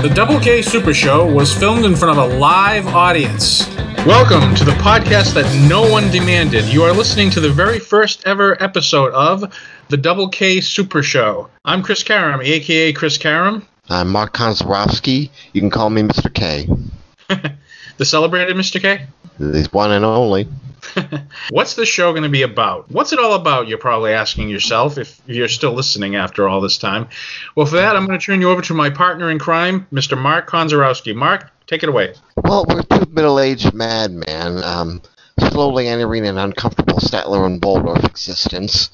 The 0.00 0.10
Double 0.10 0.38
K 0.38 0.62
Super 0.62 0.94
Show 0.94 1.26
was 1.26 1.52
filmed 1.52 1.84
in 1.84 1.96
front 1.96 2.16
of 2.16 2.30
a 2.30 2.36
live 2.36 2.86
audience. 2.86 3.66
Welcome 4.06 4.54
to 4.54 4.64
the 4.64 4.76
podcast 4.78 5.34
that 5.34 5.68
no 5.68 5.90
one 5.90 6.08
demanded. 6.12 6.66
You 6.66 6.84
are 6.84 6.92
listening 6.92 7.30
to 7.30 7.40
the 7.40 7.50
very 7.50 7.80
first 7.80 8.24
ever 8.24 8.62
episode 8.62 9.12
of 9.12 9.52
the 9.88 9.96
Double 9.96 10.28
K 10.28 10.60
Super 10.60 11.02
Show. 11.02 11.50
I'm 11.64 11.82
Chris 11.82 12.04
Karam, 12.04 12.40
aka 12.40 12.92
Chris 12.92 13.18
Karam. 13.18 13.66
I'm 13.88 14.08
Mark 14.10 14.34
Konzarowski. 14.34 15.30
You 15.52 15.60
can 15.60 15.68
call 15.68 15.90
me 15.90 16.02
Mr. 16.02 16.32
K. 16.32 16.68
the 17.96 18.04
celebrated 18.04 18.56
Mr. 18.56 18.80
K? 18.80 19.04
The 19.38 19.68
one 19.72 19.92
and 19.92 20.04
only. 20.04 20.48
What's 21.50 21.74
the 21.74 21.86
show 21.86 22.12
going 22.12 22.22
to 22.24 22.28
be 22.28 22.42
about? 22.42 22.90
What's 22.90 23.12
it 23.12 23.18
all 23.18 23.34
about? 23.34 23.68
You're 23.68 23.78
probably 23.78 24.12
asking 24.12 24.48
yourself 24.48 24.98
if 24.98 25.20
you're 25.26 25.48
still 25.48 25.72
listening 25.72 26.16
after 26.16 26.48
all 26.48 26.60
this 26.60 26.78
time. 26.78 27.08
Well, 27.54 27.66
for 27.66 27.76
that, 27.76 27.96
I'm 27.96 28.06
going 28.06 28.18
to 28.18 28.24
turn 28.24 28.40
you 28.40 28.50
over 28.50 28.62
to 28.62 28.74
my 28.74 28.90
partner 28.90 29.30
in 29.30 29.38
crime, 29.38 29.86
Mr. 29.92 30.18
Mark 30.18 30.48
Konzarowski. 30.48 31.14
Mark, 31.14 31.50
take 31.66 31.82
it 31.82 31.88
away. 31.88 32.14
Well, 32.42 32.64
we're 32.68 32.82
two 32.82 33.06
middle-aged 33.10 33.74
madmen, 33.74 34.62
um, 34.64 35.02
slowly 35.38 35.88
entering 35.88 36.26
an 36.26 36.38
uncomfortable 36.38 36.98
Statler 36.98 37.46
and 37.46 37.62
Waldorf 37.62 38.04
existence. 38.04 38.90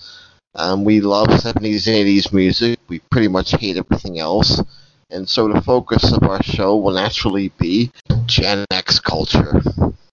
Um, 0.54 0.84
we 0.84 1.01
love 1.01 1.29
70s 1.29 1.87
and 1.88 2.06
80s 2.06 2.32
music. 2.32 2.79
We 2.88 3.01
pretty 3.10 3.29
much 3.29 3.52
hate 3.52 3.76
everything 3.76 4.18
else. 4.18 4.62
And 5.10 5.29
so 5.29 5.48
the 5.48 5.60
focus 5.60 6.12
of 6.12 6.23
our 6.24 6.42
show 6.42 6.76
will 6.76 6.95
naturally 6.95 7.51
be 7.59 7.92
Gen 8.26 8.65
X 8.70 9.01
culture. 9.01 9.62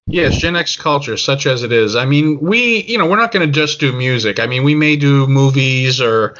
Yes, 0.08 0.38
Gen 0.38 0.56
X 0.56 0.76
culture, 0.76 1.16
such 1.16 1.46
as 1.46 1.64
it 1.64 1.72
is. 1.72 1.96
I 1.96 2.06
mean, 2.06 2.40
we, 2.40 2.84
you 2.84 2.98
know, 2.98 3.06
we're 3.06 3.18
not 3.18 3.32
going 3.32 3.48
to 3.48 3.54
just 3.54 3.80
do 3.80 3.94
music. 3.94 4.40
I 4.40 4.46
mean, 4.46 4.64
we 4.64 4.76
may 4.76 4.96
do 4.96 5.28
movies 5.28 6.02
or 6.02 6.36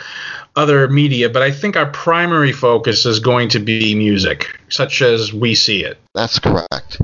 other 0.56 0.88
media, 0.90 1.30
but 1.30 1.42
I 1.42 1.52
think 1.52 1.78
our 1.78 1.86
primary 1.86 2.52
focus 2.52 3.06
is 3.06 3.20
going 3.20 3.50
to 3.50 3.60
be 3.60 3.96
music, 3.96 4.60
such 4.70 5.02
as 5.02 5.32
we 5.32 5.56
see 5.56 5.84
it. 5.84 5.98
That's 6.14 6.40
correct. 6.40 7.02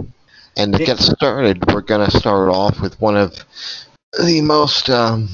And 0.57 0.73
to 0.73 0.83
get 0.83 0.97
started, 0.97 1.63
we're 1.71 1.81
going 1.81 2.09
to 2.09 2.17
start 2.17 2.49
off 2.49 2.81
with 2.81 2.99
one 2.99 3.15
of 3.15 3.35
the 4.19 4.41
most 4.41 4.89
um, 4.89 5.29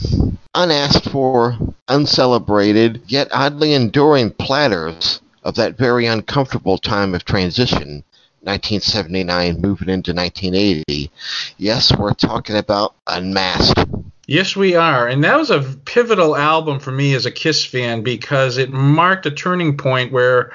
unasked 0.53 1.09
for, 1.09 1.57
uncelebrated, 1.88 3.01
yet 3.07 3.29
oddly 3.31 3.73
enduring 3.73 4.31
platters 4.31 5.21
of 5.44 5.55
that 5.55 5.77
very 5.77 6.05
uncomfortable 6.05 6.77
time 6.77 7.16
of 7.16 7.25
transition 7.25 8.03
1979 8.44 9.61
moving 9.61 9.89
into 9.89 10.13
1980. 10.13 11.11
Yes, 11.58 11.95
we're 11.95 12.13
talking 12.13 12.58
about 12.58 12.95
Unmasked. 13.08 13.85
Yes, 14.27 14.55
we 14.55 14.75
are. 14.75 15.08
And 15.08 15.23
that 15.23 15.38
was 15.38 15.50
a 15.50 15.61
pivotal 15.61 16.35
album 16.35 16.80
for 16.80 16.91
me 16.91 17.13
as 17.13 17.25
a 17.25 17.31
Kiss 17.31 17.66
fan 17.66 18.03
because 18.03 18.58
it 18.58 18.72
marked 18.72 19.25
a 19.25 19.31
turning 19.31 19.77
point 19.77 20.11
where 20.11 20.53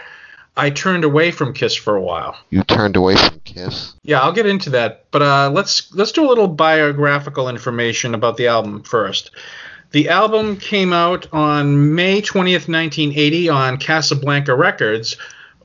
I 0.57 0.71
turned 0.71 1.05
away 1.05 1.31
from 1.31 1.53
Kiss 1.53 1.75
for 1.75 1.95
a 1.95 2.01
while. 2.01 2.37
You 2.51 2.63
turned 2.65 2.97
away 2.97 3.17
from 3.17 3.41
Kiss? 3.41 3.95
Yeah, 4.03 4.21
I'll 4.21 4.33
get 4.33 4.47
into 4.47 4.71
that. 4.71 5.05
But 5.11 5.23
uh, 5.23 5.51
let's 5.51 5.95
let's 5.95 6.13
do 6.13 6.27
a 6.27 6.29
little 6.29 6.49
biographical 6.49 7.49
information 7.49 8.15
about 8.15 8.37
the 8.37 8.49
album 8.49 8.83
first. 8.83 9.31
The 9.91 10.09
album 10.09 10.57
came 10.57 10.93
out 10.93 11.27
on 11.33 11.95
May 11.95 12.21
20th, 12.21 12.69
1980 12.69 13.49
on 13.49 13.77
Casablanca 13.79 14.55
Records 14.55 15.17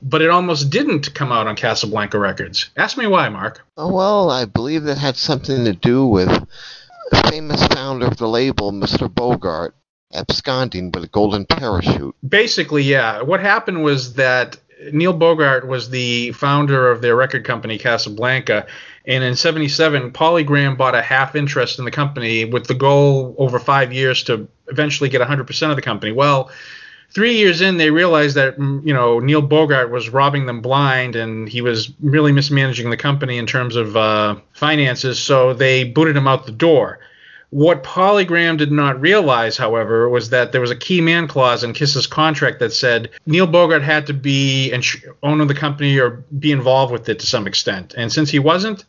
but 0.04 0.20
it 0.20 0.30
almost 0.30 0.68
didn't 0.70 1.14
come 1.14 1.32
out 1.32 1.46
on 1.46 1.56
Casablanca 1.56 2.18
Records. 2.18 2.70
Ask 2.76 2.98
me 2.98 3.06
why, 3.06 3.28
Mark. 3.30 3.66
Oh, 3.76 3.92
well, 3.92 4.30
I 4.30 4.44
believe 4.44 4.84
that 4.84 4.98
had 4.98 5.16
something 5.16 5.64
to 5.64 5.72
do 5.72 6.06
with 6.06 6.28
the 7.10 7.28
famous 7.30 7.66
founder 7.68 8.06
of 8.06 8.18
the 8.18 8.28
label, 8.28 8.70
Mr. 8.70 9.12
Bogart, 9.12 9.74
absconding 10.12 10.92
with 10.92 11.04
a 11.04 11.08
golden 11.08 11.46
parachute. 11.46 12.14
Basically, 12.26 12.82
yeah. 12.82 13.22
What 13.22 13.40
happened 13.40 13.82
was 13.82 14.14
that 14.14 14.58
Neil 14.92 15.14
Bogart 15.14 15.66
was 15.66 15.88
the 15.88 16.32
founder 16.32 16.90
of 16.90 17.00
their 17.00 17.16
record 17.16 17.44
company, 17.44 17.78
Casablanca. 17.78 18.66
And 19.06 19.24
in 19.24 19.36
77, 19.36 20.12
PolyGram 20.12 20.76
bought 20.76 20.94
a 20.94 21.02
half 21.02 21.34
interest 21.34 21.78
in 21.78 21.86
the 21.86 21.90
company 21.90 22.44
with 22.44 22.66
the 22.66 22.74
goal 22.74 23.34
over 23.38 23.58
five 23.58 23.92
years 23.92 24.22
to 24.24 24.48
eventually 24.68 25.08
get 25.08 25.22
100% 25.22 25.70
of 25.70 25.76
the 25.76 25.82
company. 25.82 26.12
Well, 26.12 26.50
three 27.14 27.36
years 27.36 27.60
in, 27.60 27.76
they 27.76 27.90
realized 27.90 28.36
that 28.36 28.58
mm, 28.58 28.84
you 28.84 28.92
know 28.92 29.20
Neil 29.20 29.40
Bogart 29.40 29.90
was 29.90 30.10
robbing 30.10 30.46
them 30.46 30.60
blind, 30.60 31.16
and 31.16 31.48
he 31.48 31.62
was 31.62 31.92
really 32.00 32.32
mismanaging 32.32 32.90
the 32.90 32.96
company 32.96 33.38
in 33.38 33.46
terms 33.46 33.76
of 33.76 33.96
uh, 33.96 34.36
finances. 34.52 35.18
So 35.18 35.54
they 35.54 35.84
booted 35.84 36.16
him 36.16 36.28
out 36.28 36.46
the 36.46 36.52
door. 36.52 36.98
What 37.50 37.84
PolyGram 37.84 38.58
did 38.58 38.72
not 38.72 39.00
realize, 39.00 39.56
however, 39.56 40.08
was 40.08 40.30
that 40.30 40.50
there 40.50 40.60
was 40.60 40.72
a 40.72 40.76
key 40.76 41.00
man 41.00 41.28
clause 41.28 41.62
in 41.62 41.72
Kiss's 41.72 42.08
contract 42.08 42.58
that 42.58 42.72
said 42.72 43.10
Neil 43.26 43.46
Bogart 43.46 43.82
had 43.82 44.08
to 44.08 44.12
be 44.12 44.72
an 44.72 44.82
owner 45.22 45.42
of 45.42 45.48
the 45.48 45.54
company 45.54 45.96
or 45.96 46.24
be 46.36 46.50
involved 46.50 46.92
with 46.92 47.08
it 47.08 47.20
to 47.20 47.26
some 47.26 47.46
extent. 47.46 47.94
And 47.96 48.12
since 48.12 48.28
he 48.28 48.40
wasn't, 48.40 48.84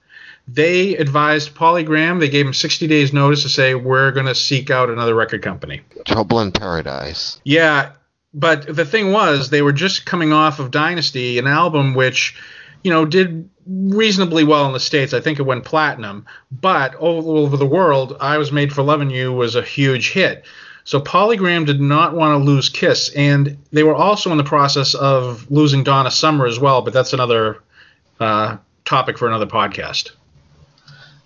they 0.47 0.95
advised 0.97 1.53
PolyGram. 1.53 2.19
They 2.19 2.29
gave 2.29 2.47
him 2.47 2.55
60 2.55 2.87
days 2.87 3.13
notice 3.13 3.43
to 3.43 3.49
say 3.49 3.75
we're 3.75 4.11
going 4.11 4.25
to 4.25 4.35
seek 4.35 4.71
out 4.71 4.89
another 4.89 5.13
record 5.13 5.43
company. 5.43 5.81
Trouble 6.05 6.39
in 6.39 6.51
Paradise. 6.51 7.39
Yeah, 7.43 7.91
but 8.35 8.75
the 8.75 8.85
thing 8.85 9.13
was, 9.13 9.49
they 9.49 9.61
were 9.61 9.71
just 9.71 10.05
coming 10.05 10.33
off 10.33 10.59
of 10.59 10.69
Dynasty, 10.69 11.39
an 11.39 11.47
album 11.47 11.93
which, 11.93 12.35
you 12.83 12.91
know, 12.91 13.05
did 13.05 13.49
reasonably 13.65 14.43
well 14.43 14.67
in 14.67 14.73
the 14.73 14.79
states. 14.79 15.13
I 15.13 15.21
think 15.21 15.39
it 15.39 15.43
went 15.43 15.63
platinum, 15.63 16.25
but 16.51 16.95
all 16.95 17.39
over 17.39 17.55
the 17.55 17.65
world, 17.65 18.17
"I 18.19 18.37
Was 18.37 18.51
Made 18.51 18.73
for 18.73 18.83
Loving 18.83 19.09
You" 19.09 19.31
was 19.31 19.55
a 19.55 19.61
huge 19.61 20.11
hit. 20.11 20.43
So 20.83 20.99
PolyGram 20.99 21.65
did 21.65 21.79
not 21.79 22.13
want 22.13 22.37
to 22.37 22.43
lose 22.43 22.67
Kiss, 22.69 23.09
and 23.15 23.57
they 23.71 23.83
were 23.83 23.95
also 23.95 24.31
in 24.31 24.37
the 24.37 24.43
process 24.43 24.93
of 24.93 25.49
losing 25.49 25.83
Donna 25.83 26.11
Summer 26.11 26.45
as 26.45 26.59
well. 26.59 26.81
But 26.81 26.93
that's 26.93 27.13
another 27.13 27.63
uh, 28.19 28.57
topic 28.83 29.17
for 29.17 29.27
another 29.29 29.47
podcast. 29.47 30.11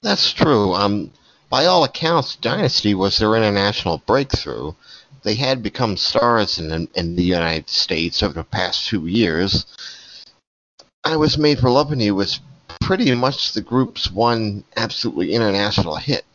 That's 0.02 0.32
true. 0.32 0.74
Um, 0.76 1.12
by 1.50 1.66
all 1.66 1.84
accounts, 1.84 2.36
Dynasty 2.36 2.94
was 2.94 3.18
their 3.18 3.36
international 3.36 3.98
breakthrough 4.06 4.74
they 5.24 5.36
had 5.36 5.64
become 5.64 5.98
stars 5.98 6.60
in, 6.60 6.88
in 6.96 7.16
the 7.16 7.24
United 7.24 7.70
States 7.70 8.24
over 8.24 8.34
the 8.34 8.44
past 8.44 8.88
two 8.88 9.08
years. 9.08 9.66
I 11.04 11.16
Was 11.16 11.38
Made 11.38 11.60
for 11.60 11.70
Loving 11.70 12.00
You 12.00 12.16
was 12.16 12.40
pretty 12.82 13.14
much 13.16 13.54
the 13.54 13.62
group's 13.62 14.12
one 14.12 14.64
absolutely 14.76 15.34
international 15.34 15.96
hit. 15.96 16.26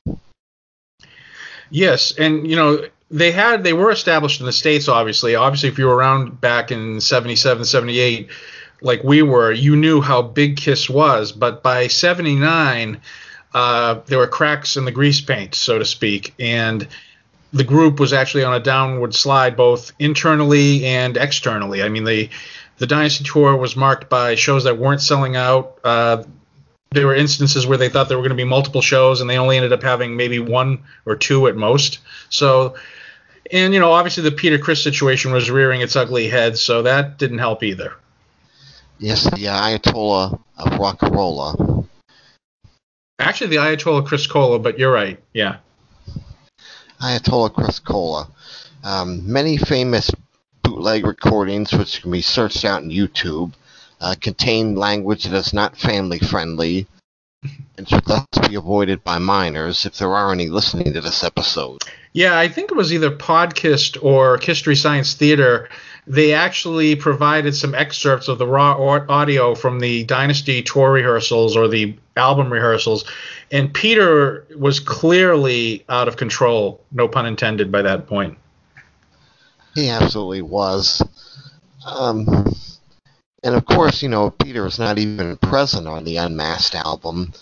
Yes, 1.71 2.13
and 2.17 2.49
you 2.49 2.57
know, 2.57 2.85
they 3.11 3.33
had 3.33 3.65
they 3.65 3.73
were 3.73 3.91
established 3.91 4.41
in 4.41 4.47
the 4.47 4.53
states 4.53 4.89
obviously. 4.89 5.35
Obviously 5.35 5.69
if 5.69 5.79
you 5.79 5.87
were 5.87 5.97
around 5.97 6.41
back 6.41 6.71
in 6.71 7.01
77, 7.01 7.65
78 7.65 8.29
like 8.81 9.03
we 9.03 9.23
were, 9.23 9.51
you 9.51 9.77
knew 9.77 10.01
how 10.01 10.21
big 10.21 10.57
Kiss 10.57 10.91
was, 10.91 11.33
but 11.33 11.63
by 11.63 11.87
79 11.87 13.01
uh, 13.55 14.01
there 14.07 14.19
were 14.19 14.27
cracks 14.27 14.77
in 14.77 14.85
the 14.85 14.91
grease 14.91 15.21
paint, 15.21 15.55
so 15.55 15.79
to 15.79 15.85
speak, 15.85 16.35
and 16.39 16.89
the 17.55 17.65
group 17.65 18.01
was 18.01 18.13
actually 18.13 18.43
on 18.43 18.53
a 18.53 18.61
downward 18.61 19.15
slide 19.15 19.57
both 19.57 19.93
internally 20.01 20.85
and 20.85 21.17
externally. 21.17 21.83
I 21.83 21.89
mean, 21.89 22.05
the 22.05 22.29
the 22.79 22.87
Dynasty 22.89 23.23
tour 23.23 23.57
was 23.57 23.77
marked 23.77 24.11
by 24.11 24.35
shows 24.35 24.65
that 24.65 24.77
weren't 24.77 25.01
selling 25.01 25.37
out. 25.37 25.79
Uh, 25.85 26.25
there 26.91 27.07
were 27.07 27.15
instances 27.15 27.67
where 27.67 27.79
they 27.79 27.89
thought 27.89 28.09
there 28.09 28.19
were 28.19 28.23
going 28.23 28.37
to 28.37 28.43
be 28.43 28.45
multiple 28.45 28.81
shows 28.81 29.21
and 29.21 29.31
they 29.31 29.39
only 29.39 29.57
ended 29.57 29.73
up 29.73 29.83
having 29.83 30.17
maybe 30.17 30.41
one 30.41 30.83
or 31.07 31.15
two 31.15 31.47
at 31.47 31.55
most. 31.55 32.01
So, 32.31 32.75
and 33.53 33.73
you 33.73 33.79
know, 33.79 33.93
obviously 33.93 34.25
the 34.25 34.33
Peter 34.33 34.59
Criss 34.59 34.83
situation 34.83 35.33
was 35.33 35.49
rearing 35.51 35.81
its 35.81 35.95
ugly 35.95 36.29
head, 36.29 36.59
so 36.59 36.83
that 36.83 37.19
didn't 37.19 37.39
help 37.39 37.63
either. 37.63 37.95
Yes, 38.99 39.25
the 39.25 39.47
Ayatollah 39.47 40.41
of 40.59 40.73
Rock'n'Rolla. 40.73 41.87
Actually, 43.21 43.51
the 43.51 43.57
Ayatollah 43.57 44.07
Chris 44.07 44.27
Cola, 44.27 44.59
but 44.59 44.79
you're 44.79 44.93
right. 44.93 45.23
Yeah. 45.33 45.59
Ayatollah 47.01 47.53
Chris 47.53 47.79
Cola. 47.79 48.29
Um, 48.83 49.31
many 49.31 49.57
famous 49.57 50.11
bootleg 50.63 51.07
recordings, 51.07 51.73
which 51.73 52.03
can 52.03 52.11
be 52.11 52.23
searched 52.23 52.65
out 52.65 52.83
on 52.83 52.91
YouTube, 52.91 53.53
uh, 54.01 54.15
contain 54.21 54.75
language 54.75 55.25
that 55.25 55.37
is 55.37 55.53
not 55.53 55.77
family 55.77 56.19
friendly 56.19 56.87
and 57.79 57.89
should 57.89 58.05
thus 58.05 58.27
be 58.49 58.55
avoided 58.55 59.03
by 59.05 59.19
minors 59.19 59.87
if 59.87 59.99
there 59.99 60.15
are 60.15 60.33
any 60.33 60.49
listening 60.49 60.93
to 60.93 61.01
this 61.01 61.25
episode. 61.25 61.83
Yeah, 62.13 62.39
I 62.39 62.49
think 62.49 62.71
it 62.71 62.77
was 62.77 62.93
either 62.93 63.11
Podcast 63.11 64.03
or 64.03 64.39
History 64.39 64.77
Science 64.77 65.15
Theater. 65.15 65.69
They 66.07 66.33
actually 66.33 66.95
provided 66.95 67.57
some 67.57 67.75
excerpts 67.75 68.29
of 68.29 68.39
the 68.39 68.47
raw 68.47 68.77
audio 69.09 69.55
from 69.55 69.81
the 69.81 70.05
Dynasty 70.05 70.63
tour 70.63 70.93
rehearsals 70.93 71.57
or 71.57 71.67
the 71.67 71.97
album 72.17 72.53
rehearsals, 72.53 73.05
and 73.51 73.73
Peter 73.73 74.47
was 74.57 74.81
clearly 74.81 75.85
out 75.89 76.09
of 76.09 76.17
control, 76.17 76.83
no 76.93 77.09
pun 77.09 77.27
intended, 77.27 77.71
by 77.71 77.83
that 77.83 78.07
point. 78.07 78.39
He 79.75 79.89
absolutely 79.89 80.43
was. 80.43 81.03
Um, 81.87 82.27
and 83.43 83.55
of 83.55 83.67
course, 83.67 84.03
you 84.03 84.09
know, 84.09 84.31
Peter 84.31 84.67
is 84.67 84.79
not 84.79 84.99
even 84.99 85.37
present 85.37 85.87
on 85.87 86.05
the 86.05 86.17
Unmasked 86.17 86.75
album. 86.75 87.33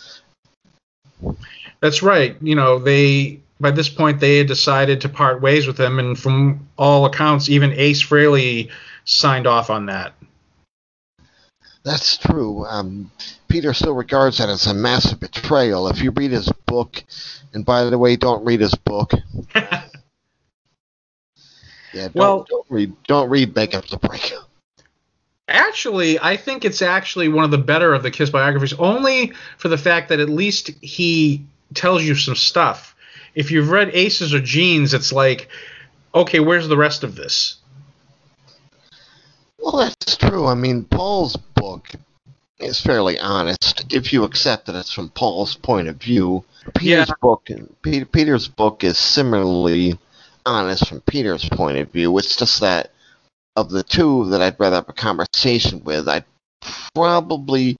That's 1.80 2.02
right. 2.02 2.36
You 2.40 2.54
know, 2.54 2.78
they 2.78 3.40
by 3.60 3.70
this 3.70 3.88
point 3.88 4.18
they 4.20 4.38
had 4.38 4.48
decided 4.48 5.00
to 5.00 5.08
part 5.08 5.40
ways 5.40 5.66
with 5.66 5.78
him, 5.78 5.98
and 5.98 6.18
from 6.18 6.68
all 6.76 7.06
accounts, 7.06 7.48
even 7.48 7.72
Ace 7.72 8.02
Frehley 8.02 8.70
signed 9.04 9.46
off 9.46 9.70
on 9.70 9.86
that. 9.86 10.14
That's 11.84 12.16
true. 12.16 12.64
Um, 12.66 13.10
Peter 13.48 13.74
still 13.74 13.94
regards 13.94 14.38
that 14.38 14.48
as 14.48 14.66
a 14.66 14.74
massive 14.74 15.18
betrayal. 15.20 15.88
If 15.88 16.00
you 16.00 16.10
read 16.12 16.30
his 16.30 16.48
book, 16.66 17.02
and 17.52 17.64
by 17.64 17.84
the 17.84 17.98
way, 17.98 18.16
don't 18.16 18.44
read 18.44 18.60
his 18.60 18.74
book. 18.74 19.12
yeah, 19.54 19.82
don't, 21.92 22.14
Well- 22.14 22.46
don't 22.48 22.66
read 22.68 22.92
don't 23.06 23.28
read 23.30 23.54
Make 23.54 23.74
Up 23.74 23.86
the 23.86 23.96
Break. 23.98 24.32
Actually, 25.48 26.18
I 26.20 26.36
think 26.36 26.64
it's 26.64 26.82
actually 26.82 27.28
one 27.28 27.44
of 27.44 27.50
the 27.50 27.58
better 27.58 27.92
of 27.92 28.02
the 28.04 28.10
Kiss 28.10 28.30
biographies, 28.30 28.72
only 28.74 29.32
for 29.58 29.68
the 29.68 29.76
fact 29.76 30.08
that 30.08 30.20
at 30.20 30.28
least 30.30 30.68
he 30.80 31.44
tells 31.74 32.04
you 32.04 32.14
some 32.14 32.36
stuff. 32.36 32.94
If 33.34 33.50
you've 33.50 33.70
read 33.70 33.90
Ace's 33.92 34.32
or 34.32 34.40
Gene's, 34.40 34.94
it's 34.94 35.12
like, 35.12 35.48
okay, 36.14 36.38
where's 36.40 36.68
the 36.68 36.76
rest 36.76 37.02
of 37.02 37.16
this? 37.16 37.56
Well, 39.62 39.76
that's 39.76 40.16
true. 40.16 40.46
I 40.46 40.54
mean, 40.54 40.84
Paul's 40.84 41.36
book 41.36 41.88
is 42.58 42.80
fairly 42.80 43.18
honest 43.18 43.84
if 43.92 44.12
you 44.12 44.24
accept 44.24 44.66
that 44.66 44.74
it's 44.74 44.92
from 44.92 45.08
Paul's 45.10 45.54
point 45.54 45.88
of 45.88 45.96
view. 45.96 46.44
Peter's 46.74 47.08
Yeah. 47.08 47.14
book, 47.20 47.48
Peter, 47.82 48.04
Peter's 48.04 48.48
book 48.48 48.82
is 48.84 48.98
similarly 48.98 49.98
honest 50.44 50.88
from 50.88 51.00
Peter's 51.02 51.48
point 51.48 51.78
of 51.78 51.90
view. 51.90 52.16
It's 52.18 52.36
just 52.36 52.60
that 52.60 52.90
of 53.56 53.70
the 53.70 53.82
two 53.82 54.28
that 54.30 54.42
I'd 54.42 54.58
rather 54.58 54.76
have 54.76 54.88
a 54.88 54.92
conversation 54.92 55.84
with, 55.84 56.08
I'd 56.08 56.24
probably 56.94 57.76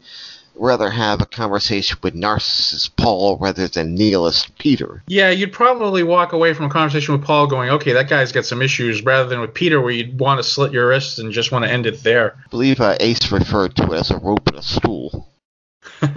rather 0.55 0.91
have 0.91 1.21
a 1.21 1.27
conversation 1.27 1.99
with 2.03 2.15
narcissist 2.15 2.91
Paul 2.97 3.39
rather 3.39 3.69
than 3.69 3.95
nihilist 3.95 4.57
Peter. 4.59 5.03
Yeah, 5.09 5.31
you'd 5.31 5.53
probably 5.53 6.03
walk 6.03 6.33
away 6.33 6.55
from 6.55 6.67
a 6.67 6.71
conversation 6.71 7.15
with 7.15 7.25
Paul 7.25 7.47
going, 7.47 7.71
okay, 7.71 7.93
that 7.93 8.09
guy's 8.09 8.33
got 8.33 8.45
some 8.45 8.63
issues, 8.63 9.03
rather 9.03 9.29
than 9.29 9.41
with 9.41 9.55
Peter 9.55 9.81
where 9.81 9.93
you'd 9.93 10.19
want 10.19 10.39
to 10.39 10.45
slit 10.45 10.73
your 10.73 10.89
wrists 10.89 11.19
and 11.19 11.33
just 11.33 11.53
want 11.53 11.65
to 11.65 11.71
end 11.71 11.87
it 11.87 12.03
there. 12.03 12.37
I 12.37 12.49
believe 12.49 12.81
uh, 12.81 12.97
Ace 13.01 13.31
referred 13.33 13.77
to 13.77 13.93
it 13.93 13.99
as 13.99 14.11
a 14.11 14.19
rope 14.19 14.47
and 14.49 14.59
a 14.59 14.63
stool. 14.63 15.29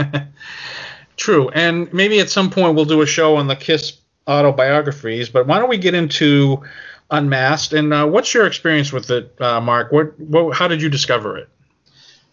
True, 1.17 1.49
and 1.49 1.91
maybe 1.93 2.19
at 2.19 2.29
some 2.29 2.49
point 2.49 2.75
we'll 2.75 2.85
do 2.85 3.01
a 3.01 3.07
show 3.07 3.37
on 3.37 3.47
the 3.47 3.55
Kiss 3.55 3.99
autobiographies. 4.27 5.29
But 5.29 5.47
why 5.47 5.59
don't 5.59 5.69
we 5.69 5.77
get 5.77 5.93
into 5.93 6.61
Unmasked? 7.09 7.73
And 7.73 7.93
uh, 7.93 8.05
what's 8.07 8.33
your 8.33 8.47
experience 8.47 8.91
with 8.91 9.09
it, 9.11 9.39
uh, 9.39 9.61
Mark? 9.61 9.91
What, 9.91 10.19
what, 10.19 10.55
how 10.55 10.67
did 10.67 10.81
you 10.81 10.89
discover 10.89 11.37
it? 11.37 11.49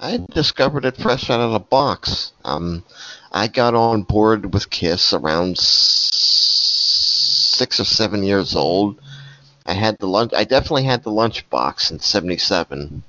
I 0.02 0.20
discovered 0.32 0.84
it 0.84 0.96
fresh 0.96 1.30
out 1.30 1.40
of 1.40 1.52
the 1.52 1.60
box. 1.60 2.32
Um, 2.44 2.82
I 3.30 3.46
got 3.46 3.74
on 3.74 4.02
board 4.02 4.52
with 4.52 4.68
Kiss 4.68 5.12
around 5.12 5.58
six 5.58 7.78
or 7.78 7.84
seven 7.84 8.24
years 8.24 8.56
old. 8.56 9.00
I 9.64 9.74
had 9.74 9.96
the 10.00 10.08
lunch. 10.08 10.32
I 10.34 10.42
definitely 10.42 10.82
had 10.82 11.04
the 11.04 11.12
lunchbox 11.12 11.92
in 11.92 12.00
'77. 12.00 13.04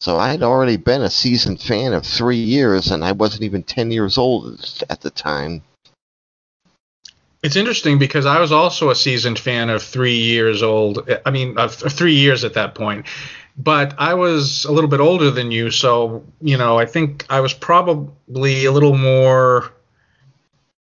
So 0.00 0.18
I 0.18 0.30
had 0.30 0.42
already 0.42 0.76
been 0.76 1.00
a 1.00 1.08
seasoned 1.08 1.62
fan 1.62 1.94
of 1.94 2.04
three 2.04 2.36
years, 2.36 2.90
and 2.90 3.02
I 3.02 3.12
wasn't 3.12 3.44
even 3.44 3.62
ten 3.62 3.90
years 3.90 4.18
old 4.18 4.62
at 4.90 5.00
the 5.00 5.10
time. 5.10 5.62
It's 7.42 7.56
interesting 7.56 7.98
because 7.98 8.26
I 8.26 8.40
was 8.40 8.52
also 8.52 8.90
a 8.90 8.94
seasoned 8.94 9.38
fan 9.38 9.70
of 9.70 9.82
three 9.82 10.18
years 10.18 10.62
old. 10.62 11.08
I 11.24 11.30
mean, 11.30 11.56
of, 11.56 11.74
three 11.74 12.16
years 12.16 12.44
at 12.44 12.52
that 12.54 12.74
point. 12.74 13.06
But 13.62 13.94
I 13.98 14.14
was 14.14 14.64
a 14.64 14.72
little 14.72 14.88
bit 14.88 15.00
older 15.00 15.30
than 15.30 15.50
you, 15.50 15.70
so 15.70 16.24
you 16.40 16.56
know, 16.56 16.78
I 16.78 16.86
think 16.86 17.26
I 17.28 17.40
was 17.40 17.52
probably 17.52 18.64
a 18.64 18.72
little 18.72 18.96
more, 18.96 19.72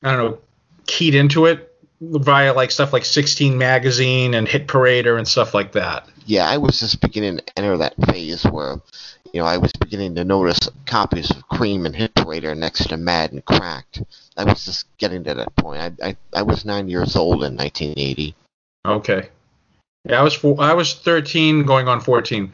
I 0.04 0.16
don't 0.16 0.32
know, 0.32 0.38
keyed 0.86 1.16
into 1.16 1.46
it 1.46 1.74
via 2.02 2.54
like 2.54 2.70
stuff 2.70 2.94
like 2.94 3.04
16 3.04 3.58
magazine 3.58 4.36
and 4.36 4.48
Hit 4.48 4.68
Parader 4.68 5.18
and 5.18 5.28
stuff 5.28 5.54
like 5.54 5.72
that. 5.72 6.08
Yeah, 6.26 6.48
I 6.48 6.58
was 6.58 6.80
just 6.80 7.02
beginning 7.02 7.38
to 7.38 7.44
enter 7.58 7.78
that 7.78 7.96
phase 8.06 8.44
where, 8.44 8.80
you 9.34 9.40
know, 9.40 9.48
I 9.48 9.58
was 9.58 9.72
beginning 9.74 10.14
to 10.16 10.24
notice 10.24 10.60
copies 10.86 11.32
of 11.32 11.48
Creem 11.50 11.86
and 11.86 11.96
Hit 11.96 12.14
Parader 12.14 12.56
next 12.56 12.90
to 12.90 12.98
Mad 12.98 13.32
and 13.32 13.44
Cracked. 13.46 14.04
I 14.36 14.44
was 14.44 14.66
just 14.66 14.86
getting 14.98 15.24
to 15.24 15.34
that 15.34 15.56
point. 15.56 15.82
I, 15.82 16.10
I, 16.10 16.18
I 16.34 16.42
was 16.44 16.66
nine 16.66 16.90
years 16.90 17.16
old 17.16 17.44
in 17.44 17.56
1980. 17.56 18.36
Okay. 18.86 19.30
Yeah, 20.10 20.20
I 20.20 20.24
was 20.24 20.34
four, 20.34 20.56
I 20.60 20.74
was 20.74 20.94
13 20.94 21.64
going 21.64 21.88
on 21.88 22.00
14. 22.00 22.54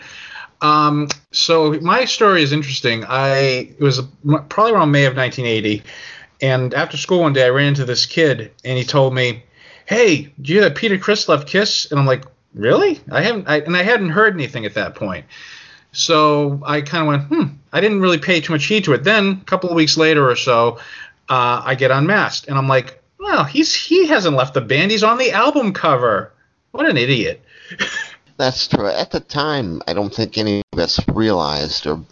Um, 0.62 1.10
so 1.32 1.74
my 1.82 2.06
story 2.06 2.42
is 2.42 2.52
interesting. 2.52 3.04
I 3.08 3.70
was 3.80 4.02
probably 4.50 4.72
around 4.72 4.92
May 4.92 5.06
of 5.06 5.16
1980, 5.16 5.84
and 6.42 6.74
after 6.74 6.98
school 6.98 7.22
one 7.22 7.34
day 7.34 7.46
I 7.46 7.50
ran 7.50 7.68
into 7.68 7.86
this 7.86 8.06
kid 8.06 8.52
and 8.64 8.78
he 8.78 8.84
told 8.86 9.14
me, 9.14 9.44
"Hey, 9.86 10.32
do 10.42 10.54
you 10.54 10.60
hear 10.60 10.70
that 10.70 10.76
Peter 10.76 10.98
Criss 10.98 11.28
left 11.28 11.48
Kiss?" 11.48 11.92
And 11.92 12.00
I'm 12.00 12.06
like, 12.06 12.24
"Really? 12.54 13.02
I 13.12 13.22
haven't." 13.22 13.48
I, 13.48 13.58
and 13.58 13.76
I 13.76 13.84
hadn't 13.84 14.10
heard 14.10 14.34
anything 14.34 14.66
at 14.66 14.74
that 14.76 14.96
point. 14.96 15.26
So 15.92 16.62
I 16.66 16.82
kind 16.82 17.02
of 17.04 17.08
went, 17.08 17.24
"Hmm." 17.24 17.56
I 17.74 17.82
didn't 17.82 18.02
really 18.02 18.18
pay 18.18 18.40
too 18.40 18.54
much 18.54 18.66
heed 18.66 18.86
to 18.86 18.94
it. 18.94 19.04
Then 19.04 19.40
a 19.42 19.46
couple 19.46 19.70
of 19.70 19.76
weeks 19.76 19.98
later 19.98 20.30
or 20.30 20.36
so, 20.36 20.80
uh, 21.30 21.62
I 21.66 21.76
get 21.76 21.92
unmasked 21.92 22.48
and 22.48 22.58
I'm 22.58 22.70
like, 22.70 23.02
"Well, 23.20 23.44
he's 23.44 23.76
he 23.76 24.08
hasn't 24.08 24.36
left 24.36 24.54
the 24.54 24.62
band. 24.62 24.92
He's 24.92 25.04
on 25.04 25.18
the 25.18 25.34
album 25.34 25.74
cover." 25.74 26.33
What 26.74 26.90
an 26.90 26.98
idiot. 26.98 27.40
That's 28.38 28.68
true. 28.68 28.88
At 28.88 29.12
the 29.12 29.20
time, 29.20 29.82
I 29.88 29.94
don't 29.94 30.14
think 30.14 30.38
any 30.38 30.64
of 30.74 30.80
us 30.80 31.00
realized 31.08 31.86
or 31.86 32.04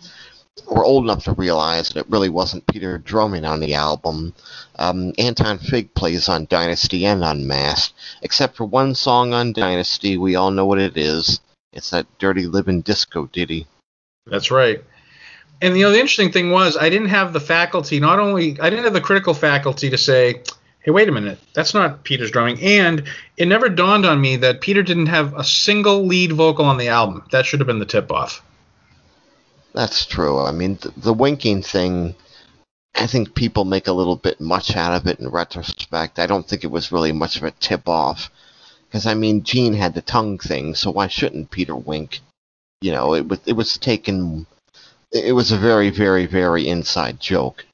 were 0.67 0.85
old 0.85 1.03
enough 1.03 1.23
to 1.23 1.33
realize 1.33 1.89
that 1.89 2.01
it 2.01 2.09
really 2.09 2.29
wasn't 2.29 2.67
Peter 2.67 2.99
drumming 2.99 3.43
on 3.43 3.59
the 3.59 3.73
album. 3.73 4.35
Um, 4.77 5.13
Anton 5.17 5.57
Fig 5.57 5.93
plays 5.95 6.29
on 6.29 6.45
Dynasty 6.45 7.07
and 7.07 7.23
Unmasked, 7.23 7.95
except 8.21 8.55
for 8.55 8.65
one 8.65 8.93
song 8.93 9.33
on 9.33 9.51
Dynasty. 9.51 10.15
We 10.15 10.35
all 10.35 10.51
know 10.51 10.67
what 10.67 10.79
it 10.79 10.95
is. 10.95 11.39
It's 11.73 11.89
that 11.89 12.05
dirty 12.19 12.45
living 12.45 12.81
disco 12.81 13.25
ditty. 13.25 13.65
That's 14.27 14.51
right. 14.51 14.83
And 15.59 15.75
you 15.75 15.85
know 15.85 15.91
the 15.91 15.99
interesting 15.99 16.31
thing 16.31 16.51
was 16.51 16.77
I 16.77 16.89
didn't 16.89 17.09
have 17.09 17.33
the 17.33 17.39
faculty, 17.39 17.99
not 17.99 18.19
only 18.19 18.59
I 18.59 18.69
didn't 18.69 18.85
have 18.85 18.93
the 18.93 19.01
critical 19.01 19.33
faculty 19.33 19.89
to 19.89 19.97
say, 19.97 20.43
"Hey, 20.81 20.91
wait 20.91 21.09
a 21.09 21.11
minute, 21.11 21.39
that's 21.53 21.73
not 21.73 22.03
Peter's 22.03 22.31
drumming." 22.31 22.61
And 22.61 23.03
it 23.37 23.47
never 23.47 23.69
dawned 23.69 24.05
on 24.05 24.19
me 24.19 24.35
that 24.37 24.61
Peter 24.61 24.83
didn't 24.83 25.07
have 25.07 25.33
a 25.33 25.43
single 25.43 26.05
lead 26.05 26.31
vocal 26.31 26.65
on 26.65 26.77
the 26.77 26.89
album. 26.89 27.23
That 27.31 27.45
should 27.45 27.59
have 27.59 27.67
been 27.67 27.79
the 27.79 27.85
tip 27.85 28.11
off. 28.11 28.43
That's 29.73 30.05
true. 30.05 30.39
I 30.39 30.51
mean, 30.51 30.77
th- 30.77 30.93
the 30.97 31.13
winking 31.13 31.61
thing, 31.61 32.15
I 32.95 33.07
think 33.07 33.35
people 33.35 33.63
make 33.63 33.87
a 33.87 33.93
little 33.93 34.17
bit 34.17 34.41
much 34.41 34.75
out 34.75 34.93
of 34.93 35.07
it 35.07 35.19
in 35.19 35.29
retrospect. 35.29 36.19
I 36.19 36.25
don't 36.25 36.47
think 36.47 36.63
it 36.63 36.71
was 36.71 36.91
really 36.91 37.11
much 37.11 37.37
of 37.37 37.43
a 37.43 37.51
tip 37.51 37.87
off. 37.87 38.29
Because, 38.87 39.05
I 39.05 39.13
mean, 39.13 39.43
Gene 39.43 39.73
had 39.73 39.93
the 39.93 40.01
tongue 40.01 40.37
thing, 40.37 40.75
so 40.75 40.91
why 40.91 41.07
shouldn't 41.07 41.51
Peter 41.51 41.75
wink? 41.75 42.19
You 42.81 42.91
know, 42.91 43.13
it 43.13 43.27
was, 43.27 43.39
it 43.45 43.53
was 43.53 43.77
taken. 43.77 44.45
It 45.13 45.33
was 45.33 45.51
a 45.51 45.57
very, 45.57 45.89
very, 45.89 46.25
very 46.25 46.67
inside 46.67 47.19
joke. 47.19 47.65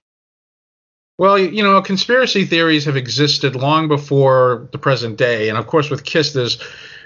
Well, 1.17 1.37
you 1.39 1.63
know, 1.63 1.81
conspiracy 1.81 2.45
theories 2.45 2.85
have 2.85 2.95
existed 2.95 3.55
long 3.55 3.87
before 3.87 4.67
the 4.71 4.77
present 4.77 5.17
day, 5.17 5.49
and 5.49 5.57
of 5.57 5.65
course, 5.65 5.89
with 5.89 6.03
Kiss, 6.03 6.33
there's, 6.33 6.61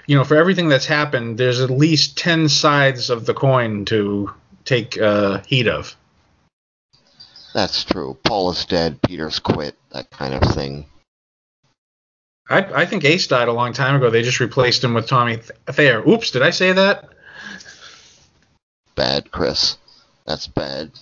you 0.06 0.16
know, 0.16 0.24
for 0.24 0.36
everything 0.36 0.68
that's 0.68 0.84
happened, 0.84 1.38
there's 1.38 1.60
at 1.60 1.70
least 1.70 2.18
ten 2.18 2.50
sides 2.50 3.08
of 3.08 3.24
the 3.24 3.32
coin 3.32 3.86
to 3.86 4.30
take 4.66 5.00
uh, 5.00 5.40
heed 5.46 5.66
of. 5.66 5.96
That's 7.54 7.84
true. 7.84 8.18
Paul 8.22 8.50
is 8.50 8.66
dead, 8.66 9.00
Peter's 9.00 9.38
quit, 9.38 9.76
that 9.92 10.10
kind 10.10 10.34
of 10.34 10.54
thing. 10.54 10.86
I, 12.50 12.82
I 12.82 12.86
think 12.86 13.04
Ace 13.04 13.26
died 13.26 13.48
a 13.48 13.52
long 13.52 13.72
time 13.72 13.94
ago. 13.94 14.10
They 14.10 14.22
just 14.22 14.40
replaced 14.40 14.84
him 14.84 14.92
with 14.92 15.06
Tommy 15.06 15.38
Thayer. 15.70 16.06
Oops, 16.06 16.30
did 16.30 16.42
I 16.42 16.50
say 16.50 16.72
that? 16.72 17.08
Bad, 18.94 19.30
Chris. 19.30 19.78
That's 20.26 20.46
bad. 20.46 20.92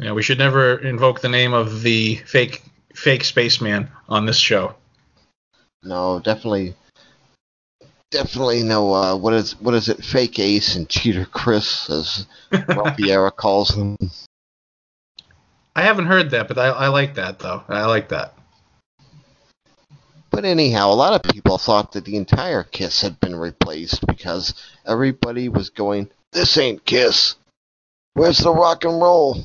Yeah, 0.00 0.12
we 0.12 0.22
should 0.22 0.38
never 0.38 0.78
invoke 0.78 1.20
the 1.20 1.28
name 1.28 1.52
of 1.52 1.82
the 1.82 2.16
fake 2.16 2.62
fake 2.94 3.22
spaceman 3.22 3.90
on 4.08 4.24
this 4.24 4.38
show. 4.38 4.74
No, 5.82 6.20
definitely, 6.20 6.74
definitely 8.10 8.62
no. 8.62 8.94
Uh, 8.94 9.16
what 9.16 9.34
is 9.34 9.60
what 9.60 9.74
is 9.74 9.90
it? 9.90 10.02
Fake 10.02 10.38
Ace 10.38 10.74
and 10.74 10.88
Cheater 10.88 11.26
Criss, 11.26 11.90
as 11.90 12.26
Ralphiera 12.50 13.34
calls 13.36 13.76
them. 13.76 13.98
I 15.76 15.82
haven't 15.82 16.06
heard 16.06 16.30
that, 16.30 16.48
but 16.48 16.56
I, 16.56 16.68
I 16.68 16.88
like 16.88 17.14
that 17.16 17.38
though. 17.38 17.62
I 17.68 17.84
like 17.84 18.08
that. 18.08 18.32
But 20.30 20.46
anyhow, 20.46 20.90
a 20.90 20.94
lot 20.94 21.12
of 21.12 21.30
people 21.30 21.58
thought 21.58 21.92
that 21.92 22.06
the 22.06 22.16
entire 22.16 22.62
Kiss 22.62 23.02
had 23.02 23.20
been 23.20 23.36
replaced 23.36 24.06
because 24.06 24.54
everybody 24.86 25.50
was 25.50 25.68
going, 25.68 26.08
"This 26.32 26.56
ain't 26.56 26.86
Kiss. 26.86 27.36
Where's 28.14 28.38
the 28.38 28.54
rock 28.54 28.84
and 28.84 28.98
roll?" 28.98 29.44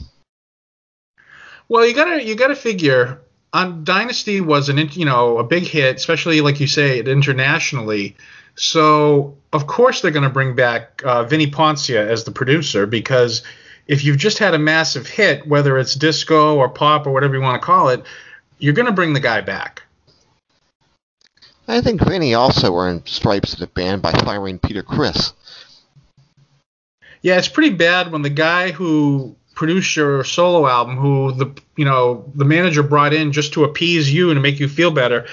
Well, 1.67 1.86
you 1.86 1.93
gotta 1.93 2.24
you 2.24 2.36
gotta 2.36 2.55
figure 2.55 3.19
on 3.53 3.84
Dynasty 3.84 4.41
was 4.41 4.69
an 4.69 4.77
you 4.77 5.05
know 5.05 5.38
a 5.38 5.43
big 5.43 5.63
hit, 5.63 5.95
especially 5.95 6.41
like 6.41 6.60
you 6.60 6.67
say 6.67 7.00
internationally. 7.00 8.15
So 8.55 9.38
of 9.51 9.67
course 9.67 10.01
they're 10.01 10.12
gonna 10.12 10.29
bring 10.29 10.55
back 10.55 11.01
uh, 11.03 11.24
Vini 11.24 11.48
Poncia 11.48 12.05
as 12.07 12.24
the 12.24 12.31
producer 12.31 12.86
because 12.86 13.43
if 13.88 14.03
you've 14.03 14.17
just 14.17 14.39
had 14.39 14.53
a 14.53 14.60
massive 14.60 15.07
hit, 15.07 15.48
whether 15.48 15.77
it's 15.77 15.95
disco 15.95 16.55
or 16.55 16.69
pop 16.69 17.07
or 17.07 17.12
whatever 17.12 17.36
you 17.36 17.41
want 17.41 17.62
to 17.62 17.65
call 17.65 17.89
it, 17.89 18.03
you're 18.60 18.74
gonna 18.74 18.91
bring 18.91 19.13
the 19.13 19.19
guy 19.19 19.41
back. 19.41 19.84
I 21.67 21.81
think 21.81 22.01
Vini 22.01 22.36
also 22.36 22.75
earned 22.75 23.07
stripes 23.07 23.53
of 23.53 23.60
the 23.60 23.67
band 23.67 24.01
by 24.01 24.12
firing 24.12 24.60
Peter 24.60 24.84
Criss. 24.84 25.34
Yeah, 27.24 27.39
it's 27.39 27.48
pretty 27.48 27.74
bad 27.74 28.12
when 28.12 28.22
the 28.22 28.29
guy 28.29 28.69
who 28.69 29.36
produce 29.55 29.95
your 29.95 30.24
solo 30.24 30.67
album, 30.67 30.97
who 30.97 31.31
the 31.31 31.51
you 31.75 31.85
know 31.85 32.29
the 32.35 32.45
manager 32.45 32.83
brought 32.83 33.13
in 33.13 33.31
just 33.31 33.53
to 33.53 33.63
appease 33.63 34.13
you 34.13 34.29
and 34.29 34.41
make 34.41 34.59
you 34.59 34.67
feel 34.67 34.91
better, 34.91 35.25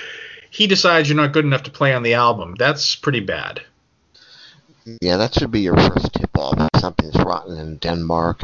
he 0.51 0.67
decides 0.67 1.09
you're 1.09 1.17
not 1.17 1.33
good 1.33 1.45
enough 1.45 1.65
to 1.65 1.71
play 1.71 1.93
on 1.93 2.03
the 2.03 2.15
album. 2.15 2.55
That's 2.59 2.95
pretty 2.97 3.21
bad. 3.21 3.63
Yeah, 5.01 5.17
that 5.17 5.35
should 5.35 5.51
be 5.51 5.61
your 5.61 5.77
first 5.77 6.13
tip 6.15 6.37
off. 6.37 6.69
Something's 6.77 7.17
rotten 7.17 7.59
in 7.59 7.77
Denmark. 7.77 8.43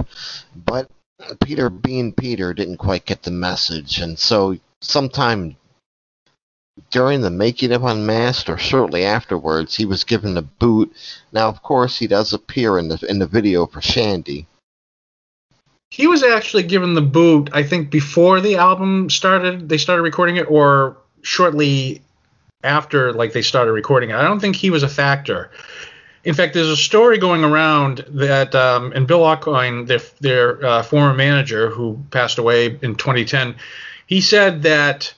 But 0.55 0.91
Peter 1.41 1.71
being 1.71 2.13
Peter 2.13 2.55
didn't 2.55 2.77
quite 2.77 3.07
get 3.07 3.23
the 3.23 3.31
message, 3.31 3.99
and 3.99 4.19
so 4.19 4.57
sometime 4.81 5.57
during 6.91 7.23
the 7.23 7.31
making 7.31 7.73
of 7.73 7.85
Unmasked 7.85 8.49
or 8.49 8.57
shortly 8.57 9.05
afterwards, 9.05 9.77
he 9.77 9.85
was 9.85 10.05
given 10.05 10.35
the 10.35 10.43
boot. 10.43 10.95
Now, 11.33 11.49
of 11.49 11.63
course, 11.63 11.99
he 11.99 12.07
does 12.07 12.33
appear 12.33 12.79
in 12.79 12.89
the 12.89 13.05
in 13.09 13.19
the 13.19 13.27
video 13.27 13.67
for 13.67 13.81
Shandi. 13.81 14.47
He 15.91 16.07
was 16.07 16.23
actually 16.23 16.65
given 16.65 16.95
the 16.95 17.03
boot, 17.03 17.51
I 17.53 17.63
think, 17.63 17.91
before 17.91 18.41
the 18.41 18.57
album 18.57 19.09
started. 19.11 19.69
They 19.69 19.79
started 19.79 20.03
recording 20.03 20.37
it, 20.37 20.51
or 20.51 20.99
shortly 21.23 22.03
after, 22.63 23.13
like 23.13 23.33
they 23.33 23.43
started 23.43 23.73
recording 23.73 24.11
it. 24.11 24.17
I 24.17 24.23
don't 24.23 24.41
think 24.41 24.57
he 24.57 24.71
was 24.71 24.83
a 24.83 24.89
factor. 24.89 25.51
In 26.25 26.35
fact, 26.35 26.53
there's 26.53 26.69
a 26.69 26.77
story 26.77 27.17
going 27.17 27.43
around 27.43 28.05
that, 28.09 28.55
um, 28.55 28.93
and 28.93 29.07
Bill 29.07 29.21
Aucoin, 29.21 29.87
their, 29.87 30.01
their 30.21 30.67
uh, 30.67 30.83
former 30.83 31.15
manager 31.15 31.71
who 31.71 31.99
passed 32.11 32.39
away 32.39 32.67
in 32.83 32.97
2010, 32.97 33.55
he 34.07 34.21
said 34.21 34.63
that 34.63 35.15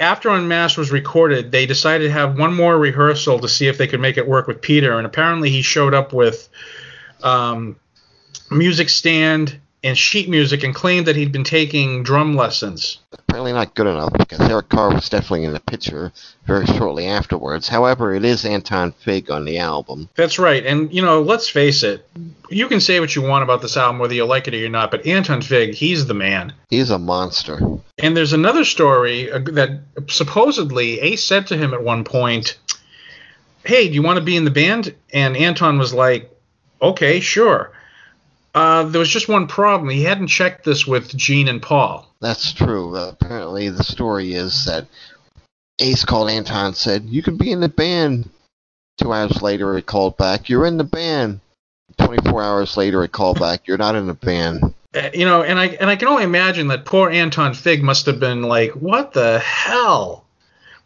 after 0.00 0.28
Unmasked 0.30 0.78
was 0.78 0.90
recorded, 0.90 1.52
they 1.52 1.66
decided 1.66 2.04
to 2.04 2.10
have 2.10 2.38
one 2.38 2.54
more 2.54 2.78
rehearsal 2.78 3.38
to 3.40 3.48
see 3.48 3.66
if 3.66 3.78
they 3.78 3.86
could 3.86 4.00
make 4.00 4.16
it 4.16 4.26
work 4.26 4.46
with 4.46 4.60
Peter. 4.60 4.96
And 4.96 5.06
apparently, 5.06 5.50
he 5.50 5.62
showed 5.62 5.94
up 5.94 6.12
with 6.12 6.48
um, 7.22 7.76
music 8.50 8.88
stand 8.88 9.60
and 9.84 9.98
sheet 9.98 10.30
music 10.30 10.64
and 10.64 10.74
claimed 10.74 11.06
that 11.06 11.14
he'd 11.14 11.30
been 11.30 11.44
taking 11.44 12.02
drum 12.02 12.34
lessons. 12.34 12.98
Apparently 13.12 13.52
not 13.52 13.74
good 13.74 13.86
enough 13.86 14.12
because 14.14 14.40
Eric 14.40 14.70
Carr 14.70 14.94
was 14.94 15.10
definitely 15.10 15.44
in 15.44 15.52
the 15.52 15.60
picture 15.60 16.10
very 16.46 16.64
shortly 16.64 17.06
afterwards. 17.06 17.68
However, 17.68 18.14
it 18.14 18.24
is 18.24 18.46
Anton 18.46 18.92
Fig 18.92 19.30
on 19.30 19.44
the 19.44 19.58
album. 19.58 20.08
That's 20.14 20.38
right. 20.38 20.64
And, 20.64 20.92
you 20.92 21.02
know, 21.02 21.20
let's 21.20 21.48
face 21.48 21.82
it, 21.82 22.08
you 22.48 22.66
can 22.66 22.80
say 22.80 22.98
what 22.98 23.14
you 23.14 23.20
want 23.20 23.44
about 23.44 23.60
this 23.60 23.76
album, 23.76 23.98
whether 23.98 24.14
you 24.14 24.24
like 24.24 24.48
it 24.48 24.54
or 24.54 24.56
you're 24.56 24.70
not, 24.70 24.90
but 24.90 25.06
Anton 25.06 25.42
Fig, 25.42 25.74
he's 25.74 26.06
the 26.06 26.14
man. 26.14 26.54
He's 26.70 26.90
a 26.90 26.98
monster. 26.98 27.60
And 27.98 28.16
there's 28.16 28.32
another 28.32 28.64
story 28.64 29.30
uh, 29.30 29.40
that 29.52 29.80
supposedly 30.08 30.98
Ace 31.00 31.22
said 31.22 31.46
to 31.48 31.58
him 31.58 31.74
at 31.74 31.82
one 31.82 32.04
point, 32.04 32.58
Hey, 33.66 33.88
do 33.88 33.94
you 33.94 34.02
want 34.02 34.18
to 34.18 34.24
be 34.24 34.36
in 34.36 34.44
the 34.44 34.50
band? 34.50 34.94
And 35.12 35.36
Anton 35.36 35.78
was 35.78 35.92
like, 35.92 36.30
Okay, 36.80 37.20
sure. 37.20 37.72
Uh, 38.54 38.84
there 38.84 39.00
was 39.00 39.08
just 39.08 39.28
one 39.28 39.48
problem. 39.48 39.90
He 39.90 40.04
hadn't 40.04 40.28
checked 40.28 40.64
this 40.64 40.86
with 40.86 41.16
Gene 41.16 41.48
and 41.48 41.60
Paul. 41.60 42.08
That's 42.20 42.52
true. 42.52 42.96
Uh, 42.96 43.08
apparently, 43.08 43.68
the 43.68 43.82
story 43.82 44.34
is 44.34 44.64
that 44.66 44.86
Ace 45.80 46.04
called 46.04 46.30
Anton 46.30 46.66
and 46.66 46.76
said, 46.76 47.04
You 47.04 47.22
can 47.22 47.36
be 47.36 47.50
in 47.50 47.60
the 47.60 47.68
band. 47.68 48.30
Two 48.98 49.12
hours 49.12 49.42
later, 49.42 49.74
he 49.74 49.82
called 49.82 50.16
back, 50.16 50.48
You're 50.48 50.66
in 50.66 50.76
the 50.76 50.84
band. 50.84 51.40
24 51.98 52.42
hours 52.42 52.76
later, 52.76 53.02
he 53.02 53.08
called 53.08 53.40
back, 53.40 53.66
You're 53.66 53.76
not 53.76 53.96
in 53.96 54.06
the 54.06 54.14
band. 54.14 54.74
Uh, 54.94 55.10
you 55.12 55.24
know, 55.24 55.42
and 55.42 55.58
I 55.58 55.66
and 55.66 55.90
I 55.90 55.96
can 55.96 56.06
only 56.06 56.22
imagine 56.22 56.68
that 56.68 56.84
poor 56.84 57.10
Anton 57.10 57.54
Fig 57.54 57.82
must 57.82 58.06
have 58.06 58.20
been 58.20 58.42
like, 58.42 58.70
"What 58.72 59.12
the 59.12 59.40
hell? 59.40 60.24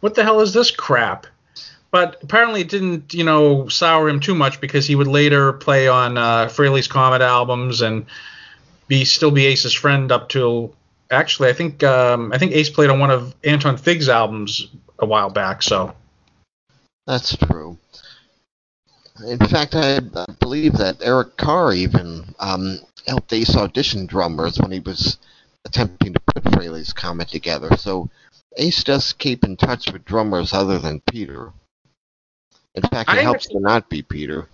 What 0.01 0.15
the 0.15 0.25
hell 0.25 0.41
is 0.41 0.55
this 0.55 0.71
crap?" 0.71 1.27
But 1.91 2.19
apparently, 2.23 2.61
it 2.61 2.69
didn't, 2.69 3.15
you 3.15 3.25
know, 3.25 3.69
sour 3.69 4.09
him 4.09 4.21
too 4.21 4.35
much 4.35 4.61
because 4.61 4.87
he 4.87 4.95
would 4.95 5.07
later 5.07 5.55
play 5.55 5.89
on 5.89 6.19
uh, 6.19 6.47
Frehley's 6.47 6.89
Comet 6.89 7.23
albums 7.23 7.81
and 7.81 8.05
be 8.89 9.05
still 9.05 9.31
be 9.31 9.47
Ace's 9.47 9.73
friend 9.73 10.13
up 10.13 10.29
till 10.29 10.75
actually, 11.11 11.49
I 11.49 11.53
think 11.53 11.83
um, 11.83 12.33
I 12.33 12.39
think 12.39 12.53
Ace 12.53 12.71
played 12.71 12.91
on 12.91 12.99
one 12.99 13.11
of 13.11 13.35
Anton 13.45 13.77
Fig's 13.77 14.09
albums 14.09 14.69
a 14.99 15.07
while 15.07 15.31
back. 15.31 15.63
So 15.63 15.95
that's 17.07 17.37
true. 17.37 17.79
In 19.27 19.39
fact, 19.39 19.75
I 19.75 20.01
believe 20.41 20.75
that 20.75 20.99
Eric 21.03 21.37
Carr 21.37 21.73
even 21.73 22.25
um, 22.39 22.79
helped 23.07 23.33
Ace 23.33 23.57
audition 23.57 24.07
drummers 24.07 24.61
when 24.61 24.71
he 24.71 24.81
was 24.81 25.19
attempting 25.65 26.15
to 26.15 26.21
put 26.21 26.45
Frehley's 26.45 26.93
Comet 26.93 27.29
together. 27.29 27.77
So 27.77 28.11
Ace 28.57 28.85
does 28.85 29.13
keep 29.13 29.43
in 29.43 29.57
touch 29.57 29.93
with 29.93 30.05
drummers 30.05 30.53
other 30.53 30.79
than 30.79 31.01
Peter. 31.01 31.53
In 32.85 32.91
fact, 32.91 33.11
it 33.11 33.17
I 33.17 33.23
helps 33.23 33.47
actually, 33.47 33.61
to 33.61 33.61
not 33.61 33.89
be 33.89 34.03
Peter. 34.03 34.49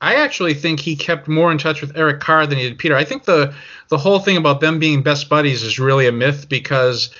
I 0.00 0.16
actually 0.16 0.54
think 0.54 0.80
he 0.80 0.96
kept 0.96 1.28
more 1.28 1.50
in 1.50 1.58
touch 1.58 1.80
with 1.80 1.96
Eric 1.96 2.20
Carr 2.20 2.46
than 2.46 2.58
he 2.58 2.68
did 2.68 2.78
Peter. 2.78 2.96
I 2.96 3.04
think 3.04 3.24
the 3.24 3.54
the 3.88 3.98
whole 3.98 4.18
thing 4.18 4.36
about 4.36 4.60
them 4.60 4.78
being 4.78 5.02
best 5.02 5.28
buddies 5.28 5.62
is 5.62 5.78
really 5.78 6.06
a 6.06 6.12
myth 6.12 6.48
because 6.48 7.10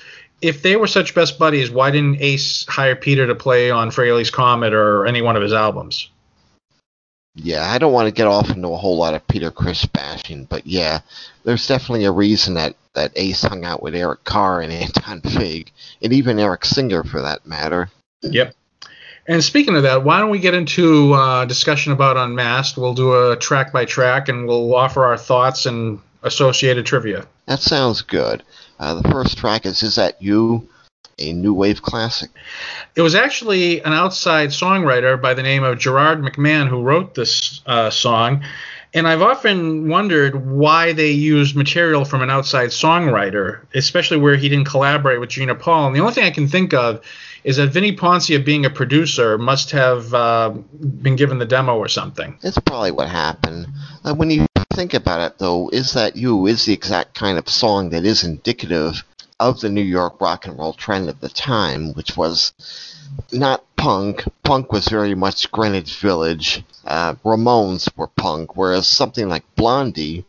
if 0.41 0.63
they 0.63 0.77
were 0.77 0.87
such 0.87 1.15
best 1.15 1.39
buddies, 1.39 1.71
why 1.71 1.91
didn't 1.91 2.21
Ace 2.21 2.65
hire 2.67 2.97
Peter 2.97 3.27
to 3.27 3.35
play 3.35 3.71
on 3.71 3.91
Frehley's 3.91 4.31
Comet 4.31 4.73
or 4.73 5.07
any 5.07 5.23
one 5.23 5.37
of 5.37 5.43
his 5.43 5.53
albums? 5.53 6.11
Yeah, 7.35 7.71
I 7.71 7.79
don't 7.79 7.93
want 7.93 8.07
to 8.07 8.13
get 8.13 8.27
off 8.27 8.51
into 8.51 8.69
a 8.69 8.77
whole 8.77 8.97
lot 8.97 9.15
of 9.15 9.27
Peter 9.29 9.51
Criss 9.51 9.87
bashing, 9.87 10.45
but 10.45 10.67
yeah, 10.67 11.01
there's 11.45 11.67
definitely 11.69 12.05
a 12.05 12.13
reason 12.13 12.55
that, 12.55 12.75
that 12.95 13.13
Ace 13.15 13.43
hung 13.43 13.65
out 13.65 13.81
with 13.81 13.95
Eric 13.95 14.25
Carr 14.25 14.61
and 14.61 14.73
Anton 14.73 15.21
Fig, 15.21 15.71
and 16.03 16.13
even 16.13 16.41
Eric 16.41 16.65
Singer 16.65 17.05
for 17.05 17.23
that 17.23 17.47
matter. 17.47 17.91
Yep. 18.23 18.55
And 19.29 19.45
speaking 19.45 19.77
of 19.77 19.83
that, 19.83 20.05
why 20.05 20.21
don't 20.21 20.31
we 20.31 20.39
get 20.39 20.55
into 20.55 21.13
uh, 21.13 21.45
discussion 21.45 21.93
about 21.93 22.17
Unmasked? 22.17 22.79
We'll 22.79 22.95
do 22.95 23.31
a 23.31 23.37
track 23.37 23.73
by 23.75 23.85
track, 23.85 24.31
and 24.31 24.49
we'll 24.49 24.75
offer 24.75 25.05
our 25.05 25.19
thoughts 25.19 25.67
and 25.67 26.01
associated 26.23 26.87
trivia. 26.87 27.27
That 27.47 27.61
sounds 27.61 28.01
good. 28.01 28.43
Uh, 28.81 29.01
the 29.01 29.09
first 29.11 29.37
track 29.37 29.67
is 29.67 29.83
"Is 29.83 29.97
That 29.97 30.23
You," 30.23 30.67
a 31.19 31.35
new 31.35 31.53
wave 31.53 31.83
classic. 31.83 32.31
It 32.97 33.03
was 33.03 33.15
actually 33.15 33.83
an 33.83 33.93
outside 33.93 34.49
songwriter 34.49 35.21
by 35.21 35.35
the 35.35 35.43
name 35.43 35.63
of 35.63 35.79
Gerard 35.79 36.23
McMahon 36.23 36.67
who 36.67 36.83
wrote 36.83 37.15
this 37.15 37.61
uh, 37.67 37.91
song. 37.91 38.43
And 38.95 39.07
I've 39.07 39.21
often 39.21 39.91
wondered 39.91 40.47
why 40.47 40.95
they 40.95 41.11
used 41.11 41.55
material 41.55 42.07
from 42.07 42.23
an 42.23 42.31
outside 42.31 42.71
songwriter, 42.71 43.61
especially 43.75 44.17
where 44.17 44.37
he 44.37 44.49
didn't 44.49 44.65
collaborate 44.65 45.21
with 45.21 45.29
Gene 45.29 45.51
and 45.51 45.61
Paul. 45.61 45.89
And 45.89 45.97
the 45.97 46.01
only 46.01 46.15
thing 46.15 46.25
I 46.25 46.31
can 46.31 46.49
think 46.49 46.73
of 46.73 47.03
is 47.49 47.57
that 47.57 47.69
Vini 47.69 47.97
Poncia, 47.97 48.45
being 48.45 48.67
a 48.67 48.71
producer, 48.71 49.39
must 49.39 49.71
have 49.71 50.13
uh, 50.13 50.51
been 50.51 51.17
given 51.17 51.39
the 51.39 51.47
demo 51.47 51.79
or 51.79 51.89
something. 51.89 52.39
That's 52.43 52.59
probably 52.59 52.91
what 52.91 53.09
happened. 53.09 53.69
Uh, 54.05 54.15
when 54.15 54.31
you 54.31 54.45
think 54.75 54.93
about 54.93 55.23
it, 55.23 55.39
though, 55.39 55.71
Is 55.71 55.95
That 55.95 56.15
You 56.15 56.47
is 56.47 56.67
the 56.67 56.75
exact 56.75 57.15
kind 57.15 57.39
of 57.39 57.49
song 57.49 57.89
that 57.89 58.05
is 58.05 58.23
indicative 58.23 59.03
of 59.41 59.61
the 59.61 59.71
New 59.71 59.81
York 59.81 60.21
rock 60.21 60.47
and 60.47 60.59
roll 60.59 60.75
trend 60.75 61.09
of 61.09 61.21
the 61.21 61.31
time, 61.31 61.95
which 61.95 62.19
was 62.19 62.53
not 63.33 63.65
punk. 63.77 64.25
Punk 64.43 64.71
was 64.71 64.87
very 64.89 65.15
much 65.15 65.51
Greenwich 65.51 65.97
Village. 66.01 66.63
Uh, 66.85 67.15
Ramones 67.25 67.89
were 67.97 68.09
punk, 68.09 68.59
whereas 68.59 68.87
something 68.87 69.27
like 69.27 69.45
Blondie 69.57 70.27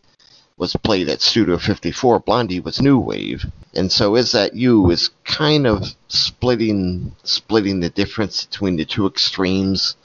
was 0.60 0.76
played 0.76 1.08
at 1.08 1.22
Studio 1.22 1.58
54, 1.58 2.20
Blondie 2.20 2.60
was 2.60 2.82
new 2.82 3.00
wave. 3.00 3.46
And 3.74 3.92
so 3.92 4.16
Is 4.16 4.34
That 4.34 4.56
You 4.56 4.92
is 4.92 5.10
kind 5.24 5.66
of 5.66 5.96
splitting 6.10 7.16
splitting 7.24 7.80
the 7.80 7.90
difference 7.90 8.46
between 8.46 8.76
the 8.76 8.86
two 8.86 9.08
extremes. 9.08 9.96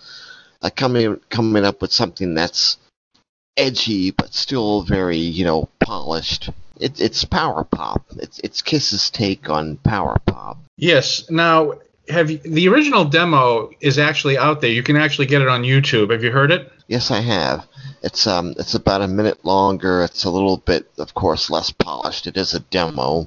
Uh, 0.63 0.71
coming 0.75 1.21
coming 1.29 1.65
up 1.65 1.83
with 1.83 1.93
something 1.93 2.35
that's 2.35 2.79
edgy 3.57 4.13
but 4.13 4.33
still 4.33 4.83
very, 4.83 5.19
you 5.19 5.45
know, 5.45 5.69
polished. 5.81 6.49
It, 6.81 7.01
it's 7.01 7.25
power 7.25 7.65
pop. 7.65 8.05
It's 8.17 8.39
it's 8.39 8.63
Kiss's 8.63 9.11
take 9.11 9.51
on 9.51 9.77
power 9.79 10.17
pop. 10.25 10.59
Yes. 10.77 11.29
Now, 11.31 11.75
have 12.09 12.31
you, 12.31 12.39
the 12.39 12.69
original 12.69 13.05
demo 13.05 13.71
is 13.81 13.99
actually 13.99 14.39
out 14.39 14.61
there. 14.61 14.71
You 14.71 14.83
can 14.83 14.97
actually 14.97 15.27
get 15.27 15.43
it 15.43 15.49
on 15.49 15.63
YouTube. 15.63 16.13
Have 16.13 16.23
you 16.23 16.31
heard 16.31 16.53
it? 16.53 16.71
Yes, 16.87 17.11
I 17.11 17.21
have. 17.21 17.67
It's 18.05 18.27
um 18.27 18.55
it's 18.59 18.75
about 18.75 19.01
a 19.01 19.09
minute 19.09 19.45
longer. 19.47 20.03
It's 20.03 20.25
a 20.25 20.31
little 20.31 20.59
bit, 20.59 20.87
of 20.99 21.15
course, 21.15 21.49
less 21.49 21.71
polished. 21.71 22.27
It 22.27 22.37
is 22.37 22.53
a 22.53 22.61
demo, 22.61 23.27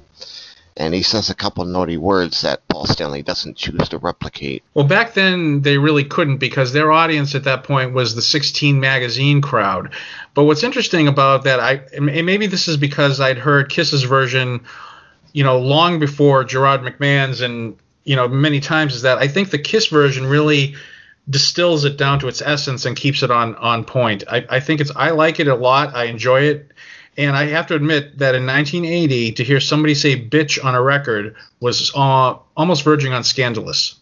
and 0.76 0.94
he 0.94 1.02
says 1.02 1.28
a 1.28 1.34
couple 1.34 1.64
naughty 1.64 1.96
words 1.96 2.42
that 2.42 2.66
Paul 2.68 2.86
Stanley 2.86 3.22
doesn't 3.22 3.56
choose 3.56 3.88
to 3.88 3.98
replicate. 3.98 4.62
Well, 4.74 4.86
back 4.86 5.14
then 5.14 5.62
they 5.62 5.78
really 5.78 6.04
couldn't 6.04 6.36
because 6.36 6.72
their 6.72 6.92
audience 6.92 7.34
at 7.34 7.42
that 7.42 7.64
point 7.64 7.92
was 7.92 8.14
the 8.14 8.22
16 8.22 8.78
magazine 8.78 9.42
crowd. 9.42 9.92
But 10.34 10.44
what's 10.44 10.62
interesting 10.62 11.08
about 11.08 11.42
that, 11.42 11.58
I 11.58 11.80
and 11.96 12.06
maybe 12.06 12.46
this 12.46 12.68
is 12.68 12.76
because 12.76 13.20
I'd 13.20 13.38
heard 13.38 13.70
Kiss's 13.70 14.04
version, 14.04 14.64
you 15.32 15.42
know, 15.42 15.58
long 15.58 15.98
before 15.98 16.44
Gerard 16.44 16.82
McMahon's, 16.82 17.40
and 17.40 17.76
you 18.04 18.14
know, 18.14 18.28
many 18.28 18.60
times 18.60 18.94
is 18.94 19.02
that 19.02 19.18
I 19.18 19.26
think 19.26 19.50
the 19.50 19.58
Kiss 19.58 19.88
version 19.88 20.24
really 20.24 20.76
distills 21.30 21.84
it 21.84 21.96
down 21.96 22.18
to 22.20 22.28
its 22.28 22.40
essence 22.42 22.84
and 22.84 22.96
keeps 22.96 23.22
it 23.22 23.30
on 23.30 23.54
on 23.56 23.84
point. 23.84 24.24
I, 24.30 24.44
I 24.48 24.60
think 24.60 24.80
it's 24.80 24.92
I 24.94 25.10
like 25.10 25.40
it 25.40 25.48
a 25.48 25.54
lot. 25.54 25.94
I 25.94 26.04
enjoy 26.04 26.42
it. 26.42 26.72
And 27.16 27.36
I 27.36 27.46
have 27.46 27.66
to 27.66 27.74
admit 27.74 28.18
that 28.18 28.36
in 28.36 28.46
1980, 28.46 29.32
to 29.32 29.44
hear 29.44 29.58
somebody 29.58 29.96
say 29.96 30.20
bitch 30.20 30.64
on 30.64 30.76
a 30.76 30.82
record 30.82 31.34
was 31.58 31.90
uh, 31.96 32.36
almost 32.56 32.84
verging 32.84 33.12
on 33.12 33.24
scandalous. 33.24 33.96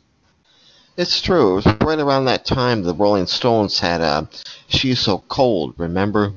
It's 0.99 1.23
true. 1.23 1.53
It 1.53 1.55
was 1.55 1.67
right 1.81 1.99
around 1.99 2.27
that 2.27 2.45
time 2.45 2.83
the 2.83 2.95
Rolling 2.95 3.27
Stones 3.27 3.79
had 3.79 4.03
uh, 4.03 4.27
She's 4.69 5.01
So 5.01 5.25
Cold, 5.29 5.75
remember? 5.79 6.35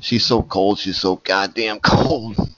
She's 0.00 0.24
so 0.24 0.42
cold. 0.42 0.78
She's 0.78 0.98
so 0.98 1.16
goddamn 1.16 1.80
cold. 1.80 2.36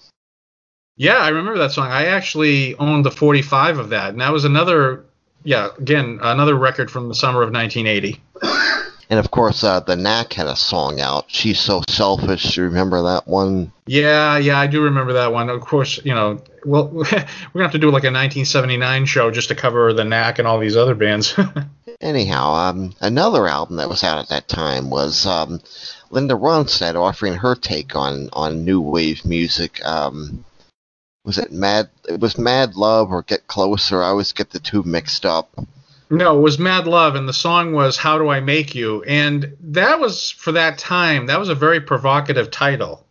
Yeah, 1.00 1.18
I 1.18 1.28
remember 1.28 1.60
that 1.60 1.70
song. 1.70 1.92
I 1.92 2.06
actually 2.06 2.74
owned 2.74 3.04
the 3.04 3.12
45 3.12 3.78
of 3.78 3.90
that, 3.90 4.10
and 4.10 4.20
that 4.20 4.32
was 4.32 4.44
another, 4.44 5.04
yeah, 5.48 5.70
again, 5.78 6.18
another 6.20 6.54
record 6.54 6.90
from 6.90 7.08
the 7.08 7.14
summer 7.14 7.40
of 7.42 7.50
1980. 7.50 8.20
And 9.08 9.18
of 9.18 9.30
course, 9.30 9.64
uh, 9.64 9.80
the 9.80 9.96
Knack 9.96 10.34
had 10.34 10.46
a 10.46 10.54
song 10.54 11.00
out. 11.00 11.24
She's 11.28 11.58
so 11.58 11.80
selfish. 11.88 12.58
You 12.58 12.64
remember 12.64 13.00
that 13.04 13.26
one? 13.26 13.72
Yeah, 13.86 14.36
yeah, 14.36 14.60
I 14.60 14.66
do 14.66 14.82
remember 14.82 15.14
that 15.14 15.32
one. 15.32 15.48
Of 15.48 15.62
course, 15.62 16.04
you 16.04 16.14
know, 16.14 16.42
well, 16.66 16.88
we're 16.92 17.04
gonna 17.06 17.62
have 17.62 17.72
to 17.72 17.78
do 17.78 17.86
like 17.86 18.04
a 18.04 18.12
1979 18.12 19.06
show 19.06 19.30
just 19.30 19.48
to 19.48 19.54
cover 19.54 19.94
the 19.94 20.04
Knack 20.04 20.38
and 20.38 20.46
all 20.46 20.58
these 20.58 20.76
other 20.76 20.94
bands. 20.94 21.34
Anyhow, 22.02 22.52
um, 22.52 22.94
another 23.00 23.48
album 23.48 23.76
that 23.76 23.88
was 23.88 24.04
out 24.04 24.18
at 24.18 24.28
that 24.28 24.48
time 24.48 24.90
was 24.90 25.24
um, 25.24 25.62
Linda 26.10 26.34
Ronstadt 26.34 26.94
offering 26.94 27.36
her 27.36 27.54
take 27.54 27.96
on 27.96 28.28
on 28.34 28.66
new 28.66 28.82
wave 28.82 29.24
music. 29.24 29.82
Um, 29.82 30.44
was 31.28 31.36
it 31.36 31.52
Mad? 31.52 31.90
It 32.08 32.20
was 32.20 32.38
Mad 32.38 32.74
Love 32.74 33.12
or 33.12 33.20
Get 33.20 33.46
Closer. 33.48 34.02
I 34.02 34.06
always 34.06 34.32
get 34.32 34.48
the 34.48 34.58
two 34.58 34.82
mixed 34.82 35.26
up. 35.26 35.54
No, 36.08 36.38
it 36.38 36.40
was 36.40 36.58
Mad 36.58 36.86
Love, 36.86 37.16
and 37.16 37.28
the 37.28 37.34
song 37.34 37.74
was 37.74 37.98
How 37.98 38.16
Do 38.16 38.30
I 38.30 38.40
Make 38.40 38.74
You? 38.74 39.02
And 39.02 39.54
that 39.60 40.00
was, 40.00 40.30
for 40.30 40.52
that 40.52 40.78
time, 40.78 41.26
that 41.26 41.38
was 41.38 41.50
a 41.50 41.54
very 41.54 41.82
provocative 41.82 42.50
title. 42.50 43.04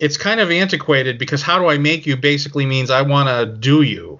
It's 0.00 0.16
kind 0.16 0.40
of 0.40 0.50
antiquated 0.50 1.16
because 1.16 1.42
How 1.42 1.60
Do 1.60 1.68
I 1.68 1.78
Make 1.78 2.06
You 2.06 2.16
basically 2.16 2.66
means 2.66 2.90
I 2.90 3.02
want 3.02 3.28
to 3.28 3.56
do 3.56 3.82
you. 3.82 4.18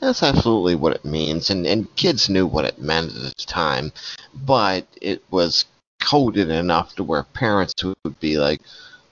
That's 0.00 0.22
absolutely 0.22 0.76
what 0.76 0.94
it 0.94 1.04
means, 1.04 1.50
and, 1.50 1.66
and 1.66 1.92
kids 1.96 2.28
knew 2.28 2.46
what 2.46 2.64
it 2.64 2.78
meant 2.78 3.08
at 3.08 3.36
the 3.36 3.44
time, 3.44 3.90
but 4.32 4.86
it 5.02 5.24
was 5.32 5.64
coded 6.00 6.48
enough 6.48 6.94
to 6.94 7.02
where 7.02 7.24
parents 7.24 7.74
would 7.82 8.20
be 8.20 8.38
like, 8.38 8.60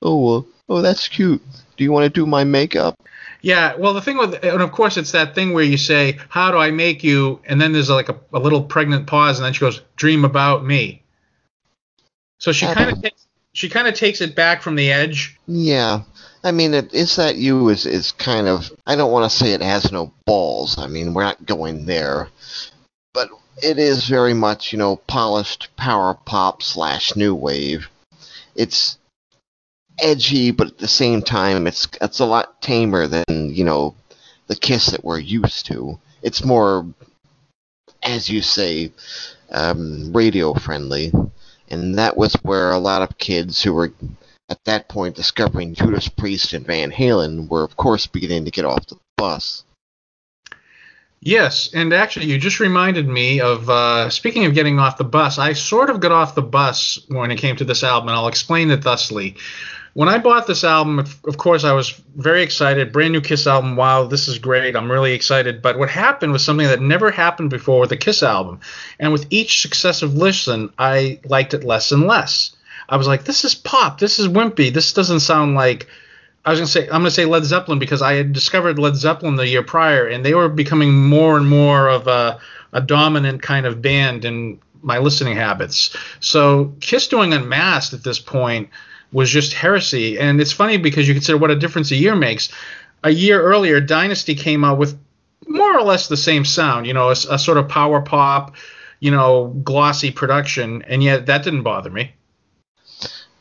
oh, 0.03 0.25
well, 0.25 0.47
oh, 0.73 0.83
that's 0.83 1.09
cute. 1.09 1.43
Do 1.77 1.85
you 1.85 1.93
want 1.93 2.05
to 2.05 2.21
do 2.21 2.27
my 2.27 2.45
makeup? 2.45 2.97
Yeah, 3.43 3.75
well, 3.77 3.93
the 3.93 4.01
thing 4.01 4.19
with, 4.19 4.35
and 4.45 4.63
of 4.63 4.73
course, 4.73 4.97
it's 4.97 5.13
that 5.13 5.35
thing 5.35 5.53
where 5.53 5.65
you 5.65 5.77
say, 5.77 6.19
"How 6.29 6.51
do 6.51 6.59
I 6.59 6.71
make 6.71 7.03
you?" 7.03 7.41
and 7.45 7.61
then 7.61 7.73
there's 7.73 7.91
like 7.91 8.09
a, 8.09 8.17
a 8.33 8.39
little 8.39 8.63
pregnant 8.63 9.07
pause, 9.07 9.39
and 9.39 9.45
then 9.45 9.53
she 9.53 9.61
goes, 9.61 9.83
"Dream 9.97 10.25
about 10.25 10.65
me." 10.65 11.03
So 12.39 12.53
she 12.53 12.67
kind 12.67 12.91
of 12.91 13.03
takes, 13.03 13.27
she 13.53 13.69
kind 13.69 13.89
of 13.89 13.95
takes 13.95 14.21
it 14.21 14.35
back 14.35 14.63
from 14.63 14.77
the 14.77 14.93
edge. 14.93 15.39
Yeah, 15.47 16.03
I 16.45 16.53
mean, 16.53 16.73
it, 16.73 16.95
is 16.95 17.17
that 17.17 17.37
you 17.37 17.69
is 17.69 17.85
is 17.85 18.13
kind 18.13 18.47
of. 18.47 18.71
I 18.87 18.97
don't 18.97 19.13
want 19.13 19.31
to 19.31 19.37
say 19.37 19.53
it 19.53 19.63
has 19.63 19.91
no 19.91 20.13
balls. 20.25 20.79
I 20.79 20.87
mean, 20.87 21.13
we're 21.13 21.25
not 21.25 21.45
going 21.45 21.87
there, 21.87 22.29
but 23.13 23.29
it 23.61 23.79
is 23.79 24.09
very 24.09 24.35
much, 24.35 24.73
you 24.73 24.79
know, 24.79 24.97
polished 24.97 25.69
power 25.77 26.15
pop 26.15 26.63
slash 26.63 27.17
new 27.17 27.35
wave. 27.35 27.89
It's 28.55 28.99
edgy, 29.99 30.51
but 30.51 30.69
at 30.69 30.79
the 30.79 30.89
same 30.89 31.23
time, 31.23 31.67
it's 31.67 31.89
it's 32.01 32.21
a 32.21 32.25
lot 32.25 32.61
tamer 32.63 33.07
than 33.07 33.25
you 33.29 33.65
know 33.65 33.95
the 34.47 34.57
Kiss 34.57 34.87
that 34.87 35.05
we're 35.05 35.19
used 35.19 35.67
to. 35.67 35.99
It's 36.23 36.45
more, 36.45 36.87
as 38.03 38.29
you 38.29 38.43
say, 38.43 38.93
um, 39.51 40.13
radio 40.13 40.55
friendly, 40.55 41.13
and 41.69 41.97
that 41.97 42.17
was 42.17 42.35
where 42.43 42.71
a 42.71 42.79
lot 42.79 43.03
of 43.03 43.19
kids 43.19 43.63
who 43.63 43.75
were 43.75 43.93
at 44.49 44.65
that 44.65 44.89
point 44.89 45.17
discovering 45.17 45.75
Judas 45.75 46.09
Priest 46.09 46.53
and 46.53 46.67
Van 46.67 46.91
Halen 46.91 47.49
were, 47.49 47.65
of 47.65 47.77
course, 47.77 48.07
beginning 48.07 48.45
to 48.45 48.51
get 48.51 48.65
off 48.65 48.87
the 48.87 48.97
bus. 49.17 49.65
Yes, 51.25 51.71
and 51.73 51.93
actually, 51.93 52.27
you 52.27 52.37
just 52.37 52.59
reminded 52.59 53.07
me 53.07 53.41
of 53.41 53.71
uh, 53.71 54.11
speaking 54.11 54.45
of 54.45 54.55
getting 54.55 54.81
off 54.81 54.97
the 54.97 55.05
bus. 55.05 55.39
I 55.39 55.53
sort 55.53 55.89
of 55.89 56.01
got 56.01 56.11
off 56.11 56.35
the 56.35 56.43
bus 56.43 56.99
when 57.09 57.31
it 57.31 57.37
came 57.37 57.55
to 57.57 57.65
this 57.65 57.85
album, 57.85 58.09
and 58.09 58.17
I'll 58.17 58.27
explain 58.27 58.73
it 58.73 58.83
thusly 58.83 59.37
when 59.95 60.09
I 60.09 60.19
bought 60.19 60.47
this 60.47 60.65
album, 60.65 60.99
of 60.99 61.37
course, 61.37 61.65
I 61.65 61.73
was 61.73 61.91
very 62.17 62.43
excited. 62.43 62.93
Brand 62.93 63.13
new 63.13 63.21
Kiss 63.21 63.47
album. 63.47 63.77
Wow, 63.77 64.05
this 64.05 64.27
is 64.27 64.39
great. 64.39 64.75
I'm 64.75 64.91
really 64.91 65.13
excited. 65.13 65.61
But 65.61 65.79
what 65.79 65.91
happened 65.91 66.33
was 66.33 66.43
something 66.43 66.67
that 66.67 66.81
never 66.81 67.11
happened 67.11 67.51
before 67.51 67.81
with 67.81 67.93
a 67.93 67.97
Kiss 67.97 68.23
album. 68.23 68.61
And 68.99 69.13
with 69.13 69.27
each 69.29 69.61
successive 69.61 70.15
listen, 70.15 70.73
I 70.79 71.21
liked 71.25 71.53
it 71.53 71.65
less 71.65 71.93
and 71.93 72.07
less. 72.07 72.57
I 72.89 72.97
was 72.97 73.07
like, 73.07 73.25
this 73.25 73.45
is 73.45 73.55
pop. 73.55 73.99
This 73.99 74.19
is 74.19 74.29
wimpy. 74.29 74.73
This 74.73 74.93
doesn't 74.93 75.21
sound 75.21 75.55
like. 75.55 75.89
I 76.45 76.51
was 76.51 76.59
gonna 76.59 76.67
say 76.67 76.85
I'm 76.87 77.03
gonna 77.03 77.11
say 77.11 77.25
Led 77.25 77.45
Zeppelin 77.45 77.79
because 77.79 78.03
I 78.03 78.15
had 78.15 78.33
discovered 78.33 78.79
Led 78.79 78.97
Zeppelin 78.97 79.37
the 79.37 79.47
year 79.47 79.63
prior, 79.63 80.09
and 80.09 80.25
they 80.25 80.35
were 80.35 80.49
becoming 80.49 80.93
more 80.93 81.37
and 81.37 81.49
more 81.49 81.89
of 81.89 82.09
a, 82.09 82.41
a 82.73 82.81
dominant 82.81 83.43
kind 83.43 83.65
of 83.65 83.81
band 83.81 84.25
in 84.25 84.59
my 84.83 84.99
listening 84.99 85.37
habits. 85.37 85.97
So 86.19 86.75
Kiss 86.81 87.07
doing 87.07 87.33
Unmasked 87.33 87.95
at 87.95 88.03
this 88.03 88.19
point 88.19 88.71
was 89.13 89.31
just 89.31 89.53
heresy. 89.53 90.19
And 90.19 90.41
it's 90.41 90.53
funny 90.53 90.77
because 90.77 91.07
you 91.07 91.15
consider 91.15 91.39
what 91.39 91.51
a 91.51 91.57
difference 91.57 91.91
a 91.91 91.97
year 91.97 92.17
makes. 92.17 92.49
A 93.05 93.11
year 93.11 93.43
earlier, 93.43 93.81
Dynasty 93.81 94.35
came 94.35 94.65
out 94.65 94.79
with 94.79 94.99
more 95.47 95.77
or 95.77 95.83
less 95.83 96.09
the 96.09 96.17
same 96.17 96.45
sound, 96.45 96.87
you 96.87 96.95
know, 96.95 97.09
a, 97.09 97.13
a 97.31 97.39
sort 97.39 97.59
of 97.59 97.69
power 97.69 98.01
pop, 98.01 98.55
you 99.01 99.11
know, 99.11 99.49
glossy 99.65 100.11
production, 100.11 100.83
and 100.83 101.03
yet 101.03 101.27
that 101.27 101.43
didn't 101.43 101.63
bother 101.63 101.91
me. 101.91 102.13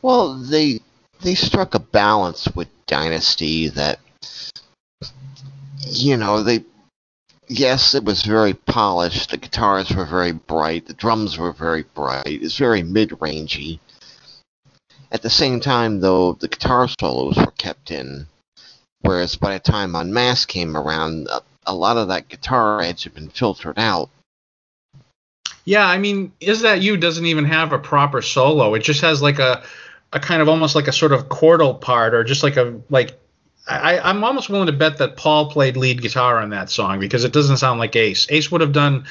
Well, 0.02 0.34
they 0.34 0.80
they 1.20 1.36
struck 1.36 1.74
a 1.74 1.78
balance 1.78 2.48
with 2.54 2.68
Dynasty 2.86 3.68
that 3.68 4.00
you 5.86 6.16
know, 6.16 6.42
they 6.42 6.64
yes, 7.48 7.94
it 7.94 8.04
was 8.04 8.22
very 8.22 8.54
polished. 8.54 9.30
The 9.30 9.36
guitars 9.36 9.90
were 9.94 10.04
very 10.04 10.32
bright. 10.32 10.86
The 10.86 10.94
drums 10.94 11.38
were 11.38 11.52
very 11.52 11.84
bright. 11.94 12.26
It's 12.26 12.58
very 12.58 12.82
mid-rangey. 12.82 13.78
At 15.12 15.20
the 15.20 15.30
same 15.30 15.60
time, 15.60 16.00
though, 16.00 16.32
the 16.32 16.48
guitar 16.48 16.88
solos 16.88 17.36
were 17.36 17.52
kept 17.58 17.90
in, 17.90 18.26
whereas 19.02 19.36
by 19.36 19.52
the 19.52 19.60
time 19.60 19.94
Unmasked 19.94 20.50
came 20.50 20.74
around, 20.74 21.28
a, 21.28 21.42
a 21.66 21.74
lot 21.74 21.98
of 21.98 22.08
that 22.08 22.28
guitar 22.28 22.80
edge 22.80 23.04
had 23.04 23.12
been 23.12 23.28
filtered 23.28 23.78
out. 23.78 24.08
Yeah, 25.66 25.86
I 25.86 25.98
mean, 25.98 26.32
Is 26.40 26.62
That 26.62 26.80
You 26.80 26.96
doesn't 26.96 27.26
even 27.26 27.44
have 27.44 27.74
a 27.74 27.78
proper 27.78 28.22
solo. 28.22 28.72
It 28.72 28.84
just 28.84 29.02
has 29.02 29.20
like 29.20 29.38
a, 29.38 29.62
a 30.14 30.18
kind 30.18 30.40
of 30.40 30.48
almost 30.48 30.74
like 30.74 30.88
a 30.88 30.92
sort 30.92 31.12
of 31.12 31.28
chordal 31.28 31.78
part 31.78 32.14
or 32.14 32.24
just 32.24 32.42
like 32.42 32.56
a, 32.56 32.80
like, 32.88 33.12
I, 33.68 33.98
I'm 33.98 34.24
almost 34.24 34.48
willing 34.48 34.66
to 34.66 34.72
bet 34.72 34.96
that 34.96 35.18
Paul 35.18 35.50
played 35.50 35.76
lead 35.76 36.00
guitar 36.00 36.40
on 36.40 36.48
that 36.50 36.70
song 36.70 37.00
because 37.00 37.24
it 37.24 37.34
doesn't 37.34 37.58
sound 37.58 37.78
like 37.78 37.94
Ace. 37.96 38.26
Ace 38.30 38.50
would 38.50 38.62
have 38.62 38.72
done, 38.72 39.04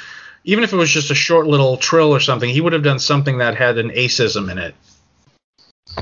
even 0.45 0.63
if 0.63 0.73
it 0.73 0.77
was 0.77 0.89
just 0.89 1.11
a 1.11 1.15
short 1.15 1.45
little 1.45 1.77
trill 1.77 2.09
or 2.09 2.19
something, 2.19 2.49
he 2.49 2.59
would 2.59 2.73
have 2.73 2.83
done 2.83 2.97
something 2.97 3.37
that 3.37 3.55
had 3.55 3.77
an 3.77 3.91
aceism 3.91 4.49
in 4.51 4.57
it. 4.57 4.73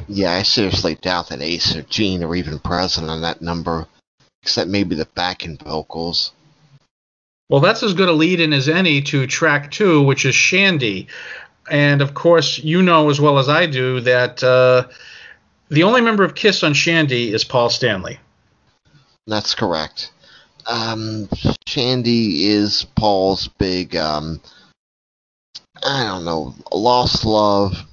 Yeah, 0.07 0.33
I 0.33 0.43
seriously 0.43 0.95
doubt 0.95 1.29
that 1.29 1.41
Ace 1.41 1.75
or 1.75 1.81
Gene 1.83 2.23
are 2.23 2.35
even 2.35 2.59
present 2.59 3.09
on 3.09 3.21
that 3.21 3.41
number, 3.41 3.87
except 4.43 4.69
maybe 4.69 4.95
the 4.95 5.07
backing 5.15 5.57
vocals. 5.57 6.31
Well, 7.49 7.61
that's 7.61 7.81
as 7.81 7.93
good 7.93 8.09
a 8.09 8.13
lead 8.13 8.39
in 8.39 8.53
as 8.53 8.69
any 8.69 9.01
to 9.03 9.25
track 9.25 9.71
two, 9.71 10.03
which 10.03 10.25
is 10.25 10.35
Shandi. 10.35 11.07
And 11.69 12.01
of 12.01 12.13
course, 12.13 12.59
you 12.59 12.81
know 12.81 13.09
as 13.09 13.19
well 13.19 13.39
as 13.39 13.49
I 13.49 13.65
do 13.65 13.99
that 14.01 14.43
uh, 14.43 14.87
the 15.69 15.83
only 15.83 16.01
member 16.01 16.23
of 16.23 16.35
Kiss 16.35 16.63
on 16.63 16.73
Shandi 16.73 17.31
is 17.31 17.43
Paul 17.43 17.69
Stanley. 17.69 18.19
That's 19.27 19.55
correct. 19.55 20.11
Um, 20.67 21.27
Shandi 21.67 22.41
is 22.41 22.85
Paul's 22.95 23.47
big, 23.47 23.95
um, 23.95 24.41
I 25.83 26.03
don't 26.03 26.25
know, 26.25 26.53
lost 26.71 27.25
love 27.25 27.85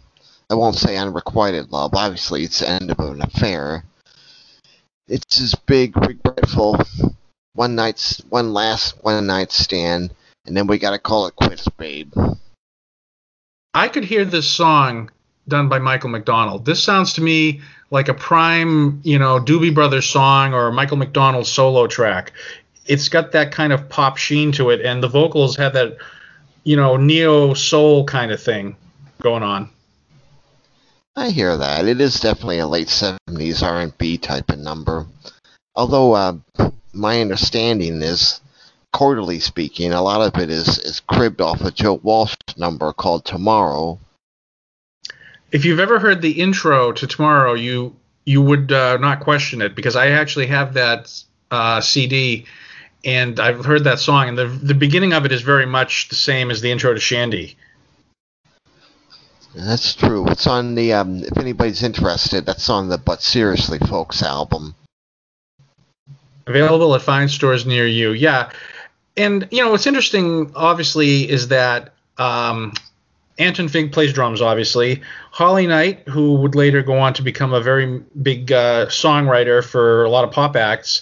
I 0.49 0.55
won't 0.55 0.77
say 0.77 0.97
unrequited 0.97 1.73
love. 1.73 1.95
Obviously, 1.95 2.45
it's 2.45 2.61
the 2.61 2.69
end 2.69 2.91
of 2.91 3.01
an 3.01 3.21
affair. 3.21 3.85
It's 5.09 5.39
his 5.39 5.55
big, 5.55 5.97
regretful 5.97 6.81
one 7.55 7.75
night, 7.75 8.21
one 8.29 8.53
last 8.53 9.03
one 9.03 9.27
night 9.27 9.51
stand, 9.51 10.13
and 10.45 10.57
then 10.57 10.67
we 10.67 10.79
gotta 10.79 10.99
call 10.99 11.27
it 11.27 11.35
quits, 11.35 11.67
babe. 11.69 12.13
I 13.75 13.89
could 13.89 14.05
hear 14.05 14.25
this 14.25 14.49
song 14.49 15.11
done 15.49 15.69
by 15.69 15.79
Michael 15.79 16.11
McDonald. 16.11 16.65
This 16.65 16.83
sounds 16.83 17.13
to 17.15 17.21
me 17.21 17.61
like 17.91 18.09
a 18.09 18.15
prime, 18.15 19.01
you 19.05 19.19
know, 19.19 19.41
Doobie 19.41 19.75
Brothers 19.75 20.07
song 20.07 20.55
or 20.55 20.71
Michael 20.73 20.97
McDonald 20.97 21.47
solo 21.47 21.87
track. 21.87 22.33
It's 22.87 23.09
got 23.09 23.33
that 23.33 23.53
kind 23.53 23.73
of 23.73 23.89
pop 23.89 24.17
sheen 24.17 24.53
to 24.53 24.71
it, 24.71 24.81
and 24.85 25.03
the 25.03 25.09
vocals 25.09 25.57
have 25.57 25.73
that, 25.73 25.97
you 26.63 26.77
know, 26.77 26.97
neo 26.97 27.55
soul 27.55 28.05
kind 28.05 28.31
of 28.31 28.41
thing 28.41 28.77
going 29.21 29.43
on. 29.43 29.71
I 31.17 31.31
hear 31.31 31.57
that. 31.57 31.89
It 31.89 32.01
is 32.01 32.21
definitely 32.21 32.59
a 32.59 32.67
late 32.67 32.89
70s 32.89 33.63
R&B 33.63 34.19
type 34.19 34.51
of 34.51 34.59
number. 34.59 35.07
Although 35.75 36.13
uh, 36.15 36.37
my 36.93 37.21
understanding 37.21 38.03
is, 38.03 38.41
quarterly 38.93 39.41
speaking, 39.41 39.93
a 39.93 40.03
lot 40.03 40.21
of 40.21 40.41
it 40.41 40.51
is, 40.51 40.79
is 40.79 41.01
cribbed 41.01 41.41
off 41.41 41.63
a 41.63 41.71
Joe 41.71 41.95
Walsh 42.03 42.37
number 42.59 42.93
called 42.93 43.25
Tomorrow. 43.25 43.99
If 45.53 45.65
you've 45.65 45.81
ever 45.81 45.99
heard 45.99 46.21
the 46.21 46.33
intro 46.33 46.93
to 46.93 47.07
Tomorrow, 47.07 47.55
you 47.55 47.97
you 48.27 48.43
would 48.43 48.73
uh, 48.73 48.97
not 48.97 49.21
question 49.21 49.63
it 49.63 49.77
because 49.77 49.95
I 49.95 50.09
actually 50.09 50.49
have 50.49 50.75
that 50.75 51.23
uh, 51.51 51.81
CD 51.81 52.45
and 53.05 53.39
I've 53.39 53.65
heard 53.65 53.85
that 53.85 54.01
song 54.01 54.29
and 54.29 54.37
the 54.37 54.47
the 54.47 54.75
beginning 54.75 55.13
of 55.13 55.25
it 55.25 55.33
is 55.33 55.43
very 55.43 55.65
much 55.65 56.09
the 56.09 56.17
same 56.17 56.51
as 56.51 56.61
the 56.61 56.73
intro 56.73 56.93
to 56.93 57.01
Shandi. 57.01 57.55
That's 59.57 59.95
true. 59.95 60.27
It's 60.29 60.47
on 60.47 60.75
the 60.75 60.93
um, 60.93 61.25
if 61.25 61.39
anybody's 61.39 61.83
interested, 61.83 62.45
that's 62.45 62.69
on 62.69 62.91
the 62.91 62.99
But 62.99 63.23
Seriously 63.23 63.79
Folks 63.79 64.23
album. 64.23 64.75
Available 66.47 66.95
at 66.95 67.01
fine 67.01 67.29
stores 67.29 67.65
near 67.65 67.87
you. 67.87 68.13
Yeah. 68.13 68.51
And 69.17 69.49
you 69.51 69.65
know 69.65 69.71
what's 69.71 69.87
interesting, 69.87 70.53
obviously, 70.55 71.29
is 71.29 71.49
that 71.49 71.95
um, 72.19 72.75
Anton 73.39 73.69
Fig 73.69 73.93
plays 73.93 74.13
drums, 74.13 74.43
obviously. 74.43 75.01
Holly 75.31 75.67
Knight, 75.67 76.07
who 76.07 76.35
would 76.35 76.55
later 76.55 76.83
go 76.83 76.99
on 76.99 77.15
to 77.15 77.23
become 77.23 77.55
a 77.55 77.63
very 77.63 78.03
big 78.21 78.53
uh, 78.53 78.87
songwriter 78.87 79.65
for 79.65 80.05
a 80.05 80.11
lot 80.11 80.25
of 80.25 80.33
pop 80.33 80.55
acts, 80.55 81.01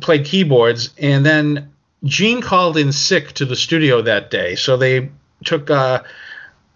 played 0.00 0.26
keyboards. 0.26 0.90
And 0.98 1.24
then 1.24 1.72
Gene 2.04 2.42
called 2.42 2.76
in 2.76 2.92
sick 2.92 3.32
to 3.32 3.46
the 3.46 3.56
studio 3.56 4.02
that 4.02 4.30
day, 4.30 4.56
so 4.56 4.76
they 4.76 5.08
took 5.42 5.70
uh, 5.70 6.02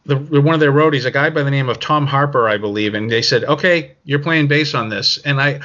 the, 0.07 0.41
one 0.41 0.55
of 0.55 0.61
their 0.61 0.73
roadies, 0.73 1.05
a 1.05 1.11
guy 1.11 1.31
by 1.31 1.43
the 1.43 1.51
name 1.51 1.69
of 1.69 1.81
Tom 1.81 2.07
Harper, 2.07 2.49
I 2.49 2.59
believe, 2.59 2.95
and 2.95 3.11
they 3.11 3.23
said, 3.23 3.45
"Okay, 3.45 3.97
you're 4.05 4.21
playing 4.21 4.47
bass 4.47 4.75
on 4.75 4.89
this." 4.89 5.19
And 5.19 5.41
I, 5.41 5.61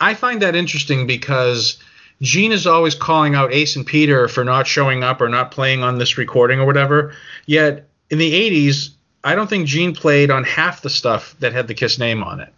I 0.00 0.14
find 0.14 0.42
that 0.42 0.54
interesting 0.54 1.06
because 1.06 1.78
Gene 2.20 2.52
is 2.52 2.66
always 2.66 2.94
calling 2.94 3.34
out 3.34 3.52
Ace 3.52 3.76
and 3.76 3.86
Peter 3.86 4.28
for 4.28 4.44
not 4.44 4.66
showing 4.66 5.02
up 5.02 5.20
or 5.20 5.28
not 5.28 5.50
playing 5.50 5.82
on 5.82 5.98
this 5.98 6.18
recording 6.18 6.60
or 6.60 6.66
whatever. 6.66 7.14
Yet 7.46 7.88
in 8.10 8.18
the 8.18 8.32
80s, 8.32 8.90
I 9.24 9.34
don't 9.34 9.48
think 9.48 9.66
Gene 9.66 9.94
played 9.94 10.30
on 10.30 10.44
half 10.44 10.82
the 10.82 10.90
stuff 10.90 11.34
that 11.40 11.52
had 11.52 11.68
the 11.68 11.74
Kiss 11.74 11.98
name 11.98 12.22
on 12.22 12.40
it. 12.40 12.52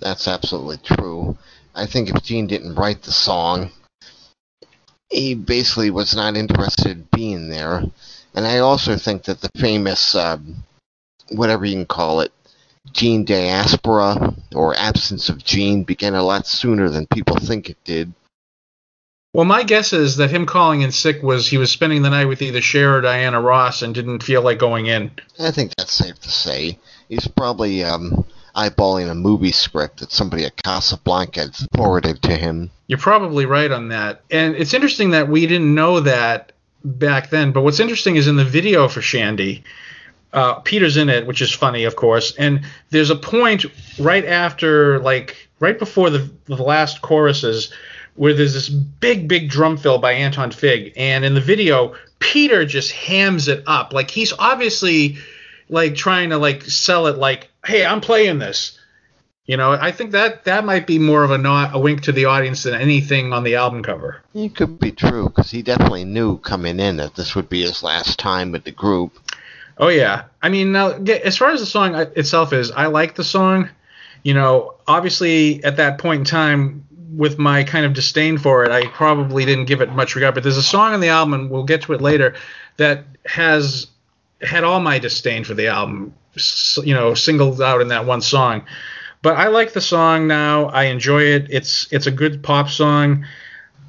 That's 0.00 0.28
absolutely 0.28 0.78
true. 0.78 1.38
I 1.74 1.86
think 1.86 2.08
if 2.08 2.22
Gene 2.22 2.46
didn't 2.46 2.74
write 2.74 3.02
the 3.02 3.12
song, 3.12 3.70
he 5.10 5.34
basically 5.34 5.90
was 5.90 6.14
not 6.14 6.36
interested 6.36 6.90
in 6.90 7.08
being 7.12 7.48
there. 7.48 7.84
And 8.34 8.46
I 8.46 8.58
also 8.58 8.96
think 8.96 9.24
that 9.24 9.40
the 9.40 9.50
famous, 9.56 10.14
um, 10.14 10.64
whatever 11.30 11.64
you 11.64 11.74
can 11.74 11.86
call 11.86 12.20
it, 12.20 12.32
Gene 12.92 13.24
diaspora 13.24 14.34
or 14.54 14.76
absence 14.76 15.28
of 15.28 15.42
Gene 15.42 15.84
began 15.84 16.14
a 16.14 16.22
lot 16.22 16.46
sooner 16.46 16.88
than 16.90 17.06
people 17.06 17.36
think 17.36 17.70
it 17.70 17.78
did. 17.84 18.12
Well, 19.32 19.44
my 19.44 19.64
guess 19.64 19.92
is 19.92 20.16
that 20.18 20.30
him 20.30 20.46
calling 20.46 20.82
in 20.82 20.92
sick 20.92 21.22
was 21.22 21.48
he 21.48 21.58
was 21.58 21.70
spending 21.72 22.02
the 22.02 22.10
night 22.10 22.26
with 22.26 22.40
either 22.40 22.60
Cher 22.60 22.98
or 22.98 23.00
Diana 23.00 23.40
Ross 23.40 23.82
and 23.82 23.94
didn't 23.94 24.22
feel 24.22 24.42
like 24.42 24.58
going 24.58 24.86
in. 24.86 25.10
I 25.40 25.50
think 25.50 25.72
that's 25.76 25.92
safe 25.92 26.20
to 26.20 26.30
say. 26.30 26.78
He's 27.08 27.26
probably 27.26 27.82
um, 27.82 28.24
eyeballing 28.54 29.10
a 29.10 29.14
movie 29.14 29.50
script 29.50 30.00
that 30.00 30.12
somebody 30.12 30.44
at 30.44 30.62
Casablanca 30.62 31.40
had 31.40 31.56
forwarded 31.74 32.22
to 32.22 32.36
him. 32.36 32.70
You're 32.86 32.98
probably 32.98 33.46
right 33.46 33.70
on 33.70 33.88
that. 33.88 34.22
And 34.30 34.54
it's 34.54 34.74
interesting 34.74 35.10
that 35.10 35.28
we 35.28 35.46
didn't 35.46 35.74
know 35.74 36.00
that 36.00 36.52
back 36.84 37.30
then. 37.30 37.52
But 37.52 37.62
what's 37.62 37.80
interesting 37.80 38.16
is 38.16 38.28
in 38.28 38.36
the 38.36 38.44
video 38.44 38.88
for 38.88 39.00
Shandi, 39.00 39.62
uh, 40.32 40.54
Peter's 40.60 40.96
in 40.96 41.08
it, 41.08 41.26
which 41.26 41.40
is 41.40 41.50
funny, 41.52 41.84
of 41.84 41.96
course. 41.96 42.34
And 42.36 42.64
there's 42.90 43.10
a 43.10 43.16
point 43.16 43.64
right 43.98 44.24
after, 44.24 44.98
like, 45.00 45.48
right 45.60 45.78
before 45.78 46.10
the, 46.10 46.30
the 46.46 46.56
last 46.56 47.02
choruses 47.02 47.72
where 48.16 48.34
there's 48.34 48.54
this 48.54 48.68
big, 48.68 49.28
big 49.28 49.48
drum 49.48 49.76
fill 49.76 49.98
by 49.98 50.12
Anton 50.12 50.50
Fig. 50.50 50.92
And 50.96 51.24
in 51.24 51.34
the 51.34 51.40
video, 51.40 51.94
Peter 52.18 52.64
just 52.64 52.92
hams 52.92 53.48
it 53.48 53.62
up. 53.66 53.92
Like, 53.92 54.10
he's 54.10 54.32
obviously, 54.38 55.18
like, 55.68 55.94
trying 55.94 56.30
to, 56.30 56.38
like, 56.38 56.62
sell 56.62 57.06
it 57.06 57.16
like, 57.16 57.48
hey, 57.64 57.84
I'm 57.84 58.00
playing 58.00 58.38
this. 58.38 58.78
You 59.46 59.58
know, 59.58 59.72
I 59.72 59.92
think 59.92 60.12
that 60.12 60.44
that 60.44 60.64
might 60.64 60.86
be 60.86 60.98
more 60.98 61.22
of 61.22 61.30
a 61.30 61.36
not 61.36 61.74
a 61.74 61.78
wink 61.78 62.02
to 62.02 62.12
the 62.12 62.24
audience 62.24 62.62
than 62.62 62.74
anything 62.74 63.34
on 63.34 63.44
the 63.44 63.56
album 63.56 63.82
cover. 63.82 64.22
It 64.34 64.56
could 64.56 64.78
be 64.78 64.90
true 64.90 65.28
because 65.28 65.50
he 65.50 65.60
definitely 65.60 66.04
knew 66.04 66.38
coming 66.38 66.80
in 66.80 66.96
that 66.96 67.14
this 67.14 67.34
would 67.34 67.50
be 67.50 67.62
his 67.62 67.82
last 67.82 68.18
time 68.18 68.52
with 68.52 68.64
the 68.64 68.70
group. 68.70 69.18
Oh 69.76 69.88
yeah, 69.88 70.24
I 70.42 70.48
mean 70.48 70.72
now 70.72 70.92
as 70.92 71.36
far 71.36 71.50
as 71.50 71.60
the 71.60 71.66
song 71.66 71.94
uh, 71.94 72.06
itself 72.16 72.54
is, 72.54 72.70
I 72.70 72.86
like 72.86 73.16
the 73.16 73.24
song. 73.24 73.68
You 74.22 74.32
know, 74.32 74.76
obviously 74.86 75.62
at 75.62 75.76
that 75.76 75.98
point 75.98 76.20
in 76.20 76.24
time, 76.24 76.86
with 77.16 77.38
my 77.38 77.64
kind 77.64 77.84
of 77.84 77.92
disdain 77.92 78.38
for 78.38 78.64
it, 78.64 78.70
I 78.70 78.86
probably 78.88 79.44
didn't 79.44 79.66
give 79.66 79.80
it 79.80 79.92
much 79.92 80.14
regard. 80.14 80.34
But 80.34 80.42
there's 80.42 80.56
a 80.56 80.62
song 80.62 80.94
on 80.94 81.00
the 81.00 81.08
album, 81.08 81.34
and 81.34 81.50
we'll 81.50 81.64
get 81.64 81.82
to 81.82 81.92
it 81.92 82.00
later, 82.00 82.34
that 82.78 83.04
has 83.26 83.88
had 84.40 84.64
all 84.64 84.80
my 84.80 84.98
disdain 84.98 85.44
for 85.44 85.54
the 85.54 85.68
album, 85.68 86.14
you 86.82 86.94
know, 86.94 87.14
singled 87.14 87.60
out 87.62 87.80
in 87.80 87.88
that 87.88 88.06
one 88.06 88.20
song. 88.20 88.64
But 89.24 89.38
I 89.38 89.48
like 89.48 89.72
the 89.72 89.80
song 89.80 90.26
now. 90.26 90.66
I 90.66 90.84
enjoy 90.84 91.22
it. 91.22 91.46
It's 91.48 91.90
it's 91.90 92.06
a 92.06 92.10
good 92.10 92.42
pop 92.42 92.68
song. 92.68 93.24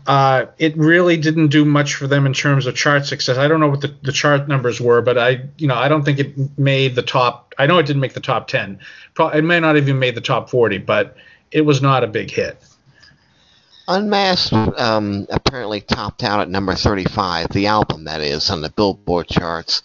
Uh, 0.07 0.45
it 0.57 0.77
really 0.77 1.17
didn't 1.17 1.49
do 1.49 1.65
much 1.65 1.95
for 1.95 2.07
them 2.07 2.25
in 2.25 2.31
terms 2.31 2.67
of 2.67 2.75
chart 2.75 3.05
success. 3.05 3.37
I 3.37 3.49
don't 3.49 3.59
know 3.59 3.67
what 3.67 3.81
the, 3.81 3.93
the 4.01 4.13
chart 4.13 4.47
numbers 4.47 4.79
were, 4.79 5.01
but 5.01 5.17
I, 5.17 5.41
you 5.57 5.67
know, 5.67 5.75
I 5.75 5.89
don't 5.89 6.05
think 6.05 6.19
it 6.19 6.57
made 6.57 6.95
the 6.95 7.01
top. 7.01 7.53
I 7.57 7.65
know 7.65 7.77
it 7.79 7.85
didn't 7.85 7.99
make 7.99 8.13
the 8.13 8.21
top 8.21 8.47
ten. 8.47 8.79
Pro- 9.13 9.27
it 9.27 9.41
may 9.41 9.59
not 9.59 9.75
even 9.75 9.99
made 9.99 10.15
the 10.15 10.21
top 10.21 10.49
forty, 10.49 10.77
but 10.77 11.17
it 11.51 11.61
was 11.61 11.81
not 11.81 12.05
a 12.05 12.07
big 12.07 12.31
hit. 12.31 12.57
Unmasked 13.89 14.53
um, 14.53 15.27
apparently 15.29 15.81
topped 15.81 16.23
out 16.23 16.39
at 16.39 16.49
number 16.49 16.73
35, 16.73 17.49
the 17.49 17.67
album 17.67 18.05
that 18.05 18.21
is, 18.21 18.49
on 18.49 18.61
the 18.61 18.69
Billboard 18.69 19.27
charts. 19.27 19.83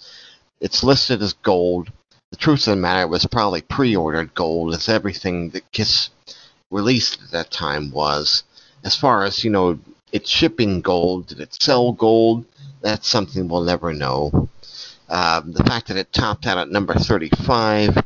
It's 0.61 0.85
listed 0.85 1.21
as 1.21 1.33
gold 1.33 1.91
the 2.31 2.37
truth 2.37 2.66
of 2.69 2.77
the 2.77 2.77
matter 2.77 3.07
was 3.09 3.27
probably 3.27 3.62
pre-ordered 3.62 4.35
gold, 4.35 4.75
as 4.75 4.88
everything 4.88 5.51
that 5.51 5.73
Kiss 5.73 6.11
released 6.71 7.21
at 7.23 7.31
that 7.33 7.51
time 7.51 7.90
was. 7.90 8.45
As 8.85 8.97
far 8.97 9.25
as 9.25 9.45
you 9.45 9.51
know, 9.51 9.79
it's 10.12 10.31
shipping 10.31 10.81
gold. 10.81 11.27
Did 11.27 11.40
it 11.40 11.55
sell 11.61 11.93
gold? 11.93 12.45
That's 12.81 13.09
something 13.09 13.49
we'll 13.49 13.62
never 13.62 13.93
know. 13.93 14.49
Um, 15.09 15.53
the 15.53 15.64
fact 15.64 15.88
that 15.88 15.97
it 15.97 16.12
topped 16.12 16.47
out 16.47 16.59
at 16.59 16.71
number 16.71 16.95
35. 16.95 17.99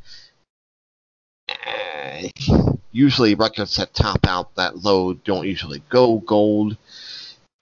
Uh, 1.49 2.23
usually, 2.93 3.35
records 3.35 3.77
that 3.77 3.93
top 3.93 4.27
out 4.27 4.55
that 4.55 4.83
low 4.83 5.13
don't 5.13 5.47
usually 5.47 5.83
go 5.91 6.19
gold. 6.21 6.79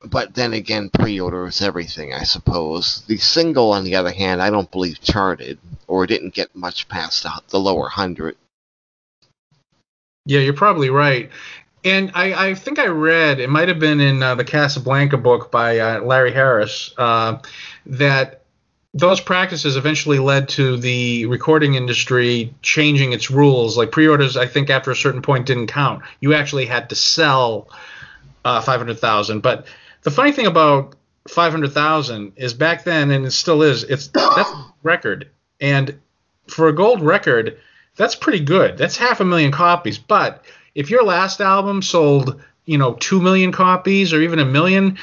But 0.04 0.34
then 0.34 0.52
again, 0.52 0.90
pre-order 0.90 1.46
is 1.46 1.62
everything, 1.62 2.12
I 2.12 2.24
suppose. 2.24 3.04
The 3.06 3.18
single, 3.18 3.72
on 3.72 3.84
the 3.84 3.96
other 3.96 4.12
hand, 4.12 4.42
I 4.42 4.50
don't 4.50 4.70
believe 4.70 5.00
charted, 5.00 5.58
or 5.86 6.06
didn't 6.06 6.34
get 6.34 6.54
much 6.56 6.88
past 6.88 7.26
the 7.48 7.60
lower 7.60 7.88
hundred. 7.88 8.36
Yeah, 10.26 10.40
you're 10.40 10.54
probably 10.54 10.90
right. 10.90 11.30
And 11.84 12.12
I, 12.14 12.50
I 12.50 12.54
think 12.54 12.78
I 12.78 12.86
read, 12.86 13.40
it 13.40 13.50
might 13.50 13.68
have 13.68 13.80
been 13.80 14.00
in 14.00 14.22
uh, 14.22 14.36
the 14.36 14.44
Casablanca 14.44 15.18
book 15.18 15.50
by 15.50 15.78
uh, 15.78 16.00
Larry 16.00 16.32
Harris, 16.32 16.94
uh, 16.96 17.38
that 17.86 18.42
those 18.94 19.20
practices 19.20 19.76
eventually 19.76 20.18
led 20.18 20.48
to 20.50 20.76
the 20.76 21.26
recording 21.26 21.74
industry 21.74 22.54
changing 22.62 23.12
its 23.12 23.30
rules. 23.30 23.76
Like 23.76 23.90
pre 23.90 24.06
orders, 24.06 24.36
I 24.36 24.46
think 24.46 24.70
after 24.70 24.90
a 24.90 24.96
certain 24.96 25.22
point 25.22 25.46
didn't 25.46 25.68
count. 25.68 26.02
You 26.20 26.34
actually 26.34 26.66
had 26.66 26.90
to 26.90 26.94
sell 26.94 27.68
uh, 28.44 28.60
500,000. 28.60 29.40
But 29.40 29.66
the 30.02 30.10
funny 30.10 30.32
thing 30.32 30.46
about 30.46 30.94
500,000 31.28 32.32
is 32.36 32.54
back 32.54 32.84
then, 32.84 33.10
and 33.10 33.24
it 33.24 33.30
still 33.32 33.62
is, 33.62 33.84
it's 33.84 34.06
that's 34.14 34.50
record. 34.82 35.28
And 35.60 36.00
for 36.48 36.68
a 36.68 36.74
gold 36.74 37.02
record, 37.02 37.58
that's 37.96 38.14
pretty 38.14 38.40
good. 38.40 38.78
That's 38.78 38.96
half 38.96 39.20
a 39.20 39.24
million 39.24 39.52
copies. 39.52 39.98
But 39.98 40.44
if 40.74 40.90
your 40.90 41.04
last 41.04 41.40
album 41.40 41.82
sold, 41.82 42.42
you 42.64 42.78
know, 42.78 42.94
two 42.94 43.20
million 43.20 43.52
copies 43.52 44.12
or 44.12 44.20
even 44.20 44.38
a 44.38 44.44
million, 44.44 44.98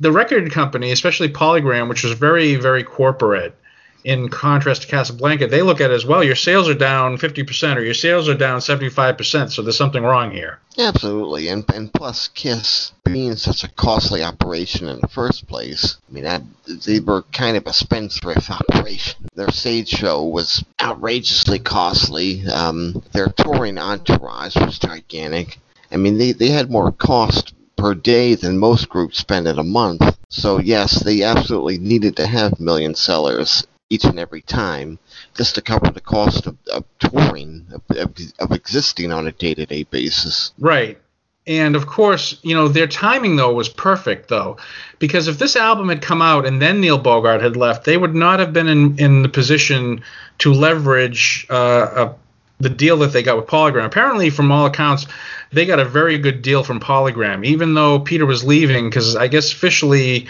the 0.00 0.12
record 0.12 0.50
company, 0.52 0.92
especially 0.92 1.28
Polygram, 1.28 1.88
which 1.88 2.04
was 2.04 2.12
very, 2.12 2.56
very 2.56 2.84
corporate, 2.84 3.56
in 4.04 4.28
contrast 4.28 4.82
to 4.82 4.88
Casablanca, 4.88 5.46
they 5.46 5.62
look 5.62 5.80
at 5.80 5.90
it 5.90 5.94
as 5.94 6.04
well. 6.04 6.22
Your 6.22 6.36
sales 6.36 6.68
are 6.68 6.74
down 6.74 7.16
50% 7.16 7.76
or 7.76 7.80
your 7.80 7.94
sales 7.94 8.28
are 8.28 8.36
down 8.36 8.60
75%, 8.60 9.50
so 9.50 9.62
there's 9.62 9.78
something 9.78 10.02
wrong 10.02 10.30
here. 10.30 10.60
Absolutely, 10.76 11.48
and 11.48 11.64
and 11.72 11.92
plus 11.92 12.28
Kiss 12.28 12.92
being 13.04 13.36
such 13.36 13.64
a 13.64 13.68
costly 13.68 14.22
operation 14.22 14.88
in 14.88 15.00
the 15.00 15.08
first 15.08 15.46
place. 15.46 15.96
I 16.08 16.12
mean, 16.12 16.24
that, 16.24 16.42
they 16.66 17.00
were 17.00 17.22
kind 17.32 17.56
of 17.56 17.66
a 17.66 17.72
spendthrift 17.72 18.50
operation. 18.50 19.26
Their 19.34 19.50
stage 19.50 19.88
show 19.88 20.22
was 20.24 20.62
outrageously 20.80 21.60
costly. 21.60 22.46
Um, 22.46 23.02
their 23.12 23.28
touring 23.28 23.78
entourage 23.78 24.56
was 24.56 24.78
gigantic. 24.78 25.58
I 25.90 25.96
mean, 25.96 26.18
they 26.18 26.32
they 26.32 26.48
had 26.48 26.70
more 26.70 26.92
cost 26.92 27.54
per 27.76 27.94
day 27.94 28.34
than 28.34 28.58
most 28.58 28.88
groups 28.88 29.18
spend 29.18 29.48
in 29.48 29.58
a 29.58 29.64
month. 29.64 30.02
So 30.28 30.58
yes, 30.58 31.02
they 31.02 31.22
absolutely 31.22 31.78
needed 31.78 32.16
to 32.16 32.26
have 32.26 32.60
million 32.60 32.94
sellers 32.94 33.66
each 33.94 34.04
and 34.04 34.18
every 34.18 34.42
time 34.42 34.98
just 35.34 35.54
to 35.54 35.62
cover 35.62 35.90
the 35.90 36.00
cost 36.00 36.46
of, 36.46 36.56
of 36.72 36.84
touring, 36.98 37.66
of, 37.90 38.10
of, 38.40 38.52
existing 38.52 39.12
on 39.12 39.26
a 39.26 39.32
day 39.32 39.54
to 39.54 39.64
day 39.66 39.84
basis. 39.84 40.52
Right. 40.58 40.98
And 41.46 41.76
of 41.76 41.86
course, 41.86 42.38
you 42.42 42.54
know, 42.54 42.68
their 42.68 42.86
timing 42.86 43.36
though 43.36 43.52
was 43.52 43.68
perfect 43.68 44.28
though, 44.28 44.56
because 44.98 45.28
if 45.28 45.38
this 45.38 45.56
album 45.56 45.88
had 45.88 46.02
come 46.02 46.22
out 46.22 46.46
and 46.46 46.60
then 46.60 46.80
Neil 46.80 46.98
Bogart 46.98 47.42
had 47.42 47.56
left, 47.56 47.84
they 47.84 47.96
would 47.96 48.14
not 48.14 48.40
have 48.40 48.52
been 48.52 48.68
in, 48.68 48.98
in 48.98 49.22
the 49.22 49.28
position 49.28 50.02
to 50.38 50.52
leverage 50.52 51.46
uh, 51.50 52.08
a, 52.08 52.14
the 52.60 52.70
deal 52.70 52.96
that 52.98 53.12
they 53.12 53.22
got 53.22 53.36
with 53.36 53.46
Polygram. 53.46 53.84
Apparently, 53.84 54.30
from 54.30 54.50
all 54.50 54.66
accounts, 54.66 55.06
they 55.52 55.66
got 55.66 55.78
a 55.78 55.84
very 55.84 56.18
good 56.18 56.40
deal 56.40 56.64
from 56.64 56.80
Polygram, 56.80 57.44
even 57.44 57.74
though 57.74 58.00
Peter 58.00 58.26
was 58.26 58.42
leaving, 58.42 58.88
because 58.88 59.14
I 59.16 59.28
guess 59.28 59.52
officially, 59.52 60.28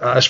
uh, 0.00 0.22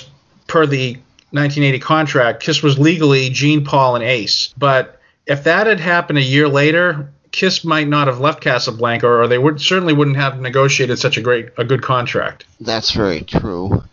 per 0.47 0.65
the 0.65 0.97
1980 1.31 1.79
contract, 1.79 2.43
Kiss 2.43 2.63
was 2.63 2.79
legally 2.79 3.29
Gene, 3.29 3.65
Paul, 3.65 3.95
and 3.95 4.03
Ace. 4.03 4.53
But 4.57 4.99
if 5.25 5.43
that 5.43 5.67
had 5.67 5.79
happened 5.79 6.19
a 6.19 6.23
year 6.23 6.47
later, 6.47 7.09
Kiss 7.31 7.63
might 7.63 7.87
not 7.87 8.07
have 8.07 8.19
left 8.19 8.41
Casablanca, 8.41 9.07
or 9.07 9.27
they 9.27 9.37
would 9.37 9.59
certainly 9.61 9.93
wouldn't 9.93 10.17
have 10.17 10.39
negotiated 10.39 10.97
such 10.99 11.17
a 11.17 11.21
great, 11.21 11.49
a 11.57 11.65
good 11.65 11.81
contract. 11.81 12.45
That's 12.61 12.91
very 12.91 13.21
true. 13.21 13.83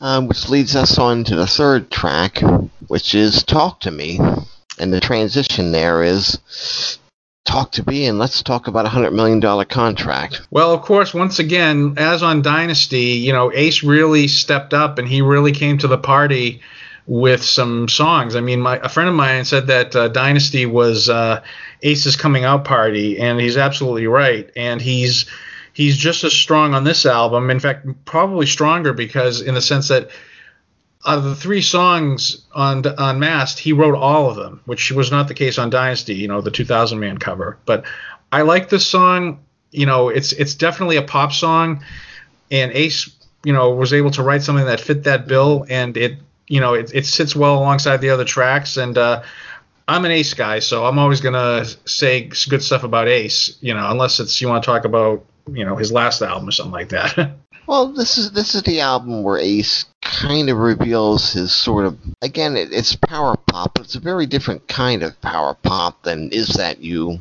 Um, 0.00 0.28
which 0.28 0.48
leads 0.50 0.76
us 0.76 0.98
on 0.98 1.24
to 1.24 1.34
the 1.34 1.46
third 1.46 1.90
track, 1.90 2.42
which 2.88 3.14
is 3.14 3.42
"Talk 3.42 3.80
to 3.80 3.90
Me," 3.90 4.20
and 4.78 4.92
the 4.92 5.00
transition 5.00 5.72
there 5.72 6.02
is 6.02 6.38
talk 7.44 7.72
to 7.72 7.88
me 7.88 8.06
and 8.06 8.18
let's 8.18 8.42
talk 8.42 8.66
about 8.66 8.86
a 8.86 8.88
hundred 8.88 9.12
million 9.12 9.40
dollar 9.40 9.64
contract. 9.64 10.42
Well, 10.50 10.72
of 10.72 10.82
course, 10.82 11.14
once 11.14 11.38
again, 11.38 11.94
as 11.96 12.22
on 12.22 12.42
Dynasty, 12.42 12.98
you 12.98 13.32
know, 13.32 13.52
Ace 13.52 13.82
really 13.82 14.28
stepped 14.28 14.74
up 14.74 14.98
and 14.98 15.06
he 15.06 15.22
really 15.22 15.52
came 15.52 15.78
to 15.78 15.88
the 15.88 15.98
party 15.98 16.60
with 17.06 17.42
some 17.42 17.88
songs. 17.88 18.34
I 18.34 18.40
mean, 18.40 18.60
my 18.60 18.78
a 18.78 18.88
friend 18.88 19.08
of 19.08 19.14
mine 19.14 19.44
said 19.44 19.66
that 19.66 19.94
uh, 19.94 20.08
Dynasty 20.08 20.66
was 20.66 21.08
uh, 21.08 21.42
Ace's 21.82 22.16
coming 22.16 22.44
out 22.44 22.64
party, 22.64 23.18
and 23.18 23.38
he's 23.38 23.56
absolutely 23.56 24.06
right. 24.06 24.50
And 24.56 24.80
he's 24.80 25.26
he's 25.74 25.96
just 25.96 26.24
as 26.24 26.32
strong 26.32 26.74
on 26.74 26.84
this 26.84 27.04
album. 27.04 27.50
In 27.50 27.60
fact, 27.60 27.86
probably 28.06 28.46
stronger 28.46 28.92
because 28.92 29.42
in 29.42 29.54
the 29.54 29.60
sense 29.60 29.88
that 29.88 30.08
of 31.04 31.24
the 31.24 31.36
three 31.36 31.60
songs 31.60 32.44
on 32.52 32.86
on 32.98 33.18
Masked, 33.18 33.58
he 33.58 33.72
wrote 33.72 33.94
all 33.94 34.30
of 34.30 34.36
them, 34.36 34.60
which 34.64 34.90
was 34.90 35.10
not 35.10 35.28
the 35.28 35.34
case 35.34 35.58
on 35.58 35.70
Dynasty. 35.70 36.14
You 36.14 36.28
know, 36.28 36.40
the 36.40 36.50
2000 36.50 36.98
man 36.98 37.18
cover. 37.18 37.58
But 37.66 37.84
I 38.32 38.42
like 38.42 38.68
this 38.68 38.86
song. 38.86 39.40
You 39.70 39.86
know, 39.86 40.08
it's 40.08 40.32
it's 40.32 40.54
definitely 40.54 40.96
a 40.96 41.02
pop 41.02 41.32
song, 41.32 41.84
and 42.50 42.72
Ace, 42.72 43.10
you 43.44 43.52
know, 43.52 43.70
was 43.74 43.92
able 43.92 44.10
to 44.12 44.22
write 44.22 44.42
something 44.42 44.66
that 44.66 44.80
fit 44.80 45.04
that 45.04 45.26
bill, 45.26 45.66
and 45.68 45.96
it, 45.96 46.18
you 46.46 46.60
know, 46.60 46.74
it, 46.74 46.94
it 46.94 47.06
sits 47.06 47.36
well 47.36 47.58
alongside 47.58 47.98
the 47.98 48.10
other 48.10 48.24
tracks. 48.24 48.76
And 48.76 48.96
uh, 48.96 49.22
I'm 49.88 50.04
an 50.04 50.10
Ace 50.10 50.32
guy, 50.32 50.60
so 50.60 50.86
I'm 50.86 50.98
always 50.98 51.20
gonna 51.20 51.66
say 51.84 52.30
good 52.48 52.62
stuff 52.62 52.82
about 52.82 53.08
Ace. 53.08 53.58
You 53.60 53.74
know, 53.74 53.90
unless 53.90 54.20
it's 54.20 54.40
you 54.40 54.48
want 54.48 54.62
to 54.62 54.66
talk 54.66 54.86
about 54.86 55.24
you 55.52 55.66
know 55.66 55.76
his 55.76 55.92
last 55.92 56.22
album 56.22 56.48
or 56.48 56.52
something 56.52 56.72
like 56.72 56.88
that. 56.90 57.36
Well, 57.66 57.92
this 57.92 58.18
is 58.18 58.32
this 58.32 58.54
is 58.54 58.62
the 58.62 58.80
album 58.80 59.22
where 59.22 59.38
Ace 59.38 59.86
kind 60.04 60.50
of 60.50 60.58
reveals 60.58 61.32
his 61.32 61.52
sort 61.52 61.86
of 61.86 61.98
again 62.22 62.56
it, 62.56 62.72
it's 62.72 62.96
power 62.96 63.36
pop, 63.36 63.74
but 63.74 63.84
it's 63.84 63.94
a 63.94 64.00
very 64.00 64.26
different 64.26 64.66
kind 64.68 65.02
of 65.02 65.20
power 65.20 65.54
pop 65.54 66.02
than 66.02 66.30
Is 66.30 66.48
That 66.48 66.80
You. 66.80 67.20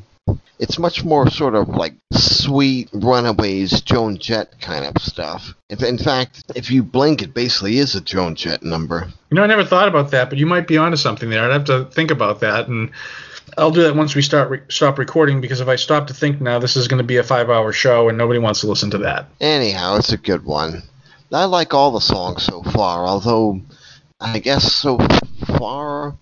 It's 0.60 0.80
much 0.80 1.04
more 1.04 1.30
sort 1.30 1.56
of 1.56 1.67
like 1.69 1.96
sweet 2.12 2.89
Runaways, 2.93 3.82
Joan 3.82 4.17
Jett 4.17 4.62
kind 4.62 4.86
of 4.86 5.02
stuff. 5.02 5.54
If, 5.69 5.84
in 5.84 5.98
fact, 5.98 6.43
if 6.56 6.72
you 6.72 6.84
blink, 6.84 7.22
it 7.22 7.34
basically 7.34 7.80
is 7.80 7.96
a 7.96 8.02
Joan 8.02 8.36
Jett 8.36 8.63
number. 8.63 9.08
You 9.30 9.36
know, 9.36 9.43
I 9.43 9.48
never 9.48 9.65
thought 9.65 9.89
about 9.89 10.12
that, 10.12 10.30
but 10.30 10.38
you 10.38 10.46
might 10.46 10.67
be 10.67 10.78
onto 10.78 10.96
something 10.96 11.30
there. 11.30 11.43
I'd 11.43 11.52
have 11.52 11.65
to 11.65 11.86
think 11.86 12.12
about 12.12 12.39
that 12.41 12.67
and 12.69 12.91
I'll 13.58 13.72
do 13.72 13.84
that 13.84 13.96
once 13.96 14.15
we 14.15 14.22
start 14.22 14.50
re- 14.50 14.62
stop 14.69 14.98
recording 14.98 15.41
because 15.41 15.60
if 15.60 15.67
I 15.67 15.76
stop 15.76 16.08
to 16.08 16.13
think 16.13 16.41
now, 16.41 16.60
this 16.60 16.76
is 16.76 16.88
going 16.88 17.00
to 17.00 17.04
be 17.04 17.17
a 17.17 17.24
five-hour 17.24 17.74
show 17.74 18.10
and 18.10 18.17
nobody 18.17 18.39
wants 18.39 18.62
to 18.62 18.67
listen 18.67 18.91
to 18.91 19.00
that. 19.00 19.28
Anyhow, 19.41 19.98
it's 19.98 20.12
a 20.12 20.17
good 20.17 20.46
one. 20.46 20.84
I 21.34 21.46
like 21.46 21.74
all 21.74 21.91
the 21.91 22.00
songs 22.00 22.43
so 22.43 22.62
far, 22.62 23.06
although 23.06 23.62
I 24.22 24.39
guess 24.39 24.72
so 24.72 25.00
far 25.58 26.15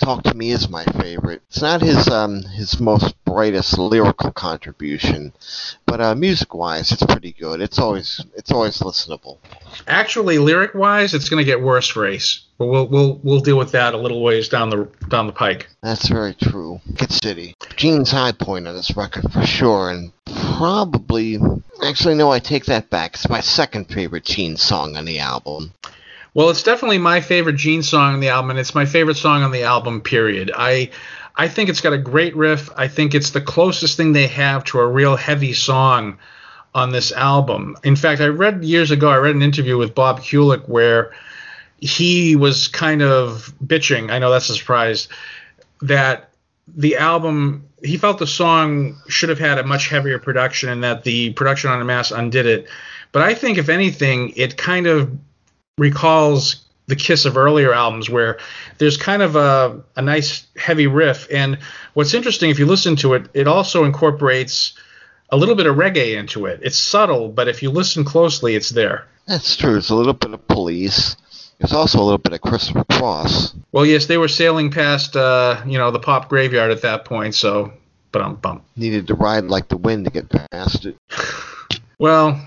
Talk 0.00 0.24
to 0.24 0.34
Me 0.34 0.50
is 0.50 0.68
my 0.68 0.84
favorite. 0.84 1.42
It's 1.48 1.62
not 1.62 1.80
his 1.80 2.08
um 2.08 2.42
his 2.42 2.80
most 2.80 3.14
brightest 3.24 3.78
lyrical 3.78 4.32
contribution, 4.32 5.32
but 5.86 6.00
uh, 6.00 6.14
music 6.16 6.52
wise, 6.52 6.90
it's 6.90 7.04
pretty 7.04 7.32
good. 7.32 7.60
It's 7.60 7.78
always 7.78 8.20
it's 8.36 8.50
always 8.50 8.78
listenable. 8.78 9.38
Actually, 9.86 10.38
lyric 10.38 10.74
wise, 10.74 11.14
it's 11.14 11.28
going 11.28 11.40
to 11.40 11.44
get 11.44 11.62
worse 11.62 11.86
for 11.86 12.06
Ace, 12.06 12.44
but 12.58 12.66
we'll 12.66 12.88
we'll 12.88 13.20
we'll 13.22 13.40
deal 13.40 13.56
with 13.56 13.70
that 13.72 13.94
a 13.94 13.96
little 13.96 14.22
ways 14.22 14.48
down 14.48 14.68
the 14.68 14.88
down 15.08 15.28
the 15.28 15.32
pike. 15.32 15.68
That's 15.80 16.08
very 16.08 16.34
true. 16.34 16.80
Naked 16.86 17.12
City, 17.12 17.54
Gene's 17.76 18.10
high 18.10 18.32
point 18.32 18.66
on 18.66 18.74
this 18.74 18.96
record 18.96 19.32
for 19.32 19.46
sure, 19.46 19.90
and 19.90 20.10
probably 20.58 21.38
actually 21.84 22.16
no, 22.16 22.32
I 22.32 22.40
take 22.40 22.64
that 22.66 22.90
back. 22.90 23.14
It's 23.14 23.28
my 23.28 23.40
second 23.40 23.86
favorite 23.86 24.24
Gene 24.24 24.56
song 24.56 24.96
on 24.96 25.04
the 25.04 25.20
album. 25.20 25.72
Well, 26.34 26.50
it's 26.50 26.64
definitely 26.64 26.98
my 26.98 27.20
favorite 27.20 27.56
Gene 27.56 27.84
song 27.84 28.14
on 28.14 28.20
the 28.20 28.28
album, 28.28 28.50
and 28.50 28.58
it's 28.58 28.74
my 28.74 28.84
favorite 28.84 29.16
song 29.16 29.42
on 29.42 29.52
the 29.52 29.62
album. 29.62 30.00
Period. 30.00 30.50
I 30.54 30.90
I 31.36 31.48
think 31.48 31.68
it's 31.70 31.80
got 31.80 31.92
a 31.92 31.98
great 31.98 32.36
riff. 32.36 32.70
I 32.76 32.88
think 32.88 33.14
it's 33.14 33.30
the 33.30 33.40
closest 33.40 33.96
thing 33.96 34.12
they 34.12 34.26
have 34.26 34.64
to 34.64 34.80
a 34.80 34.86
real 34.86 35.16
heavy 35.16 35.52
song 35.52 36.18
on 36.74 36.90
this 36.90 37.12
album. 37.12 37.76
In 37.84 37.96
fact, 37.96 38.20
I 38.20 38.26
read 38.26 38.64
years 38.64 38.90
ago, 38.90 39.08
I 39.08 39.16
read 39.16 39.36
an 39.36 39.42
interview 39.42 39.78
with 39.78 39.94
Bob 39.94 40.20
Kulick 40.20 40.68
where 40.68 41.12
he 41.78 42.34
was 42.34 42.68
kind 42.68 43.02
of 43.02 43.52
bitching. 43.64 44.10
I 44.10 44.18
know 44.18 44.30
that's 44.30 44.50
a 44.50 44.54
surprise 44.54 45.08
that 45.82 46.30
the 46.66 46.96
album 46.96 47.68
he 47.82 47.98
felt 47.98 48.18
the 48.18 48.26
song 48.26 48.96
should 49.08 49.28
have 49.28 49.38
had 49.38 49.58
a 49.58 49.64
much 49.64 49.88
heavier 49.88 50.18
production 50.18 50.70
and 50.70 50.82
that 50.82 51.04
the 51.04 51.32
production 51.34 51.70
on 51.70 51.84
mass 51.84 52.10
undid 52.10 52.46
it. 52.46 52.66
But 53.12 53.22
I 53.22 53.34
think 53.34 53.58
if 53.58 53.68
anything, 53.68 54.32
it 54.36 54.56
kind 54.56 54.86
of 54.86 55.16
recalls 55.78 56.64
the 56.86 56.96
Kiss 56.96 57.24
of 57.24 57.36
earlier 57.36 57.72
albums 57.72 58.10
where 58.10 58.38
there's 58.78 58.96
kind 58.96 59.22
of 59.22 59.36
a, 59.36 59.82
a 59.96 60.02
nice 60.02 60.46
heavy 60.56 60.86
riff. 60.86 61.26
And 61.32 61.58
what's 61.94 62.14
interesting, 62.14 62.50
if 62.50 62.58
you 62.58 62.66
listen 62.66 62.96
to 62.96 63.14
it, 63.14 63.28
it 63.34 63.48
also 63.48 63.84
incorporates 63.84 64.74
a 65.30 65.36
little 65.36 65.54
bit 65.54 65.66
of 65.66 65.76
reggae 65.76 66.16
into 66.16 66.46
it. 66.46 66.60
It's 66.62 66.78
subtle, 66.78 67.28
but 67.28 67.48
if 67.48 67.62
you 67.62 67.70
listen 67.70 68.04
closely, 68.04 68.54
it's 68.54 68.70
there. 68.70 69.06
That's 69.26 69.56
true. 69.56 69.76
It's 69.76 69.90
a 69.90 69.94
little 69.94 70.12
bit 70.12 70.34
of 70.34 70.46
police. 70.48 71.16
There's 71.58 71.72
also 71.72 72.00
a 72.00 72.04
little 72.04 72.18
bit 72.18 72.34
of 72.34 72.42
Christopher 72.42 72.84
Cross. 72.84 73.54
Well, 73.72 73.86
yes, 73.86 74.06
they 74.06 74.18
were 74.18 74.28
sailing 74.28 74.70
past, 74.70 75.16
uh, 75.16 75.62
you 75.64 75.78
know, 75.78 75.90
the 75.90 76.00
pop 76.00 76.28
graveyard 76.28 76.70
at 76.70 76.82
that 76.82 77.04
point, 77.04 77.34
so, 77.34 77.72
but 78.12 78.20
I'm 78.20 78.34
bummed. 78.34 78.62
Needed 78.76 79.06
to 79.06 79.14
ride 79.14 79.44
like 79.44 79.68
the 79.68 79.76
wind 79.78 80.04
to 80.04 80.10
get 80.10 80.28
past 80.28 80.84
it. 80.84 80.96
well, 81.98 82.38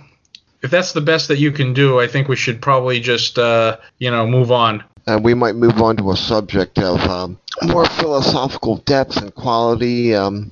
if 0.61 0.71
that's 0.71 0.93
the 0.93 1.01
best 1.01 1.27
that 1.27 1.37
you 1.37 1.51
can 1.51 1.73
do, 1.73 1.99
I 1.99 2.07
think 2.07 2.27
we 2.27 2.35
should 2.35 2.61
probably 2.61 2.99
just, 2.99 3.37
uh, 3.37 3.77
you 3.99 4.11
know, 4.11 4.25
move 4.27 4.51
on. 4.51 4.83
Uh, 5.05 5.19
we 5.21 5.33
might 5.33 5.55
move 5.55 5.81
on 5.81 5.95
to 5.97 6.11
a 6.11 6.17
subject 6.17 6.79
of 6.79 6.99
um, 7.01 7.39
more 7.63 7.85
philosophical 7.85 8.77
depth 8.77 9.17
and 9.17 9.33
quality. 9.33 10.13
Um, 10.13 10.51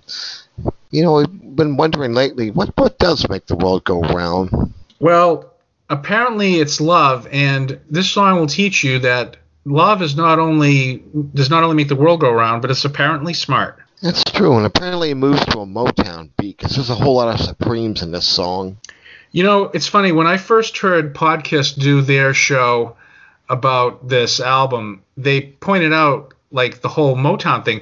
you 0.91 1.03
know, 1.03 1.19
I've 1.19 1.55
been 1.55 1.75
wondering 1.75 2.13
lately 2.13 2.51
what 2.51 2.71
what 2.77 2.97
does 2.99 3.27
make 3.27 3.47
the 3.47 3.57
world 3.57 3.83
go 3.83 3.99
round. 3.99 4.73
Well, 4.99 5.53
apparently 5.89 6.55
it's 6.55 6.79
love, 6.79 7.27
and 7.31 7.79
this 7.89 8.09
song 8.09 8.39
will 8.39 8.47
teach 8.47 8.83
you 8.83 8.99
that 8.99 9.35
love 9.65 10.01
is 10.01 10.15
not 10.15 10.39
only 10.39 11.03
does 11.33 11.49
not 11.49 11.63
only 11.63 11.75
make 11.75 11.89
the 11.89 11.95
world 11.97 12.21
go 12.21 12.31
round, 12.31 12.61
but 12.61 12.71
it's 12.71 12.85
apparently 12.85 13.33
smart. 13.33 13.79
That's 14.01 14.23
true, 14.23 14.55
and 14.55 14.65
apparently 14.65 15.11
it 15.11 15.15
moves 15.15 15.43
to 15.47 15.59
a 15.59 15.65
Motown 15.65 16.29
beat 16.37 16.57
because 16.57 16.75
there's 16.75 16.89
a 16.89 16.95
whole 16.95 17.15
lot 17.15 17.33
of 17.33 17.45
Supremes 17.45 18.01
in 18.01 18.11
this 18.11 18.27
song. 18.27 18.77
You 19.35 19.43
know, 19.43 19.65
it's 19.65 19.89
funny 19.89 20.13
when 20.13 20.27
I 20.27 20.37
first 20.37 20.77
heard 20.77 21.13
Podcast 21.13 21.77
do 21.77 22.01
their 22.01 22.33
show 22.33 22.95
about 23.49 24.07
this 24.07 24.39
album, 24.39 25.03
they 25.17 25.41
pointed 25.41 25.91
out 25.91 26.33
like 26.51 26.79
the 26.79 26.87
whole 26.87 27.17
Motown 27.17 27.65
thing, 27.65 27.81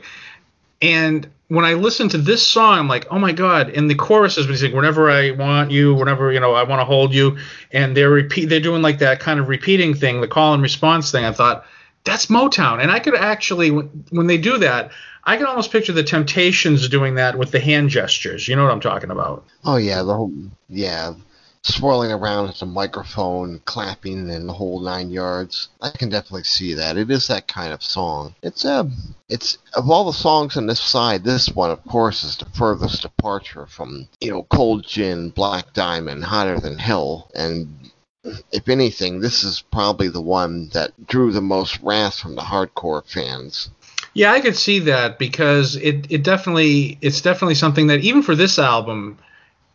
and 0.82 1.28
when 1.50 1.64
I 1.64 1.76
listened 1.76 2.10
to 2.12 2.18
this 2.18 2.42
song, 2.42 2.80
I'm 2.80 2.88
like, 2.88 3.06
oh 3.12 3.20
my 3.20 3.34
god! 3.34 3.70
And 3.70 3.88
the 3.88 3.94
chorus 3.94 4.36
is 4.40 4.60
saying, 4.60 4.76
"Whenever 4.76 5.12
I 5.12 5.30
want 5.30 5.70
you, 5.70 5.94
whenever 5.94 6.32
you 6.32 6.40
know 6.40 6.56
I 6.56 6.64
want 6.64 6.80
to 6.80 6.86
hold 6.86 7.14
you," 7.14 7.38
and 7.72 7.96
they're 7.96 8.10
repeat, 8.10 8.46
they're 8.46 8.60
doing 8.60 8.82
like 8.82 8.98
that 8.98 9.20
kind 9.20 9.40
of 9.40 9.48
repeating 9.48 9.94
thing, 9.94 10.22
the 10.22 10.28
call 10.28 10.56
and 10.56 10.64
response 10.64 11.12
thing. 11.12 11.24
I 11.24 11.34
thought 11.34 11.68
that's 12.04 12.26
Motown, 12.32 12.82
and 12.82 12.90
I 12.90 12.98
could 12.98 13.14
actually 13.14 13.70
when 13.70 14.26
they 14.26 14.40
do 14.40 14.58
that, 14.58 14.92
I 15.24 15.38
can 15.38 15.46
almost 15.46 15.72
picture 15.72 15.94
the 15.94 16.02
Temptations 16.02 16.90
doing 16.90 17.14
that 17.14 17.38
with 17.38 17.52
the 17.52 17.60
hand 17.60 17.92
gestures. 17.92 18.48
You 18.48 18.56
know 18.56 18.64
what 18.64 18.72
I'm 18.72 18.82
talking 18.82 19.12
about? 19.12 19.46
Oh 19.64 19.78
yeah, 19.78 20.02
the 20.02 20.16
whole 20.16 20.34
yeah 20.68 21.14
swirling 21.64 22.12
around 22.12 22.50
at 22.50 22.56
the 22.56 22.66
microphone, 22.66 23.62
clapping, 23.66 24.30
and 24.30 24.48
the 24.48 24.54
whole 24.54 24.82
nine 24.82 25.10
yards. 25.10 25.70
I 25.82 25.90
can 25.90 26.10
definitely 26.10 26.44
see 26.44 26.74
that. 26.74 26.98
It 26.98 27.10
is 27.10 27.28
that 27.28 27.48
kind 27.48 27.74
of 27.74 27.82
song. 27.82 28.36
It's 28.44 28.66
a, 28.66 28.82
um, 28.82 28.94
it's 29.30 29.58
of 29.74 29.90
all 29.90 30.04
the 30.06 30.14
songs 30.14 30.58
on 30.58 30.68
this 30.68 30.82
side, 30.82 31.24
this 31.24 31.50
one, 31.50 31.72
of 31.72 31.84
course, 31.86 32.24
is 32.24 32.38
the 32.38 32.46
furthest 32.54 33.02
departure 33.02 33.66
from 33.66 34.08
you 34.20 34.32
know 34.32 34.44
Cold 34.44 34.86
Gin, 34.86 35.30
Black 35.30 35.74
Diamond, 35.74 36.24
Hotter 36.26 36.60
Than 36.60 36.78
Hell, 36.78 37.32
and 37.34 37.92
if 38.52 38.70
anything, 38.70 39.20
this 39.20 39.44
is 39.44 39.62
probably 39.72 40.08
the 40.08 40.22
one 40.22 40.70
that 40.70 40.92
drew 41.08 41.32
the 41.32 41.42
most 41.42 41.80
wrath 41.82 42.20
from 42.20 42.36
the 42.36 42.42
hardcore 42.42 43.06
fans. 43.06 43.70
Yeah, 44.14 44.32
I 44.32 44.42
could 44.42 44.56
see 44.56 44.80
that 44.80 45.18
because 45.18 45.76
it, 45.76 46.08
it 46.10 46.24
definitely 46.24 46.98
it's 47.02 47.22
definitely 47.22 47.56
something 47.56 47.88
that 47.88 48.02
even 48.02 48.22
for 48.22 48.36
this 48.36 48.60
album 48.60 49.18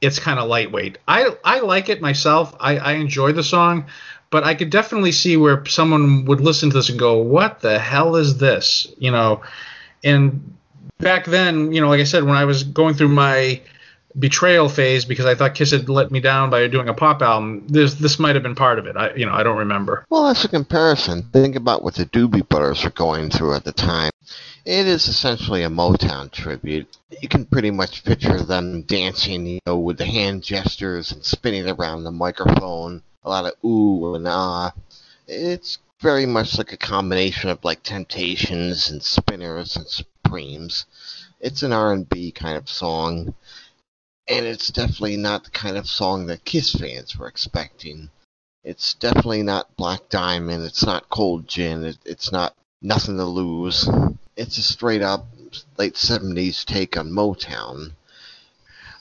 it's 0.00 0.18
kind 0.18 0.38
of 0.38 0.48
lightweight. 0.48 0.98
I 1.06 1.34
I 1.44 1.60
like 1.60 1.88
it 1.88 2.00
myself. 2.00 2.54
I, 2.60 2.78
I 2.78 2.92
enjoy 2.92 3.32
the 3.32 3.42
song, 3.42 3.86
but 4.30 4.44
I 4.44 4.54
could 4.54 4.70
definitely 4.70 5.12
see 5.12 5.36
where 5.36 5.64
someone 5.66 6.24
would 6.26 6.40
listen 6.40 6.70
to 6.70 6.76
this 6.76 6.88
and 6.88 6.98
go, 6.98 7.18
"What 7.18 7.60
the 7.60 7.78
hell 7.78 8.16
is 8.16 8.38
this?" 8.38 8.86
You 8.98 9.10
know, 9.10 9.42
and 10.04 10.56
back 10.98 11.24
then, 11.26 11.72
you 11.72 11.80
know, 11.80 11.88
like 11.88 12.00
I 12.00 12.04
said, 12.04 12.24
when 12.24 12.36
I 12.36 12.44
was 12.44 12.64
going 12.64 12.94
through 12.94 13.08
my 13.08 13.60
betrayal 14.18 14.68
phase 14.68 15.04
because 15.04 15.26
I 15.26 15.34
thought 15.34 15.54
Kiss 15.54 15.70
had 15.70 15.88
let 15.88 16.10
me 16.10 16.20
down 16.20 16.50
by 16.50 16.66
doing 16.66 16.88
a 16.88 16.94
pop 16.94 17.22
album. 17.22 17.64
This 17.68 17.94
this 17.94 18.18
might 18.18 18.34
have 18.34 18.42
been 18.42 18.54
part 18.54 18.78
of 18.78 18.86
it. 18.86 18.96
I 18.96 19.14
you 19.14 19.26
know 19.26 19.32
I 19.32 19.42
don't 19.42 19.58
remember. 19.58 20.04
Well, 20.10 20.26
that's 20.26 20.44
a 20.44 20.48
comparison. 20.48 21.28
Think 21.32 21.56
about 21.56 21.82
what 21.82 21.94
the 21.94 22.06
Doobie 22.06 22.48
Brothers 22.48 22.84
were 22.84 22.90
going 22.90 23.30
through 23.30 23.54
at 23.54 23.64
the 23.64 23.72
time. 23.72 24.10
It 24.68 24.86
is 24.86 25.08
essentially 25.08 25.62
a 25.62 25.70
Motown 25.70 26.30
tribute. 26.30 26.98
You 27.22 27.26
can 27.26 27.46
pretty 27.46 27.70
much 27.70 28.04
picture 28.04 28.42
them 28.42 28.82
dancing, 28.82 29.46
you 29.46 29.60
know, 29.64 29.78
with 29.78 29.96
the 29.96 30.04
hand 30.04 30.42
gestures 30.42 31.10
and 31.10 31.24
spinning 31.24 31.66
around 31.66 32.04
the 32.04 32.10
microphone. 32.10 33.02
A 33.22 33.30
lot 33.30 33.46
of 33.46 33.54
ooh 33.64 34.14
and 34.14 34.28
ah. 34.28 34.74
It's 35.26 35.78
very 36.02 36.26
much 36.26 36.58
like 36.58 36.70
a 36.74 36.76
combination 36.76 37.48
of 37.48 37.64
like 37.64 37.82
Temptations 37.82 38.90
and 38.90 39.02
Spinners 39.02 39.74
and 39.74 39.86
Supremes. 39.88 40.84
It's 41.40 41.62
an 41.62 41.72
R&B 41.72 42.32
kind 42.32 42.58
of 42.58 42.68
song 42.68 43.32
and 44.28 44.44
it's 44.44 44.68
definitely 44.68 45.16
not 45.16 45.44
the 45.44 45.50
kind 45.50 45.78
of 45.78 45.88
song 45.88 46.26
that 46.26 46.44
Kiss 46.44 46.74
fans 46.74 47.16
were 47.16 47.26
expecting. 47.26 48.10
It's 48.64 48.92
definitely 48.92 49.44
not 49.44 49.78
Black 49.78 50.10
Diamond. 50.10 50.64
It's 50.64 50.84
not 50.84 51.08
Cold 51.08 51.48
Gin. 51.48 51.84
It, 51.86 51.96
it's 52.04 52.30
not 52.30 52.54
Nothing 52.82 53.16
to 53.16 53.24
Lose. 53.24 53.88
It's 54.38 54.56
a 54.56 54.62
straight 54.62 55.02
up 55.02 55.26
late 55.76 55.94
70s 55.94 56.64
take 56.64 56.96
on 56.96 57.10
Motown. 57.10 57.92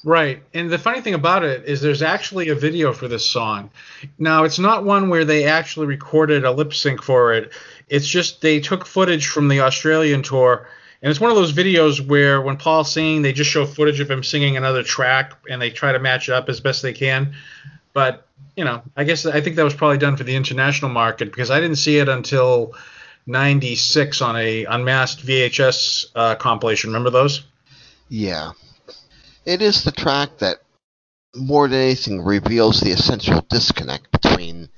Right. 0.04 0.42
And 0.54 0.70
the 0.70 0.78
funny 0.78 1.02
thing 1.02 1.14
about 1.14 1.44
it 1.44 1.66
is 1.66 1.80
there's 1.80 2.02
actually 2.02 2.50
a 2.50 2.56
video 2.56 2.92
for 2.94 3.08
this 3.08 3.26
song. 3.26 3.70
Now, 4.18 4.44
it's 4.44 4.60
not 4.60 4.84
one 4.84 5.10
where 5.10 5.26
they 5.26 5.46
actually 5.46 5.86
recorded 5.86 6.44
a 6.44 6.52
lip 6.52 6.74
sync 6.74 7.02
for 7.02 7.34
it. 7.34 7.52
It's 7.88 8.08
just 8.08 8.42
they 8.42 8.60
took 8.60 8.86
footage 8.86 9.28
from 9.28 9.48
the 9.48 9.62
Australian 9.62 10.24
tour 10.24 10.68
and 11.02 11.12
it's 11.12 11.20
one 11.20 11.30
of 11.30 11.38
those 11.38 11.54
videos 11.54 12.06
where 12.06 12.42
when 12.42 12.58
Paul's 12.58 12.92
singing, 12.92 13.22
they 13.22 13.34
just 13.34 13.52
show 13.52 13.66
footage 13.66 14.00
of 14.00 14.10
him 14.10 14.24
singing 14.24 14.58
another 14.58 14.82
track 14.82 15.34
and 15.50 15.62
they 15.62 15.70
try 15.70 15.92
to 15.92 16.00
match 16.00 16.28
it 16.28 16.34
up 16.34 16.50
as 16.50 16.60
best 16.60 16.82
they 16.82 16.94
can. 16.94 17.36
But, 17.94 18.28
you 18.56 18.66
know, 18.66 18.82
I 18.96 19.04
guess 19.04 19.26
I 19.26 19.42
think 19.42 19.56
that 19.58 19.64
was 19.64 19.76
probably 19.76 20.00
done 20.00 20.18
for 20.18 20.24
the 20.24 20.36
international 20.36 20.90
market 20.90 21.26
because 21.26 21.52
I 21.52 21.60
didn't 21.60 21.78
see 21.78 22.00
it 22.00 22.10
until 22.10 22.74
96 23.28 24.22
on 24.22 24.36
a 24.38 24.66
unmasked 24.66 25.26
VHS 25.26 26.06
uh, 26.16 26.36
compilation. 26.36 26.90
Remember 26.90 27.10
those? 27.10 27.44
Yeah. 28.10 28.54
It 29.46 29.62
is 29.62 29.84
the 29.84 29.92
track 29.92 30.38
that 30.40 30.58
more 31.36 31.68
than 31.68 31.80
anything 31.80 32.24
reveals 32.24 32.80
the 32.80 32.92
essential 32.92 33.46
disconnect 33.50 34.12
between 34.12 34.70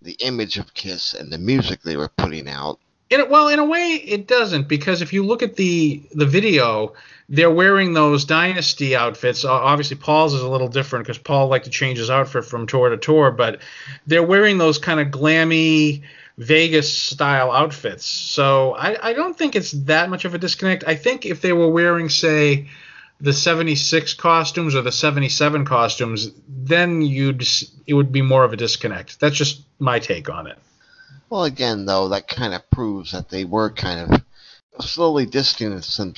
the 0.00 0.16
image 0.20 0.56
of 0.56 0.72
Kiss 0.72 1.14
and 1.14 1.32
the 1.32 1.38
music 1.38 1.82
they 1.82 1.96
were 1.96 2.08
putting 2.08 2.48
out 2.48 2.78
in 3.08 3.20
it, 3.20 3.30
well, 3.30 3.48
in 3.48 3.60
a 3.60 3.64
way, 3.64 3.94
it 3.94 4.26
doesn't 4.26 4.66
because 4.66 5.00
if 5.00 5.12
you 5.12 5.24
look 5.24 5.42
at 5.42 5.54
the 5.54 6.02
the 6.12 6.26
video, 6.26 6.94
they're 7.28 7.50
wearing 7.50 7.92
those 7.92 8.24
dynasty 8.24 8.96
outfits. 8.96 9.44
Obviously, 9.44 9.96
Paul's 9.96 10.34
is 10.34 10.42
a 10.42 10.48
little 10.48 10.68
different 10.68 11.04
because 11.04 11.18
Paul 11.18 11.46
liked 11.46 11.66
to 11.66 11.70
change 11.70 11.98
his 11.98 12.10
outfit 12.10 12.44
from 12.44 12.66
tour 12.66 12.88
to 12.88 12.96
tour, 12.96 13.30
but 13.30 13.60
they're 14.08 14.24
wearing 14.24 14.58
those 14.58 14.78
kind 14.78 14.98
of 14.98 15.08
glammy 15.08 16.02
Vegas 16.38 16.92
style 16.92 17.50
outfits. 17.50 18.04
So 18.04 18.74
I, 18.74 19.10
I 19.10 19.12
don't 19.14 19.36
think 19.36 19.56
it's 19.56 19.72
that 19.72 20.10
much 20.10 20.24
of 20.24 20.34
a 20.34 20.38
disconnect. 20.38 20.84
I 20.86 20.94
think 20.94 21.24
if 21.24 21.40
they 21.40 21.52
were 21.52 21.68
wearing, 21.68 22.08
say, 22.08 22.68
the 23.20 23.32
76 23.32 24.14
costumes 24.14 24.74
or 24.74 24.82
the 24.82 24.92
77 24.92 25.64
costumes, 25.64 26.30
then 26.46 27.00
you'd 27.00 27.46
it 27.86 27.94
would 27.94 28.12
be 28.12 28.20
more 28.20 28.44
of 28.44 28.52
a 28.52 28.56
disconnect. 28.56 29.18
That's 29.20 29.36
just 29.36 29.62
my 29.78 29.98
take 29.98 30.28
on 30.28 30.46
it. 30.46 30.58
Well, 31.30 31.44
again, 31.44 31.86
though, 31.86 32.08
that 32.08 32.28
kind 32.28 32.54
of 32.54 32.70
proves 32.70 33.12
that 33.12 33.30
they 33.30 33.44
were 33.44 33.70
kind 33.70 34.12
of 34.12 34.84
slowly 34.84 35.26
distancing, 35.26 36.14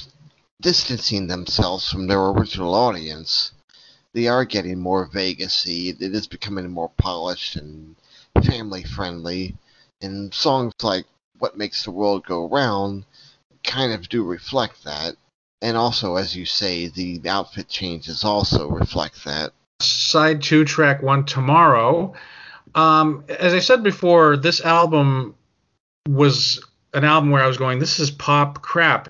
distancing 0.60 1.28
themselves 1.28 1.90
from 1.90 2.08
their 2.08 2.26
original 2.26 2.74
audience. 2.74 3.52
They 4.12 4.26
are 4.26 4.44
getting 4.44 4.80
more 4.80 5.08
Vegasy. 5.08 6.00
It 6.00 6.14
is 6.14 6.26
becoming 6.26 6.68
more 6.70 6.90
polished 6.96 7.56
and 7.56 7.94
family 8.44 8.82
friendly. 8.82 9.56
And 10.00 10.32
songs 10.32 10.72
like 10.82 11.06
"What 11.38 11.56
Makes 11.56 11.84
the 11.84 11.90
World 11.90 12.24
Go 12.24 12.48
Round" 12.48 13.04
kind 13.64 13.92
of 13.92 14.08
do 14.08 14.24
reflect 14.24 14.84
that. 14.84 15.16
And 15.60 15.76
also, 15.76 16.16
as 16.16 16.36
you 16.36 16.46
say, 16.46 16.86
the 16.86 17.20
outfit 17.28 17.68
changes 17.68 18.22
also 18.22 18.68
reflect 18.68 19.24
that. 19.24 19.52
Side 19.80 20.42
two, 20.42 20.64
track 20.64 21.02
one, 21.02 21.24
tomorrow 21.24 22.14
um, 22.74 23.24
as 23.28 23.54
I 23.54 23.58
said 23.58 23.82
before, 23.82 24.36
this 24.36 24.60
album 24.60 25.34
was 26.08 26.64
an 26.94 27.04
album 27.04 27.30
where 27.30 27.42
I 27.42 27.46
was 27.46 27.58
going, 27.58 27.78
this 27.78 27.98
is 27.98 28.10
pop 28.10 28.62
crap. 28.62 29.08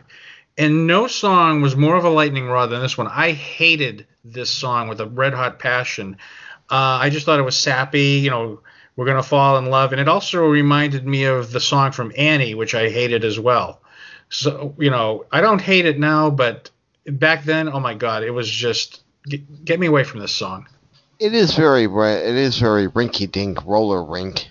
And 0.56 0.86
no 0.86 1.06
song 1.06 1.60
was 1.60 1.76
more 1.76 1.96
of 1.96 2.04
a 2.04 2.10
lightning 2.10 2.46
rod 2.46 2.66
than 2.70 2.80
this 2.80 2.98
one. 2.98 3.06
I 3.06 3.32
hated 3.32 4.06
this 4.24 4.50
song 4.50 4.88
with 4.88 5.00
a 5.00 5.06
red 5.06 5.32
hot 5.32 5.58
passion. 5.58 6.16
Uh, 6.70 6.98
I 7.00 7.10
just 7.10 7.24
thought 7.24 7.38
it 7.38 7.44
was 7.44 7.56
sappy, 7.56 8.18
you 8.18 8.30
know, 8.30 8.60
we're 8.98 9.04
going 9.04 9.16
to 9.16 9.22
fall 9.22 9.56
in 9.58 9.66
love. 9.66 9.92
And 9.92 10.00
it 10.00 10.08
also 10.08 10.44
reminded 10.44 11.06
me 11.06 11.22
of 11.22 11.52
the 11.52 11.60
song 11.60 11.92
from 11.92 12.12
Annie, 12.18 12.54
which 12.54 12.74
I 12.74 12.90
hated 12.90 13.24
as 13.24 13.38
well. 13.38 13.80
So, 14.28 14.74
you 14.76 14.90
know, 14.90 15.24
I 15.30 15.40
don't 15.40 15.60
hate 15.60 15.86
it 15.86 16.00
now, 16.00 16.30
but 16.30 16.68
back 17.06 17.44
then, 17.44 17.68
oh 17.68 17.78
my 17.78 17.94
God, 17.94 18.24
it 18.24 18.32
was 18.32 18.50
just, 18.50 19.04
get, 19.24 19.64
get 19.64 19.78
me 19.78 19.86
away 19.86 20.02
from 20.02 20.18
this 20.18 20.34
song. 20.34 20.66
It 21.20 21.32
is 21.32 21.54
very 21.54 21.84
it 21.84 22.34
is 22.34 22.58
very 22.58 22.88
rinky 22.88 23.30
dink 23.30 23.64
roller 23.64 24.02
rink, 24.02 24.48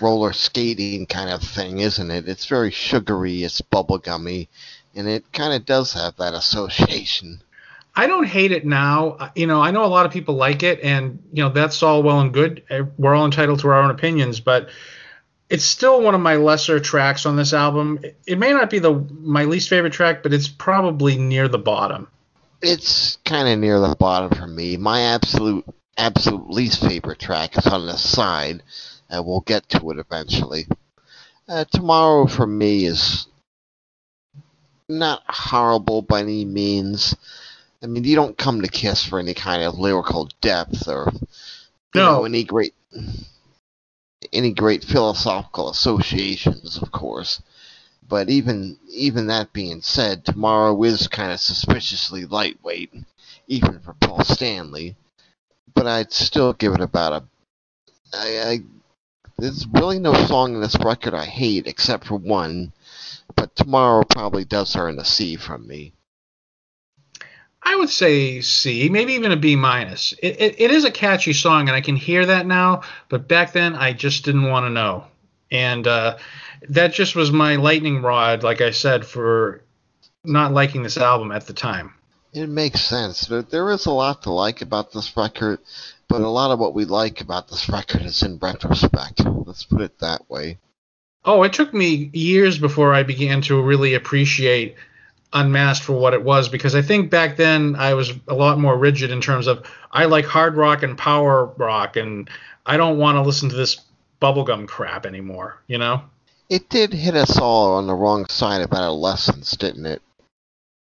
roller 0.00 0.32
skating 0.32 1.06
kind 1.06 1.30
of 1.30 1.40
thing, 1.40 1.78
isn't 1.78 2.10
it? 2.10 2.28
It's 2.28 2.46
very 2.46 2.72
sugary, 2.72 3.44
it's 3.44 3.60
bubblegummy, 3.60 4.48
and 4.96 5.06
it 5.06 5.32
kind 5.32 5.54
of 5.54 5.64
does 5.64 5.92
have 5.92 6.16
that 6.16 6.34
association. 6.34 7.43
I 7.96 8.06
don't 8.06 8.26
hate 8.26 8.50
it 8.52 8.66
now. 8.66 9.30
You 9.34 9.46
know, 9.46 9.60
I 9.60 9.70
know 9.70 9.84
a 9.84 9.86
lot 9.86 10.06
of 10.06 10.12
people 10.12 10.34
like 10.34 10.62
it, 10.62 10.80
and 10.82 11.22
you 11.32 11.42
know 11.42 11.50
that's 11.50 11.82
all 11.82 12.02
well 12.02 12.20
and 12.20 12.32
good. 12.32 12.64
Eh, 12.70 12.82
we're 12.98 13.14
all 13.14 13.24
entitled 13.24 13.60
to 13.60 13.68
our 13.68 13.82
own 13.82 13.90
opinions, 13.90 14.40
but 14.40 14.68
it's 15.48 15.64
still 15.64 16.02
one 16.02 16.14
of 16.14 16.20
my 16.20 16.36
lesser 16.36 16.80
tracks 16.80 17.26
on 17.26 17.36
this 17.36 17.52
album. 17.52 18.00
It 18.26 18.38
may 18.38 18.52
not 18.52 18.70
be 18.70 18.80
the 18.80 18.94
my 19.20 19.44
least 19.44 19.68
favorite 19.68 19.92
track, 19.92 20.22
but 20.22 20.32
it's 20.32 20.48
probably 20.48 21.16
near 21.16 21.48
the 21.48 21.58
bottom. 21.58 22.08
It's 22.62 23.18
kind 23.24 23.48
of 23.48 23.58
near 23.58 23.78
the 23.78 23.94
bottom 23.94 24.36
for 24.36 24.46
me. 24.46 24.76
My 24.76 25.02
absolute 25.02 25.64
absolute 25.96 26.50
least 26.50 26.80
favorite 26.80 27.20
track 27.20 27.56
is 27.56 27.66
on 27.66 27.86
the 27.86 27.96
side, 27.96 28.62
and 29.08 29.24
we'll 29.24 29.42
get 29.42 29.68
to 29.68 29.90
it 29.90 29.98
eventually. 29.98 30.66
Uh, 31.48 31.64
tomorrow 31.70 32.26
for 32.26 32.46
me 32.46 32.86
is 32.86 33.28
not 34.88 35.22
horrible 35.28 36.02
by 36.02 36.20
any 36.20 36.44
means. 36.44 37.14
I 37.84 37.86
mean, 37.86 38.04
you 38.04 38.16
don't 38.16 38.36
come 38.38 38.62
to 38.62 38.68
Kiss 38.68 39.04
for 39.04 39.20
any 39.20 39.34
kind 39.34 39.62
of 39.62 39.78
lyrical 39.78 40.28
depth 40.40 40.88
or 40.88 41.12
no. 41.94 42.12
know 42.12 42.24
any 42.24 42.42
great 42.42 42.74
any 44.32 44.52
great 44.52 44.82
philosophical 44.82 45.70
associations, 45.70 46.78
of 46.78 46.90
course. 46.90 47.42
But 48.08 48.30
even 48.30 48.78
even 48.88 49.28
that 49.28 49.52
being 49.52 49.82
said, 49.82 50.24
tomorrow 50.24 50.82
is 50.82 51.06
kind 51.08 51.30
of 51.30 51.40
suspiciously 51.40 52.24
lightweight, 52.24 52.92
even 53.46 53.78
for 53.80 53.94
Paul 53.94 54.24
Stanley 54.24 54.96
but 55.74 55.86
I'd 55.86 56.12
still 56.12 56.52
give 56.52 56.72
it 56.74 56.80
about 56.80 57.12
a. 57.12 57.24
I, 58.16 58.50
I 58.50 58.60
there's 59.38 59.66
really 59.66 59.98
no 59.98 60.14
song 60.26 60.54
in 60.54 60.60
this 60.60 60.76
record 60.76 61.14
I 61.14 61.24
hate 61.24 61.66
except 61.66 62.06
for 62.06 62.16
one, 62.16 62.72
but 63.34 63.54
Tomorrow 63.56 64.04
probably 64.04 64.44
does 64.44 64.76
earn 64.76 64.98
a 64.98 65.04
C 65.04 65.36
from 65.36 65.66
me. 65.66 65.92
I 67.64 67.76
would 67.76 67.88
say 67.88 68.40
C, 68.42 68.88
maybe 68.88 69.14
even 69.14 69.32
a 69.32 69.36
B 69.36 69.56
minus. 69.56 70.12
It, 70.22 70.40
it, 70.40 70.60
it 70.60 70.70
is 70.70 70.84
a 70.84 70.90
catchy 70.90 71.32
song, 71.32 71.68
and 71.68 71.76
I 71.76 71.80
can 71.80 71.96
hear 71.96 72.26
that 72.26 72.46
now. 72.46 72.82
But 73.08 73.26
back 73.26 73.52
then, 73.52 73.74
I 73.74 73.92
just 73.92 74.24
didn't 74.24 74.44
want 74.50 74.66
to 74.66 74.70
know, 74.70 75.04
and 75.50 75.86
uh, 75.86 76.18
that 76.68 76.92
just 76.92 77.16
was 77.16 77.32
my 77.32 77.56
lightning 77.56 78.02
rod, 78.02 78.42
like 78.42 78.60
I 78.60 78.70
said, 78.70 79.06
for 79.06 79.62
not 80.24 80.52
liking 80.52 80.82
this 80.82 80.98
album 80.98 81.32
at 81.32 81.46
the 81.46 81.52
time. 81.52 81.94
It 82.32 82.48
makes 82.48 82.80
sense. 82.80 83.26
But 83.26 83.50
there 83.50 83.70
is 83.70 83.86
a 83.86 83.92
lot 83.92 84.22
to 84.22 84.32
like 84.32 84.60
about 84.60 84.92
this 84.92 85.16
record, 85.16 85.60
but 86.08 86.20
a 86.20 86.28
lot 86.28 86.50
of 86.50 86.58
what 86.58 86.74
we 86.74 86.84
like 86.84 87.20
about 87.20 87.48
this 87.48 87.68
record 87.68 88.02
is 88.02 88.22
in 88.22 88.38
retrospect. 88.38 89.24
Let's 89.24 89.64
put 89.64 89.80
it 89.80 89.98
that 90.00 90.28
way. 90.28 90.58
Oh, 91.24 91.42
it 91.44 91.52
took 91.54 91.72
me 91.72 92.10
years 92.12 92.58
before 92.58 92.92
I 92.92 93.02
began 93.02 93.40
to 93.42 93.62
really 93.62 93.94
appreciate 93.94 94.74
Unmasked 95.34 95.84
for 95.84 95.94
what 95.94 96.14
it 96.14 96.22
was 96.22 96.48
because 96.48 96.74
I 96.74 96.82
think 96.82 97.10
back 97.10 97.36
then 97.36 97.74
I 97.76 97.94
was 97.94 98.12
a 98.28 98.34
lot 98.34 98.58
more 98.58 98.78
rigid 98.78 99.10
in 99.10 99.20
terms 99.20 99.46
of 99.46 99.66
I 99.90 100.04
like 100.04 100.24
hard 100.24 100.56
rock 100.56 100.82
and 100.82 100.96
power 100.96 101.46
rock 101.56 101.96
and 101.96 102.30
I 102.64 102.76
don't 102.76 102.98
want 102.98 103.16
to 103.16 103.22
listen 103.22 103.48
to 103.48 103.56
this 103.56 103.80
bubblegum 104.22 104.68
crap 104.68 105.06
anymore, 105.06 105.60
you 105.66 105.78
know? 105.78 106.02
It 106.48 106.68
did 106.68 106.92
hit 106.92 107.16
us 107.16 107.38
all 107.38 107.74
on 107.74 107.86
the 107.86 107.94
wrong 107.94 108.26
side 108.26 108.62
of 108.62 108.72
adolescence, 108.72 109.50
didn't 109.56 109.86
it? 109.86 110.02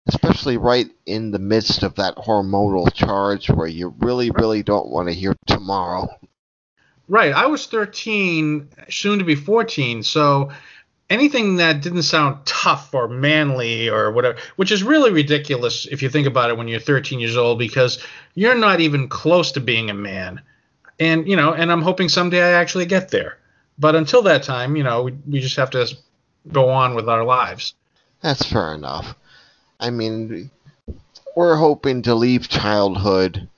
especially 0.08 0.58
right 0.58 0.90
in 1.06 1.32
the 1.32 1.40
midst 1.40 1.84
of 1.84 1.96
that 1.96 2.16
hormonal 2.16 2.92
charge 2.94 3.50
where 3.50 3.68
you 3.68 3.94
really, 4.00 4.32
really 4.32 4.64
don't 4.64 4.90
want 4.90 5.08
to 5.08 5.14
hear 5.14 5.36
tomorrow. 5.46 6.08
Right. 7.08 7.34
I 7.34 7.46
was 7.48 7.68
13, 7.68 8.70
soon 8.90 9.20
to 9.20 9.26
be 9.26 9.36
14, 9.36 10.04
so 10.04 10.50
anything 11.12 11.58
that 11.58 11.82
didn't 11.82 12.04
sound 12.04 12.44
tough 12.46 12.94
or 12.94 13.08
manly 13.08 13.90
or 13.90 14.12
whatever, 14.12 14.38
which 14.56 14.72
is 14.72 14.82
really 14.82 15.12
ridiculous 15.12 15.86
if 15.92 16.02
you 16.02 16.10
think 16.10 16.26
about 16.26 16.50
it 16.50 16.58
when 16.58 16.70
you're 16.70 16.80
13 16.80 17.20
years 17.20 17.36
old 17.36 17.60
because 17.60 18.04
you're 18.34 18.56
not 18.56 18.80
even 18.80 19.10
close 19.10 19.52
to 19.52 19.60
being 19.60 19.90
a 19.90 19.94
man. 19.94 20.42
And 21.00 21.28
you 21.28 21.36
know, 21.36 21.54
and 21.54 21.72
I'm 21.72 21.82
hoping 21.82 22.08
someday 22.08 22.42
I 22.42 22.54
actually 22.54 22.86
get 22.86 23.10
there. 23.10 23.38
But 23.78 23.96
until 23.96 24.22
that 24.24 24.44
time, 24.44 24.76
you 24.76 24.84
know, 24.84 25.04
we, 25.04 25.12
we 25.28 25.40
just 25.42 25.58
have 25.58 25.72
to 25.72 25.94
go 26.52 26.70
on 26.70 26.96
with 26.96 27.10
our 27.10 27.26
lives. 27.26 27.74
That's 28.22 28.46
fair 28.46 28.74
enough. 28.74 29.16
I 29.80 29.90
mean, 29.90 30.50
we're 31.36 31.56
hoping 31.56 32.04
to 32.04 32.16
leave 32.16 32.48
childhood 32.48 33.50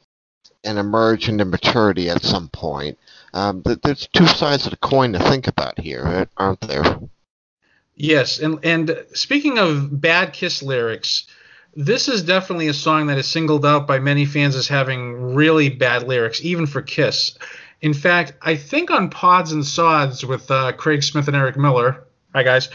and 0.64 0.80
emerge 0.80 1.28
into 1.30 1.46
maturity 1.46 2.10
at 2.10 2.24
some 2.24 2.48
point. 2.50 2.98
Um, 3.34 3.62
there's 3.84 4.08
two 4.08 4.28
sides 4.28 4.66
of 4.66 4.72
the 4.72 4.78
coin 4.78 5.14
to 5.14 5.20
think 5.20 5.48
about 5.48 5.80
here, 5.80 6.28
aren't 6.38 6.62
there? 6.62 7.00
Yes, 7.96 8.40
and 8.40 8.60
and 8.64 9.06
speaking 9.14 9.60
of 9.60 10.02
bad 10.02 10.34
Kiss 10.34 10.64
lyrics, 10.64 11.28
this 11.76 12.08
is 12.08 12.24
definitely 12.24 12.68
a 12.68 12.74
song 12.74 13.08
that 13.08 13.18
is 13.18 13.28
singled 13.28 13.66
out 13.66 13.88
by 13.88 14.00
many 14.00 14.26
fans 14.26 14.56
as 14.56 14.68
having 14.68 15.36
really 15.36 15.70
bad 15.70 16.08
lyrics, 16.08 16.44
even 16.44 16.66
for 16.66 16.82
Kiss. 16.82 17.38
In 17.82 17.94
fact, 17.94 18.34
I 18.42 18.56
think 18.56 18.90
on 18.90 19.10
Pods 19.10 19.52
and 19.52 19.66
Sods 19.66 20.26
with 20.26 20.50
uh, 20.50 20.72
Craig 20.72 21.04
Smith 21.04 21.28
and 21.28 21.38
Eric 21.38 21.58
Miller, 21.58 22.06
hi 22.34 22.44
guys, 22.44 22.70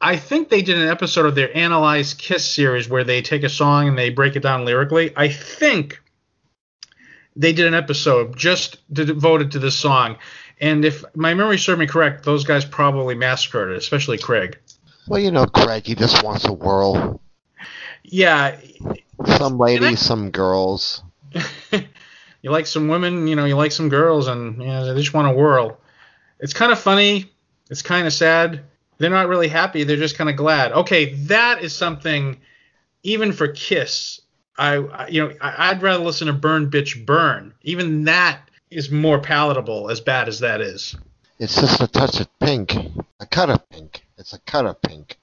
I 0.00 0.16
think 0.16 0.50
they 0.50 0.60
did 0.60 0.76
an 0.76 0.88
episode 0.88 1.24
of 1.24 1.34
their 1.34 1.56
Analyze 1.56 2.12
Kiss 2.12 2.44
series 2.44 2.88
where 2.88 3.04
they 3.04 3.22
take 3.22 3.44
a 3.44 3.48
song 3.48 3.88
and 3.88 3.96
they 3.96 4.10
break 4.10 4.36
it 4.36 4.42
down 4.42 4.66
lyrically. 4.66 5.12
I 5.16 5.28
think 5.28 6.02
they 7.36 7.52
did 7.52 7.66
an 7.66 7.74
episode 7.74 8.36
just 8.36 8.78
devoted 8.92 9.52
to 9.52 9.58
this 9.58 9.76
song. 9.76 10.18
And 10.60 10.84
if 10.84 11.04
my 11.14 11.34
memory 11.34 11.58
serves 11.58 11.78
me 11.78 11.86
correct, 11.86 12.24
those 12.24 12.44
guys 12.44 12.64
probably 12.64 13.14
massacred 13.14 13.72
it, 13.72 13.76
especially 13.78 14.18
Craig. 14.18 14.58
Well, 15.08 15.20
you 15.20 15.30
know, 15.30 15.46
Craig, 15.46 15.86
he 15.86 15.94
just 15.94 16.22
wants 16.22 16.44
a 16.44 16.52
whirl. 16.52 17.20
Yeah. 18.02 18.58
Some 19.36 19.58
ladies, 19.58 19.88
I, 19.88 19.94
some 19.94 20.30
girls. 20.30 21.02
you 21.72 22.50
like 22.50 22.66
some 22.66 22.88
women, 22.88 23.26
you 23.26 23.36
know, 23.36 23.44
you 23.44 23.56
like 23.56 23.72
some 23.72 23.88
girls, 23.88 24.28
and 24.28 24.60
you 24.60 24.68
know, 24.68 24.92
they 24.92 25.00
just 25.00 25.14
want 25.14 25.28
a 25.28 25.32
whirl. 25.32 25.78
It's 26.40 26.52
kind 26.52 26.72
of 26.72 26.78
funny. 26.78 27.30
It's 27.70 27.82
kind 27.82 28.06
of 28.06 28.12
sad. 28.12 28.62
They're 28.98 29.10
not 29.10 29.28
really 29.28 29.48
happy. 29.48 29.84
They're 29.84 29.96
just 29.96 30.16
kind 30.16 30.30
of 30.30 30.36
glad. 30.36 30.72
Okay, 30.72 31.14
that 31.14 31.62
is 31.62 31.74
something. 31.74 32.40
Even 33.02 33.32
for 33.32 33.48
Kiss, 33.48 34.20
I, 34.56 35.08
you 35.08 35.22
know, 35.22 35.34
I'd 35.40 35.82
rather 35.82 36.02
listen 36.02 36.26
to 36.28 36.32
Burn 36.32 36.70
Bitch 36.70 37.04
Burn. 37.04 37.52
Even 37.62 38.04
that 38.04 38.48
is 38.74 38.90
more 38.90 39.20
palatable, 39.20 39.90
as 39.90 40.00
bad 40.00 40.28
as 40.28 40.40
that 40.40 40.60
is. 40.60 40.96
It's 41.38 41.54
just 41.54 41.80
a 41.80 41.86
touch 41.86 42.20
of 42.20 42.28
pink, 42.38 42.74
a 43.20 43.26
cut 43.26 43.50
of 43.50 43.68
pink. 43.68 44.04
It's 44.18 44.32
a 44.32 44.38
cut 44.40 44.66
of 44.66 44.80
pink. 44.82 45.18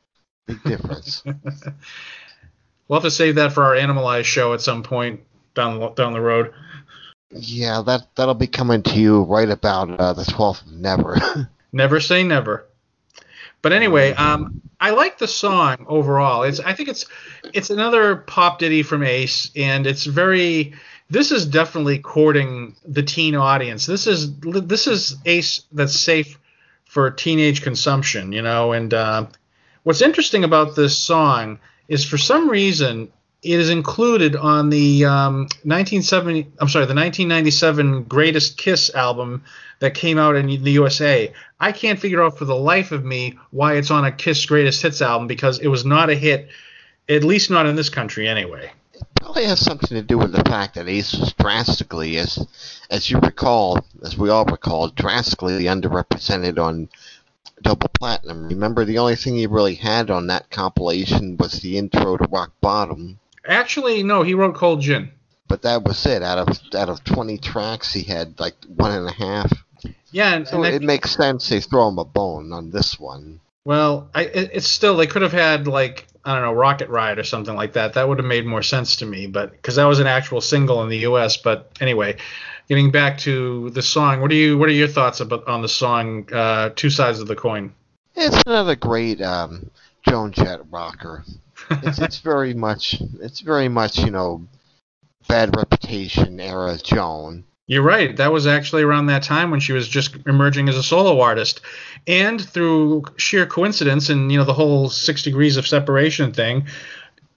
Big 0.45 0.63
difference. 0.63 1.23
we'll 2.87 2.99
have 2.99 3.03
to 3.03 3.11
save 3.11 3.35
that 3.35 3.53
for 3.53 3.63
our 3.63 3.75
Animalize 3.75 4.25
show 4.25 4.53
at 4.53 4.61
some 4.61 4.83
point 4.83 5.21
down 5.53 5.93
down 5.95 6.13
the 6.13 6.21
road. 6.21 6.53
Yeah, 7.29 7.81
that 7.85 8.07
that'll 8.15 8.33
be 8.33 8.47
coming 8.47 8.83
to 8.83 8.99
you 8.99 9.23
right 9.23 9.49
about 9.49 9.89
uh, 9.99 10.13
the 10.13 10.23
12th 10.23 10.69
Never. 10.69 11.17
never 11.71 11.99
say 11.99 12.23
never. 12.23 12.67
But 13.61 13.73
anyway, 13.73 14.13
um, 14.13 14.61
I 14.79 14.89
like 14.89 15.17
the 15.17 15.27
song 15.27 15.85
overall. 15.87 16.43
It's 16.43 16.59
I 16.59 16.73
think 16.73 16.89
it's 16.89 17.05
it's 17.53 17.69
another 17.69 18.15
pop 18.15 18.59
ditty 18.59 18.83
from 18.83 19.03
Ace, 19.03 19.51
and 19.55 19.85
it's 19.85 20.05
very 20.05 20.73
this 21.12 21.34
is 21.34 21.45
definitely 21.45 21.99
courting 21.99 22.74
the 22.86 23.03
teen 23.03 23.36
audience. 23.36 23.86
This 23.86 24.07
is 24.07 24.34
this 24.39 24.88
is 24.88 25.18
Ace 25.26 25.66
that's 25.74 25.99
safe 25.99 26.39
for 26.86 27.12
teenage 27.12 27.62
consumption, 27.62 28.32
you 28.32 28.41
know. 28.41 28.72
And 28.72 28.93
uh, 28.93 29.28
what's 29.84 30.01
interesting 30.01 30.45
about 30.45 30.76
this 30.76 30.97
song 30.97 31.59
is 31.89 32.05
for 32.05 32.18
some 32.18 32.49
reason 32.49 33.12
it 33.43 33.59
is 33.59 33.70
included 33.70 34.38
on 34.38 34.70
the 34.70 35.03
um, 35.03 35.41
1970 35.64 36.47
I'm 36.59 36.70
sorry 36.70 36.86
the 36.86 36.95
1997 36.95 38.03
Greatest 38.03 38.57
Kiss 38.57 38.89
album 38.95 39.43
that 39.80 39.93
came 39.93 40.18
out 40.18 40.38
in 40.38 40.47
the 40.64 40.72
USA. 40.72 41.34
I 41.59 41.74
can't 41.74 41.99
figure 41.99 42.24
out 42.24 42.38
for 42.38 42.45
the 42.45 42.55
life 42.55 42.93
of 42.93 43.03
me 43.03 43.38
why 43.49 43.74
it's 43.74 43.91
on 43.91 44.05
a 44.05 44.14
Kiss 44.14 44.45
Greatest 44.45 44.82
Hits 44.82 45.01
album 45.01 45.28
because 45.28 45.59
it 45.59 45.68
was 45.68 45.84
not 45.84 46.09
a 46.09 46.16
hit, 46.16 46.47
at 47.09 47.26
least 47.26 47.51
not 47.51 47.66
in 47.66 47.76
this 47.76 47.89
country 47.89 48.30
anyway 48.30 48.72
probably 49.22 49.45
has 49.45 49.59
something 49.59 49.89
to 49.89 50.01
do 50.01 50.17
with 50.17 50.32
the 50.32 50.43
fact 50.49 50.76
that 50.76 50.88
Ace 50.88 51.13
was 51.13 51.34
drastically, 51.34 52.17
as 52.17 52.45
as 52.89 53.09
you 53.09 53.19
recall, 53.19 53.80
as 54.03 54.17
we 54.17 54.30
all 54.30 54.45
recall, 54.45 54.89
drastically 54.89 55.65
underrepresented 55.65 56.57
on 56.57 56.89
Double 57.61 57.89
Platinum. 57.89 58.47
Remember, 58.47 58.84
the 58.84 58.97
only 58.97 59.15
thing 59.15 59.36
he 59.36 59.47
really 59.47 59.76
had 59.76 60.09
on 60.09 60.28
that 60.28 60.49
compilation 60.49 61.38
was 61.38 61.61
the 61.61 61.78
intro 61.78 62.17
to 62.17 62.28
Rock 62.30 62.51
Bottom. 62.61 63.19
Actually, 63.45 64.03
no, 64.03 64.24
he 64.24 64.34
wrote 64.34 64.55
Cold 64.55 64.82
Gin. 64.82 65.11
But 65.47 65.61
that 65.63 65.84
was 65.84 66.05
it. 66.05 66.24
Out 66.24 66.38
of 66.38 66.59
out 66.76 66.89
of 66.89 67.03
20 67.03 67.38
tracks, 67.38 67.93
he 67.93 68.03
had 68.03 68.39
like 68.39 68.55
one 68.65 68.91
and 68.91 69.07
a 69.07 69.13
half. 69.13 69.51
Yeah, 70.11 70.34
and, 70.34 70.47
so 70.47 70.63
and 70.63 70.76
it 70.76 70.82
makes 70.82 71.11
sense 71.11 71.47
they 71.47 71.61
throw 71.61 71.88
him 71.88 71.99
a 71.99 72.05
bone 72.05 72.51
on 72.51 72.72
this 72.72 72.99
one. 72.99 73.39
Well, 73.63 74.09
I, 74.15 74.24
it's 74.24 74.67
still 74.67 74.97
they 74.97 75.07
could 75.07 75.22
have 75.22 75.32
had 75.32 75.67
like 75.67 76.07
I 76.24 76.34
don't 76.36 76.43
know 76.43 76.53
Rocket 76.53 76.89
Ride 76.89 77.17
or 77.17 77.24
something 77.24 77.55
like 77.55 77.74
that. 77.74 77.93
That 77.93 78.07
would 78.07 78.19
have 78.19 78.28
made 78.28 78.45
more 78.45 78.61
sense 78.61 78.97
to 78.97 79.05
me, 79.05 79.28
but 79.28 79.51
because 79.51 79.76
that 79.76 79.86
was 79.86 79.99
an 79.99 80.07
actual 80.07 80.41
single 80.41 80.84
in 80.84 80.89
the 80.89 80.99
U.S. 80.99 81.38
But 81.38 81.72
anyway, 81.82 82.17
getting 82.69 82.91
back 82.91 83.17
to 83.19 83.69
the 83.72 83.82
song, 83.82 84.22
what 84.22 84.32
are 84.32 84.36
you 84.36 84.57
what 84.57 84.69
are 84.69 84.74
your 84.74 84.88
thoughts 84.88 85.19
about 85.19 85.47
on 85.47 85.61
the 85.61 85.69
song 85.69 86.32
uh, 86.32 86.69
Two 86.76 86.89
Sides 86.89 87.19
of 87.19 87.28
the 87.28 87.36
Coin? 87.36 87.74
It's 88.15 88.41
another 88.45 88.76
great 88.76 89.22
um, 89.22 89.69
Joan 90.07 90.32
Jett 90.32 90.61
rocker. 90.69 91.24
It's, 91.84 91.99
it's 91.99 92.17
very 92.17 92.53
much 92.53 93.01
it's 93.22 93.39
very 93.39 93.69
much 93.69 93.99
you 93.99 94.11
know 94.11 94.45
bad 95.30 95.55
reputation 95.55 96.39
era 96.39 96.78
Joan. 96.78 97.45
You're 97.68 97.84
right. 97.84 98.16
That 98.18 98.34
was 98.34 98.47
actually 98.47 98.84
around 98.84 99.05
that 99.05 99.24
time 99.24 99.51
when 99.51 99.59
she 99.59 99.72
was 99.72 99.88
just 99.88 100.16
emerging 100.26 100.68
as 100.68 100.76
a 100.76 100.84
solo 100.84 101.22
artist. 101.22 101.62
And 102.07 102.41
through 102.41 103.05
sheer 103.18 103.45
coincidence 103.45 104.09
and, 104.09 104.32
you 104.32 104.38
know, 104.38 104.43
the 104.43 104.53
whole 104.53 104.89
six 104.89 105.24
degrees 105.24 105.57
of 105.57 105.68
separation 105.68 106.34
thing, 106.34 106.68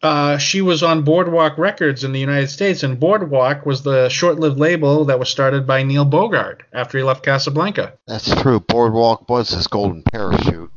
uh, 0.02 0.36
she 0.38 0.60
was 0.60 0.82
on 0.82 1.02
Boardwalk 1.02 1.56
Records 1.56 2.04
in 2.04 2.12
the 2.12 2.20
United 2.20 2.48
States. 2.48 2.82
And 2.82 2.98
Boardwalk 2.98 3.64
was 3.64 3.82
the 3.82 4.08
short 4.08 4.40
lived 4.40 4.58
label 4.58 5.04
that 5.04 5.18
was 5.18 5.28
started 5.28 5.66
by 5.66 5.82
Neil 5.82 6.04
Bogart 6.04 6.64
after 6.72 6.98
he 6.98 7.04
left 7.04 7.24
Casablanca. 7.24 7.94
That's 8.06 8.34
true. 8.42 8.60
Boardwalk 8.60 9.28
was 9.28 9.50
his 9.50 9.66
golden 9.66 10.02
parachute. 10.02 10.70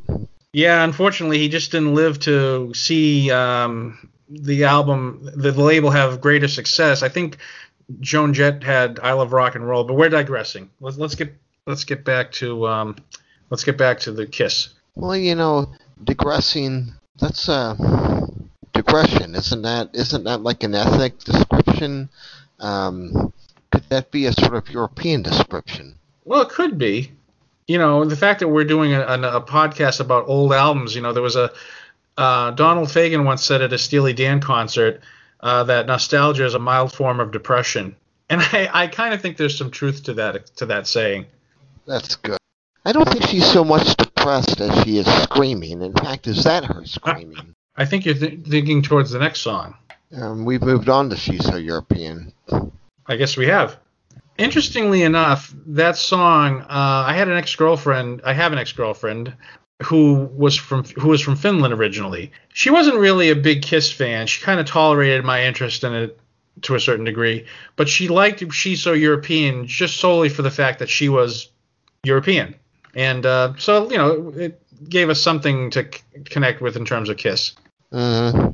Yeah, 0.54 0.84
unfortunately, 0.84 1.40
he 1.40 1.50
just 1.50 1.72
didn't 1.72 1.94
live 1.94 2.20
to 2.22 2.74
see 2.74 3.32
um, 3.32 4.10
the 4.30 4.66
album, 4.66 5.30
the 5.36 5.52
label 5.52 5.90
have 5.90 6.22
greater 6.22 6.48
success. 6.48 7.04
I 7.04 7.10
think 7.10 7.38
Joan 8.00 8.34
Jett 8.34 8.64
had 8.64 9.00
"I 9.02 9.14
Love 9.14 9.34
Rock 9.34 9.56
and 9.56 9.68
Roll," 9.68 9.84
but 9.84 9.96
we're 9.96 10.10
digressing. 10.10 10.70
Let's 10.80 10.98
let's 10.98 11.16
get 11.16 11.34
let's 11.66 11.84
get 11.84 12.04
back 12.04 12.32
to 12.34 12.68
um, 12.68 12.96
let's 13.50 13.64
get 13.64 13.78
back 13.78 14.00
to 14.02 14.12
the 14.12 14.26
Kiss. 14.26 14.70
Well, 14.96 15.16
you 15.16 15.36
know, 15.36 15.72
digressing. 16.04 16.94
That's 17.20 17.50
uh, 17.50 17.76
digression, 18.74 19.36
isn't 19.36 19.62
that? 19.62 19.90
Isn't 19.94 20.24
that 20.26 20.42
like 20.42 20.64
an 20.64 20.76
ethnic 20.76 21.20
description? 21.20 22.10
Um, 22.60 23.34
could 23.72 23.84
that 23.90 24.12
be 24.12 24.26
a 24.26 24.34
sort 24.34 24.56
of 24.56 24.70
European 24.70 25.22
description? 25.22 25.96
Well, 26.26 26.42
it 26.42 26.50
could 26.50 26.78
be. 26.78 27.12
You 27.68 27.78
know, 27.78 28.06
the 28.06 28.16
fact 28.16 28.40
that 28.40 28.48
we're 28.48 28.64
doing 28.64 28.94
a, 28.94 29.02
a, 29.02 29.38
a 29.38 29.42
podcast 29.42 30.00
about 30.00 30.28
old 30.28 30.54
albums. 30.54 30.96
You 30.96 31.02
know, 31.02 31.14
there 31.14 31.24
was 31.24 31.36
a 31.36 31.52
uh, 32.18 32.52
Donald 32.52 32.88
Fagen 32.88 33.26
once 33.26 33.44
said 33.44 33.62
at 33.62 33.74
a 33.74 33.78
Steely 33.78 34.14
Dan 34.14 34.42
concert 34.42 35.02
uh, 35.40 35.64
that 35.66 35.88
nostalgia 35.88 36.46
is 36.46 36.54
a 36.54 36.60
mild 36.60 36.94
form 36.94 37.20
of 37.20 37.32
depression, 37.32 37.96
and 38.30 38.42
I, 38.42 38.70
I 38.74 38.88
kind 38.88 39.14
of 39.14 39.22
think 39.22 39.38
there's 39.38 39.58
some 39.58 39.72
truth 39.72 40.04
to 40.04 40.14
that 40.16 40.48
to 40.58 40.66
that 40.68 40.88
saying. 40.88 41.26
That's 41.86 42.16
good. 42.16 42.38
I 42.86 42.92
don't 42.92 43.08
think 43.10 43.24
she's 43.24 43.46
so 43.46 43.64
much 43.64 43.96
depressed 43.98 44.62
as 44.62 44.84
she 44.84 44.98
is 44.98 45.06
screaming. 45.24 45.82
In 45.82 45.94
fact, 45.94 46.28
is 46.28 46.44
that 46.46 46.66
her 46.66 46.86
screaming? 46.86 47.54
I 47.76 47.86
think 47.86 48.06
you're 48.06 48.16
th- 48.16 48.46
thinking 48.46 48.82
towards 48.82 49.12
the 49.12 49.20
next 49.20 49.42
song. 49.42 49.76
Um, 50.16 50.46
we've 50.46 50.62
moved 50.62 50.90
on 50.90 51.10
to 51.10 51.18
She's 51.18 51.46
So 51.46 51.58
European. 51.58 52.34
I 53.06 53.16
guess 53.18 53.36
we 53.36 53.48
have. 53.48 53.78
Interestingly 54.38 55.04
enough, 55.04 55.54
that 55.68 55.98
song, 55.98 56.62
uh, 56.62 56.66
I 56.70 57.14
had 57.14 57.28
an 57.28 57.38
ex 57.38 57.56
girlfriend, 57.56 58.22
I 58.24 58.34
have 58.34 58.54
an 58.54 58.60
ex 58.60 58.72
girlfriend 58.72 59.34
who 59.84 60.30
was 60.36 60.56
from 60.56 60.84
who 60.84 61.10
was 61.10 61.22
from 61.22 61.36
Finland 61.36 61.74
originally. 61.74 62.32
She 62.54 62.70
wasn't 62.70 62.98
really 62.98 63.30
a 63.30 63.36
big 63.36 63.62
Kiss 63.62 63.92
fan. 63.92 64.28
She 64.28 64.42
kind 64.42 64.60
of 64.60 64.66
tolerated 64.66 65.24
my 65.24 65.46
interest 65.46 65.84
in 65.84 65.94
it 65.94 66.20
to 66.64 66.76
a 66.76 66.80
certain 66.80 67.06
degree, 67.06 67.46
but 67.76 67.88
she 67.88 68.08
liked 68.08 68.44
She's 68.52 68.82
So 68.82 68.94
European 68.94 69.68
just 69.68 69.98
solely 69.98 70.30
for 70.30 70.42
the 70.42 70.52
fact 70.52 70.80
that 70.80 70.90
she 70.90 71.10
was 71.10 71.50
European. 72.04 72.56
And 72.96 73.26
uh, 73.26 73.54
so, 73.60 73.90
you 73.92 73.98
know, 73.98 74.34
it 74.36 74.60
gave 74.90 75.10
us 75.10 75.22
something 75.22 75.70
to 75.72 75.84
c- 75.84 76.24
connect 76.26 76.62
with 76.62 76.76
in 76.76 76.86
terms 76.86 77.10
of 77.10 77.18
Kiss. 77.18 77.54
Mm-hmm. 77.92 78.50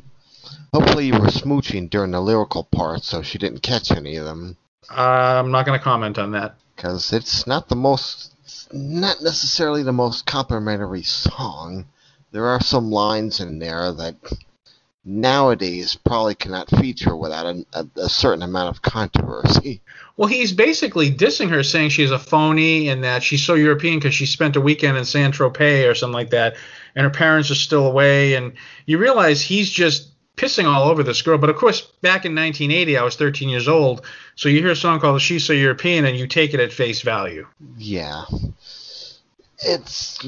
Hopefully 0.74 1.05
you 1.05 1.13
were 1.13 1.28
smooching 1.28 1.89
during 1.89 2.11
the 2.11 2.19
lyrical 2.19 2.65
part 2.65 3.03
so 3.03 3.21
she 3.21 3.38
didn't 3.38 3.61
catch 3.61 3.91
any 3.91 4.17
of 4.17 4.26
them. 4.26 4.57
Uh, 4.89 5.39
I'm 5.39 5.51
not 5.51 5.65
going 5.65 5.80
to 5.80 5.84
comment 5.84 6.19
on 6.19 6.32
that. 6.32 6.55
Because 6.76 7.13
it's 7.13 7.47
not 7.47 7.69
the 7.69 7.76
most 7.76 8.32
not 8.72 9.22
necessarily 9.22 9.84
the 9.84 9.93
most 9.93 10.26
complimentary 10.26 11.04
song. 11.04 11.86
there 12.32 12.47
are 12.47 12.62
some 12.62 12.89
lines 12.89 13.39
in 13.39 13.60
there 13.60 13.91
that 13.91 14.16
nowadays 15.06 15.97
probably 16.06 16.34
cannot 16.34 16.70
feature 16.70 17.16
without 17.16 17.45
a, 17.45 17.66
a, 17.74 17.88
a, 17.97 18.10
certain 18.10 18.41
amount 18.41 18.70
of 18.70 18.82
controversy. 18.82 19.82
Well, 20.16 20.30
he's 20.30 20.54
basically 20.54 21.12
dissing 21.12 21.49
her, 21.49 21.64
saying 21.64 21.89
she's 21.89 22.12
a 22.12 22.20
phony 22.20 22.88
and 22.88 23.04
that 23.04 23.22
she's 23.22 23.43
so 23.43 23.56
European 23.56 23.99
because 23.99 24.14
she 24.14 24.26
spent 24.26 24.56
a 24.56 24.62
weekend 24.62 24.97
in 24.97 25.06
Saint 25.06 25.36
Tropez 25.36 25.89
or 25.89 25.95
something 25.95 26.14
like 26.14 26.30
that, 26.30 26.56
and 26.95 27.04
her 27.04 27.10
parents 27.10 27.51
are 27.51 27.56
still 27.56 27.86
away. 27.86 28.36
And 28.36 28.54
you 28.86 28.97
realize 28.97 29.41
he's 29.41 29.70
just 29.70 30.12
pissing 30.38 30.65
all 30.65 30.89
over 30.89 31.03
this 31.03 31.21
girl. 31.21 31.38
But 31.38 31.49
of 31.49 31.55
course, 31.55 31.81
back 32.01 32.25
in 32.25 32.36
1980, 32.36 32.97
I 32.97 33.03
was 33.03 33.15
13 33.15 33.49
years 33.49 33.67
old, 33.67 34.05
so 34.36 34.49
you 34.49 34.59
hear 34.59 34.71
a 34.71 34.75
song 34.75 34.99
called 34.99 35.21
"She's 35.21 35.45
So 35.45 35.53
European" 35.53 36.05
and 36.05 36.17
you 36.17 36.27
take 36.27 36.53
it 36.53 36.59
at 36.59 36.73
face 36.73 37.01
value. 37.01 37.47
Yeah. 37.77 38.23
It's 39.59 40.19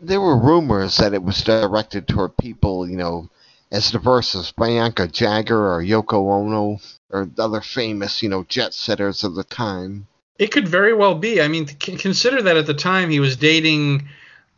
there 0.00 0.20
were 0.20 0.36
rumors 0.36 0.98
that 0.98 1.14
it 1.14 1.22
was 1.22 1.42
directed 1.42 2.06
toward 2.06 2.36
people, 2.36 2.88
you 2.88 2.96
know, 2.96 3.30
as 3.70 3.90
diverse 3.90 4.34
as 4.34 4.52
Bianca 4.52 5.08
Jagger 5.08 5.72
or 5.74 5.82
Yoko 5.82 6.30
Ono 6.30 6.78
or 7.10 7.28
other 7.38 7.60
famous, 7.60 8.22
you 8.22 8.28
know, 8.28 8.44
jet 8.48 8.74
setters 8.74 9.24
of 9.24 9.34
the 9.34 9.44
time. 9.44 10.06
It 10.38 10.50
could 10.50 10.68
very 10.68 10.92
well 10.92 11.14
be. 11.14 11.40
I 11.40 11.48
mean, 11.48 11.66
consider 11.66 12.42
that 12.42 12.56
at 12.56 12.66
the 12.66 12.74
time 12.74 13.08
he 13.08 13.20
was 13.20 13.36
dating 13.36 14.08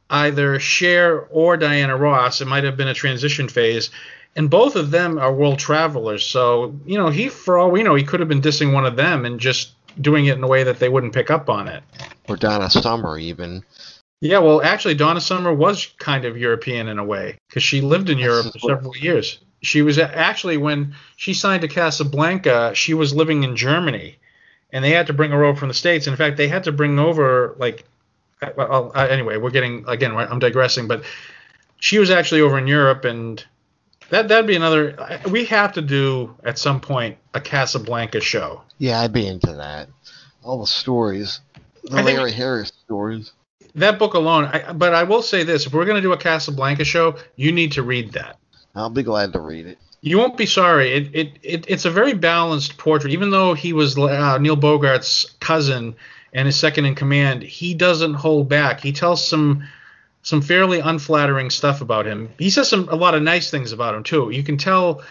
either 0.08 0.58
Cher 0.58 1.20
or 1.30 1.56
Diana 1.56 1.96
Ross. 1.96 2.40
It 2.40 2.46
might 2.46 2.64
have 2.64 2.76
been 2.76 2.88
a 2.88 2.94
transition 2.94 3.48
phase. 3.48 3.90
And 4.36 4.50
both 4.50 4.76
of 4.76 4.90
them 4.90 5.18
are 5.18 5.32
world 5.32 5.58
travelers. 5.58 6.24
So, 6.24 6.78
you 6.84 6.98
know, 6.98 7.08
he, 7.08 7.28
for 7.28 7.58
all 7.58 7.70
we 7.70 7.82
know, 7.82 7.94
he 7.94 8.04
could 8.04 8.20
have 8.20 8.28
been 8.28 8.42
dissing 8.42 8.72
one 8.72 8.84
of 8.84 8.94
them 8.94 9.24
and 9.24 9.40
just 9.40 9.72
doing 10.00 10.26
it 10.26 10.36
in 10.36 10.44
a 10.44 10.46
way 10.46 10.62
that 10.62 10.78
they 10.78 10.90
wouldn't 10.90 11.14
pick 11.14 11.30
up 11.30 11.48
on 11.48 11.68
it. 11.68 11.82
Or 12.28 12.36
Donna 12.36 12.68
Summer, 12.68 13.18
even. 13.18 13.64
Yeah, 14.20 14.38
well, 14.38 14.62
actually, 14.62 14.94
Donna 14.94 15.20
Summer 15.20 15.52
was 15.52 15.86
kind 15.98 16.24
of 16.24 16.36
European 16.36 16.88
in 16.88 16.98
a 16.98 17.04
way 17.04 17.38
because 17.48 17.62
she 17.62 17.80
lived 17.80 18.10
in 18.10 18.18
Europe 18.18 18.52
for 18.52 18.58
several 18.58 18.96
years. 18.96 19.38
She 19.62 19.82
was 19.82 19.98
actually 19.98 20.58
when 20.58 20.94
she 21.16 21.34
signed 21.34 21.62
to 21.62 21.68
Casablanca, 21.68 22.72
she 22.74 22.94
was 22.94 23.14
living 23.14 23.42
in 23.42 23.56
Germany, 23.56 24.16
and 24.70 24.84
they 24.84 24.90
had 24.90 25.06
to 25.08 25.12
bring 25.12 25.30
her 25.30 25.44
over 25.44 25.58
from 25.58 25.68
the 25.68 25.74
states. 25.74 26.06
In 26.06 26.16
fact, 26.16 26.36
they 26.36 26.48
had 26.48 26.64
to 26.64 26.72
bring 26.72 26.98
over 26.98 27.54
like, 27.58 27.84
uh, 28.42 28.50
well, 28.56 28.92
uh, 28.94 29.06
anyway, 29.06 29.38
we're 29.38 29.50
getting 29.50 29.84
again, 29.86 30.14
I'm 30.14 30.38
digressing, 30.38 30.88
but 30.88 31.04
she 31.78 31.98
was 31.98 32.10
actually 32.10 32.40
over 32.42 32.58
in 32.58 32.66
Europe, 32.66 33.04
and 33.04 33.44
that 34.10 34.28
that'd 34.28 34.46
be 34.46 34.56
another. 34.56 35.20
We 35.30 35.44
have 35.46 35.72
to 35.74 35.82
do 35.82 36.34
at 36.44 36.58
some 36.58 36.80
point 36.80 37.18
a 37.34 37.40
Casablanca 37.40 38.20
show. 38.20 38.62
Yeah, 38.78 39.00
I'd 39.00 39.12
be 39.12 39.26
into 39.26 39.52
that. 39.54 39.88
All 40.42 40.60
the 40.60 40.66
stories, 40.66 41.40
the 41.84 42.02
Larry 42.02 42.32
Harris 42.32 42.72
stories 42.84 43.32
that 43.76 43.98
book 43.98 44.14
alone. 44.14 44.46
I, 44.46 44.72
but 44.72 44.94
I 44.94 45.04
will 45.04 45.22
say 45.22 45.44
this: 45.44 45.66
if 45.66 45.72
we're 45.72 45.84
going 45.84 45.96
to 45.96 46.02
do 46.02 46.12
a 46.12 46.16
Casablanca 46.16 46.84
show, 46.84 47.16
you 47.36 47.52
need 47.52 47.72
to 47.72 47.82
read 47.82 48.12
that. 48.12 48.38
I'll 48.74 48.90
be 48.90 49.02
glad 49.02 49.32
to 49.34 49.40
read 49.40 49.66
it. 49.66 49.78
You 50.02 50.18
won't 50.18 50.36
be 50.36 50.46
sorry. 50.46 50.92
It, 50.92 51.14
it, 51.14 51.32
it 51.42 51.64
it's 51.68 51.84
a 51.84 51.90
very 51.90 52.14
balanced 52.14 52.76
portrait. 52.78 53.12
Even 53.12 53.30
though 53.30 53.54
he 53.54 53.72
was 53.72 53.96
uh, 53.96 54.38
Neil 54.38 54.56
Bogart's 54.56 55.24
cousin 55.40 55.94
and 56.32 56.46
his 56.46 56.58
second 56.58 56.84
in 56.84 56.94
command, 56.94 57.42
he 57.42 57.74
doesn't 57.74 58.14
hold 58.14 58.48
back. 58.48 58.80
He 58.80 58.92
tells 58.92 59.26
some 59.26 59.66
some 60.26 60.42
fairly 60.42 60.80
unflattering 60.80 61.50
stuff 61.50 61.80
about 61.80 62.04
him. 62.04 62.28
He 62.36 62.50
says 62.50 62.68
some 62.68 62.88
a 62.88 62.96
lot 62.96 63.14
of 63.14 63.22
nice 63.22 63.48
things 63.48 63.70
about 63.70 63.94
him 63.94 64.02
too. 64.02 64.30
You 64.30 64.42
can 64.42 64.56
tell 64.56 65.04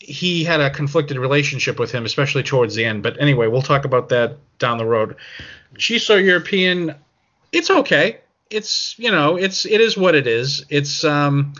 he 0.00 0.42
had 0.42 0.60
a 0.60 0.68
conflicted 0.68 1.16
relationship 1.16 1.78
with 1.78 1.92
him, 1.92 2.04
especially 2.04 2.42
towards 2.42 2.74
the 2.74 2.84
end. 2.84 3.04
But 3.04 3.20
anyway, 3.20 3.46
we'll 3.46 3.62
talk 3.62 3.84
about 3.84 4.08
that 4.08 4.38
down 4.58 4.78
the 4.78 4.84
road. 4.84 5.14
She's 5.78 6.04
so 6.04 6.16
European 6.16 6.96
it's 7.52 7.70
okay. 7.70 8.18
It's 8.50 8.98
you 8.98 9.12
know 9.12 9.36
it's 9.36 9.64
it 9.64 9.80
is 9.80 9.96
what 9.96 10.16
it 10.16 10.26
is. 10.26 10.66
It's 10.70 11.04
um 11.04 11.54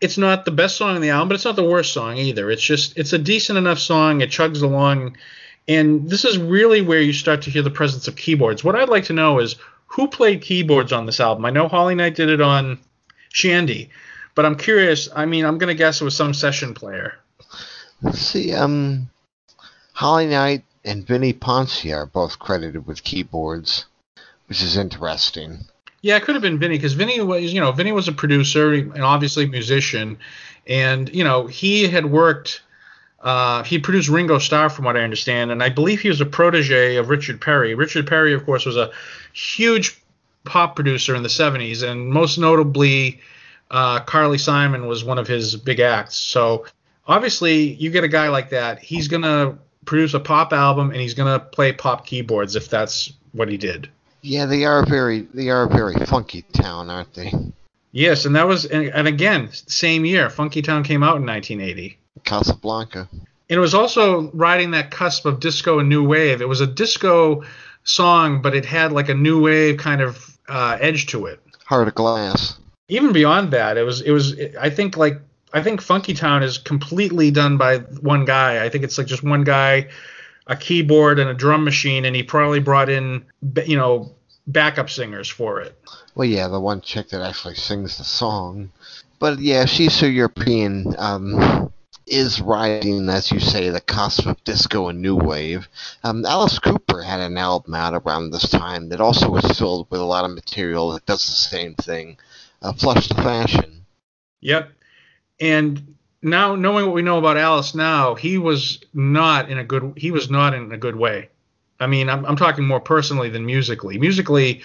it's 0.00 0.16
not 0.16 0.44
the 0.44 0.52
best 0.52 0.76
song 0.76 0.94
on 0.94 1.00
the 1.00 1.10
album, 1.10 1.30
but 1.30 1.34
it's 1.34 1.44
not 1.44 1.56
the 1.56 1.68
worst 1.68 1.92
song 1.92 2.18
either. 2.18 2.52
It's 2.52 2.62
just 2.62 2.96
it's 2.96 3.12
a 3.12 3.18
decent 3.18 3.58
enough 3.58 3.80
song. 3.80 4.20
It 4.20 4.30
chugs 4.30 4.62
along, 4.62 5.16
and 5.66 6.08
this 6.08 6.24
is 6.24 6.38
really 6.38 6.82
where 6.82 7.00
you 7.00 7.12
start 7.12 7.42
to 7.42 7.50
hear 7.50 7.62
the 7.62 7.70
presence 7.70 8.06
of 8.06 8.14
keyboards. 8.14 8.62
What 8.62 8.76
I'd 8.76 8.88
like 8.88 9.06
to 9.06 9.12
know 9.12 9.40
is 9.40 9.56
who 9.90 10.08
played 10.08 10.42
keyboards 10.42 10.92
on 10.92 11.06
this 11.06 11.20
album. 11.20 11.44
I 11.44 11.50
know 11.50 11.68
Holly 11.68 11.94
Knight 11.94 12.14
did 12.14 12.28
it 12.28 12.40
on 12.40 12.78
Shandi, 13.32 13.88
but 14.34 14.44
I'm 14.44 14.56
curious. 14.56 15.08
I 15.14 15.26
mean, 15.26 15.44
I'm 15.44 15.58
gonna 15.58 15.74
guess 15.74 16.00
it 16.00 16.04
was 16.04 16.16
some 16.16 16.34
session 16.34 16.74
player. 16.74 17.14
Let's 18.02 18.18
see. 18.18 18.52
Um, 18.52 19.10
Holly 19.92 20.26
Knight 20.26 20.64
and 20.84 21.06
Vini 21.06 21.32
Poncia 21.32 21.94
are 21.94 22.06
both 22.06 22.38
credited 22.38 22.86
with 22.86 23.04
keyboards 23.04 23.84
which 24.50 24.62
is 24.62 24.76
interesting. 24.76 25.60
Yeah, 26.02 26.16
it 26.16 26.24
could 26.24 26.34
have 26.34 26.42
been 26.42 26.58
Vini 26.58 26.76
because 26.76 26.94
Vini 26.94 27.20
was, 27.20 27.54
you 27.54 27.60
know, 27.60 27.70
Vini 27.70 27.92
was 27.92 28.08
a 28.08 28.12
producer 28.12 28.72
and 28.72 29.02
obviously 29.02 29.46
musician, 29.46 30.18
and 30.66 31.08
you 31.14 31.24
know 31.24 31.46
he 31.46 31.86
had 31.86 32.06
worked. 32.06 32.62
Uh, 33.20 33.62
he 33.64 33.78
produced 33.78 34.08
Ringo 34.08 34.38
Starr, 34.38 34.70
from 34.70 34.86
what 34.86 34.96
I 34.96 35.00
understand, 35.00 35.50
and 35.50 35.62
I 35.62 35.68
believe 35.68 36.00
he 36.00 36.08
was 36.08 36.20
a 36.20 36.26
protege 36.26 36.96
of 36.96 37.10
Richard 37.10 37.40
Perry. 37.40 37.74
Richard 37.74 38.06
Perry, 38.06 38.32
of 38.32 38.46
course, 38.46 38.64
was 38.64 38.76
a 38.76 38.90
huge 39.32 40.02
pop 40.44 40.74
producer 40.74 41.14
in 41.14 41.22
the 41.22 41.28
70s, 41.28 41.82
and 41.82 42.08
most 42.08 42.38
notably, 42.38 43.20
uh, 43.70 44.00
Carly 44.00 44.38
Simon 44.38 44.86
was 44.86 45.04
one 45.04 45.18
of 45.18 45.26
his 45.26 45.54
big 45.54 45.80
acts. 45.80 46.16
So 46.16 46.64
obviously, 47.06 47.74
you 47.74 47.90
get 47.90 48.04
a 48.04 48.08
guy 48.08 48.28
like 48.28 48.50
that, 48.50 48.78
he's 48.78 49.08
gonna 49.08 49.58
produce 49.84 50.14
a 50.14 50.20
pop 50.20 50.52
album 50.52 50.90
and 50.90 51.00
he's 51.00 51.14
gonna 51.14 51.38
play 51.38 51.72
pop 51.72 52.06
keyboards 52.06 52.56
if 52.56 52.68
that's 52.68 53.12
what 53.32 53.48
he 53.48 53.56
did. 53.56 53.88
Yeah, 54.22 54.46
they 54.46 54.64
are 54.64 54.84
very 54.84 55.26
they 55.32 55.48
are 55.48 55.64
a 55.64 55.68
very 55.68 55.94
funky 56.06 56.42
town, 56.52 56.90
aren't 56.90 57.14
they? 57.14 57.32
Yes, 57.92 58.24
and 58.24 58.36
that 58.36 58.46
was 58.46 58.66
and, 58.66 58.88
and 58.88 59.08
again 59.08 59.48
same 59.52 60.04
year. 60.04 60.30
Funky 60.30 60.62
Town 60.62 60.84
came 60.84 61.02
out 61.02 61.16
in 61.16 61.26
1980. 61.26 61.98
Casablanca. 62.24 63.08
And 63.12 63.56
it 63.56 63.58
was 63.58 63.74
also 63.74 64.30
riding 64.32 64.70
that 64.72 64.90
cusp 64.90 65.26
of 65.26 65.40
disco 65.40 65.78
and 65.80 65.88
new 65.88 66.06
wave. 66.06 66.40
It 66.40 66.48
was 66.48 66.60
a 66.60 66.66
disco 66.66 67.42
song, 67.84 68.42
but 68.42 68.54
it 68.54 68.64
had 68.64 68.92
like 68.92 69.08
a 69.08 69.14
new 69.14 69.42
wave 69.42 69.78
kind 69.78 70.00
of 70.00 70.38
uh, 70.48 70.78
edge 70.80 71.06
to 71.08 71.26
it. 71.26 71.40
Heart 71.64 71.88
of 71.88 71.94
Glass. 71.94 72.58
Even 72.88 73.12
beyond 73.12 73.52
that, 73.52 73.76
it 73.76 73.84
was 73.84 74.00
it 74.00 74.10
was 74.10 74.34
I 74.60 74.70
think 74.70 74.96
like 74.96 75.20
I 75.52 75.62
think 75.62 75.80
Funky 75.80 76.14
Town 76.14 76.42
is 76.42 76.58
completely 76.58 77.30
done 77.30 77.56
by 77.56 77.78
one 77.78 78.24
guy. 78.24 78.64
I 78.64 78.68
think 78.68 78.84
it's 78.84 78.98
like 78.98 79.06
just 79.06 79.22
one 79.22 79.44
guy 79.44 79.88
a 80.50 80.56
keyboard 80.56 81.20
and 81.20 81.30
a 81.30 81.34
drum 81.34 81.64
machine, 81.64 82.04
and 82.04 82.14
he 82.14 82.24
probably 82.24 82.58
brought 82.58 82.88
in, 82.88 83.24
you 83.66 83.76
know, 83.76 84.12
backup 84.48 84.90
singers 84.90 85.28
for 85.28 85.60
it. 85.60 85.78
Well, 86.16 86.26
yeah, 86.26 86.48
the 86.48 86.58
one 86.58 86.80
chick 86.80 87.10
that 87.10 87.22
actually 87.22 87.54
sings 87.54 87.98
the 87.98 88.04
song. 88.04 88.72
But 89.20 89.38
yeah, 89.38 89.64
she's 89.66 89.94
so 89.94 90.06
European. 90.06 90.94
Um, 90.98 91.72
is 92.10 92.40
riding, 92.40 93.08
as 93.08 93.30
you 93.30 93.40
say, 93.40 93.70
the 93.70 93.80
cusp 93.80 94.26
of 94.26 94.42
disco 94.44 94.88
and 94.88 95.00
new 95.00 95.16
wave. 95.16 95.68
Um, 96.02 96.26
Alice 96.26 96.58
Cooper 96.58 97.02
had 97.02 97.20
an 97.20 97.38
album 97.38 97.74
out 97.74 97.94
around 97.94 98.30
this 98.30 98.50
time 98.50 98.88
that 98.88 99.00
also 99.00 99.30
was 99.30 99.44
filled 99.58 99.86
with 99.90 100.00
a 100.00 100.04
lot 100.04 100.24
of 100.24 100.32
material 100.32 100.92
that 100.92 101.06
does 101.06 101.24
the 101.26 101.32
same 101.32 101.74
thing. 101.74 102.18
Uh, 102.62 102.72
Flush 102.72 103.08
the 103.08 103.14
Fashion. 103.14 103.86
Yep. 104.40 104.70
And 105.40 105.96
now 106.22 106.54
knowing 106.54 106.86
what 106.86 106.94
we 106.94 107.02
know 107.02 107.18
about 107.18 107.36
Alice 107.36 107.74
now, 107.74 108.14
he 108.14 108.38
was 108.38 108.80
not 108.92 109.50
in 109.50 109.58
a 109.58 109.64
good 109.64 109.94
he 109.96 110.10
was 110.10 110.30
not 110.30 110.52
in 110.52 110.72
a 110.72 110.76
good 110.76 110.96
way. 110.96 111.28
I 111.78 111.86
mean, 111.86 112.10
I'm, 112.10 112.26
I'm 112.26 112.36
talking 112.36 112.66
more 112.66 112.80
personally 112.80 113.30
than 113.30 113.46
musically. 113.46 113.98
Musically, 113.98 114.62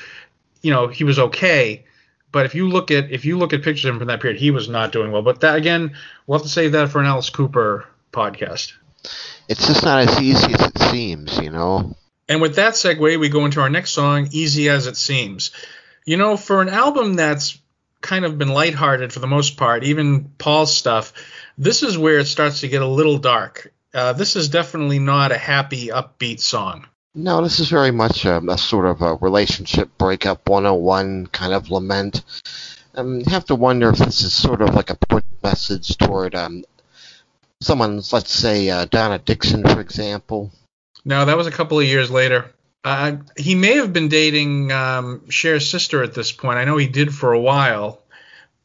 you 0.62 0.72
know, 0.72 0.88
he 0.88 1.06
was 1.06 1.18
okay, 1.18 1.86
but 2.36 2.46
if 2.46 2.54
you 2.54 2.68
look 2.68 2.92
at 2.92 3.14
if 3.14 3.24
you 3.24 3.38
look 3.38 3.54
at 3.54 3.64
pictures 3.64 3.86
of 3.86 3.94
him 3.94 4.00
from 4.00 4.10
that 4.10 4.20
period, 4.20 4.38
he 4.38 4.52
was 4.52 4.68
not 4.68 4.92
doing 4.92 5.10
well. 5.10 5.22
But 5.22 5.40
that 5.40 5.56
again, 5.56 5.96
we'll 6.28 6.38
have 6.38 6.44
to 6.46 6.52
save 6.52 6.74
that 6.74 6.90
for 6.90 7.00
an 7.00 7.06
Alice 7.06 7.30
Cooper 7.30 7.88
podcast. 8.12 8.74
It's 9.48 9.66
just 9.66 9.86
not 9.86 10.00
as 10.06 10.22
easy 10.22 10.54
as 10.54 10.62
it 10.68 10.78
seems, 10.78 11.38
you 11.38 11.50
know. 11.50 11.96
And 12.28 12.42
with 12.42 12.58
that 12.58 12.74
segue, 12.74 13.18
we 13.22 13.30
go 13.30 13.46
into 13.46 13.62
our 13.62 13.70
next 13.70 13.92
song, 13.92 14.28
"Easy 14.32 14.68
as 14.68 14.86
It 14.86 14.98
Seems." 14.98 15.52
You 16.04 16.18
know, 16.18 16.36
for 16.36 16.62
an 16.62 16.68
album 16.68 17.14
that's 17.14 17.58
kind 18.02 18.26
of 18.26 18.38
been 18.38 18.50
lighthearted 18.50 19.14
for 19.14 19.20
the 19.20 19.28
most 19.28 19.56
part, 19.56 19.86
even 19.86 20.26
Paul's 20.38 20.76
stuff, 20.76 21.14
this 21.58 21.84
is 21.84 21.98
where 21.98 22.20
it 22.20 22.28
starts 22.28 22.60
to 22.60 22.68
get 22.68 22.82
a 22.82 22.86
little 22.86 23.18
dark. 23.18 23.72
Uh, 23.94 24.12
this 24.12 24.36
is 24.36 24.50
definitely 24.50 25.00
not 25.00 25.32
a 25.32 25.38
happy, 25.38 25.88
upbeat 25.88 26.42
song. 26.42 26.86
No, 27.16 27.42
this 27.42 27.60
is 27.60 27.70
very 27.70 27.92
much 27.92 28.26
a, 28.26 28.38
a 28.40 28.58
sort 28.58 28.86
of 28.86 29.02
a 29.02 29.16
relationship 29.16 29.90
breakup 29.98 30.50
101 30.50 31.28
kind 31.28 31.54
of 31.54 31.72
lament. 31.72 32.24
Um, 32.94 33.20
you 33.20 33.26
have 33.30 33.46
to 33.46 33.56
wonder 33.56 33.90
if 33.90 33.98
this 33.98 34.22
is 34.22 34.34
sort 34.34 34.62
of 34.62 34.76
like 34.76 34.90
a 34.90 34.96
put 34.96 35.24
message 35.42 35.98
toward 35.98 36.36
um, 36.36 36.66
someone's, 37.62 38.12
let's 38.12 38.32
say, 38.32 38.70
uh, 38.70 38.86
Donna 38.86 39.18
Dixon, 39.18 39.64
for 39.64 39.80
example. 39.80 40.52
No, 41.06 41.24
that 41.24 41.38
was 41.38 41.48
a 41.48 41.52
couple 41.52 41.80
of 41.80 41.86
years 41.86 42.12
later. 42.12 42.52
Uh, 42.84 43.18
he 43.38 43.56
may 43.56 43.78
have 43.78 43.94
been 43.94 44.10
dating 44.10 44.72
um, 44.72 45.22
Cher's 45.30 45.70
sister 45.70 46.04
at 46.04 46.14
this 46.14 46.32
point. 46.32 46.58
I 46.58 46.66
know 46.66 46.78
he 46.78 46.88
did 46.88 47.14
for 47.16 47.32
a 47.32 47.40
while. 47.40 48.02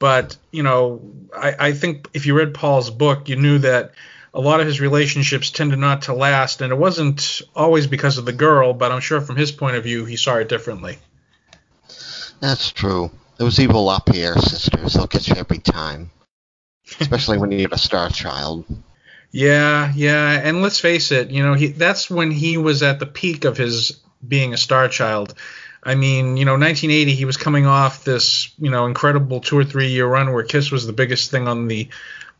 But 0.01 0.37
you 0.51 0.65
know, 0.65 1.03
I, 1.37 1.55
I 1.69 1.73
think 1.73 2.09
if 2.15 2.27
you 2.27 2.35
read 2.35 2.55
Paul's 2.55 2.91
book, 2.91 3.29
you 3.29 3.37
knew 3.37 3.59
that 3.59 3.93
a 4.33 4.41
lot 4.41 4.61
of 4.61 4.67
his 4.67 4.81
relationships 4.81 5.51
tended 5.51 5.79
not 5.79 6.03
to 6.03 6.15
last, 6.15 6.61
and 6.61 6.73
it 6.73 6.77
wasn't 6.77 7.43
always 7.55 7.87
because 7.87 8.19
of 8.19 8.25
the 8.25 8.33
girl, 8.33 8.73
but 8.73 8.93
I'm 8.93 9.01
sure 9.01 9.21
from 9.21 9.37
his 9.37 9.53
point 9.53 9.77
of 9.77 9.85
view, 9.85 10.05
he 10.05 10.17
saw 10.17 10.37
it 10.37 10.49
differently. 10.49 10.99
That's 12.41 12.71
true. 12.71 13.11
Those 13.37 13.59
evil 13.59 13.87
LaPiere 13.87 14.39
sisters, 14.39 14.95
they'll 14.95 15.07
get 15.07 15.29
you 15.29 15.35
every 15.37 15.59
time. 15.59 16.11
Especially 17.01 17.39
when 17.39 17.53
you're 17.53 17.69
a 17.73 17.79
star 17.79 18.09
child. 18.11 18.65
Yeah, 19.33 19.93
yeah, 19.95 20.41
and 20.43 20.61
let's 20.61 20.81
face 20.81 21.13
it, 21.13 21.31
you 21.31 21.43
know, 21.43 21.55
he 21.55 21.69
that's 21.69 22.11
when 22.11 22.33
he 22.33 22.57
was 22.57 22.83
at 22.83 22.99
the 22.99 23.07
peak 23.07 23.45
of 23.45 23.57
his 23.57 24.01
being 24.27 24.53
a 24.53 24.57
star 24.57 24.89
child. 24.89 25.35
I 25.83 25.95
mean, 25.95 26.37
you 26.37 26.45
know, 26.45 26.53
1980, 26.53 27.15
he 27.15 27.25
was 27.25 27.37
coming 27.37 27.67
off 27.67 28.05
this, 28.05 28.53
you 28.59 28.71
know, 28.71 28.87
incredible 28.87 29.41
two 29.41 29.57
or 29.57 29.65
three 29.65 29.89
year 29.89 30.07
run 30.07 30.33
where 30.33 30.43
Kiss 30.43 30.71
was 30.71 30.87
the 30.87 30.93
biggest 30.93 31.31
thing 31.31 31.49
on 31.49 31.69
the 31.69 31.89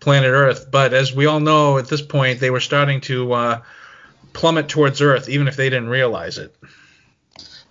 planet 0.01 0.31
Earth. 0.31 0.71
But 0.71 0.93
as 0.93 1.15
we 1.15 1.27
all 1.27 1.41
know, 1.41 1.79
at 1.79 1.89
this 1.89 2.03
point, 2.03 2.41
they 2.41 2.51
were 2.51 2.61
starting 2.61 3.01
to 3.03 3.33
uh, 3.33 3.63
plummet 4.33 4.69
towards 4.69 5.01
Earth, 5.01 5.29
even 5.29 5.49
if 5.49 5.57
they 5.57 5.71
didn't 5.71 5.89
realize 5.89 6.39
it. 6.39 6.55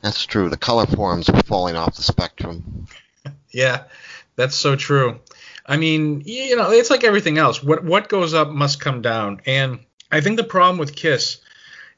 That's 0.02 0.26
true. 0.26 0.50
The 0.50 0.58
color 0.58 0.86
forms 0.86 1.30
were 1.30 1.42
falling 1.42 1.76
off 1.76 1.96
the 1.96 2.04
spectrum. 2.04 2.88
yeah, 3.52 3.84
that's 4.36 4.56
so 4.56 4.76
true. 4.76 5.20
I 5.66 5.78
mean, 5.78 6.24
you 6.26 6.56
know, 6.56 6.72
it's 6.72 6.90
like 6.90 7.04
everything 7.04 7.38
else. 7.38 7.62
What 7.62 7.84
what 7.84 8.10
goes 8.10 8.34
up 8.34 8.50
must 8.50 8.80
come 8.80 9.02
down. 9.02 9.42
And 9.46 9.80
I 10.12 10.22
think 10.22 10.38
the 10.38 10.44
problem 10.44 10.80
with 10.80 10.96
Kiss 10.96 11.42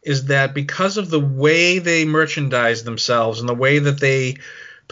is 0.02 0.26
that 0.26 0.56
because 0.56 0.98
of 0.98 1.12
the 1.12 1.20
way 1.20 1.78
they 1.78 2.06
merchandise 2.06 2.84
themselves 2.84 3.40
and 3.40 3.48
the 3.48 3.54
way 3.54 3.80
that 3.80 4.00
they 4.00 4.38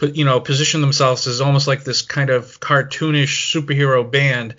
you 0.02 0.24
know, 0.24 0.40
position 0.40 0.80
themselves 0.80 1.26
as 1.26 1.40
almost 1.40 1.66
like 1.66 1.84
this 1.84 2.02
kind 2.02 2.30
of 2.30 2.60
cartoonish 2.60 3.52
superhero 3.54 4.08
band, 4.10 4.54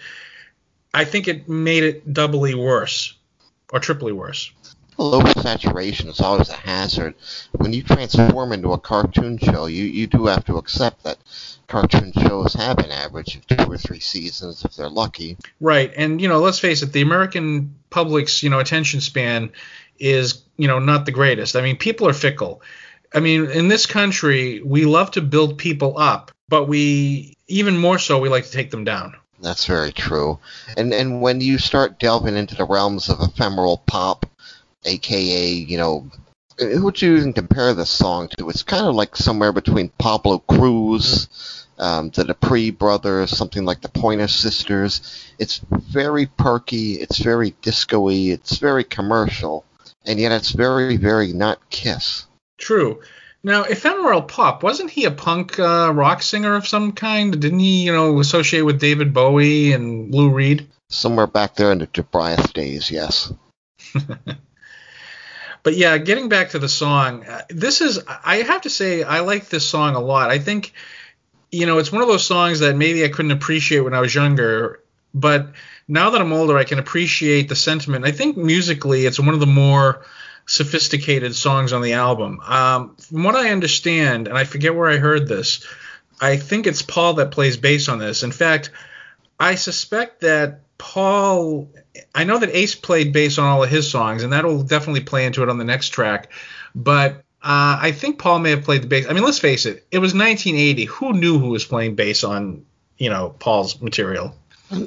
I 0.94 1.06
think 1.06 1.28
it 1.28 1.48
made 1.48 1.84
it 1.84 2.14
doubly 2.14 2.54
worse 2.54 3.16
or 3.72 3.80
triply 3.80 4.12
worse. 4.12 4.52
Well, 4.98 5.14
oversaturation 5.14 6.10
is 6.10 6.20
always 6.20 6.50
a 6.50 6.56
hazard. 6.56 7.16
When 7.54 7.74
you 7.74 7.82
transform 7.82 8.52
into 8.52 8.74
a 8.74 8.78
cartoon 8.78 9.38
show, 9.38 9.66
you, 9.66 9.86
you 9.86 10.06
do 10.06 10.26
have 10.28 10.46
to 10.46 10.58
accept 10.58 11.04
that 11.04 11.18
cartoon 11.68 12.12
shows 12.14 12.54
have 12.54 12.78
an 12.80 12.92
average 12.92 13.38
of 13.38 13.48
two 13.48 13.72
or 13.72 13.78
three 13.78 14.02
seasons 14.02 14.66
if 14.66 14.76
they're 14.76 14.90
lucky. 14.90 15.38
Right, 15.60 15.92
and 15.96 16.20
you 16.20 16.28
know, 16.28 16.40
let's 16.40 16.60
face 16.60 16.84
it, 16.84 16.92
the 16.92 17.02
American 17.02 17.74
public's 17.90 18.44
you 18.44 18.50
know 18.50 18.60
attention 18.60 19.02
span 19.02 19.52
is 19.98 20.44
you 20.58 20.68
know 20.68 20.80
not 20.80 21.06
the 21.06 21.12
greatest. 21.12 21.56
I 21.56 21.62
mean, 21.62 21.78
people 21.78 22.08
are 22.08 22.14
fickle. 22.14 22.62
I 23.14 23.22
mean, 23.22 23.50
in 23.50 23.70
this 23.70 23.86
country, 23.86 24.62
we 24.62 24.86
love 24.86 25.12
to 25.12 25.22
build 25.22 25.58
people 25.58 25.98
up, 25.98 26.32
but 26.48 26.68
we 26.68 27.34
even 27.48 27.78
more 27.78 27.98
so 27.98 28.20
we 28.20 28.30
like 28.30 28.46
to 28.46 28.52
take 28.52 28.72
them 28.72 28.84
down. 28.84 29.16
That's 29.42 29.66
very 29.66 29.92
true. 29.92 30.40
And 30.78 30.94
and 30.94 31.22
when 31.22 31.42
you 31.42 31.58
start 31.58 32.00
delving 32.00 32.36
into 32.36 32.56
the 32.56 32.66
realms 32.66 33.10
of 33.10 33.20
ephemeral 33.22 33.78
pop, 33.86 34.26
aka, 34.86 35.48
you 35.48 35.78
know, 35.78 36.08
who 36.60 36.84
would 36.86 37.02
you 37.02 37.18
even 37.18 37.34
compare 37.34 37.74
this 37.74 37.90
song 37.90 38.30
to? 38.38 38.50
It's 38.50 38.64
kind 38.64 38.86
of 38.86 38.96
like 38.96 39.16
somewhere 39.16 39.52
between 39.52 39.90
Pablo 39.98 40.40
Cruise, 40.40 41.66
um, 41.80 42.12
the 42.12 42.24
Doobie 42.24 42.78
Brothers, 42.78 43.36
something 43.36 43.66
like 43.66 43.82
the 43.82 43.90
Pointer 43.90 44.28
Sisters. 44.28 45.26
It's 45.40 45.60
very 45.72 46.28
perky, 46.28 46.94
it's 46.94 47.18
very 47.18 47.56
disco-y, 47.62 48.32
it's 48.32 48.58
very 48.58 48.84
commercial 48.84 49.66
and 50.06 50.20
yet 50.20 50.32
it's 50.32 50.52
very, 50.52 50.98
very 50.98 51.34
not 51.34 51.70
Kiss. 51.70 52.26
True. 52.58 53.02
Now, 53.44 53.64
Ephemeral 53.64 54.22
Pop, 54.22 54.62
wasn't 54.62 54.92
he 54.92 55.06
a 55.06 55.12
punk 55.12 55.58
uh, 55.58 55.92
rock 55.94 56.22
singer 56.22 56.56
of 56.56 56.68
some 56.68 56.92
kind? 56.92 57.40
Didn't 57.40 57.60
he, 57.60 57.86
you 57.86 57.92
know, 57.92 58.20
associate 58.20 58.62
with 58.62 58.80
David 58.80 59.14
Bowie 59.14 59.74
and 59.74 60.14
Lou 60.14 60.30
Reed? 60.30 60.68
Somewhere 60.90 61.26
back 61.26 61.56
there 61.56 61.72
in 61.72 61.80
the 61.80 61.88
Tobias 61.88 62.52
days, 62.52 62.92
yes. 62.92 63.34
but 65.64 65.76
yeah, 65.76 65.98
getting 65.98 66.30
back 66.30 66.50
to 66.50 66.60
the 66.60 66.70
song, 66.70 67.26
uh, 67.26 67.42
this 67.50 67.82
is, 67.82 68.00
I 68.08 68.38
have 68.38 68.62
to 68.62 68.70
say, 68.70 69.02
I 69.02 69.22
like 69.22 69.50
this 69.50 69.68
song 69.68 69.96
a 69.96 70.00
lot. 70.00 70.30
I 70.30 70.38
think, 70.38 70.74
you 71.52 71.66
know, 71.66 71.80
it's 71.80 71.92
one 71.92 72.04
of 72.04 72.08
those 72.08 72.26
songs 72.26 72.60
that 72.60 72.76
maybe 72.76 73.04
I 73.04 73.10
couldn't 73.10 73.32
appreciate 73.32 73.80
when 73.80 73.96
I 73.96 74.02
was 74.02 74.14
younger, 74.14 74.84
but 75.16 75.48
now 75.88 76.12
that 76.12 76.22
I'm 76.22 76.32
older, 76.32 76.58
I 76.58 76.64
can 76.64 76.78
appreciate 76.78 77.50
the 77.50 77.56
sentiment. 77.56 78.06
I 78.06 78.12
think 78.12 78.38
musically, 78.38 79.08
it's 79.08 79.20
one 79.20 79.34
of 79.34 79.40
the 79.40 79.48
more 79.48 80.04
sophisticated 80.52 81.34
songs 81.34 81.72
on 81.72 81.82
the 81.82 81.94
album. 81.94 82.42
Um, 82.42 82.98
from 82.98 83.24
what 83.24 83.36
I 83.36 83.52
understand, 83.52 84.28
and 84.28 84.38
I 84.38 84.44
forget 84.44 84.76
where 84.76 84.90
I 84.90 84.98
heard 84.98 85.26
this, 85.26 85.66
I 86.20 86.36
think 86.36 86.68
it's 86.68 86.82
Paul 86.82 87.14
that 87.16 87.32
plays 87.32 87.56
bass 87.56 87.88
on 87.88 88.00
this. 88.00 88.24
In 88.24 88.34
fact, 88.34 88.70
I 89.40 89.56
suspect 89.56 90.22
that 90.22 90.60
Paul, 90.78 91.70
I 92.14 92.26
know 92.26 92.38
that 92.38 92.54
Ace 92.54 92.76
played 92.76 93.14
bass 93.14 93.38
on 93.38 93.46
all 93.46 93.64
of 93.64 93.70
his 93.70 93.90
songs, 93.90 94.24
and 94.24 94.34
that'll 94.34 94.64
definitely 94.64 95.02
play 95.02 95.26
into 95.26 95.42
it 95.42 95.48
on 95.48 95.58
the 95.58 95.64
next 95.64 95.90
track. 95.90 96.34
But 96.76 97.24
uh, 97.42 97.80
I 97.82 97.94
think 97.94 98.20
Paul 98.20 98.40
may 98.40 98.50
have 98.50 98.66
played 98.66 98.84
the 98.84 98.88
bass. 98.88 99.06
I 99.10 99.14
mean, 99.14 99.24
let's 99.24 99.40
face 99.40 99.66
it, 99.66 99.88
it 99.90 100.00
was 100.00 100.14
1980. 100.14 100.84
Who 100.86 101.14
knew 101.14 101.40
who 101.40 101.50
was 101.52 101.64
playing 101.64 101.96
bass 101.96 102.26
on, 102.26 102.66
you 102.98 103.10
know, 103.10 103.34
Paul's 103.40 103.82
material? 103.82 104.36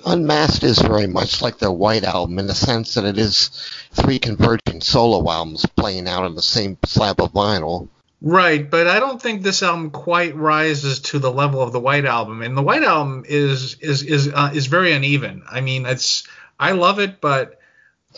Unmasked 0.06 0.62
is 0.62 0.78
very 0.78 1.06
much 1.06 1.42
like 1.42 1.58
their 1.58 1.70
White 1.70 2.04
Album 2.04 2.38
in 2.38 2.46
the 2.46 2.54
sense 2.54 2.94
that 2.94 3.04
it 3.04 3.18
is 3.18 3.50
three 3.92 4.18
converging 4.18 4.80
solo 4.80 5.30
albums 5.30 5.66
playing 5.76 6.08
out 6.08 6.24
on 6.24 6.34
the 6.34 6.42
same 6.42 6.78
slab 6.84 7.20
of 7.20 7.32
vinyl. 7.32 7.88
Right, 8.22 8.70
but 8.70 8.86
I 8.86 9.00
don't 9.00 9.20
think 9.20 9.42
this 9.42 9.62
album 9.62 9.90
quite 9.90 10.34
rises 10.34 11.00
to 11.00 11.18
the 11.18 11.30
level 11.30 11.60
of 11.60 11.72
the 11.72 11.80
White 11.80 12.06
Album, 12.06 12.40
and 12.40 12.56
the 12.56 12.62
White 12.62 12.82
Album 12.82 13.24
is 13.28 13.74
is 13.80 14.02
is 14.02 14.32
uh, 14.32 14.50
is 14.54 14.66
very 14.66 14.92
uneven. 14.92 15.42
I 15.50 15.60
mean, 15.60 15.84
it's 15.84 16.26
I 16.58 16.72
love 16.72 17.00
it, 17.00 17.20
but 17.20 17.60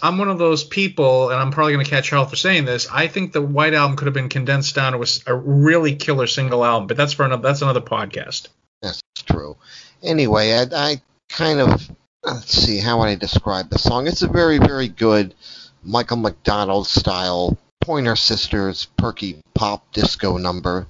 I'm 0.00 0.18
one 0.18 0.28
of 0.28 0.38
those 0.38 0.62
people, 0.62 1.30
and 1.30 1.40
I'm 1.40 1.50
probably 1.50 1.72
going 1.72 1.84
to 1.84 1.90
catch 1.90 2.10
hell 2.10 2.26
for 2.26 2.36
saying 2.36 2.66
this. 2.66 2.86
I 2.92 3.08
think 3.08 3.32
the 3.32 3.42
White 3.42 3.74
Album 3.74 3.96
could 3.96 4.06
have 4.06 4.14
been 4.14 4.28
condensed 4.28 4.76
down 4.76 4.92
to 4.92 5.02
a, 5.02 5.32
a 5.32 5.34
really 5.34 5.96
killer 5.96 6.28
single 6.28 6.64
album, 6.64 6.86
but 6.86 6.96
that's 6.96 7.14
for 7.14 7.24
another 7.24 7.42
that's 7.42 7.62
another 7.62 7.80
podcast. 7.80 8.46
That's 8.82 9.02
true. 9.24 9.56
Anyway, 10.04 10.52
I, 10.52 10.66
I 10.72 11.02
kind 11.28 11.60
of 11.60 11.90
let's 12.22 12.50
see 12.50 12.78
how 12.78 12.98
would 12.98 13.08
I 13.08 13.14
describe 13.14 13.70
the 13.70 13.78
song. 13.78 14.06
It's 14.06 14.22
a 14.22 14.28
very 14.28 14.58
very 14.58 14.88
good 14.88 15.34
Michael 15.82 16.16
McDonald 16.16 16.86
style 16.86 17.56
Pointer 17.80 18.16
Sisters 18.16 18.86
perky 18.96 19.40
pop 19.54 19.92
disco 19.92 20.36
number. 20.36 20.86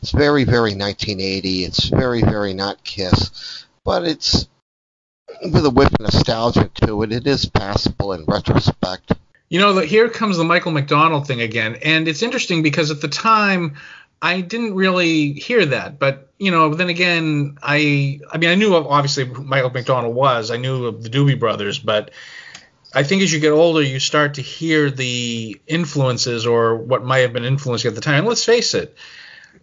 It's 0.00 0.12
very 0.12 0.44
very 0.44 0.74
1980. 0.74 1.64
It's 1.64 1.88
very 1.88 2.22
very 2.22 2.54
not 2.54 2.82
Kiss, 2.84 3.66
but 3.84 4.04
it's 4.04 4.48
with 5.42 5.66
a 5.66 5.70
whiff 5.70 5.92
of 5.92 6.00
nostalgia 6.00 6.70
to 6.86 7.02
it. 7.02 7.12
It 7.12 7.26
is 7.26 7.46
passable 7.46 8.12
in 8.12 8.24
retrospect. 8.24 9.12
You 9.50 9.58
know, 9.58 9.78
here 9.78 10.10
comes 10.10 10.36
the 10.36 10.44
Michael 10.44 10.72
McDonald 10.72 11.26
thing 11.26 11.40
again, 11.40 11.76
and 11.82 12.06
it's 12.06 12.22
interesting 12.22 12.62
because 12.62 12.90
at 12.90 13.00
the 13.00 13.08
time 13.08 13.76
I 14.20 14.40
didn't 14.40 14.74
really 14.74 15.32
hear 15.32 15.64
that, 15.66 15.98
but 15.98 16.30
you 16.38 16.50
know, 16.50 16.74
then 16.74 16.88
again, 16.88 17.58
I 17.62 18.20
I 18.32 18.38
mean, 18.38 18.50
I 18.50 18.54
knew 18.54 18.74
obviously 18.74 19.24
Michael 19.24 19.70
McDonald 19.70 20.14
was. 20.14 20.50
I 20.50 20.56
knew 20.56 20.86
of 20.86 21.02
the 21.02 21.08
Doobie 21.08 21.38
Brothers, 21.38 21.78
but 21.78 22.10
I 22.94 23.02
think 23.02 23.22
as 23.22 23.32
you 23.32 23.40
get 23.40 23.52
older, 23.52 23.82
you 23.82 24.00
start 24.00 24.34
to 24.34 24.42
hear 24.42 24.90
the 24.90 25.60
influences 25.66 26.46
or 26.46 26.76
what 26.76 27.04
might 27.04 27.18
have 27.18 27.32
been 27.32 27.44
influencing 27.44 27.88
at 27.88 27.94
the 27.94 28.00
time. 28.00 28.20
And 28.20 28.26
let's 28.26 28.44
face 28.44 28.74
it, 28.74 28.96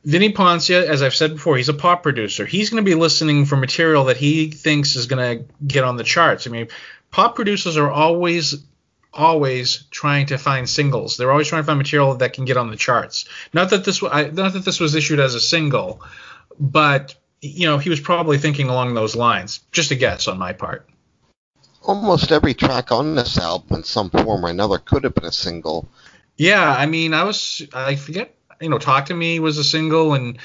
Vini 0.03 0.31
Poncia, 0.31 0.83
as 0.85 1.01
I've 1.01 1.15
said 1.15 1.33
before, 1.33 1.57
he's 1.57 1.69
a 1.69 1.73
pop 1.73 2.03
producer. 2.03 2.45
He's 2.45 2.69
going 2.69 2.83
to 2.83 2.89
be 2.89 2.95
listening 2.95 3.45
for 3.45 3.55
material 3.55 4.05
that 4.05 4.17
he 4.17 4.51
thinks 4.51 4.95
is 4.95 5.07
going 5.07 5.39
to 5.39 5.53
get 5.65 5.83
on 5.83 5.97
the 5.97 6.03
charts. 6.03 6.45
I 6.45 6.51
mean, 6.51 6.67
pop 7.09 7.35
producers 7.35 7.75
are 7.77 7.89
always 7.89 8.63
always 9.15 9.85
trying 9.89 10.27
to 10.27 10.37
find 10.37 10.69
singles. 10.69 11.17
They're 11.17 11.31
always 11.31 11.47
trying 11.47 11.63
to 11.63 11.65
find 11.65 11.77
material 11.77 12.15
that 12.15 12.33
can 12.33 12.45
get 12.45 12.57
on 12.57 12.69
the 12.69 12.75
charts. 12.75 13.25
Not 13.53 13.69
that 13.71 13.85
this 13.85 14.01
not 14.01 14.33
that 14.33 14.65
this 14.65 14.79
was 14.79 14.95
issued 14.95 15.19
as 15.19 15.35
a 15.35 15.39
single, 15.39 16.01
but 16.59 17.15
you 17.41 17.67
know 17.67 17.77
he 17.77 17.89
was 17.89 17.99
probably 17.99 18.37
thinking 18.37 18.69
along 18.69 18.93
those 18.93 19.15
lines. 19.15 19.61
Just 19.71 19.91
a 19.91 19.95
guess 19.95 20.27
on 20.27 20.37
my 20.37 20.53
part. 20.53 20.87
Almost 21.83 22.31
every 22.31 22.53
track 22.53 22.91
on 22.91 23.15
this 23.15 23.37
album, 23.37 23.77
in 23.77 23.83
some 23.83 24.09
form 24.09 24.45
or 24.45 24.49
another, 24.49 24.79
could 24.79 25.03
have 25.03 25.13
been 25.13 25.25
a 25.25 25.31
single. 25.31 25.87
Yeah, 26.35 26.69
I 26.69 26.85
mean, 26.85 27.13
I 27.13 27.23
was 27.23 27.65
I 27.73 27.95
forget. 27.95 28.35
You 28.61 28.69
know, 28.69 28.77
Talk 28.77 29.07
to 29.07 29.13
Me 29.13 29.39
was 29.39 29.57
a 29.57 29.63
single 29.63 30.13
in 30.13 30.37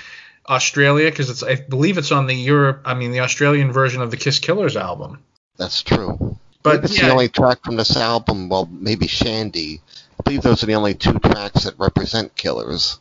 Australia 0.49 1.09
because 1.11 1.31
it's 1.31 1.43
I 1.43 1.55
believe 1.57 1.97
it's 1.97 2.13
on 2.13 2.27
the 2.27 2.35
Europe. 2.35 2.83
I 2.85 2.95
mean, 2.95 3.13
the 3.13 3.21
Australian 3.21 3.73
version 3.73 4.03
of 4.03 4.11
the 4.11 4.17
Kiss 4.17 4.39
Killers 4.39 4.77
album. 4.77 5.23
That's 5.57 5.83
true. 5.83 6.39
But 6.63 6.85
it's 6.85 6.97
yeah. 6.97 7.07
the 7.07 7.13
only 7.13 7.29
track 7.29 7.65
from 7.65 7.77
this 7.77 7.97
album. 7.97 8.49
Well, 8.49 8.69
maybe 8.71 9.07
Shandi. 9.07 9.81
I 10.19 10.23
believe 10.25 10.43
those 10.43 10.63
are 10.63 10.67
the 10.67 10.75
only 10.75 10.95
two 10.95 11.19
tracks 11.19 11.65
that 11.65 11.79
represent 11.79 12.37
Killers, 12.37 12.99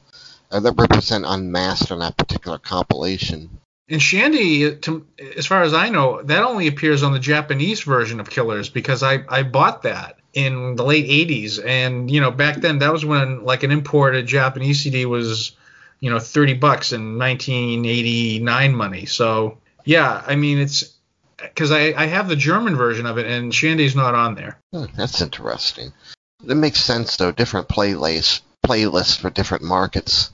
or 0.51 0.61
that 0.61 0.73
represent 0.77 1.25
Unmasked 1.27 1.91
on 1.91 1.99
that 1.99 2.17
particular 2.17 2.57
compilation. 2.57 3.49
And 3.89 3.99
Shandi, 3.99 4.79
to, 4.83 5.05
as 5.35 5.47
far 5.47 5.63
as 5.63 5.73
I 5.73 5.89
know, 5.89 6.21
that 6.21 6.43
only 6.43 6.67
appears 6.67 7.01
on 7.01 7.11
the 7.11 7.19
Japanese 7.19 7.81
version 7.81 8.19
of 8.19 8.29
Killers 8.29 8.69
because 8.69 9.01
I, 9.01 9.23
I 9.27 9.43
bought 9.43 9.81
that 9.83 10.17
in 10.33 10.75
the 10.75 10.83
late 10.83 11.07
80s. 11.07 11.63
And, 11.65 12.09
you 12.09 12.21
know, 12.21 12.29
back 12.29 12.57
then 12.57 12.79
that 12.79 12.93
was 12.93 13.03
when 13.03 13.43
like 13.43 13.63
an 13.63 13.71
imported 13.71 14.27
Japanese 14.27 14.81
CD 14.81 15.05
was, 15.05 15.53
you 15.99 16.11
know, 16.11 16.19
30 16.19 16.53
bucks 16.55 16.93
in 16.93 17.17
1989 17.17 18.75
money. 18.75 19.05
So, 19.05 19.57
yeah, 19.85 20.23
I 20.25 20.35
mean, 20.35 20.59
it's 20.59 20.93
because 21.41 21.71
I, 21.71 21.93
I 21.95 22.05
have 22.05 22.27
the 22.27 22.35
German 22.35 22.75
version 22.75 23.05
of 23.05 23.17
it, 23.17 23.25
and 23.25 23.51
Shandi's 23.51 23.95
not 23.95 24.15
on 24.15 24.35
there. 24.35 24.59
Hmm, 24.73 24.85
that's 24.95 25.21
interesting. 25.21 25.93
It 26.47 26.55
makes 26.55 26.79
sense 26.79 27.17
though. 27.17 27.31
Different 27.31 27.67
playlists 27.67 28.41
playlists 28.69 29.19
for 29.19 29.29
different 29.29 29.63
markets. 29.63 30.31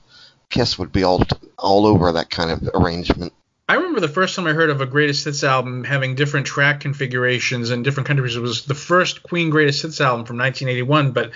Kiss 0.49 0.77
would 0.77 0.91
be 0.91 1.03
all 1.03 1.23
all 1.57 1.85
over 1.85 2.11
that 2.11 2.29
kind 2.29 2.51
of 2.51 2.69
arrangement. 2.73 3.33
I 3.67 3.75
remember 3.75 3.99
the 3.99 4.07
first 4.07 4.35
time 4.35 4.45
I 4.45 4.53
heard 4.53 4.69
of 4.69 4.81
a 4.81 4.85
greatest 4.85 5.25
hits 5.25 5.43
album 5.43 5.83
having 5.83 6.13
different 6.13 6.45
track 6.45 6.81
configurations 6.81 7.71
in 7.71 7.81
different 7.81 8.07
countries. 8.07 8.35
It 8.35 8.41
was 8.41 8.65
the 8.65 8.75
first 8.75 9.23
Queen 9.23 9.49
greatest 9.49 9.81
hits 9.81 9.99
album 10.01 10.25
from 10.25 10.37
1981, 10.37 11.13
but 11.13 11.31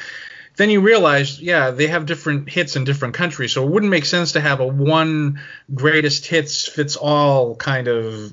then 0.58 0.70
you 0.70 0.82
realize, 0.82 1.42
yeah, 1.42 1.72
they 1.72 1.88
have 1.88 2.06
different 2.06 2.50
hits 2.50 2.76
in 2.76 2.84
different 2.84 3.16
countries, 3.16 3.54
so 3.54 3.66
it 3.66 3.72
wouldn't 3.72 3.90
make 3.90 4.06
sense 4.06 4.34
to 4.34 4.42
have 4.42 4.60
a 4.60 4.68
one 4.68 5.42
greatest 5.74 6.28
hits 6.28 6.68
fits 6.68 6.96
all 6.96 7.56
kind 7.56 7.88
of 7.88 8.32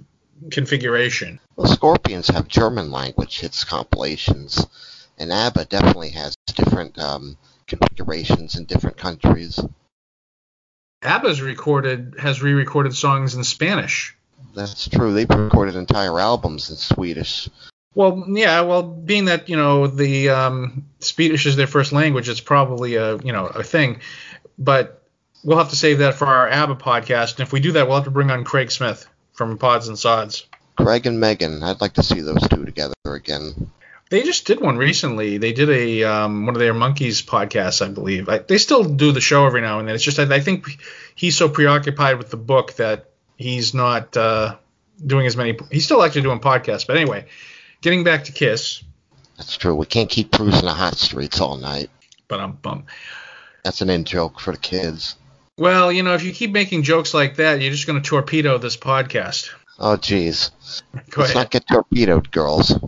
configuration. 0.50 1.40
Well, 1.56 1.66
Scorpions 1.66 2.28
have 2.28 2.48
German 2.48 2.90
language 2.90 3.40
hits 3.40 3.64
compilations, 3.64 4.66
and 5.18 5.32
ABBA 5.32 5.66
definitely 5.66 6.10
has 6.10 6.34
different 6.54 6.98
um, 6.98 7.36
configurations 7.66 8.56
in 8.56 8.64
different 8.64 8.96
countries. 8.96 9.60
ABBA's 11.02 11.42
recorded 11.42 12.16
has 12.18 12.42
re-recorded 12.42 12.94
songs 12.94 13.34
in 13.34 13.44
Spanish. 13.44 14.16
That's 14.54 14.88
true. 14.88 15.12
They've 15.12 15.28
recorded 15.28 15.76
entire 15.76 16.18
albums 16.18 16.70
in 16.70 16.76
Swedish. 16.76 17.48
Well, 17.94 18.24
yeah. 18.28 18.62
Well, 18.62 18.82
being 18.82 19.26
that 19.26 19.48
you 19.48 19.56
know 19.56 19.86
the 19.86 20.30
um, 20.30 20.86
Swedish 21.00 21.46
is 21.46 21.56
their 21.56 21.66
first 21.66 21.92
language, 21.92 22.28
it's 22.28 22.40
probably 22.40 22.96
a 22.96 23.16
you 23.18 23.32
know 23.32 23.46
a 23.46 23.62
thing. 23.62 24.00
But 24.58 25.02
we'll 25.44 25.58
have 25.58 25.70
to 25.70 25.76
save 25.76 25.98
that 25.98 26.14
for 26.14 26.26
our 26.26 26.48
ABBA 26.48 26.76
podcast, 26.76 27.32
and 27.32 27.40
if 27.40 27.52
we 27.52 27.60
do 27.60 27.72
that, 27.72 27.86
we'll 27.86 27.96
have 27.96 28.04
to 28.04 28.10
bring 28.10 28.30
on 28.30 28.44
Craig 28.44 28.70
Smith 28.70 29.06
from 29.36 29.58
Pods 29.58 29.88
and 29.88 29.98
Sods. 29.98 30.46
Craig 30.76 31.06
and 31.06 31.20
Megan, 31.20 31.62
I'd 31.62 31.80
like 31.80 31.94
to 31.94 32.02
see 32.02 32.20
those 32.20 32.46
two 32.48 32.64
together 32.64 32.94
again. 33.04 33.70
They 34.08 34.22
just 34.22 34.46
did 34.46 34.60
one 34.60 34.76
recently. 34.76 35.38
They 35.38 35.52
did 35.52 35.68
a 35.68 36.04
um, 36.04 36.46
one 36.46 36.54
of 36.54 36.60
their 36.60 36.74
monkeys 36.74 37.22
podcasts, 37.22 37.84
I 37.84 37.88
believe. 37.88 38.28
I, 38.28 38.38
they 38.38 38.58
still 38.58 38.84
do 38.84 39.12
the 39.12 39.20
show 39.20 39.46
every 39.46 39.60
now 39.60 39.78
and 39.78 39.88
then. 39.88 39.94
It's 39.94 40.04
just 40.04 40.18
I, 40.18 40.32
I 40.32 40.40
think 40.40 40.78
he's 41.14 41.36
so 41.36 41.48
preoccupied 41.48 42.18
with 42.18 42.30
the 42.30 42.36
book 42.36 42.74
that 42.74 43.10
he's 43.36 43.74
not 43.74 44.16
uh, 44.16 44.56
doing 45.04 45.26
as 45.26 45.36
many. 45.36 45.58
He's 45.72 45.84
still 45.84 46.02
actually 46.02 46.22
doing 46.22 46.38
podcasts, 46.38 46.86
but 46.86 46.96
anyway, 46.96 47.26
getting 47.80 48.04
back 48.04 48.24
to 48.24 48.32
Kiss. 48.32 48.82
That's 49.36 49.56
true. 49.56 49.74
We 49.74 49.86
can't 49.86 50.08
keep 50.08 50.30
cruising 50.30 50.64
the 50.64 50.72
hot 50.72 50.96
streets 50.96 51.40
all 51.40 51.56
night. 51.56 51.90
But 52.28 52.40
I'm 52.40 52.52
bummed. 52.52 52.84
That's 53.64 53.80
an 53.80 53.90
in 53.90 54.04
joke 54.04 54.38
for 54.38 54.52
the 54.52 54.58
kids. 54.58 55.16
Well, 55.58 55.90
you 55.90 56.02
know, 56.02 56.14
if 56.14 56.22
you 56.22 56.32
keep 56.32 56.52
making 56.52 56.82
jokes 56.82 57.14
like 57.14 57.36
that, 57.36 57.60
you're 57.60 57.72
just 57.72 57.86
going 57.86 58.00
to 58.00 58.06
torpedo 58.06 58.58
this 58.58 58.76
podcast. 58.76 59.50
Oh, 59.78 59.96
jeez. 59.96 60.50
Let's 60.94 61.16
ahead. 61.16 61.34
not 61.34 61.50
get 61.50 61.66
torpedoed, 61.66 62.30
girls. 62.30 62.78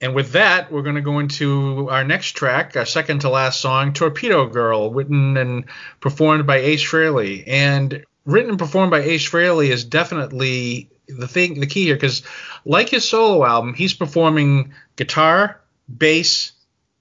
And 0.00 0.14
with 0.14 0.32
that, 0.32 0.70
we're 0.70 0.82
going 0.82 0.94
to 0.96 1.00
go 1.00 1.18
into 1.18 1.88
our 1.90 2.04
next 2.04 2.32
track, 2.32 2.76
our 2.76 2.86
second 2.86 3.20
to 3.20 3.28
last 3.28 3.60
song, 3.60 3.92
Torpedo 3.92 4.46
Girl, 4.46 4.92
written 4.92 5.36
and 5.36 5.64
performed 6.00 6.46
by 6.46 6.58
Ace 6.58 6.84
Frehley. 6.84 7.42
And 7.46 8.04
written 8.24 8.50
and 8.50 8.58
performed 8.58 8.90
by 8.90 9.00
Ace 9.00 9.28
Frehley 9.28 9.70
is 9.70 9.84
definitely 9.84 10.90
the 11.08 11.26
thing, 11.26 11.58
the 11.58 11.66
key 11.66 11.84
here, 11.84 11.96
because 11.96 12.22
like 12.64 12.88
his 12.88 13.08
solo 13.08 13.44
album, 13.44 13.74
he's 13.74 13.94
performing 13.94 14.74
guitar, 14.96 15.60
bass, 15.96 16.52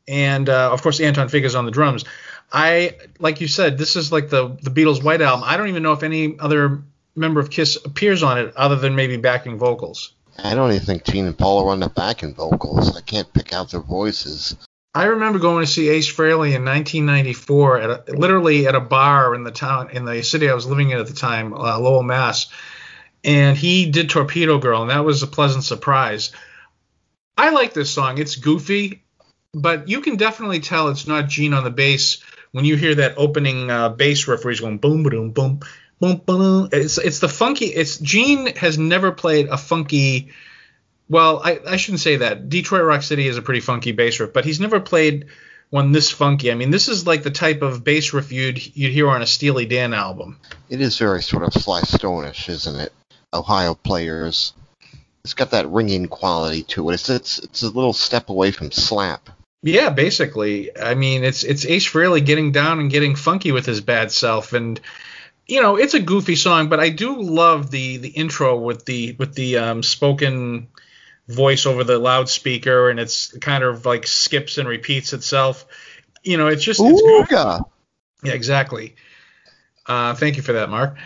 and 0.08 0.48
uh, 0.50 0.72
of 0.72 0.82
course 0.82 1.00
Anton 1.00 1.28
Fig's 1.30 1.56
on 1.56 1.66
the 1.66 1.72
drums. 1.72 2.06
I, 2.52 2.96
like 3.20 3.42
you 3.42 3.48
said, 3.48 3.78
this 3.78 3.96
is 3.96 4.12
like 4.12 4.30
the 4.30 4.58
the 4.62 4.70
Beatles' 4.70 5.04
White 5.04 5.22
Album. 5.22 5.44
I 5.46 5.58
don't 5.58 5.68
even 5.68 5.84
know 5.84 5.94
if 5.94 6.04
any 6.04 6.40
other 6.40 6.82
member 7.16 7.40
of 7.40 7.50
Kiss 7.50 7.78
appears 7.84 8.24
on 8.24 8.38
it 8.38 8.56
other 8.56 8.76
than 8.76 8.96
maybe 8.96 9.18
backing 9.18 9.58
vocals. 9.58 10.14
I 10.42 10.56
don't 10.56 10.72
even 10.72 10.86
think 10.86 11.04
Gene 11.04 11.26
and 11.26 11.38
Paul 11.38 11.66
are 11.66 11.72
on 11.72 11.80
the 11.80 11.90
backing 11.90 12.36
vocals. 12.36 12.96
I 12.96 13.02
can't 13.02 13.32
pick 13.34 13.54
out 13.54 13.72
their 13.72 13.82
voices. 13.82 14.56
I 14.94 15.06
remember 15.06 15.40
going 15.40 15.66
to 15.66 15.72
see 15.72 15.90
Ace 15.90 16.12
Frehley 16.12 16.56
in 16.56 16.66
1994 16.66 17.80
at 17.80 17.90
a, 17.90 18.14
literally 18.14 18.68
at 18.68 18.76
a 18.76 18.80
bar 18.80 19.36
in 19.36 19.44
the 19.44 19.52
town 19.52 19.90
in 19.92 20.06
the 20.06 20.24
city 20.24 20.50
I 20.50 20.54
was 20.54 20.66
living 20.66 20.92
in 20.92 21.00
at 21.00 21.08
the 21.08 21.14
time, 21.14 21.54
uh, 21.54 21.78
Lowell, 21.80 22.04
Mass. 22.04 22.48
And 23.24 23.58
he 23.58 23.90
did 23.92 24.10
Torpedo 24.10 24.58
Girl, 24.58 24.82
and 24.82 24.92
that 24.92 25.04
was 25.04 25.22
a 25.22 25.28
pleasant 25.28 25.64
surprise. 25.64 26.32
I 27.38 27.50
like 27.50 27.74
this 27.74 27.92
song. 27.92 28.18
It's 28.18 28.36
goofy, 28.36 29.04
but 29.54 29.88
you 29.88 30.02
can 30.02 30.16
definitely 30.16 30.62
tell 30.62 30.88
it's 30.88 31.08
not 31.08 31.28
Gene 31.28 31.54
on 31.54 31.64
the 31.64 31.70
bass 31.70 32.24
when 32.58 32.66
you 32.66 32.76
hear 32.76 32.96
that 32.96 33.14
opening 33.18 33.70
uh, 33.70 33.90
bass 33.90 34.28
riff 34.28 34.44
where 34.44 34.52
he's 34.52 34.62
going 34.62 34.80
boom, 34.80 35.04
boom, 35.04 35.30
boom, 35.30 35.60
boom, 36.00 36.18
boom. 36.26 36.70
It's 36.72 36.98
it's 36.98 37.20
the 37.20 37.30
funky. 37.30 37.66
It's 37.66 38.00
Gene 38.00 38.48
has 38.56 38.80
never 38.80 39.12
played 39.12 39.48
a 39.48 39.58
funky. 39.58 40.32
Well, 41.08 41.40
I, 41.44 41.60
I 41.68 41.78
shouldn't 41.78 42.02
say 42.02 42.16
that. 42.16 42.50
Detroit 42.50 42.84
Rock 42.84 43.04
City 43.04 43.28
is 43.28 43.38
a 43.38 43.44
pretty 43.44 43.60
funky 43.60 43.92
bass 43.92 44.20
riff, 44.20 44.34
but 44.34 44.44
he's 44.44 44.60
never 44.60 44.80
played 44.80 45.28
one 45.70 45.92
this 45.92 46.10
funky. 46.10 46.52
I 46.52 46.56
mean, 46.56 46.72
this 46.72 46.88
is 46.88 47.06
like 47.06 47.22
the 47.22 47.30
type 47.30 47.62
of 47.62 47.84
bass 47.84 48.12
riff 48.12 48.32
you'd 48.32 48.76
you'd 48.76 48.92
hear 48.92 49.08
on 49.08 49.22
a 49.22 49.28
Steely 49.28 49.68
Dan 49.68 49.94
album. 49.94 50.40
It 50.68 50.82
is 50.82 50.98
very 50.98 51.22
sort 51.22 51.44
of 51.44 51.54
Sly 51.54 51.82
Stone-ish, 51.82 52.50
isn't 52.50 52.80
it? 52.80 52.92
Ohio 53.32 53.76
players. 53.76 54.54
It's 55.24 55.36
got 55.36 55.52
that 55.52 55.70
ringing 55.70 56.08
quality 56.08 56.64
to 56.64 56.90
it. 56.90 56.96
It's 56.96 57.10
it's 57.10 57.38
it's 57.38 57.62
a 57.62 57.70
little 57.70 57.94
step 57.94 58.30
away 58.30 58.50
from 58.50 58.72
slap. 58.72 59.30
Yeah, 59.64 59.90
basically. 59.90 60.78
I 60.78 60.94
mean, 60.94 61.24
it's 61.24 61.44
it's 61.44 61.66
Ace 61.66 61.90
Frehley 61.90 62.26
getting 62.26 62.52
down 62.52 62.80
and 62.80 62.92
getting 62.92 63.16
funky 63.16 63.52
with 63.52 63.66
his 63.66 63.82
bad 63.82 64.12
self, 64.12 64.54
and 64.54 64.80
you 65.48 65.62
know, 65.62 65.78
it's 65.78 65.94
a 65.94 66.00
goofy 66.00 66.36
song, 66.36 66.70
but 66.70 66.80
I 66.80 66.90
do 66.90 67.22
love 67.22 67.72
the 67.72 67.98
the 67.98 68.10
intro 68.10 68.58
with 68.58 68.86
the 68.86 69.14
with 69.14 69.34
the 69.34 69.58
um, 69.58 69.84
spoken 69.84 70.68
voice 71.28 71.66
over 71.66 71.84
the 71.84 71.98
loudspeaker, 71.98 72.90
and 72.90 73.00
it's 73.00 73.36
kind 73.40 73.64
of 73.64 73.86
like 73.86 74.06
skips 74.08 74.58
and 74.58 74.68
repeats 74.68 75.14
itself. 75.14 75.66
You 76.24 76.38
know, 76.38 76.48
it's 76.48 76.64
just 76.64 76.82
it's 76.82 77.02
goofy. 77.02 77.64
Yeah, 78.24 78.34
exactly. 78.34 78.96
Uh, 79.86 80.14
thank 80.16 80.38
you 80.38 80.44
for 80.44 80.54
that, 80.54 80.70
Mark. 80.70 80.98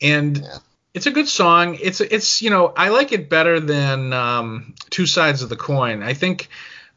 And 0.00 0.38
Yeah. 0.38 0.58
it's 0.94 1.06
a 1.06 1.10
good 1.10 1.28
song. 1.28 1.76
It's 1.80 2.00
it's 2.00 2.42
you 2.42 2.50
know 2.50 2.72
I 2.76 2.88
like 2.88 3.12
it 3.12 3.28
better 3.28 3.60
than 3.60 4.12
um, 4.12 4.74
Two 4.88 5.06
Sides 5.06 5.42
of 5.42 5.48
the 5.48 5.56
Coin. 5.56 6.02
I 6.02 6.14
think 6.14 6.48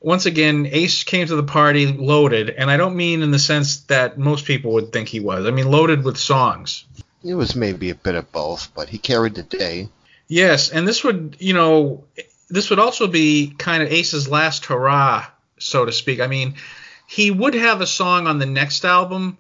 once 0.04 0.26
again 0.26 0.68
Ace 0.70 1.04
came 1.04 1.26
to 1.26 1.36
the 1.36 1.44
party 1.44 1.88
loaded, 1.88 2.50
and 2.50 2.70
I 2.70 2.78
don't 2.78 2.96
mean 2.96 3.24
in 3.24 3.32
the 3.32 3.40
sense 3.40 3.78
that 3.84 4.18
most 4.18 4.46
people 4.46 4.74
would 4.74 4.92
think 4.92 5.08
he 5.08 5.22
was. 5.22 5.48
I 5.48 5.52
mean 5.52 5.72
loaded 5.72 6.04
with 6.04 6.18
songs. 6.18 6.86
It 7.24 7.34
was 7.34 7.56
maybe 7.56 7.90
a 7.90 7.96
bit 7.96 8.16
of 8.16 8.32
both, 8.32 8.74
but 8.76 8.90
he 8.90 8.98
carried 8.98 9.36
the 9.36 9.44
day. 9.44 9.88
Yes, 10.28 10.70
and 10.70 10.88
this 10.88 11.04
would 11.04 11.38
you 11.40 11.54
know 11.54 12.04
this 12.50 12.70
would 12.70 12.80
also 12.80 13.08
be 13.08 13.56
kind 13.58 13.82
of 13.82 13.92
Ace's 13.92 14.28
last 14.28 14.66
hurrah, 14.66 15.26
so 15.58 15.86
to 15.86 15.92
speak. 15.92 16.20
I 16.20 16.28
mean, 16.28 16.56
he 17.08 17.32
would 17.32 17.56
have 17.56 17.80
a 17.80 17.88
song 17.88 18.28
on 18.28 18.40
the 18.40 18.46
next 18.46 18.84
album, 18.84 19.38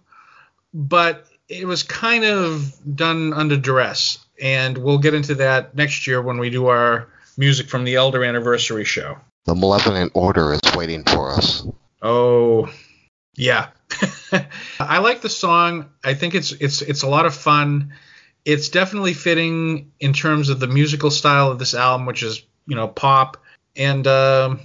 but 0.73 1.27
it 1.49 1.67
was 1.67 1.83
kind 1.83 2.23
of 2.23 2.73
done 2.95 3.33
under 3.33 3.57
duress, 3.57 4.25
and 4.41 4.77
we'll 4.77 4.97
get 4.97 5.13
into 5.13 5.35
that 5.35 5.75
next 5.75 6.07
year 6.07 6.21
when 6.21 6.37
we 6.37 6.49
do 6.49 6.67
our 6.67 7.09
music 7.37 7.67
from 7.67 7.83
the 7.83 7.95
Elder 7.95 8.23
Anniversary 8.23 8.85
show. 8.85 9.17
The 9.45 9.55
malevolent 9.55 10.11
order 10.15 10.53
is 10.53 10.61
waiting 10.75 11.03
for 11.03 11.31
us. 11.33 11.65
Oh, 12.01 12.69
yeah. 13.35 13.67
I 14.79 14.99
like 14.99 15.21
the 15.21 15.29
song. 15.29 15.89
I 16.03 16.13
think 16.13 16.35
it's 16.35 16.51
it's 16.51 16.81
it's 16.81 17.03
a 17.03 17.07
lot 17.07 17.25
of 17.25 17.35
fun. 17.35 17.93
It's 18.45 18.69
definitely 18.69 19.13
fitting 19.13 19.91
in 19.99 20.13
terms 20.13 20.49
of 20.49 20.59
the 20.59 20.67
musical 20.67 21.11
style 21.11 21.51
of 21.51 21.59
this 21.59 21.73
album, 21.73 22.05
which 22.05 22.23
is 22.23 22.43
you 22.67 22.75
know 22.75 22.87
pop. 22.87 23.37
And 23.75 24.05
um 24.07 24.59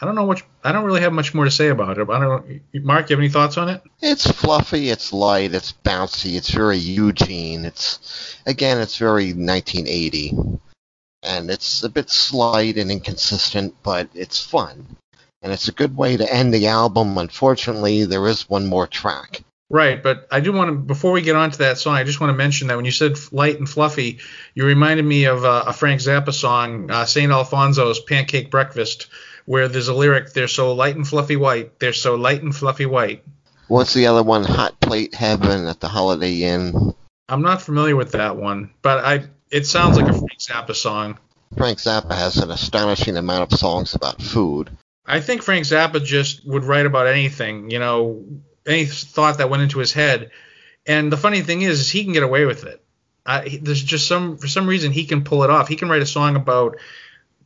I 0.00 0.04
don't 0.04 0.14
know 0.14 0.24
what 0.24 0.42
I 0.62 0.72
don't 0.72 0.84
really 0.84 1.00
have 1.00 1.12
much 1.12 1.34
more 1.34 1.44
to 1.44 1.50
say 1.50 1.68
about 1.68 1.98
it. 1.98 2.08
I 2.08 2.20
don't. 2.20 2.62
Mark, 2.74 3.10
you 3.10 3.16
have 3.16 3.20
any 3.20 3.28
thoughts 3.28 3.56
on 3.56 3.68
it? 3.68 3.82
It's 4.00 4.30
fluffy, 4.30 4.90
it's 4.90 5.12
light, 5.12 5.54
it's 5.54 5.72
bouncy, 5.84 6.36
it's 6.36 6.50
very 6.50 6.78
Eugene. 6.78 7.64
It's 7.64 8.36
again, 8.46 8.78
it's 8.78 8.98
very 8.98 9.32
1980, 9.32 10.36
and 11.22 11.50
it's 11.50 11.82
a 11.82 11.88
bit 11.88 12.10
slight 12.10 12.76
and 12.76 12.90
inconsistent, 12.90 13.74
but 13.82 14.08
it's 14.14 14.44
fun, 14.44 14.96
and 15.42 15.52
it's 15.52 15.68
a 15.68 15.72
good 15.72 15.96
way 15.96 16.16
to 16.16 16.32
end 16.32 16.52
the 16.52 16.66
album. 16.68 17.18
Unfortunately, 17.18 18.04
there 18.04 18.26
is 18.26 18.48
one 18.48 18.66
more 18.66 18.86
track. 18.86 19.42
Right, 19.70 20.02
but 20.02 20.26
I 20.30 20.40
do 20.40 20.52
want 20.52 20.70
to 20.70 20.76
before 20.76 21.12
we 21.12 21.20
get 21.20 21.36
on 21.36 21.50
to 21.50 21.58
that 21.58 21.76
song, 21.76 21.94
I 21.94 22.04
just 22.04 22.20
want 22.20 22.30
to 22.30 22.36
mention 22.36 22.68
that 22.68 22.76
when 22.76 22.86
you 22.86 22.90
said 22.90 23.18
light 23.32 23.58
and 23.58 23.68
fluffy, 23.68 24.18
you 24.54 24.64
reminded 24.64 25.04
me 25.04 25.24
of 25.24 25.44
uh, 25.44 25.64
a 25.66 25.72
Frank 25.74 26.00
Zappa 26.00 26.32
song, 26.32 26.90
uh, 26.90 27.04
Saint 27.04 27.30
Alfonso's 27.30 28.00
"Pancake 28.00 28.50
Breakfast," 28.50 29.08
where 29.44 29.68
there's 29.68 29.88
a 29.88 29.94
lyric, 29.94 30.32
"They're 30.32 30.48
so 30.48 30.72
light 30.74 30.96
and 30.96 31.06
fluffy 31.06 31.36
white, 31.36 31.78
they're 31.80 31.92
so 31.92 32.14
light 32.14 32.42
and 32.42 32.56
fluffy 32.56 32.86
white." 32.86 33.24
What's 33.66 33.92
the 33.92 34.06
other 34.06 34.22
one? 34.22 34.44
Hot 34.44 34.80
Plate 34.80 35.14
Heaven 35.14 35.66
at 35.66 35.80
the 35.80 35.88
Holiday 35.88 36.44
Inn. 36.44 36.94
I'm 37.28 37.42
not 37.42 37.60
familiar 37.60 37.94
with 37.94 38.12
that 38.12 38.38
one, 38.38 38.70
but 38.80 39.04
I 39.04 39.24
it 39.50 39.66
sounds 39.66 39.96
like 39.96 40.06
a 40.06 40.12
Frank 40.12 40.38
Zappa 40.38 40.74
song. 40.74 41.18
Frank 41.56 41.78
Zappa 41.78 42.12
has 42.14 42.36
an 42.38 42.50
astonishing 42.50 43.16
amount 43.16 43.52
of 43.52 43.58
songs 43.58 43.94
about 43.94 44.20
food. 44.20 44.70
I 45.06 45.20
think 45.20 45.42
Frank 45.42 45.64
Zappa 45.64 46.04
just 46.04 46.46
would 46.46 46.64
write 46.64 46.84
about 46.86 47.06
anything, 47.06 47.70
you 47.70 47.78
know, 47.78 48.24
any 48.66 48.84
thought 48.84 49.38
that 49.38 49.48
went 49.48 49.62
into 49.62 49.78
his 49.78 49.92
head. 49.92 50.30
And 50.86 51.10
the 51.10 51.16
funny 51.16 51.40
thing 51.40 51.62
is, 51.62 51.80
is 51.80 51.90
he 51.90 52.04
can 52.04 52.12
get 52.12 52.22
away 52.22 52.44
with 52.44 52.64
it. 52.64 52.82
I, 53.24 53.42
he- 53.48 53.56
there's 53.58 53.82
just 53.82 54.06
some 54.06 54.36
for 54.36 54.48
some 54.48 54.66
reason 54.66 54.92
he 54.92 55.06
can 55.06 55.24
pull 55.24 55.42
it 55.44 55.50
off. 55.50 55.68
He 55.68 55.76
can 55.76 55.88
write 55.88 56.02
a 56.02 56.06
song 56.06 56.36
about 56.36 56.76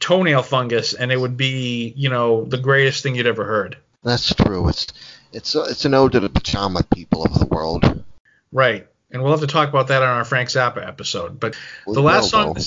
toenail 0.01 0.43
fungus, 0.43 0.95
and 0.95 1.13
it 1.13 1.17
would 1.21 1.37
be, 1.37 1.93
you 1.97 2.09
know, 2.09 2.45
the 2.45 2.59
greatest 2.59 3.03
thing 3.03 3.15
you'd 3.15 3.27
ever 3.27 3.45
heard. 3.45 3.77
That's 4.03 4.35
true. 4.35 4.69
It's 4.69 4.89
it's 5.33 5.55
it's 5.55 5.85
an 5.85 5.95
ode 5.95 6.13
to 6.13 6.21
the 6.21 6.29
pajama 6.29 6.83
people 6.93 7.25
of 7.25 7.39
the 7.39 7.47
world. 7.47 8.05
Right. 8.51 8.87
And 9.13 9.23
we'll 9.23 9.33
have 9.33 9.41
to 9.41 9.47
talk 9.47 9.69
about 9.69 9.89
that 9.89 10.03
on 10.03 10.09
our 10.09 10.25
Frank 10.25 10.49
Zappa 10.49 10.87
episode. 10.87 11.39
But 11.39 11.55
We 11.87 11.95
the 11.95 12.03
last 12.03 12.23
will, 12.23 12.29
song, 12.29 12.55
though. 12.55 12.63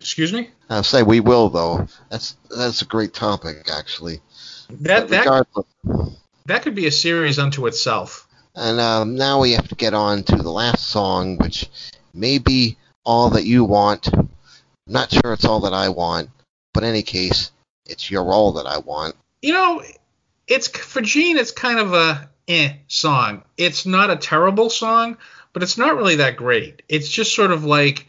Excuse 0.00 0.32
me. 0.32 0.50
I'll 0.68 0.82
say 0.82 1.02
we 1.02 1.20
will 1.20 1.48
though. 1.48 1.86
That's 2.10 2.36
that's 2.54 2.82
a 2.82 2.84
great 2.84 3.14
topic 3.14 3.70
actually. 3.72 4.20
That 4.68 5.08
that 5.08 5.46
that 6.46 6.62
could 6.62 6.74
be 6.74 6.86
a 6.86 6.92
series 6.92 7.38
unto 7.38 7.66
itself. 7.66 8.28
And 8.54 8.80
um, 8.80 9.14
now 9.16 9.40
we 9.40 9.52
have 9.52 9.68
to 9.68 9.74
get 9.74 9.94
on 9.94 10.22
to 10.24 10.36
the 10.36 10.50
last 10.50 10.88
song, 10.88 11.38
which 11.38 11.68
may 12.14 12.38
be 12.38 12.76
all 13.04 13.30
that 13.30 13.44
you 13.44 13.64
want. 13.64 14.08
I'm 14.12 14.28
not 14.86 15.10
sure 15.10 15.32
it's 15.32 15.44
all 15.44 15.60
that 15.60 15.74
I 15.74 15.88
want, 15.90 16.30
but 16.72 16.82
in 16.82 16.90
any 16.90 17.02
case, 17.02 17.50
it's 17.84 18.10
your 18.10 18.32
all 18.32 18.52
that 18.52 18.66
I 18.66 18.78
want. 18.78 19.14
You 19.42 19.52
know, 19.52 19.82
it's 20.46 20.68
for 20.68 21.00
Gene. 21.00 21.36
It's 21.36 21.52
kind 21.52 21.78
of 21.78 21.92
a 21.94 22.30
eh 22.48 22.74
song. 22.88 23.42
It's 23.56 23.86
not 23.86 24.10
a 24.10 24.16
terrible 24.16 24.70
song, 24.70 25.18
but 25.56 25.62
it's 25.62 25.78
not 25.78 25.96
really 25.96 26.16
that 26.16 26.36
great. 26.36 26.82
It's 26.86 27.08
just 27.08 27.34
sort 27.34 27.50
of 27.50 27.64
like 27.64 28.06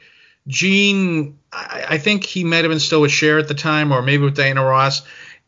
Gene. 0.48 1.40
I, 1.54 1.86
I 1.92 1.98
think 1.98 2.26
he 2.26 2.44
might 2.44 2.66
have 2.66 2.70
been 2.70 2.78
still 2.82 3.00
with 3.00 3.12
Cher 3.14 3.40
at 3.40 3.48
the 3.48 3.54
time, 3.54 3.94
or 3.94 4.02
maybe 4.02 4.26
with 4.26 4.36
Diana 4.36 4.66
Ross. 4.66 5.04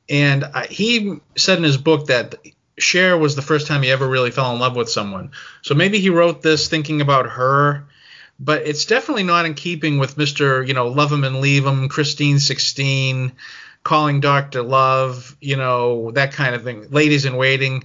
And 0.07 0.45
I, 0.45 0.67
he 0.67 1.19
said 1.35 1.57
in 1.57 1.65
his 1.65 1.75
book 1.75 2.07
that 2.07 2.35
Cher 2.77 3.17
was 3.17 3.35
the 3.35 3.41
first 3.41 3.67
time 3.67 3.81
he 3.81 3.91
ever 3.91 4.07
really 4.07 4.31
fell 4.31 4.53
in 4.53 4.59
love 4.59 4.77
with 4.77 4.87
someone. 4.87 5.31
So 5.61 5.75
maybe 5.75 5.99
he 5.99 6.09
wrote 6.09 6.41
this 6.41 6.69
thinking 6.69 7.01
about 7.01 7.31
her, 7.31 7.85
but 8.39 8.65
it's 8.65 8.85
definitely 8.85 9.23
not 9.23 9.45
in 9.45 9.53
keeping 9.53 9.97
with 9.99 10.15
Mr. 10.15 10.65
You 10.65 10.75
know, 10.75 10.87
Love 10.87 11.11
Him 11.11 11.25
and 11.25 11.41
Leave 11.41 11.65
Him, 11.65 11.89
Christine 11.89 12.39
16, 12.39 13.33
Calling 13.83 14.21
Dr. 14.21 14.63
Love, 14.63 15.35
you 15.41 15.57
know, 15.57 16.11
that 16.11 16.31
kind 16.31 16.55
of 16.55 16.63
thing, 16.63 16.89
Ladies 16.91 17.25
in 17.25 17.35
Waiting. 17.35 17.83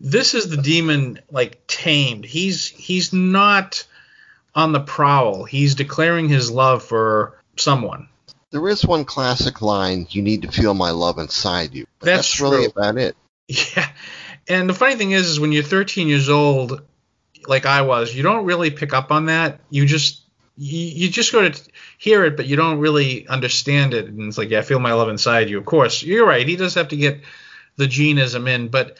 This 0.00 0.34
is 0.34 0.48
the 0.50 0.56
demon 0.56 1.20
like 1.30 1.66
tamed. 1.66 2.24
He's 2.24 2.68
he's 2.68 3.12
not 3.12 3.86
on 4.54 4.72
the 4.72 4.80
prowl. 4.80 5.44
He's 5.44 5.74
declaring 5.74 6.28
his 6.28 6.50
love 6.50 6.82
for 6.82 7.40
someone. 7.56 8.08
There 8.50 8.68
is 8.68 8.84
one 8.84 9.04
classic 9.04 9.62
line, 9.62 10.06
"You 10.10 10.22
need 10.22 10.42
to 10.42 10.52
feel 10.52 10.74
my 10.74 10.90
love 10.90 11.18
inside 11.18 11.74
you." 11.74 11.86
That's, 12.00 12.28
that's 12.28 12.40
really 12.40 12.66
about 12.66 12.98
it. 12.98 13.16
Yeah, 13.48 13.88
and 14.48 14.68
the 14.68 14.74
funny 14.74 14.96
thing 14.96 15.12
is, 15.12 15.28
is 15.28 15.40
when 15.40 15.52
you're 15.52 15.62
13 15.62 16.08
years 16.08 16.28
old, 16.28 16.82
like 17.46 17.64
I 17.64 17.82
was, 17.82 18.14
you 18.14 18.22
don't 18.22 18.44
really 18.44 18.70
pick 18.70 18.92
up 18.92 19.12
on 19.12 19.26
that. 19.26 19.60
You 19.70 19.86
just 19.86 20.22
you, 20.56 20.78
you 20.78 21.08
just 21.08 21.32
go 21.32 21.48
to 21.48 21.62
hear 21.98 22.24
it, 22.24 22.36
but 22.36 22.46
you 22.46 22.56
don't 22.56 22.78
really 22.78 23.26
understand 23.28 23.94
it. 23.94 24.06
And 24.06 24.22
it's 24.22 24.38
like, 24.38 24.50
yeah, 24.50 24.60
I 24.60 24.62
feel 24.62 24.78
my 24.78 24.94
love 24.94 25.08
inside 25.08 25.50
you. 25.50 25.58
Of 25.58 25.64
course, 25.64 26.02
you're 26.02 26.26
right. 26.26 26.46
He 26.46 26.56
does 26.56 26.74
have 26.74 26.88
to 26.88 26.96
get 26.96 27.20
the 27.76 27.86
genism 27.86 28.48
in, 28.48 28.68
but 28.68 28.98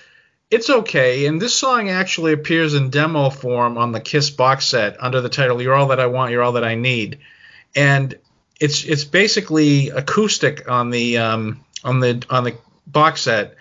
it's 0.51 0.71
okay. 0.71 1.27
And 1.27 1.41
this 1.41 1.55
song 1.55 1.89
actually 1.89 2.33
appears 2.33 2.75
in 2.75 2.91
demo 2.91 3.31
form 3.31 3.79
on 3.79 3.93
the 3.93 4.01
Kiss 4.01 4.31
box 4.31 4.67
set 4.67 5.03
under 5.03 5.21
the 5.21 5.29
title 5.29 5.61
"You're 5.61 5.75
All 5.75 5.89
That 5.89 6.01
I 6.01 6.07
Want, 6.07 6.33
You're 6.33 6.43
All 6.43 6.53
That 6.53 6.65
I 6.65 6.75
Need," 6.75 7.19
and 7.75 8.19
it's 8.61 8.85
it's 8.85 9.05
basically 9.05 9.91
acoustic 9.91 10.71
on 10.71 10.91
the 10.91 11.19
um, 11.19 11.65
on 11.85 12.01
the 12.01 12.25
on 12.31 12.45
the 12.45 12.57
box 12.87 13.23
set 13.23 13.57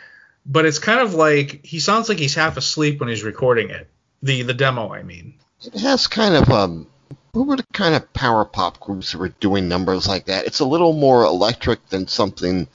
but 0.45 0.65
it's 0.65 0.79
kind 0.79 0.99
of 0.99 1.13
like 1.13 1.65
he 1.65 1.79
sounds 1.79 2.07
like 2.09 2.19
he's 2.19 2.35
half 2.35 2.57
asleep 2.57 2.99
when 2.99 3.09
he's 3.09 3.23
recording 3.23 3.69
it. 3.69 3.89
The 4.21 4.43
the 4.43 4.53
demo, 4.53 4.93
I 4.93 5.03
mean. 5.03 5.35
It 5.63 5.79
has 5.79 6.07
kind 6.07 6.35
of 6.35 6.49
um. 6.49 6.87
What 7.31 7.47
were 7.47 7.57
the 7.57 7.65
kind 7.73 7.95
of 7.95 8.13
power 8.13 8.45
pop 8.45 8.79
groups 8.79 9.11
that 9.11 9.17
were 9.17 9.29
doing 9.29 9.67
numbers 9.67 10.07
like 10.07 10.25
that? 10.25 10.45
It's 10.45 10.61
a 10.61 10.65
little 10.65 10.93
more 10.93 11.25
electric 11.25 11.89
than 11.89 12.07
something 12.07 12.67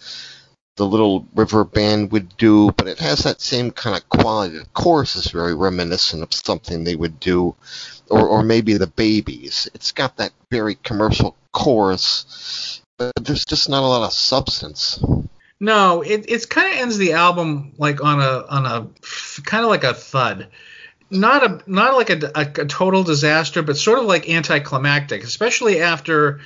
the 0.81 0.87
Little 0.87 1.26
River 1.35 1.62
Band 1.62 2.11
would 2.11 2.39
do, 2.39 2.70
but 2.72 2.89
it 2.89 2.99
has 3.01 3.24
that 3.24 3.43
same 3.43 3.70
kind 3.70 3.95
of 3.95 4.09
quality. 4.09 4.57
The 4.57 4.64
chorus 4.72 5.14
is 5.14 5.31
very 5.31 5.55
reminiscent 5.55 6.22
of 6.22 6.33
something 6.33 6.85
they 6.85 6.97
would 6.97 7.20
do, 7.20 7.55
or, 8.09 8.26
or 8.26 8.43
maybe 8.43 8.78
the 8.78 8.87
Babys. 8.87 9.68
It's 9.74 9.93
got 9.93 10.16
that 10.16 10.33
very 10.51 10.76
commercial 10.76 11.37
chorus, 11.53 12.81
but 12.97 13.12
there's 13.20 13.45
just 13.45 13.68
not 13.68 13.83
a 13.83 13.87
lot 13.87 14.07
of 14.07 14.14
substance. 14.14 15.05
No, 15.61 16.01
it 16.01 16.24
it's 16.28 16.47
kind 16.47 16.72
of 16.72 16.78
ends 16.78 16.97
the 16.97 17.12
album 17.12 17.74
like 17.76 18.03
on 18.03 18.18
a 18.20 18.47
on 18.49 18.64
a 18.64 18.87
kind 19.43 19.62
of 19.62 19.68
like 19.68 19.85
a 19.85 19.93
thud. 19.93 20.49
Not 21.11 21.45
a 21.45 21.70
not 21.70 21.93
like 21.93 22.09
a, 22.09 22.31
a, 22.35 22.62
a, 22.62 22.66
total 22.66 23.03
disaster, 23.03 23.61
but 23.61 23.76
sort 23.76 23.99
of 23.99 24.07
like 24.07 24.31
anticlimactic, 24.31 25.24
especially 25.24 25.83
after 25.83 26.41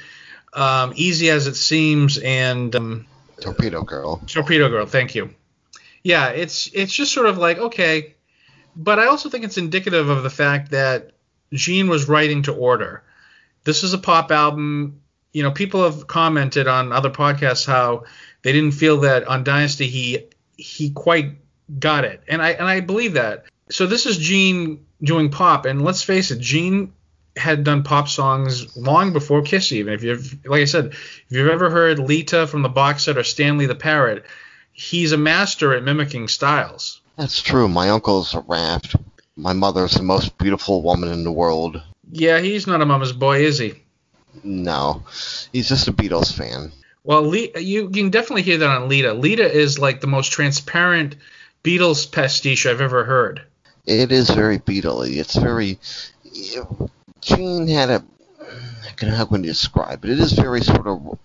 um, 0.53 0.93
Easy 0.97 1.31
as 1.31 1.47
It 1.47 1.55
Seems 1.55 2.19
and 2.19 2.75
um, 2.75 3.07
Torpedo 3.41 3.83
Girl. 3.83 4.23
Torpedo 4.27 4.69
Girl, 4.69 4.87
thank 4.87 5.15
you. 5.15 5.35
Yeah, 6.03 6.29
it's 6.29 6.69
it's 6.73 6.93
just 6.93 7.13
sort 7.13 7.27
of 7.27 7.39
like 7.39 7.59
okay, 7.59 8.15
but 8.77 8.99
I 8.99 9.07
also 9.07 9.31
think 9.31 9.45
it's 9.45 9.59
indicative 9.59 10.09
of 10.09 10.23
the 10.23 10.31
fact 10.31 10.71
that 10.73 11.13
Gene 11.53 11.89
was 11.89 12.09
writing 12.09 12.43
to 12.43 12.55
order. 12.55 13.03
This 13.65 13.83
is 13.83 13.95
a 13.95 13.99
pop 13.99 14.31
album. 14.31 15.01
You 15.33 15.43
know, 15.43 15.51
people 15.51 15.83
have 15.85 16.07
commented 16.07 16.69
on 16.69 16.93
other 16.93 17.11
podcasts 17.11 17.67
how 17.67 18.05
they 18.43 18.53
didn't 18.53 18.75
feel 18.75 19.01
that 19.01 19.27
on 19.27 19.45
Dynasty 19.45 19.87
he 19.87 20.27
he 20.57 20.91
quite 20.91 21.37
got 21.79 22.05
it, 22.05 22.23
and 22.29 22.43
I 22.43 22.51
and 22.51 22.67
I 22.67 22.81
believe 22.81 23.15
that. 23.15 23.45
So 23.71 23.87
this 23.87 24.05
is 24.05 24.19
Gene 24.19 24.85
doing 25.03 25.31
pop, 25.31 25.65
and 25.65 25.83
let's 25.83 26.03
face 26.03 26.31
it, 26.31 26.39
Gene 26.39 26.93
had 27.37 27.65
done 27.65 27.83
pop 27.83 28.09
songs 28.09 28.77
long 28.77 29.13
before 29.13 29.43
Kiss. 29.43 29.73
Even 29.73 29.95
if 29.95 30.03
you've, 30.03 30.47
like 30.47 30.63
I 30.63 30.67
said, 30.67 30.87
if 30.87 31.25
you've 31.31 31.49
ever 31.49 31.71
heard 31.71 31.99
Leeta 31.99 32.47
from 32.47 32.63
the 32.63 32.69
box 32.69 33.05
set 33.05 33.19
or 33.19 33.25
Stanley 33.25 33.67
the 33.67 33.75
Parrot, 33.75 34.25
he's 34.73 35.13
a 35.13 35.17
master 35.17 35.75
at 35.75 35.83
mimicking 35.83 36.29
styles. 36.29 37.01
That's 37.17 37.43
true. 37.43 37.69
My 37.69 37.91
uncle's 37.91 38.35
a 38.35 38.41
raft. 38.41 38.97
My 39.37 39.53
mother's 39.53 39.95
the 39.95 40.03
most 40.03 40.39
beautiful 40.39 40.83
woman 40.83 41.11
in 41.11 41.25
the 41.25 41.33
world. 41.33 41.83
Yeah, 42.11 42.41
he's 42.41 42.67
not 42.67 42.81
a 42.81 42.87
mama's 42.87 43.13
boy, 43.13 43.45
is 43.45 43.59
he? 43.59 43.75
No, 44.43 45.03
he's 45.53 45.69
just 45.69 45.89
a 45.89 45.93
Beatles 45.93 46.33
fan. 46.33 46.73
Well, 47.03 47.35
you, 47.35 47.51
you 47.59 47.91
can 47.91 48.11
definitely 48.11 48.43
hear 48.43 48.59
that 48.59 48.69
on 48.69 48.89
Leeta. 48.89 49.13
Leeta 49.15 49.51
is 49.51 49.79
like 49.79 50.01
the 50.01 50.07
most 50.07 50.33
transparent 50.33 51.17
Beatles 51.63 52.11
pastiche 52.11 52.67
I've 52.67 52.81
ever 52.81 53.05
heard. 53.05 53.43
It 53.87 54.13
is 54.13 54.31
very 54.31 54.59
Beatley. 54.59 55.17
It's 55.17 55.37
very. 55.37 55.79
Gene 57.25 57.67
had 57.67 57.91
a. 57.91 58.05
How 58.39 59.25
can 59.25 59.41
I 59.41 59.47
describe 59.47 59.95
it? 59.95 60.01
But 60.03 60.11
it 60.11 60.21
is 60.21 60.33
very 60.33 60.61
sort 60.61 60.87
of. 60.87 61.19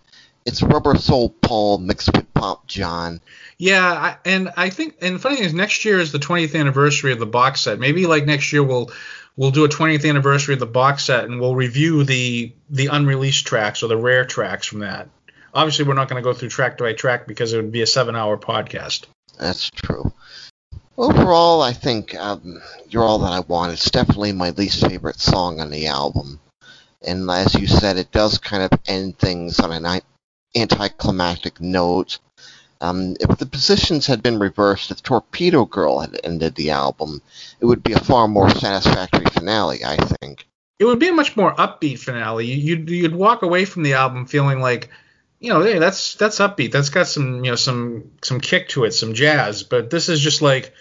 It's 0.46 0.64
Rubber 0.64 0.96
Soul 0.96 1.30
Paul 1.30 1.78
mixed 1.80 2.12
with 2.16 2.34
Pop 2.34 2.66
John. 2.66 3.20
Yeah, 3.58 3.86
I, 3.86 4.18
and 4.26 4.50
I 4.56 4.70
think, 4.70 4.96
and 5.02 5.16
the 5.16 5.20
funny 5.20 5.36
thing 5.36 5.46
is, 5.46 5.54
next 5.54 5.84
year 5.84 6.00
is 6.00 6.14
the 6.14 6.18
20th 6.18 6.58
anniversary 6.58 7.12
of 7.12 7.20
the 7.20 7.26
box 7.26 7.62
set. 7.62 7.78
Maybe 7.78 8.08
like 8.08 8.26
next 8.26 8.54
year 8.54 8.64
we'll 8.64 8.90
we'll 9.36 9.52
do 9.52 9.66
a 9.66 9.70
20th 9.70 10.08
anniversary 10.08 10.54
of 10.54 10.60
the 10.60 10.66
box 10.66 11.04
set 11.04 11.26
and 11.26 11.40
we'll 11.40 11.56
review 11.56 12.06
the 12.06 12.54
the 12.70 12.88
unreleased 12.88 13.46
tracks 13.46 13.84
or 13.84 13.88
the 13.88 13.98
rare 13.98 14.26
tracks 14.26 14.66
from 14.66 14.80
that. 14.80 15.10
Obviously, 15.54 15.84
we're 15.84 15.96
not 15.96 16.08
going 16.08 16.24
to 16.24 16.28
go 16.28 16.34
through 16.34 16.50
track 16.50 16.78
by 16.78 16.94
track 16.94 17.28
because 17.28 17.52
it 17.54 17.58
would 17.58 17.72
be 17.72 17.82
a 17.82 17.88
seven-hour 17.88 18.38
podcast. 18.38 19.06
That's 19.38 19.70
true. 19.70 20.14
Overall, 21.00 21.62
I 21.62 21.72
think 21.72 22.14
um, 22.16 22.62
"You're 22.90 23.06
All 23.06 23.20
That 23.20 23.32
I 23.32 23.40
Want" 23.40 23.72
is 23.72 23.86
definitely 23.86 24.34
my 24.34 24.50
least 24.50 24.86
favorite 24.86 25.18
song 25.18 25.62
on 25.62 25.70
the 25.70 25.88
album. 25.88 26.42
And 27.02 27.32
as 27.32 27.56
you 27.56 27.68
said, 27.68 27.96
it 27.96 28.12
does 28.12 28.38
kind 28.38 28.64
of 28.64 28.78
end 28.86 29.18
things 29.18 29.62
on 29.62 29.72
an 29.72 30.02
anticlimactic 30.58 31.62
note. 31.62 32.20
Um, 32.82 33.16
if 33.18 33.38
the 33.38 33.46
positions 33.46 34.08
had 34.08 34.22
been 34.22 34.40
reversed, 34.40 34.92
if 34.92 35.02
Torpedo 35.02 35.64
Girl 35.64 36.02
had 36.02 36.20
ended 36.22 36.56
the 36.56 36.72
album, 36.72 37.22
it 37.62 37.66
would 37.66 37.82
be 37.82 37.94
a 37.94 38.00
far 38.02 38.28
more 38.28 38.50
satisfactory 38.50 39.26
finale, 39.32 39.86
I 39.86 39.96
think. 39.96 40.46
It 40.80 40.84
would 40.84 41.00
be 41.00 41.08
a 41.08 41.14
much 41.14 41.38
more 41.38 41.56
upbeat 41.56 42.00
finale. 42.00 42.46
You'd 42.46 42.90
you'd 42.90 43.16
walk 43.16 43.42
away 43.42 43.64
from 43.64 43.84
the 43.84 43.94
album 43.94 44.26
feeling 44.26 44.60
like 44.60 44.90
you 45.40 45.54
know, 45.54 45.62
hey, 45.62 45.80
that's 45.80 46.16
that's 46.16 46.40
upbeat. 46.40 46.74
That's 46.74 46.90
got 46.90 47.08
some, 47.08 47.46
you 47.46 47.52
know, 47.52 47.56
some 47.56 48.12
some 48.22 48.42
kick 48.42 48.68
to 48.70 48.84
it, 48.84 48.92
some 48.92 49.14
jazz. 49.14 49.64
But 49.64 49.90
this 49.90 50.10
is 50.10 50.20
just 50.20 50.42
like, 50.42 50.74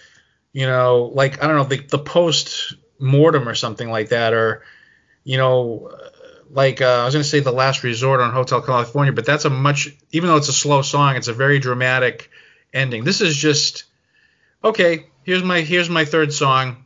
you 0.53 0.65
know, 0.65 1.11
like 1.13 1.43
I 1.43 1.47
don't 1.47 1.57
know, 1.57 1.63
the 1.63 1.77
the 1.77 1.99
post 1.99 2.73
mortem 2.99 3.47
or 3.47 3.55
something 3.55 3.89
like 3.89 4.09
that, 4.09 4.33
or 4.33 4.63
you 5.23 5.37
know, 5.37 5.91
like 6.49 6.81
uh, 6.81 7.01
I 7.01 7.05
was 7.05 7.13
gonna 7.13 7.23
say 7.23 7.39
the 7.39 7.51
last 7.51 7.83
resort 7.83 8.19
on 8.19 8.31
Hotel 8.31 8.61
California, 8.61 9.13
but 9.13 9.25
that's 9.25 9.45
a 9.45 9.49
much, 9.49 9.89
even 10.11 10.29
though 10.29 10.37
it's 10.37 10.49
a 10.49 10.53
slow 10.53 10.81
song, 10.81 11.15
it's 11.15 11.27
a 11.27 11.33
very 11.33 11.59
dramatic 11.59 12.29
ending. 12.73 13.03
This 13.03 13.21
is 13.21 13.35
just 13.35 13.85
okay. 14.63 15.07
Here's 15.23 15.43
my 15.43 15.61
here's 15.61 15.89
my 15.89 16.05
third 16.05 16.33
song. 16.33 16.85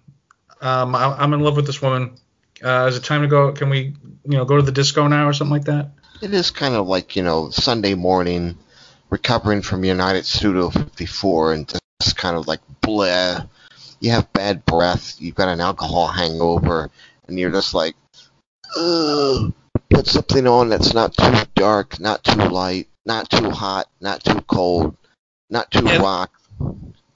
Um, 0.61 0.95
I, 0.95 1.23
am 1.23 1.33
in 1.33 1.41
love 1.41 1.55
with 1.55 1.65
this 1.65 1.81
woman. 1.81 2.17
Uh, 2.63 2.85
is 2.89 2.95
it 2.95 3.03
time 3.03 3.21
to 3.21 3.27
go? 3.27 3.51
Can 3.51 3.69
we, 3.69 3.95
you 4.23 4.37
know, 4.37 4.45
go 4.45 4.55
to 4.55 4.61
the 4.61 4.71
disco 4.71 5.07
now 5.07 5.27
or 5.27 5.33
something 5.33 5.51
like 5.51 5.65
that? 5.65 5.91
it 6.23 6.33
is 6.33 6.51
kind 6.51 6.75
of 6.75 6.87
like, 6.87 7.17
you 7.17 7.23
know, 7.23 7.49
Sunday 7.49 7.95
morning, 7.95 8.57
recovering 9.09 9.61
from 9.61 9.83
United 9.83 10.25
Studio 10.25 10.69
54 10.69 11.53
and 11.53 11.73
just 12.01 12.15
kind 12.15 12.37
of 12.37 12.47
like 12.47 12.61
bleh. 12.81 13.49
You 14.03 14.11
have 14.11 14.33
bad 14.33 14.65
breath, 14.65 15.15
you've 15.21 15.33
got 15.33 15.47
an 15.47 15.61
alcohol 15.61 16.07
hangover, 16.07 16.89
and 17.25 17.39
you're 17.39 17.51
just 17.51 17.73
like, 17.73 17.95
Ugh, 18.77 19.53
put 19.89 20.07
something 20.07 20.45
on 20.45 20.67
that's 20.67 20.93
not 20.93 21.15
too 21.15 21.33
dark, 21.55 22.01
not 22.01 22.21
too 22.21 22.49
light, 22.49 22.89
not 23.05 23.29
too 23.29 23.49
hot, 23.49 23.87
not 24.01 24.21
too 24.21 24.41
cold, 24.41 24.97
not 25.49 25.71
too 25.71 25.87
and 25.87 26.03
rock. 26.03 26.33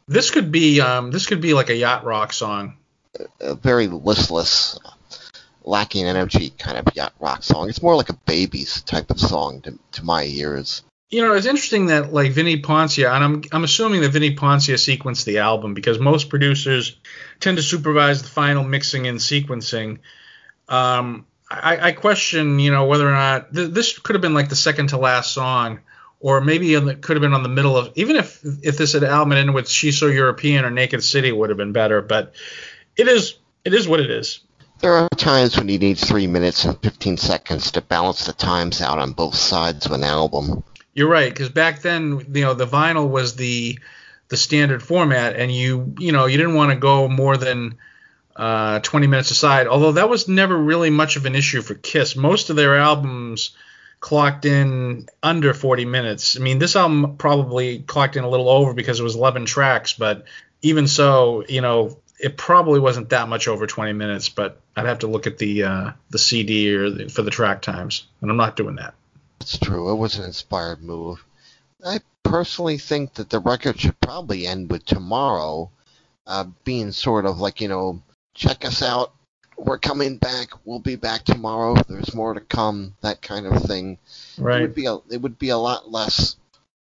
This 0.08 0.32
could 0.32 0.50
be 0.50 0.80
um, 0.80 1.12
this 1.12 1.26
could 1.26 1.42
be 1.42 1.54
like 1.54 1.70
a 1.70 1.76
yacht 1.76 2.06
rock 2.06 2.32
song. 2.32 2.78
A 3.42 3.56
very 3.56 3.88
listless 3.88 4.80
lacking 5.66 6.06
energy 6.06 6.52
kind 6.52 6.78
of 6.78 6.96
yacht 6.96 7.14
rock 7.20 7.44
song. 7.44 7.68
It's 7.68 7.82
more 7.82 7.98
like 7.98 8.10
a 8.10 8.18
baby's 8.26 8.82
type 8.84 9.12
of 9.12 9.20
song 9.20 9.60
to, 9.64 9.78
to 9.92 10.06
my 10.06 10.24
ears. 10.24 10.84
You 11.10 11.22
know, 11.22 11.34
it's 11.36 11.46
interesting 11.46 11.86
that 11.88 12.12
like 12.12 12.34
Vini 12.34 12.62
Poncia, 12.62 13.14
and 13.14 13.24
I'm 13.24 13.44
I'm 13.54 13.64
assuming 13.64 14.02
that 14.02 14.10
Vini 14.10 14.36
Poncia 14.36 14.76
sequenced 14.76 15.24
the 15.24 15.38
album 15.38 15.74
because 15.74 16.00
most 16.00 16.30
producers 16.30 16.98
tend 17.40 17.58
to 17.58 17.64
supervise 17.64 18.22
the 18.22 18.28
final 18.28 18.64
mixing 18.66 19.08
and 19.08 19.18
sequencing. 19.18 20.00
Um, 20.68 21.26
I, 21.50 21.78
I 21.78 21.92
question, 21.94 22.60
you 22.60 22.72
know, 22.72 22.88
whether 22.88 23.08
or 23.08 23.14
not 23.14 23.54
th- 23.54 23.72
this 23.72 23.98
could 23.98 24.16
have 24.16 24.22
been 24.22 24.34
like 24.34 24.50
the 24.50 24.58
second 24.58 24.88
to 24.88 24.98
last 24.98 25.34
song, 25.34 25.80
or 26.20 26.42
maybe 26.42 26.74
it 26.74 27.02
could 27.02 27.16
have 27.16 27.22
been 27.22 27.34
on 27.34 27.44
the 27.44 27.50
middle 27.50 27.78
of. 27.78 27.94
Even 27.96 28.18
if 28.18 28.42
if 28.62 28.78
this 28.78 28.92
had 28.92 29.06
album 29.06 29.32
ended 29.32 29.56
with 29.56 29.70
"She's 29.70 29.98
So 29.98 30.08
European" 30.08 30.66
or 30.66 30.72
"Naked 30.72 31.04
City" 31.06 31.32
would 31.32 31.50
have 31.50 31.58
been 31.58 31.72
better, 31.72 32.02
but 32.02 32.34
it 32.98 33.08
is 33.08 33.36
it 33.64 33.74
is 33.74 33.88
what 33.88 34.02
it 34.02 34.12
is. 34.12 34.42
There 34.80 34.94
are 34.94 35.08
times 35.16 35.58
when 35.58 35.70
you 35.70 35.80
need 35.80 35.98
three 35.98 36.28
minutes 36.28 36.66
and 36.66 36.78
15 36.84 37.18
seconds 37.18 37.72
to 37.72 37.82
balance 37.82 38.26
the 38.26 38.34
times 38.34 38.82
out 38.82 39.00
on 39.00 39.14
both 39.14 39.36
sides 39.36 39.86
of 39.86 39.94
an 39.94 40.04
album. 40.04 40.64
You're 40.98 41.08
right, 41.08 41.32
because 41.32 41.50
back 41.50 41.84
then, 41.84 42.26
you 42.34 42.42
know, 42.42 42.56
the 42.56 42.66
vinyl 42.66 43.08
was 43.08 43.36
the 43.36 43.78
the 44.30 44.36
standard 44.36 44.82
format, 44.82 45.36
and 45.36 45.52
you 45.52 45.94
you 46.00 46.12
know 46.12 46.26
you 46.26 46.38
didn't 46.38 46.56
want 46.56 46.72
to 46.72 46.76
go 46.76 47.08
more 47.08 47.38
than 47.38 47.78
uh, 48.36 48.80
20 48.80 49.06
minutes 49.06 49.30
aside. 49.30 49.68
Although 49.68 49.92
that 49.92 50.10
was 50.10 50.28
never 50.28 50.58
really 50.58 50.90
much 50.90 51.16
of 51.16 51.28
an 51.28 51.36
issue 51.36 51.62
for 51.62 51.76
Kiss. 51.76 52.16
Most 52.16 52.50
of 52.50 52.56
their 52.56 52.80
albums 52.80 53.52
clocked 54.00 54.46
in 54.46 55.08
under 55.22 55.54
40 55.54 55.86
minutes. 55.86 56.36
I 56.36 56.40
mean, 56.40 56.58
this 56.58 56.76
album 56.76 57.18
probably 57.18 57.78
clocked 57.78 58.16
in 58.16 58.24
a 58.24 58.30
little 58.30 58.50
over 58.50 58.74
because 58.74 59.00
it 59.00 59.04
was 59.04 59.16
11 59.16 59.46
tracks, 59.46 59.94
but 59.94 60.26
even 60.64 60.88
so, 60.88 61.46
you 61.48 61.62
know, 61.62 62.00
it 62.20 62.38
probably 62.38 62.80
wasn't 62.80 63.10
that 63.10 63.30
much 63.30 63.48
over 63.48 63.68
20 63.68 63.94
minutes. 63.94 64.30
But 64.30 64.60
I'd 64.76 64.88
have 64.88 65.00
to 65.00 65.08
look 65.08 65.28
at 65.28 65.38
the 65.38 65.62
uh, 65.62 65.92
the 66.10 66.18
CD 66.18 66.74
or 66.76 66.90
the, 66.90 67.08
for 67.08 67.22
the 67.22 67.30
track 67.30 67.62
times, 67.62 68.08
and 68.22 68.32
I'm 68.32 68.38
not 68.38 68.56
doing 68.56 68.78
that. 68.78 68.96
That's 69.48 69.60
true. 69.60 69.90
It 69.94 69.96
was 69.96 70.18
an 70.18 70.26
inspired 70.26 70.84
move. 70.84 71.24
I 71.86 72.02
personally 72.22 72.78
think 72.78 73.14
that 73.14 73.30
the 73.30 73.40
record 73.40 73.80
should 73.80 73.98
probably 74.02 74.46
end 74.46 74.70
with 74.70 74.86
tomorrow 74.86 75.72
uh, 76.26 76.48
being 76.66 76.92
sort 76.92 77.26
of 77.26 77.40
like 77.40 77.62
you 77.62 77.70
know 77.70 78.02
check 78.34 78.66
us 78.66 78.84
out. 78.84 79.14
We're 79.58 79.78
coming 79.78 80.18
back. 80.18 80.50
We'll 80.66 80.80
be 80.80 80.98
back 80.98 81.24
tomorrow. 81.24 81.76
There's 81.88 82.14
more 82.14 82.34
to 82.34 82.42
come. 82.42 82.96
That 83.00 83.22
kind 83.22 83.46
of 83.46 83.64
thing. 83.64 84.00
Right. 84.38 84.60
It 84.60 84.62
would 84.64 84.76
be 84.76 84.86
a, 84.88 84.98
it 85.10 85.22
would 85.22 85.40
be 85.40 85.50
a 85.50 85.58
lot 85.58 85.90
less 85.90 86.36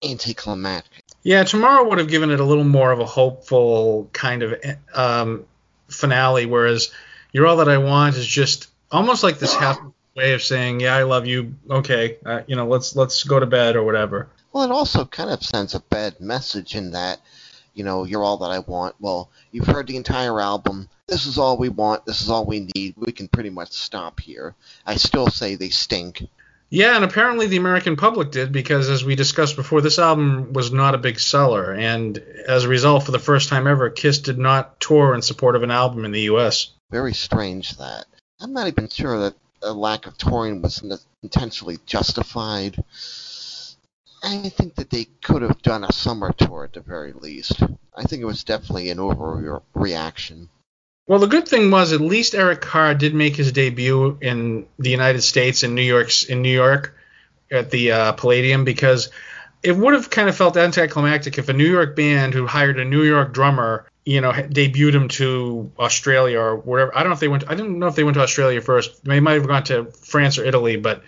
anticlimactic. 0.03 1.05
Yeah, 1.25 1.45
tomorrow 1.45 1.87
would 1.87 1.99
have 1.99 2.09
given 2.09 2.31
it 2.31 2.41
a 2.41 2.45
little 2.45 2.65
more 2.65 2.91
of 2.91 3.01
a 3.01 3.07
hopeful 3.07 4.09
kind 4.15 4.43
of 4.43 4.55
um, 4.95 5.45
finale, 5.89 6.47
whereas 6.47 6.91
"You're 7.33 7.47
All 7.47 7.59
That 7.59 7.69
I 7.69 7.77
Want" 7.77 8.17
is 8.17 8.27
just 8.27 8.69
almost 8.91 9.23
like 9.23 9.39
this 9.41 9.55
half 9.55 9.79
way 10.17 10.33
of 10.33 10.43
saying, 10.43 10.81
"Yeah, 10.81 10.97
I 10.97 11.03
love 11.03 11.27
you. 11.27 11.55
Okay, 11.71 12.17
uh, 12.25 12.41
you 12.47 12.57
know, 12.57 12.67
let's 12.67 12.97
let's 12.97 13.23
go 13.23 13.39
to 13.39 13.47
bed 13.47 13.77
or 13.77 13.85
whatever." 13.85 14.29
Well, 14.53 14.65
it 14.65 14.71
also 14.71 15.05
kind 15.05 15.31
of 15.31 15.43
sends 15.43 15.75
a 15.75 15.81
bad 15.81 16.19
message 16.21 16.75
in 16.75 16.93
that, 16.93 17.21
you 17.75 17.85
know, 17.85 18.05
"You're 18.05 18.25
All 18.25 18.39
That 18.39 18.51
I 18.51 18.61
Want." 18.61 18.97
Well, 18.99 19.31
you've 19.53 19.67
heard 19.67 19.87
the 19.87 19.97
entire 19.97 20.41
album. 20.41 20.89
This 21.07 21.27
is 21.27 21.39
all 21.39 21.57
we 21.57 21.69
want. 21.69 22.07
This 22.07 22.23
is 22.23 22.31
all 22.31 22.47
we 22.47 22.69
need. 22.75 22.95
We 22.97 23.13
can 23.13 23.29
pretty 23.29 23.51
much 23.51 23.73
stop 23.73 24.19
here. 24.19 24.55
I 24.87 24.97
still 24.97 25.29
say 25.29 25.55
they 25.55 25.69
stink. 25.69 26.27
Yeah, 26.69 26.97
and 26.97 27.05
apparently 27.05 27.47
the 27.47 27.59
American 27.59 27.95
public 27.95 28.33
did 28.33 28.51
because, 28.51 28.89
as 28.89 29.05
we 29.05 29.15
discussed 29.15 29.55
before, 29.55 29.81
this 29.81 30.01
album 30.01 30.53
was 30.53 30.73
not 30.73 30.97
a 30.97 30.99
big 30.99 31.21
seller, 31.21 31.73
and 31.73 32.19
as 32.49 32.65
a 32.65 32.69
result, 32.69 33.05
for 33.05 33.13
the 33.13 33.21
first 33.21 33.49
time 33.51 33.69
ever, 33.69 33.89
Kiss 33.89 34.19
did 34.19 34.39
not 34.39 34.81
tour 34.81 35.15
in 35.15 35.23
support 35.23 35.55
of 35.55 35.63
an 35.63 35.71
album 35.71 36.05
in 36.05 36.11
the 36.11 36.23
U.S. 36.23 36.71
Very 36.91 37.15
strange 37.15 37.77
that. 37.77 38.07
I'm 38.41 38.53
not 38.53 38.67
even 38.67 38.89
sure 38.89 39.21
that 39.21 39.35
a 39.63 39.73
lack 39.73 40.07
of 40.07 40.17
touring 40.19 40.63
was 40.63 40.83
intentionally 41.23 41.79
justified. 41.87 42.83
I 44.23 44.49
think 44.49 44.77
that 44.77 44.91
they 44.91 45.07
could 45.23 45.43
have 45.43 45.63
done 45.63 45.85
a 45.85 45.93
summer 45.93 46.33
tour 46.33 46.65
at 46.65 46.73
the 46.73 46.81
very 46.81 47.13
least. 47.13 47.63
I 47.95 48.03
think 48.05 48.23
it 48.23 48.27
was 48.27 48.45
definitely 48.45 48.91
an 48.91 48.99
overreaction. 48.99 50.49
Well, 51.07 51.21
the 51.21 51.29
good 51.29 51.47
thing 51.47 51.71
was 51.71 51.93
at 51.93 52.01
least 52.01 52.35
Eric 52.35 52.61
Carr 52.61 52.95
did 52.95 53.15
make 53.15 53.37
his 53.37 53.53
debut 53.53 54.19
in 54.21 54.67
the 54.79 54.91
United 54.91 55.23
States 55.23 55.63
in 55.63 55.75
New 55.75 55.83
York 55.83 56.11
in 56.29 56.43
New 56.43 56.51
York 56.51 56.97
at 57.51 57.71
the 57.71 57.93
uh, 57.93 58.13
Palladium 58.13 58.65
because 58.65 59.11
it 59.63 59.77
would 59.77 59.95
have 59.95 60.11
kind 60.11 60.29
of 60.29 60.37
felt 60.37 60.57
anticlimactic 60.57 61.39
if 61.39 61.49
a 61.49 61.53
New 61.53 61.71
York 61.71 61.95
band 61.95 62.35
who 62.35 62.47
hired 62.47 62.81
a 62.81 62.85
New 62.85 63.05
York 63.05 63.33
drummer, 63.33 63.87
you 64.07 64.21
know, 64.21 64.31
debuted 64.33 64.95
him 64.95 65.09
to 65.09 65.71
Australia 65.79 66.39
or 66.39 66.57
wherever. 66.57 66.97
I 66.97 67.01
don't 67.01 67.11
know 67.11 67.15
if 67.15 67.21
they 67.21 67.29
went. 67.29 67.43
To, 67.43 67.51
I 67.51 67.55
don't 67.57 67.79
know 67.79 67.89
if 67.89 67.97
they 67.97 68.05
went 68.05 68.15
to 68.15 68.23
Australia 68.23 68.63
first. 68.63 69.05
They 69.05 69.21
might 69.21 69.35
have 69.35 69.47
gone 69.47 69.65
to 69.65 69.87
France 69.87 70.39
or 70.39 70.45
Italy, 70.45 70.77
but 70.77 71.03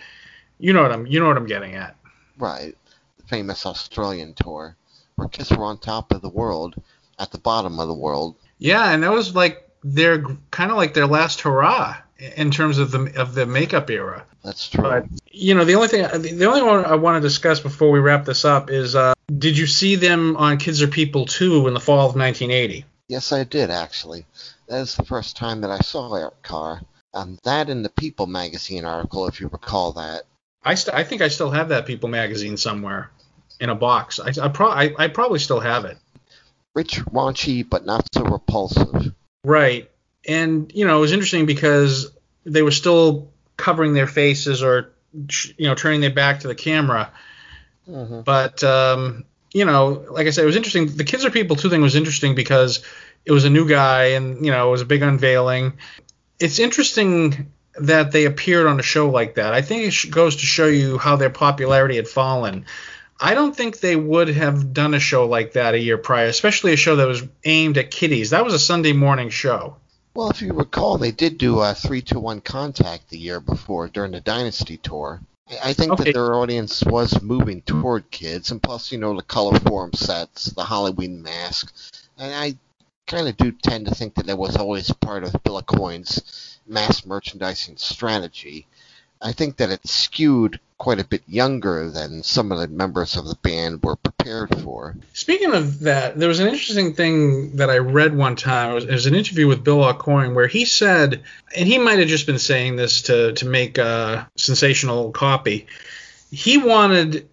you 0.58 0.72
know 0.72 0.82
what 0.82 0.92
I'm 0.92 1.06
you 1.06 1.20
know 1.20 1.28
what 1.28 1.36
I'm 1.36 1.46
getting 1.46 1.76
at. 1.76 1.96
Right, 2.36 2.76
the 3.16 3.22
famous 3.28 3.64
Australian 3.64 4.34
tour 4.34 4.76
where 5.14 5.28
Kiss 5.28 5.50
were 5.50 5.64
on 5.64 5.78
top 5.78 6.12
of 6.12 6.22
the 6.22 6.28
world, 6.28 6.74
at 7.18 7.32
the 7.32 7.38
bottom 7.38 7.80
of 7.80 7.88
the 7.88 7.94
world. 7.94 8.36
Yeah, 8.58 8.92
and 8.92 9.02
that 9.02 9.12
was 9.12 9.34
like 9.34 9.68
their 9.82 10.22
kind 10.50 10.70
of 10.70 10.76
like 10.76 10.94
their 10.94 11.06
last 11.06 11.40
hurrah 11.40 11.96
in 12.36 12.50
terms 12.50 12.78
of 12.78 12.90
the 12.90 13.12
of 13.16 13.34
the 13.34 13.46
makeup 13.46 13.90
era. 13.90 14.24
That's 14.44 14.68
true. 14.68 14.82
But 14.82 15.06
you 15.30 15.54
know, 15.54 15.64
the 15.64 15.74
only 15.74 15.88
thing, 15.88 16.02
the 16.20 16.46
only 16.46 16.62
one 16.62 16.84
I 16.84 16.96
want 16.96 17.22
to 17.22 17.26
discuss 17.26 17.60
before 17.60 17.90
we 17.90 18.00
wrap 18.00 18.24
this 18.24 18.44
up 18.44 18.70
is, 18.70 18.94
uh, 18.94 19.14
did 19.36 19.58
you 19.58 19.66
see 19.66 19.96
them 19.96 20.36
on 20.36 20.58
Kids 20.58 20.82
Are 20.82 20.88
People 20.88 21.26
Too 21.26 21.66
in 21.68 21.74
the 21.74 21.80
fall 21.80 22.08
of 22.08 22.16
1980? 22.16 22.84
Yes, 23.08 23.32
I 23.32 23.44
did 23.44 23.70
actually. 23.70 24.26
That 24.68 24.80
is 24.80 24.96
the 24.96 25.04
first 25.04 25.36
time 25.36 25.62
that 25.62 25.70
I 25.70 25.78
saw 25.78 26.14
Eric 26.14 26.42
Carr. 26.42 26.82
Um, 27.14 27.38
that 27.44 27.70
in 27.70 27.82
the 27.82 27.88
People 27.88 28.26
magazine 28.26 28.84
article, 28.84 29.26
if 29.28 29.40
you 29.40 29.48
recall 29.48 29.92
that. 29.92 30.22
I 30.62 30.74
st- 30.74 30.94
I 30.94 31.04
think 31.04 31.22
I 31.22 31.28
still 31.28 31.50
have 31.50 31.70
that 31.70 31.86
People 31.86 32.08
magazine 32.08 32.56
somewhere 32.56 33.10
in 33.60 33.70
a 33.70 33.74
box. 33.74 34.20
I 34.20 34.32
I, 34.42 34.48
pro- 34.48 34.70
I, 34.70 34.94
I 34.98 35.08
probably 35.08 35.38
still 35.38 35.60
have 35.60 35.84
it. 35.84 35.96
Rich, 36.74 37.00
raunchy, 37.06 37.68
but 37.68 37.86
not 37.86 38.06
so 38.12 38.22
repulsive. 38.22 39.14
Right. 39.42 39.90
And, 40.26 40.70
you 40.74 40.86
know, 40.86 40.98
it 40.98 41.00
was 41.00 41.12
interesting 41.12 41.46
because 41.46 42.10
they 42.44 42.62
were 42.62 42.70
still 42.70 43.30
covering 43.56 43.94
their 43.94 44.06
faces 44.06 44.62
or, 44.62 44.92
you 45.56 45.66
know, 45.66 45.74
turning 45.74 46.02
their 46.02 46.10
back 46.10 46.40
to 46.40 46.48
the 46.48 46.54
camera. 46.54 47.10
Mm-hmm. 47.88 48.20
But, 48.22 48.62
um, 48.64 49.24
you 49.52 49.64
know, 49.64 50.04
like 50.10 50.26
I 50.26 50.30
said, 50.30 50.42
it 50.42 50.46
was 50.46 50.56
interesting. 50.56 50.86
The 50.96 51.04
Kids 51.04 51.24
Are 51.24 51.30
People 51.30 51.56
Too 51.56 51.70
thing 51.70 51.82
was 51.82 51.96
interesting 51.96 52.34
because 52.34 52.84
it 53.24 53.32
was 53.32 53.44
a 53.44 53.50
new 53.50 53.68
guy 53.68 54.10
and, 54.10 54.44
you 54.44 54.52
know, 54.52 54.68
it 54.68 54.70
was 54.70 54.82
a 54.82 54.86
big 54.86 55.02
unveiling. 55.02 55.74
It's 56.38 56.58
interesting 56.58 57.52
that 57.80 58.12
they 58.12 58.24
appeared 58.24 58.66
on 58.66 58.80
a 58.80 58.82
show 58.82 59.08
like 59.10 59.34
that. 59.36 59.54
I 59.54 59.62
think 59.62 59.92
it 59.92 60.10
goes 60.10 60.36
to 60.36 60.46
show 60.46 60.66
you 60.66 60.98
how 60.98 61.16
their 61.16 61.30
popularity 61.30 61.96
had 61.96 62.08
fallen. 62.08 62.66
I 63.20 63.34
don't 63.34 63.56
think 63.56 63.80
they 63.80 63.96
would 63.96 64.28
have 64.28 64.72
done 64.72 64.94
a 64.94 65.00
show 65.00 65.26
like 65.26 65.54
that 65.54 65.74
a 65.74 65.78
year 65.78 65.98
prior, 65.98 66.26
especially 66.26 66.72
a 66.72 66.76
show 66.76 66.96
that 66.96 67.08
was 67.08 67.22
aimed 67.44 67.78
at 67.78 67.90
kiddies. 67.90 68.30
That 68.30 68.44
was 68.44 68.54
a 68.54 68.58
Sunday 68.58 68.92
morning 68.92 69.30
show. 69.30 69.76
Well, 70.14 70.30
if 70.30 70.40
you 70.42 70.52
recall, 70.52 70.98
they 70.98 71.10
did 71.10 71.38
do 71.38 71.60
a 71.60 71.72
3-2-1 71.72 72.44
Contact 72.44 73.08
the 73.08 73.18
year 73.18 73.40
before 73.40 73.88
during 73.88 74.12
the 74.12 74.20
Dynasty 74.20 74.76
tour. 74.76 75.20
I 75.62 75.72
think 75.72 75.92
Okay. 75.92 76.04
that 76.04 76.12
their 76.12 76.34
audience 76.34 76.84
was 76.84 77.22
moving 77.22 77.62
toward 77.62 78.10
kids, 78.10 78.50
and 78.50 78.62
plus, 78.62 78.92
you 78.92 78.98
know, 78.98 79.16
the 79.16 79.22
color 79.22 79.58
form 79.60 79.92
sets, 79.94 80.46
the 80.46 80.64
Halloween 80.64 81.22
mask, 81.22 81.74
and 82.18 82.34
I 82.34 82.56
kind 83.06 83.28
of 83.28 83.36
do 83.36 83.52
tend 83.52 83.86
to 83.86 83.94
think 83.94 84.14
that 84.14 84.26
that 84.26 84.36
was 84.38 84.56
always 84.56 84.92
part 84.92 85.24
of 85.24 85.42
Bill 85.42 85.62
Aucoin's 85.62 86.58
mass 86.66 87.06
merchandising 87.06 87.78
strategy. 87.78 88.66
I 89.22 89.32
think 89.32 89.56
that 89.56 89.70
it 89.70 89.86
skewed 89.86 90.60
quite 90.78 91.00
a 91.00 91.04
bit 91.04 91.22
younger 91.26 91.90
than 91.90 92.22
some 92.22 92.52
of 92.52 92.58
the 92.58 92.68
members 92.68 93.16
of 93.16 93.26
the 93.26 93.34
band 93.42 93.82
were 93.82 93.96
prepared 93.96 94.56
for. 94.60 94.96
Speaking 95.12 95.52
of 95.52 95.80
that, 95.80 96.16
there 96.18 96.28
was 96.28 96.38
an 96.38 96.46
interesting 96.46 96.94
thing 96.94 97.56
that 97.56 97.68
I 97.68 97.78
read 97.78 98.16
one 98.16 98.36
time. 98.36 98.70
It 98.70 98.74
was, 98.74 98.84
it 98.84 98.92
was 98.92 99.06
an 99.06 99.16
interview 99.16 99.48
with 99.48 99.64
Bill 99.64 99.78
Aucoin 99.78 100.34
where 100.34 100.46
he 100.46 100.64
said, 100.64 101.22
and 101.56 101.68
he 101.68 101.78
might 101.78 101.98
have 101.98 102.08
just 102.08 102.26
been 102.26 102.38
saying 102.38 102.76
this 102.76 103.02
to 103.02 103.32
to 103.34 103.46
make 103.46 103.76
a 103.78 104.30
sensational 104.36 105.10
copy. 105.10 105.66
He 106.30 106.58
wanted 106.58 107.28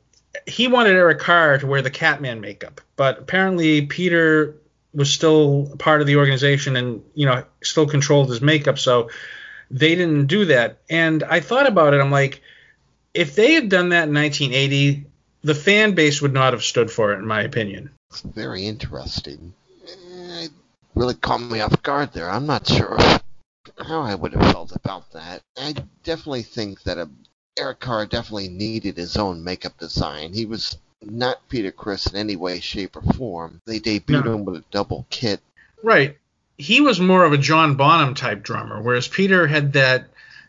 he 0.47 0.67
wanted 0.67 0.95
Eric 0.95 1.19
Carr 1.19 1.59
to 1.59 1.67
wear 1.67 1.81
the 1.81 1.91
Catman 1.91 2.41
makeup, 2.41 2.81
but 2.95 3.19
apparently 3.19 3.85
Peter 3.85 4.55
was 4.93 5.11
still 5.11 5.75
part 5.77 6.01
of 6.01 6.07
the 6.07 6.15
organization 6.15 6.75
and 6.75 7.03
you 7.13 7.27
know 7.27 7.43
still 7.61 7.85
controlled 7.85 8.29
his 8.29 8.41
makeup, 8.41 8.79
so 8.79 9.09
they 9.69 9.95
didn't 9.95 10.27
do 10.27 10.45
that. 10.45 10.79
And 10.89 11.23
I 11.23 11.39
thought 11.41 11.67
about 11.67 11.93
it. 11.93 12.01
I'm 12.01 12.11
like, 12.11 12.41
if 13.15 13.35
they 13.35 13.53
had 13.53 13.69
done 13.69 13.89
that 13.89 14.07
in 14.09 14.13
1980, 14.13 15.05
the 15.43 15.55
fan 15.55 15.95
base 15.95 16.21
would 16.21 16.33
not 16.33 16.53
have 16.53 16.63
stood 16.63 16.91
for 16.91 17.13
it, 17.13 17.19
in 17.19 17.25
my 17.25 17.41
opinion. 17.41 17.89
It's 18.11 18.21
very 18.21 18.65
interesting. 18.65 19.53
Eh, 19.87 20.43
It 20.45 20.51
really 20.95 21.13
caught 21.15 21.41
me 21.41 21.61
off 21.61 21.81
guard 21.83 22.13
there. 22.13 22.29
I'm 22.29 22.45
not 22.45 22.67
sure 22.67 22.97
how 23.77 24.01
I 24.01 24.15
would 24.15 24.33
have 24.33 24.51
felt 24.51 24.75
about 24.75 25.11
that. 25.13 25.41
I 25.57 25.73
definitely 26.03 26.43
think 26.43 26.83
that 26.83 26.97
a, 26.97 27.09
Eric 27.57 27.79
Carr 27.79 28.05
definitely 28.05 28.49
needed 28.49 28.97
his 28.97 29.17
own 29.17 29.43
makeup 29.43 29.77
design. 29.77 30.33
He 30.33 30.45
was 30.45 30.77
not 31.01 31.47
Peter 31.49 31.71
Criss 31.71 32.07
in 32.07 32.15
any 32.15 32.35
way, 32.35 32.59
shape, 32.59 32.95
or 32.95 33.01
form. 33.13 33.61
They 33.65 33.79
debuted 33.79 34.25
No. 34.25 34.33
him 34.35 34.45
with 34.45 34.55
a 34.57 34.63
double 34.71 35.05
kit. 35.09 35.39
Right. 35.83 36.17
He 36.57 36.79
was 36.81 36.99
more 36.99 37.25
of 37.25 37.33
a 37.33 37.37
John 37.37 37.75
Bonham 37.75 38.15
type 38.15 38.41
drummer, 38.43 38.81
whereas 38.81 39.07
Peter 39.07 39.45
had 39.45 39.73
that 39.73 40.07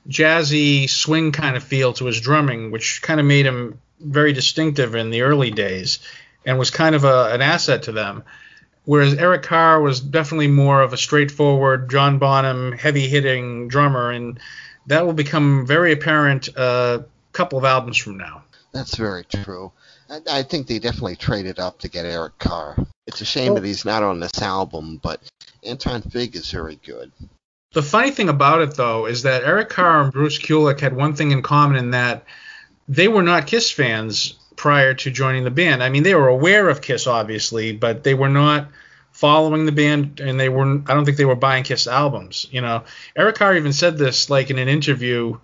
jazzy 0.09 0.89
swing 0.89 1.33
kind 1.33 1.57
of 1.57 1.63
feel 1.63 1.93
to 1.95 2.07
his 2.07 2.21
drumming, 2.21 2.71
which 2.71 3.03
kind 3.03 3.21
of 3.21 3.27
made 3.27 3.47
him 3.47 3.81
very 4.01 4.33
distinctive 4.33 4.95
in 4.95 5.11
the 5.11 5.23
early 5.23 5.51
days 5.51 5.99
and 6.45 6.59
was 6.59 6.71
kind 6.71 6.95
of 6.95 7.05
a, 7.05 7.31
an 7.33 7.43
asset 7.43 7.85
to 7.85 7.93
them. 7.93 8.23
Whereas 8.85 9.15
Eric 9.15 9.43
Carr 9.43 9.81
was 9.81 10.01
definitely 10.01 10.47
more 10.47 10.81
of 10.81 10.93
a 10.93 10.97
straightforward 10.97 11.91
John 11.91 12.19
Bonham, 12.19 12.73
heavy 12.73 13.09
hitting 13.09 13.67
drummer, 13.67 14.13
and 14.13 14.39
that 14.87 15.05
will 15.05 15.13
become 15.13 15.67
very 15.67 15.93
apparent 15.93 16.49
a 16.57 17.05
couple 17.33 17.59
of 17.59 17.65
albums 17.65 17.97
from 17.97 18.17
now. 18.17 18.45
That's 18.73 18.97
very 18.97 19.25
true. 19.25 19.73
I, 20.09 20.21
I 20.31 20.43
think 20.45 20.69
they 20.69 20.79
definitely 20.79 21.17
traded 21.17 21.59
up 21.59 21.81
to 21.81 21.89
get 21.89 22.07
Eric 22.07 22.39
Carr. 22.39 22.77
It's 23.09 23.21
a 23.21 23.25
shame 23.25 23.55
well, 23.55 23.63
that 23.63 23.67
he's 23.67 23.85
not 23.85 24.05
on 24.05 24.21
this 24.21 24.41
album, 24.41 25.01
but 25.03 25.21
Anton 25.65 26.03
Fig 26.03 26.37
is 26.37 26.51
very 26.51 26.77
good. 26.77 27.11
The 27.77 27.83
funny 27.83 28.11
thing 28.11 28.31
about 28.31 28.63
it, 28.63 28.75
though, 28.75 29.05
is 29.05 29.25
that 29.25 29.45
Eric 29.45 29.69
Carr 29.69 30.01
and 30.01 30.11
Bruce 30.11 30.39
Kulick 30.39 30.81
had 30.81 30.97
one 30.97 31.15
thing 31.15 31.31
in 31.31 31.43
common 31.43 31.77
in 31.77 31.91
that 31.91 32.25
they 32.89 33.07
were 33.07 33.23
not 33.23 33.47
Kiss 33.47 33.71
fans 33.71 34.33
prior 34.57 34.95
to 34.95 35.11
joining 35.11 35.45
the 35.45 35.51
band. 35.51 35.83
I 35.83 35.91
mean, 35.91 36.03
they 36.03 36.15
were 36.15 36.29
aware 36.29 36.71
of 36.71 36.81
Kiss, 36.81 37.07
obviously, 37.07 37.73
but 37.73 38.03
they 38.03 38.15
were 38.15 38.31
not 38.31 38.69
following 39.13 39.67
the 39.67 39.73
band, 39.73 40.21
and 40.21 40.41
they 40.41 40.49
were. 40.49 40.81
I 40.87 40.95
don't 40.95 41.05
think 41.05 41.19
they 41.19 41.27
were 41.27 41.37
buying 41.37 41.65
Kiss 41.65 41.87
albums. 41.87 42.47
You 42.51 42.63
know, 42.63 42.85
Eric 43.15 43.37
Carr 43.37 43.55
even 43.55 43.75
said 43.75 43.99
this, 43.99 44.31
like 44.31 44.49
in 44.49 44.59
an 44.59 44.69
interview 44.69 45.39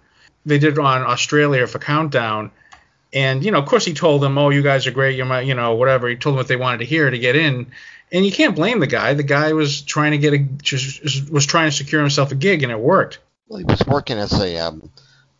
they 0.46 0.58
did 0.58 0.78
on 0.78 1.02
Australia 1.02 1.66
for 1.66 1.80
Countdown. 1.80 2.50
And 3.12 3.44
you 3.44 3.50
know, 3.50 3.58
of 3.58 3.66
course, 3.66 3.84
he 3.84 3.92
told 3.92 4.22
them, 4.22 4.38
"Oh, 4.38 4.48
you 4.48 4.62
guys 4.62 4.86
are 4.86 4.90
great. 4.90 5.16
You're 5.16 5.26
my, 5.26 5.42
you 5.42 5.52
know, 5.52 5.74
whatever." 5.74 6.08
He 6.08 6.16
told 6.16 6.32
them 6.32 6.38
what 6.38 6.48
they 6.48 6.56
wanted 6.56 6.78
to 6.78 6.86
hear 6.86 7.10
to 7.10 7.18
get 7.18 7.36
in, 7.36 7.66
and 8.12 8.26
you 8.26 8.30
can't 8.30 8.54
blame 8.54 8.78
the 8.78 8.86
guy. 8.86 9.14
The 9.14 9.22
guy 9.22 9.52
was 9.54 9.80
trying 9.80 10.12
to 10.12 10.18
get 10.18 10.34
a, 10.34 10.38
just, 10.38 11.30
was 11.30 11.46
trying 11.46 11.70
to 11.70 11.76
secure 11.76 12.00
himself 12.00 12.30
a 12.30 12.34
gig, 12.34 12.62
and 12.62 12.70
it 12.70 12.78
worked. 12.78 13.18
Well, 13.48 13.58
he 13.58 13.64
was 13.64 13.84
working 13.86 14.18
as 14.18 14.32
a, 14.38 14.58
um, 14.58 14.90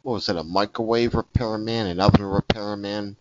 what 0.03 0.15
was 0.15 0.29
it, 0.29 0.37
a 0.37 0.43
microwave 0.43 1.15
repairman, 1.15 1.87
an 1.87 2.01
oven 2.01 2.25
repairman, 2.25 3.17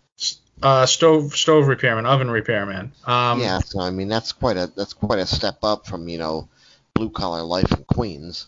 uh, 0.64 0.86
stove 0.86 1.36
stove 1.36 1.68
repairman, 1.68 2.06
oven 2.06 2.30
repairman. 2.30 2.92
Um, 3.06 3.42
yeah, 3.42 3.60
so 3.60 3.80
I 3.80 3.90
mean 3.90 4.08
that's 4.10 4.32
quite 4.32 4.58
a 4.58 4.72
that's 4.76 4.94
quite 4.94 5.20
a 5.20 5.26
step 5.26 5.58
up 5.64 5.88
from 5.88 6.08
you 6.08 6.18
know 6.18 6.48
blue 6.94 7.10
collar 7.10 7.42
life 7.42 7.72
in 7.72 7.84
Queens. 7.84 8.48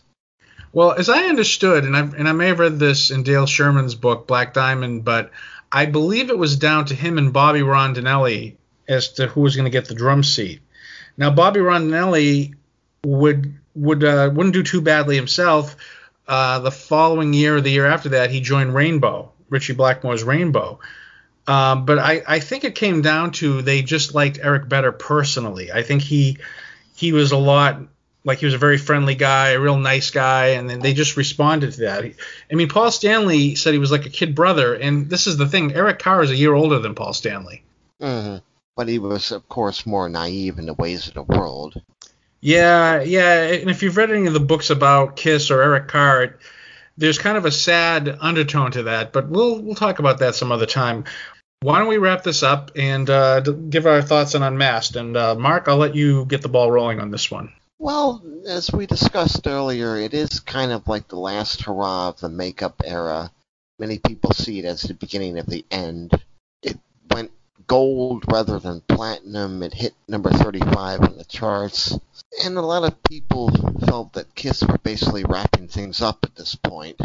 Well, 0.72 0.92
as 0.92 1.08
I 1.08 1.24
understood, 1.24 1.84
and 1.84 1.96
I 1.96 2.00
and 2.00 2.28
I 2.28 2.32
may 2.32 2.48
have 2.48 2.60
read 2.60 2.78
this 2.78 3.10
in 3.10 3.24
Dale 3.24 3.46
Sherman's 3.46 3.94
book 3.94 4.26
Black 4.26 4.54
Diamond, 4.54 5.04
but 5.04 5.30
I 5.72 5.86
believe 5.86 6.30
it 6.30 6.38
was 6.38 6.56
down 6.56 6.84
to 6.86 6.94
him 6.94 7.18
and 7.18 7.32
Bobby 7.32 7.60
Rondinelli 7.60 8.56
as 8.86 9.14
to 9.14 9.26
who 9.26 9.40
was 9.40 9.56
going 9.56 9.64
to 9.64 9.70
get 9.70 9.86
the 9.86 9.94
drum 9.94 10.22
seat. 10.22 10.60
Now, 11.16 11.30
Bobby 11.30 11.60
Rondinelli 11.60 12.54
would 13.04 13.54
would 13.74 14.04
uh, 14.04 14.30
wouldn't 14.32 14.54
do 14.54 14.62
too 14.62 14.80
badly 14.80 15.16
himself. 15.16 15.76
Uh, 16.26 16.60
the 16.60 16.70
following 16.70 17.32
year 17.32 17.56
or 17.56 17.60
the 17.60 17.70
year 17.70 17.86
after 17.86 18.10
that, 18.10 18.30
he 18.30 18.40
joined 18.40 18.74
Rainbow, 18.74 19.30
Ritchie 19.50 19.74
Blackmore's 19.74 20.24
Rainbow. 20.24 20.80
Um, 21.46 21.84
but 21.84 21.98
I, 21.98 22.22
I 22.26 22.40
think 22.40 22.64
it 22.64 22.74
came 22.74 23.02
down 23.02 23.32
to 23.32 23.60
they 23.60 23.82
just 23.82 24.14
liked 24.14 24.38
Eric 24.42 24.68
better 24.68 24.92
personally. 24.92 25.70
I 25.70 25.82
think 25.82 26.02
he 26.02 26.38
he 26.96 27.12
was 27.12 27.32
a 27.32 27.36
lot 27.36 27.80
like 28.24 28.38
he 28.38 28.46
was 28.46 28.54
a 28.54 28.58
very 28.58 28.78
friendly 28.78 29.14
guy, 29.14 29.50
a 29.50 29.60
real 29.60 29.76
nice 29.76 30.10
guy, 30.10 30.48
and 30.48 30.68
then 30.70 30.80
they 30.80 30.94
just 30.94 31.18
responded 31.18 31.72
to 31.72 31.80
that. 31.82 32.04
I 32.50 32.54
mean, 32.54 32.70
Paul 32.70 32.90
Stanley 32.90 33.54
said 33.54 33.74
he 33.74 33.78
was 33.78 33.92
like 33.92 34.06
a 34.06 34.10
kid 34.10 34.34
brother, 34.34 34.74
and 34.74 35.10
this 35.10 35.26
is 35.26 35.36
the 35.36 35.46
thing: 35.46 35.74
Eric 35.74 35.98
Carr 35.98 36.22
is 36.22 36.30
a 36.30 36.36
year 36.36 36.54
older 36.54 36.78
than 36.78 36.94
Paul 36.94 37.12
Stanley. 37.12 37.62
Mm-hmm. 38.00 38.38
But 38.76 38.88
he 38.88 38.98
was, 38.98 39.30
of 39.32 39.48
course, 39.48 39.86
more 39.86 40.08
naive 40.08 40.58
in 40.58 40.66
the 40.66 40.74
ways 40.74 41.08
of 41.08 41.14
the 41.14 41.22
world. 41.22 41.80
Yeah, 42.40 43.00
yeah, 43.02 43.42
and 43.44 43.70
if 43.70 43.82
you've 43.82 43.96
read 43.96 44.10
any 44.10 44.26
of 44.26 44.34
the 44.34 44.40
books 44.40 44.70
about 44.70 45.16
Kiss 45.16 45.50
or 45.50 45.62
Eric 45.62 45.88
Carr, 45.88 46.38
there's 46.96 47.18
kind 47.18 47.38
of 47.38 47.44
a 47.44 47.50
sad 47.50 48.18
undertone 48.20 48.72
to 48.72 48.82
that. 48.84 49.12
But 49.12 49.28
we'll 49.28 49.62
we'll 49.62 49.74
talk 49.74 49.98
about 49.98 50.18
that 50.18 50.34
some 50.34 50.52
other 50.52 50.66
time. 50.66 51.04
Why 51.60 51.78
don't 51.78 51.88
we 51.88 51.96
wrap 51.96 52.22
this 52.22 52.42
up 52.42 52.72
and 52.76 53.08
uh, 53.08 53.40
give 53.40 53.86
our 53.86 54.02
thoughts 54.02 54.34
on 54.34 54.42
Unmasked? 54.42 54.96
And 54.96 55.16
uh, 55.16 55.34
Mark, 55.34 55.68
I'll 55.68 55.78
let 55.78 55.94
you 55.94 56.26
get 56.26 56.42
the 56.42 56.48
ball 56.50 56.70
rolling 56.70 57.00
on 57.00 57.10
this 57.10 57.30
one. 57.30 57.54
Well, 57.78 58.22
as 58.46 58.70
we 58.70 58.86
discussed 58.86 59.46
earlier, 59.46 59.96
it 59.96 60.12
is 60.12 60.40
kind 60.40 60.72
of 60.72 60.86
like 60.86 61.08
the 61.08 61.16
last 61.16 61.62
hurrah 61.62 62.08
of 62.08 62.20
the 62.20 62.28
makeup 62.28 62.82
era. 62.84 63.30
Many 63.78 63.98
people 63.98 64.32
see 64.32 64.58
it 64.58 64.66
as 64.66 64.82
the 64.82 64.94
beginning 64.94 65.38
of 65.38 65.46
the 65.46 65.64
end. 65.70 66.12
It 66.62 66.78
went 67.10 67.32
gold 67.66 68.24
rather 68.30 68.58
than 68.58 68.82
platinum. 68.82 69.62
It 69.62 69.74
hit 69.74 69.94
number 70.08 70.30
35 70.30 71.00
on 71.00 71.16
the 71.16 71.24
charts. 71.24 71.98
And 72.44 72.56
a 72.56 72.62
lot 72.62 72.84
of 72.84 73.02
people 73.04 73.50
felt 73.86 74.14
that 74.14 74.34
Kiss 74.34 74.62
were 74.62 74.78
basically 74.78 75.24
wrapping 75.24 75.68
things 75.68 76.02
up 76.02 76.18
at 76.24 76.34
this 76.34 76.54
point. 76.54 77.00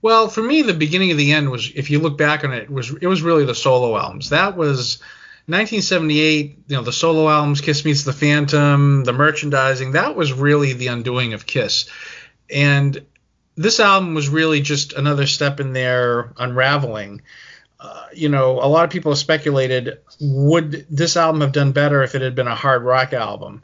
Well, 0.00 0.28
for 0.28 0.42
me, 0.42 0.62
the 0.62 0.74
beginning 0.74 1.10
of 1.10 1.16
the 1.16 1.32
end 1.32 1.50
was, 1.50 1.72
if 1.74 1.90
you 1.90 1.98
look 1.98 2.16
back 2.16 2.44
on 2.44 2.52
it, 2.52 2.70
was 2.70 2.94
it 3.00 3.06
was 3.06 3.22
really 3.22 3.44
the 3.44 3.54
solo 3.54 3.96
albums. 3.96 4.30
That 4.30 4.56
was 4.56 5.00
1978. 5.46 6.58
You 6.68 6.76
know, 6.76 6.82
the 6.82 6.92
solo 6.92 7.28
albums, 7.28 7.60
Kiss 7.60 7.84
Meets 7.84 8.04
the 8.04 8.12
Phantom, 8.12 9.02
the 9.02 9.12
merchandising. 9.12 9.92
That 9.92 10.14
was 10.14 10.32
really 10.32 10.72
the 10.74 10.86
undoing 10.88 11.34
of 11.34 11.46
Kiss, 11.46 11.90
and 12.48 13.04
this 13.56 13.80
album 13.80 14.14
was 14.14 14.28
really 14.28 14.60
just 14.60 14.92
another 14.92 15.26
step 15.26 15.58
in 15.58 15.72
their 15.72 16.32
unraveling. 16.36 17.22
Uh, 17.80 18.06
you 18.12 18.28
know, 18.28 18.58
a 18.60 18.66
lot 18.66 18.84
of 18.84 18.90
people 18.90 19.12
have 19.12 19.18
speculated 19.18 19.98
would 20.20 20.86
this 20.90 21.16
album 21.16 21.40
have 21.42 21.52
done 21.52 21.72
better 21.72 22.02
if 22.02 22.14
it 22.14 22.22
had 22.22 22.34
been 22.34 22.48
a 22.48 22.54
hard 22.54 22.82
rock 22.82 23.12
album? 23.12 23.62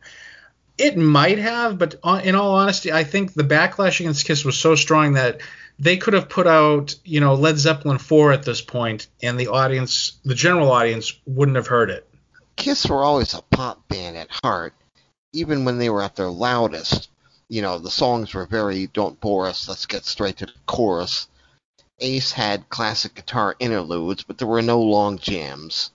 It 0.78 0.96
might 0.96 1.38
have, 1.38 1.78
but 1.78 1.94
in 2.24 2.34
all 2.34 2.54
honesty, 2.54 2.92
I 2.92 3.04
think 3.04 3.34
the 3.34 3.44
backlash 3.44 4.00
against 4.00 4.26
Kiss 4.26 4.44
was 4.44 4.58
so 4.58 4.74
strong 4.74 5.14
that 5.14 5.40
they 5.78 5.96
could 5.96 6.14
have 6.14 6.28
put 6.28 6.46
out, 6.46 6.94
you 7.04 7.20
know, 7.20 7.34
Led 7.34 7.58
Zeppelin 7.58 7.98
4 7.98 8.32
at 8.32 8.44
this 8.44 8.60
point, 8.60 9.08
and 9.22 9.38
the 9.38 9.48
audience, 9.48 10.18
the 10.24 10.34
general 10.34 10.70
audience, 10.70 11.18
wouldn't 11.26 11.56
have 11.56 11.66
heard 11.66 11.90
it. 11.90 12.08
Kiss 12.56 12.86
were 12.86 13.02
always 13.02 13.34
a 13.34 13.42
pop 13.42 13.88
band 13.88 14.16
at 14.16 14.30
heart, 14.42 14.74
even 15.32 15.64
when 15.64 15.78
they 15.78 15.90
were 15.90 16.02
at 16.02 16.16
their 16.16 16.28
loudest. 16.28 17.08
You 17.48 17.62
know, 17.62 17.78
the 17.78 17.90
songs 17.90 18.32
were 18.34 18.46
very 18.46 18.86
don't 18.88 19.20
bore 19.20 19.46
us, 19.46 19.68
let's 19.68 19.86
get 19.86 20.04
straight 20.04 20.38
to 20.38 20.46
the 20.46 20.52
chorus. 20.66 21.28
Ace 22.04 22.32
had 22.32 22.68
classic 22.68 23.14
guitar 23.14 23.56
interludes, 23.58 24.22
but 24.22 24.36
there 24.36 24.46
were 24.46 24.62
no 24.62 24.80
long 24.80 25.18
jams. 25.18 25.90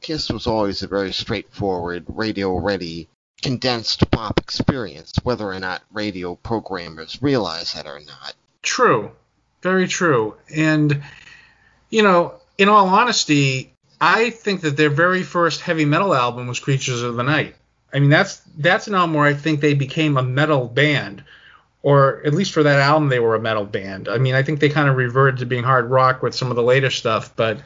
Kiss 0.00 0.28
was 0.28 0.48
always 0.48 0.82
a 0.82 0.88
very 0.88 1.12
straightforward, 1.12 2.04
radio 2.08 2.58
ready, 2.58 3.08
condensed 3.40 4.10
pop 4.10 4.40
experience, 4.40 5.12
whether 5.22 5.46
or 5.46 5.60
not 5.60 5.82
radio 5.92 6.34
programmers 6.34 7.22
realize 7.22 7.72
that 7.72 7.86
or 7.86 8.00
not. 8.00 8.34
True. 8.62 9.12
Very 9.62 9.86
true. 9.86 10.34
And, 10.54 11.02
you 11.88 12.02
know, 12.02 12.34
in 12.58 12.68
all 12.68 12.88
honesty, 12.88 13.72
I 14.00 14.30
think 14.30 14.62
that 14.62 14.76
their 14.76 14.90
very 14.90 15.22
first 15.22 15.60
heavy 15.60 15.84
metal 15.84 16.14
album 16.14 16.48
was 16.48 16.58
Creatures 16.58 17.02
of 17.02 17.14
the 17.14 17.22
Night. 17.22 17.54
I 17.92 18.00
mean, 18.00 18.10
that's 18.10 18.38
that's 18.58 18.88
an 18.88 18.94
album 18.94 19.14
where 19.14 19.26
I 19.26 19.34
think 19.34 19.60
they 19.60 19.74
became 19.74 20.16
a 20.16 20.22
metal 20.22 20.66
band, 20.66 21.22
or 21.84 22.22
at 22.24 22.32
least 22.32 22.52
for 22.52 22.62
that 22.62 22.80
album, 22.80 23.10
they 23.10 23.20
were 23.20 23.34
a 23.34 23.40
metal 23.40 23.66
band. 23.66 24.08
I 24.08 24.16
mean, 24.16 24.34
I 24.34 24.42
think 24.42 24.58
they 24.58 24.70
kind 24.70 24.88
of 24.88 24.96
reverted 24.96 25.40
to 25.40 25.46
being 25.46 25.62
hard 25.62 25.90
rock 25.90 26.22
with 26.22 26.34
some 26.34 26.48
of 26.48 26.56
the 26.56 26.62
later 26.62 26.88
stuff, 26.88 27.36
but 27.36 27.60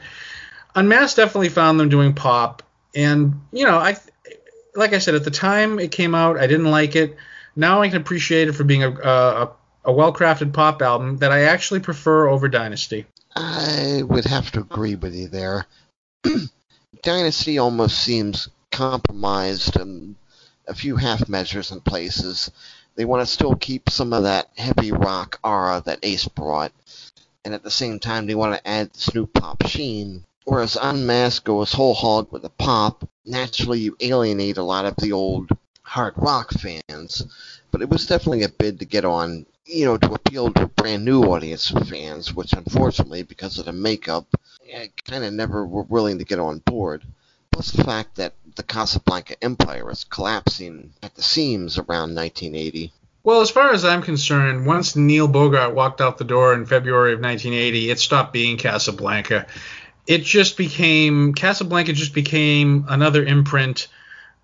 Unmasked 0.75 1.15
definitely 1.15 1.47
found 1.47 1.79
them 1.79 1.87
doing 1.87 2.13
pop. 2.13 2.61
And 2.93 3.39
you 3.53 3.65
know, 3.65 3.77
I 3.77 3.95
like 4.75 4.91
I 4.91 4.99
said 4.99 5.15
at 5.15 5.23
the 5.23 5.31
time 5.31 5.79
it 5.79 5.91
came 5.91 6.13
out, 6.13 6.37
I 6.37 6.47
didn't 6.47 6.69
like 6.69 6.97
it. 6.97 7.15
Now 7.55 7.81
I 7.81 7.87
can 7.87 7.95
appreciate 7.95 8.49
it 8.49 8.53
for 8.53 8.65
being 8.65 8.83
a, 8.83 8.91
a, 8.91 9.51
a 9.85 9.91
well-crafted 9.91 10.51
pop 10.51 10.81
album 10.81 11.17
that 11.17 11.31
I 11.31 11.43
actually 11.43 11.79
prefer 11.79 12.27
over 12.27 12.49
Dynasty. 12.49 13.05
I 13.37 14.03
would 14.05 14.25
have 14.25 14.51
to 14.51 14.59
agree 14.59 14.95
with 14.95 15.15
you 15.15 15.29
there. 15.29 15.65
Dynasty 17.03 17.57
almost 17.57 17.99
seems 17.99 18.49
compromised 18.69 19.77
in 19.77 20.17
a 20.67 20.75
few 20.75 20.97
half 20.97 21.29
measures 21.29 21.71
in 21.71 21.79
places. 21.79 22.51
They 22.99 23.05
want 23.05 23.21
to 23.21 23.33
still 23.33 23.55
keep 23.55 23.89
some 23.89 24.11
of 24.11 24.23
that 24.23 24.49
heavy 24.57 24.91
rock 24.91 25.39
aura 25.41 25.81
that 25.85 25.99
Ace 26.03 26.27
brought, 26.27 26.73
and 27.45 27.53
at 27.53 27.63
the 27.63 27.71
same 27.71 27.97
time 27.97 28.27
they 28.27 28.35
want 28.35 28.57
to 28.57 28.67
add 28.67 28.91
this 28.91 29.15
new 29.15 29.25
pop 29.25 29.65
sheen. 29.65 30.25
Whereas 30.43 30.75
Unmasked 30.75 31.45
goes 31.45 31.71
whole 31.71 31.93
hog 31.93 32.29
with 32.29 32.41
the 32.41 32.49
pop, 32.49 33.07
naturally 33.25 33.79
you 33.79 33.95
alienate 34.01 34.57
a 34.57 34.63
lot 34.63 34.83
of 34.83 34.97
the 34.97 35.13
old 35.13 35.47
hard 35.81 36.15
rock 36.17 36.51
fans. 36.51 37.23
But 37.71 37.81
it 37.81 37.89
was 37.89 38.05
definitely 38.05 38.43
a 38.43 38.49
bid 38.49 38.79
to 38.79 38.85
get 38.85 39.05
on 39.05 39.45
you 39.65 39.85
know, 39.85 39.97
to 39.97 40.11
appeal 40.11 40.51
to 40.51 40.63
a 40.63 40.67
brand 40.67 41.05
new 41.05 41.23
audience 41.23 41.71
of 41.71 41.87
fans, 41.87 42.33
which 42.33 42.51
unfortunately, 42.51 43.23
because 43.23 43.57
of 43.59 43.65
the 43.65 43.71
makeup, 43.71 44.27
eh, 44.69 44.87
kind 45.05 45.23
of 45.23 45.31
never 45.31 45.65
were 45.65 45.83
willing 45.83 46.17
to 46.17 46.25
get 46.25 46.39
on 46.39 46.59
board. 46.59 47.05
Plus 47.59 47.71
the 47.71 47.83
fact 47.83 48.15
that 48.15 48.35
the 48.55 48.63
Casablanca 48.63 49.35
Empire 49.43 49.91
is 49.91 50.05
collapsing 50.05 50.93
at 51.03 51.13
the 51.15 51.21
seams 51.21 51.77
around 51.77 52.15
1980. 52.15 52.93
Well, 53.25 53.41
as 53.41 53.49
far 53.49 53.73
as 53.73 53.83
I'm 53.83 54.01
concerned, 54.01 54.65
once 54.65 54.95
Neil 54.95 55.27
Bogart 55.27 55.75
walked 55.75 55.99
out 55.99 56.17
the 56.17 56.23
door 56.23 56.53
in 56.53 56.65
February 56.65 57.11
of 57.11 57.19
1980, 57.19 57.89
it 57.89 57.99
stopped 57.99 58.31
being 58.31 58.55
Casablanca. 58.55 59.45
It 60.07 60.23
just 60.23 60.55
became 60.55 61.33
Casablanca 61.33 61.91
just 61.91 62.13
became 62.13 62.85
another 62.87 63.25
imprint 63.25 63.89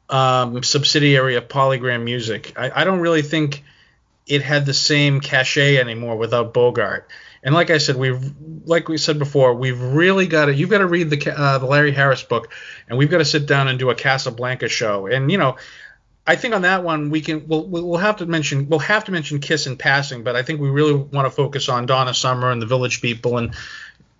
um, 0.09 0.61
subsidiary 0.61 1.35
of 1.35 1.47
Polygram 1.47 2.03
Music. 2.03 2.51
I, 2.57 2.81
I 2.81 2.83
don't 2.83 2.99
really 2.99 3.21
think 3.21 3.63
it 4.27 4.41
had 4.41 4.65
the 4.65 4.73
same 4.73 5.21
cachet 5.21 5.77
anymore 5.77 6.17
without 6.17 6.53
Bogart. 6.53 7.07
And 7.45 7.53
like 7.53 7.69
I 7.69 7.77
said, 7.77 7.95
we've 7.95 8.34
like 8.65 8.89
we 8.89 8.97
said 8.97 9.19
before, 9.19 9.53
we've 9.53 9.80
really 9.80 10.26
got 10.26 10.45
to. 10.45 10.53
You've 10.53 10.72
got 10.72 10.80
to 10.80 10.88
read 10.88 11.11
the 11.11 11.34
uh, 11.34 11.59
the 11.59 11.67
Larry 11.67 11.91
Harris 11.91 12.23
book, 12.23 12.51
and 12.89 12.97
we've 12.97 13.09
got 13.09 13.19
to 13.19 13.26
sit 13.26 13.45
down 13.45 13.67
and 13.67 13.77
do 13.77 13.91
a 13.91 13.95
Casablanca 13.95 14.67
show. 14.67 15.05
And 15.05 15.31
you 15.31 15.38
know, 15.38 15.55
I 16.26 16.35
think 16.35 16.55
on 16.55 16.63
that 16.63 16.84
one 16.84 17.11
we 17.11 17.22
can 17.22 17.47
we'll 17.47 17.67
we'll 17.67 17.97
have 17.97 18.17
to 18.17 18.26
mention 18.26 18.67
we'll 18.67 18.80
have 18.80 19.05
to 19.05 19.11
mention 19.11 19.39
Kiss 19.39 19.67
in 19.67 19.77
passing, 19.77 20.23
but 20.23 20.35
I 20.35 20.41
think 20.41 20.59
we 20.59 20.69
really 20.69 20.95
want 20.95 21.27
to 21.27 21.30
focus 21.30 21.69
on 21.69 21.85
Donna 21.85 22.15
Summer 22.15 22.49
and 22.49 22.59
the 22.59 22.65
Village 22.65 22.99
People 22.99 23.38
and 23.38 23.55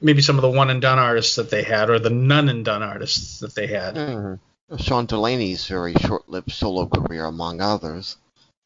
maybe 0.02 0.22
some 0.22 0.38
of 0.38 0.44
the 0.44 0.52
one 0.52 0.70
and 0.70 0.80
done 0.80 1.00
artists 1.00 1.38
that 1.38 1.50
they 1.50 1.64
had 1.64 1.90
or 1.90 1.98
the 1.98 2.12
none 2.12 2.48
and 2.48 2.64
done 2.64 2.84
artists 2.84 3.40
that 3.40 3.56
they 3.56 3.66
had. 3.66 3.96
Mm-hmm. 3.96 4.76
Sean 4.78 5.08
Delaney's 5.08 5.68
very 5.68 5.94
short-lived 5.94 6.52
solo 6.52 6.88
career, 6.88 7.26
among 7.26 7.62
others. 7.62 8.18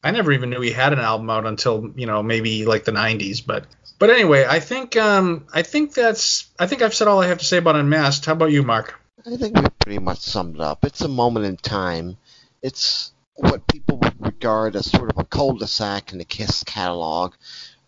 I 0.02 0.10
never 0.10 0.32
even 0.32 0.50
knew 0.50 0.60
he 0.60 0.72
had 0.72 0.94
an 0.94 0.98
album 0.98 1.28
out 1.28 1.46
until 1.46 1.92
you 1.94 2.06
know 2.06 2.22
maybe 2.22 2.66
like 2.66 2.84
the 2.84 2.92
90s, 2.92 3.44
but 3.44 3.64
but 4.00 4.10
anyway, 4.10 4.46
I 4.48 4.58
think 4.58 4.96
um, 4.96 5.46
I 5.52 5.62
think 5.62 5.94
that's 5.94 6.50
I 6.58 6.66
think 6.66 6.82
I've 6.82 6.94
said 6.94 7.06
all 7.06 7.22
I 7.22 7.28
have 7.28 7.38
to 7.38 7.44
say 7.44 7.58
about 7.58 7.76
Unmasked. 7.76 8.24
How 8.24 8.32
about 8.32 8.50
you, 8.50 8.64
Mark? 8.64 8.98
I 9.26 9.36
think 9.36 9.56
we 9.56 9.66
pretty 9.78 9.98
much 9.98 10.20
summed 10.20 10.56
it 10.56 10.62
up. 10.62 10.84
It's 10.84 11.02
a 11.02 11.08
moment 11.08 11.44
in 11.44 11.58
time. 11.58 12.16
It's 12.62 13.12
what 13.34 13.66
people 13.66 13.98
would 13.98 14.14
regard 14.18 14.74
as 14.74 14.90
sort 14.90 15.10
of 15.10 15.18
a 15.18 15.24
cul-de-sac 15.24 16.12
in 16.12 16.18
the 16.18 16.24
Kiss 16.24 16.64
catalog, 16.64 17.34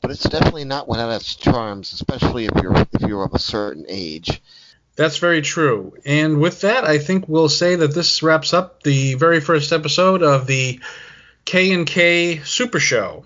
but 0.02 0.10
it's 0.10 0.22
definitely 0.22 0.64
not 0.64 0.86
without 0.86 1.10
its 1.12 1.34
charms, 1.34 1.94
especially 1.94 2.44
if 2.44 2.62
you're 2.62 2.76
if 2.76 3.00
you're 3.00 3.24
of 3.24 3.34
a 3.34 3.38
certain 3.38 3.86
age. 3.88 4.42
That's 4.96 5.16
very 5.16 5.40
true. 5.40 5.94
And 6.04 6.40
with 6.40 6.60
that, 6.60 6.84
I 6.84 6.98
think 6.98 7.26
we'll 7.26 7.48
say 7.48 7.76
that 7.76 7.94
this 7.94 8.22
wraps 8.22 8.52
up 8.52 8.82
the 8.82 9.14
very 9.14 9.40
first 9.40 9.72
episode 9.72 10.22
of 10.22 10.46
the 10.46 10.80
K 11.46 11.72
and 11.72 11.86
K 11.86 12.40
Super 12.44 12.80
Show. 12.80 13.24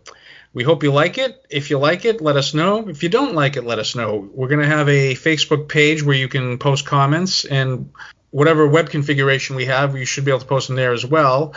We 0.56 0.64
hope 0.64 0.82
you 0.82 0.90
like 0.90 1.18
it. 1.18 1.44
If 1.50 1.68
you 1.68 1.78
like 1.78 2.06
it, 2.06 2.22
let 2.22 2.38
us 2.38 2.54
know. 2.54 2.88
If 2.88 3.02
you 3.02 3.10
don't 3.10 3.34
like 3.34 3.58
it, 3.58 3.64
let 3.66 3.78
us 3.78 3.94
know. 3.94 4.26
We're 4.32 4.48
going 4.48 4.62
to 4.62 4.66
have 4.66 4.88
a 4.88 5.12
Facebook 5.14 5.68
page 5.68 6.02
where 6.02 6.16
you 6.16 6.28
can 6.28 6.56
post 6.56 6.86
comments 6.86 7.44
and 7.44 7.92
whatever 8.30 8.66
web 8.66 8.88
configuration 8.88 9.54
we 9.56 9.66
have, 9.66 9.98
you 9.98 10.06
should 10.06 10.24
be 10.24 10.30
able 10.30 10.40
to 10.40 10.46
post 10.46 10.68
them 10.68 10.76
there 10.76 10.94
as 10.94 11.04
well. 11.04 11.54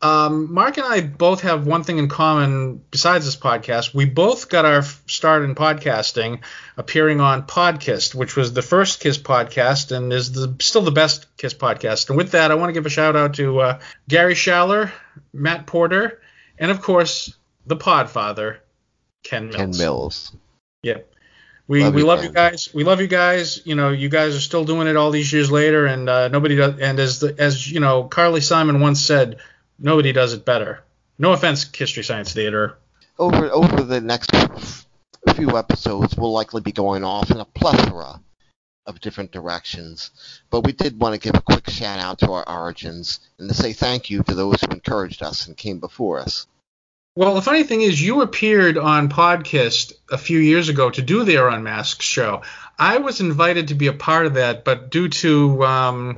Um, 0.00 0.54
Mark 0.54 0.78
and 0.78 0.86
I 0.86 1.02
both 1.02 1.42
have 1.42 1.66
one 1.66 1.84
thing 1.84 1.98
in 1.98 2.08
common 2.08 2.82
besides 2.90 3.26
this 3.26 3.36
podcast. 3.36 3.92
We 3.92 4.06
both 4.06 4.48
got 4.48 4.64
our 4.64 4.84
start 5.06 5.44
in 5.44 5.54
podcasting 5.54 6.40
appearing 6.78 7.20
on 7.20 7.46
Podcast, 7.46 8.14
which 8.14 8.36
was 8.36 8.54
the 8.54 8.62
first 8.62 9.00
Kiss 9.00 9.18
podcast 9.18 9.94
and 9.94 10.10
is 10.14 10.32
the, 10.32 10.56
still 10.62 10.80
the 10.80 10.92
best 10.92 11.26
Kiss 11.36 11.52
podcast. 11.52 12.08
And 12.08 12.16
with 12.16 12.30
that, 12.30 12.50
I 12.50 12.54
want 12.54 12.70
to 12.70 12.72
give 12.72 12.86
a 12.86 12.88
shout 12.88 13.16
out 13.16 13.34
to 13.34 13.60
uh, 13.60 13.80
Gary 14.08 14.32
Schaller, 14.32 14.92
Matt 15.34 15.66
Porter, 15.66 16.22
and 16.58 16.70
of 16.70 16.80
course, 16.80 17.34
the 17.70 17.76
Podfather, 17.76 18.58
Ken 19.22 19.44
Mills. 19.46 19.56
Ken 19.56 19.70
Mills. 19.78 20.36
Yeah. 20.82 20.98
We 21.66 21.84
love 21.84 21.94
we 21.94 22.00
you, 22.00 22.06
love 22.06 22.24
you 22.24 22.32
guys. 22.32 22.68
We 22.74 22.82
love 22.82 23.00
you 23.00 23.06
guys. 23.06 23.62
You 23.64 23.76
know, 23.76 23.90
you 23.90 24.08
guys 24.08 24.34
are 24.34 24.40
still 24.40 24.64
doing 24.64 24.88
it 24.88 24.96
all 24.96 25.12
these 25.12 25.32
years 25.32 25.52
later, 25.52 25.86
and 25.86 26.08
uh, 26.08 26.26
nobody 26.26 26.56
does. 26.56 26.80
And 26.80 26.98
as 26.98 27.20
the, 27.20 27.34
as 27.38 27.70
you 27.70 27.78
know, 27.78 28.04
Carly 28.04 28.40
Simon 28.40 28.80
once 28.80 29.00
said, 29.00 29.36
nobody 29.78 30.12
does 30.12 30.32
it 30.32 30.44
better. 30.44 30.82
No 31.16 31.32
offense, 31.32 31.70
History 31.72 32.02
Science 32.02 32.32
Theater. 32.32 32.76
Over 33.20 33.50
over 33.50 33.82
the 33.82 34.00
next 34.00 34.32
few 35.36 35.56
episodes, 35.56 36.16
we'll 36.16 36.32
likely 36.32 36.60
be 36.60 36.72
going 36.72 37.04
off 37.04 37.30
in 37.30 37.36
a 37.36 37.44
plethora 37.44 38.20
of 38.86 39.00
different 39.00 39.30
directions. 39.30 40.10
But 40.50 40.64
we 40.64 40.72
did 40.72 40.98
want 40.98 41.14
to 41.14 41.20
give 41.20 41.38
a 41.38 41.42
quick 41.42 41.70
shout 41.70 42.00
out 42.00 42.18
to 42.18 42.32
our 42.32 42.48
origins 42.48 43.20
and 43.38 43.48
to 43.48 43.54
say 43.54 43.72
thank 43.72 44.10
you 44.10 44.24
to 44.24 44.34
those 44.34 44.60
who 44.60 44.72
encouraged 44.72 45.22
us 45.22 45.46
and 45.46 45.56
came 45.56 45.78
before 45.78 46.18
us. 46.18 46.48
Well, 47.20 47.34
the 47.34 47.42
funny 47.42 47.64
thing 47.64 47.82
is, 47.82 48.00
you 48.00 48.22
appeared 48.22 48.78
on 48.78 49.10
podcast 49.10 49.92
a 50.10 50.16
few 50.16 50.38
years 50.38 50.70
ago 50.70 50.88
to 50.88 51.02
do 51.02 51.22
their 51.22 51.48
Unmasked 51.48 52.02
show. 52.02 52.40
I 52.78 52.96
was 52.96 53.20
invited 53.20 53.68
to 53.68 53.74
be 53.74 53.88
a 53.88 53.92
part 53.92 54.24
of 54.24 54.32
that, 54.34 54.64
but 54.64 54.90
due 54.90 55.10
to 55.10 55.62
um, 55.62 56.16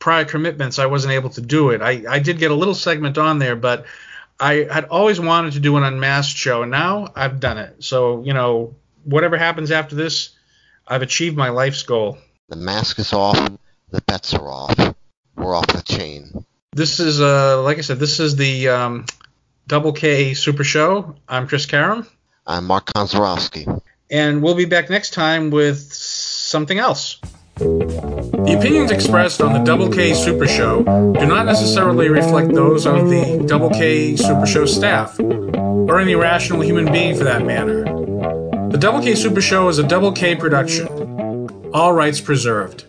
prior 0.00 0.24
commitments, 0.24 0.80
I 0.80 0.86
wasn't 0.86 1.12
able 1.12 1.30
to 1.30 1.40
do 1.40 1.70
it. 1.70 1.82
I, 1.82 2.02
I 2.10 2.18
did 2.18 2.40
get 2.40 2.50
a 2.50 2.54
little 2.54 2.74
segment 2.74 3.16
on 3.16 3.38
there, 3.38 3.54
but 3.54 3.86
I 4.40 4.66
had 4.68 4.86
always 4.86 5.20
wanted 5.20 5.52
to 5.52 5.60
do 5.60 5.76
an 5.76 5.84
Unmasked 5.84 6.36
show, 6.36 6.62
and 6.62 6.72
now 6.72 7.12
I've 7.14 7.38
done 7.38 7.58
it. 7.58 7.84
So, 7.84 8.24
you 8.24 8.34
know, 8.34 8.74
whatever 9.04 9.38
happens 9.38 9.70
after 9.70 9.94
this, 9.94 10.30
I've 10.84 11.02
achieved 11.02 11.36
my 11.36 11.50
life's 11.50 11.84
goal. 11.84 12.18
The 12.48 12.56
mask 12.56 12.98
is 12.98 13.12
off, 13.12 13.38
the 13.90 14.00
bets 14.00 14.34
are 14.34 14.48
off. 14.48 14.96
We're 15.36 15.54
off 15.54 15.68
the 15.68 15.82
chain. 15.82 16.44
This 16.72 16.98
is, 16.98 17.20
uh, 17.20 17.62
like 17.62 17.78
I 17.78 17.82
said, 17.82 18.00
this 18.00 18.18
is 18.18 18.34
the. 18.34 18.70
Um, 18.70 19.06
Double 19.70 19.92
K 19.92 20.34
Super 20.34 20.64
Show. 20.64 21.14
I'm 21.28 21.46
Chris 21.46 21.64
Karam. 21.64 22.04
I'm 22.44 22.66
Mark 22.66 22.86
Konzarowski. 22.86 23.80
And 24.10 24.42
we'll 24.42 24.56
be 24.56 24.64
back 24.64 24.90
next 24.90 25.10
time 25.14 25.52
with 25.52 25.92
something 25.92 26.80
else. 26.80 27.20
The 27.54 28.56
opinions 28.58 28.90
expressed 28.90 29.40
on 29.40 29.52
the 29.52 29.60
Double 29.60 29.88
K 29.88 30.12
Super 30.12 30.48
Show 30.48 30.82
do 30.82 31.24
not 31.24 31.46
necessarily 31.46 32.08
reflect 32.08 32.52
those 32.52 32.84
of 32.84 33.10
the 33.10 33.44
Double 33.46 33.70
K 33.70 34.16
Super 34.16 34.44
Show 34.44 34.66
staff, 34.66 35.20
or 35.20 36.00
any 36.00 36.16
rational 36.16 36.62
human 36.62 36.90
being 36.90 37.16
for 37.16 37.22
that 37.22 37.46
matter. 37.46 37.84
The 38.72 38.78
Double 38.78 39.00
K 39.00 39.14
Super 39.14 39.40
Show 39.40 39.68
is 39.68 39.78
a 39.78 39.86
Double 39.86 40.10
K 40.10 40.34
production. 40.34 40.88
All 41.72 41.92
rights 41.92 42.20
preserved. 42.20 42.86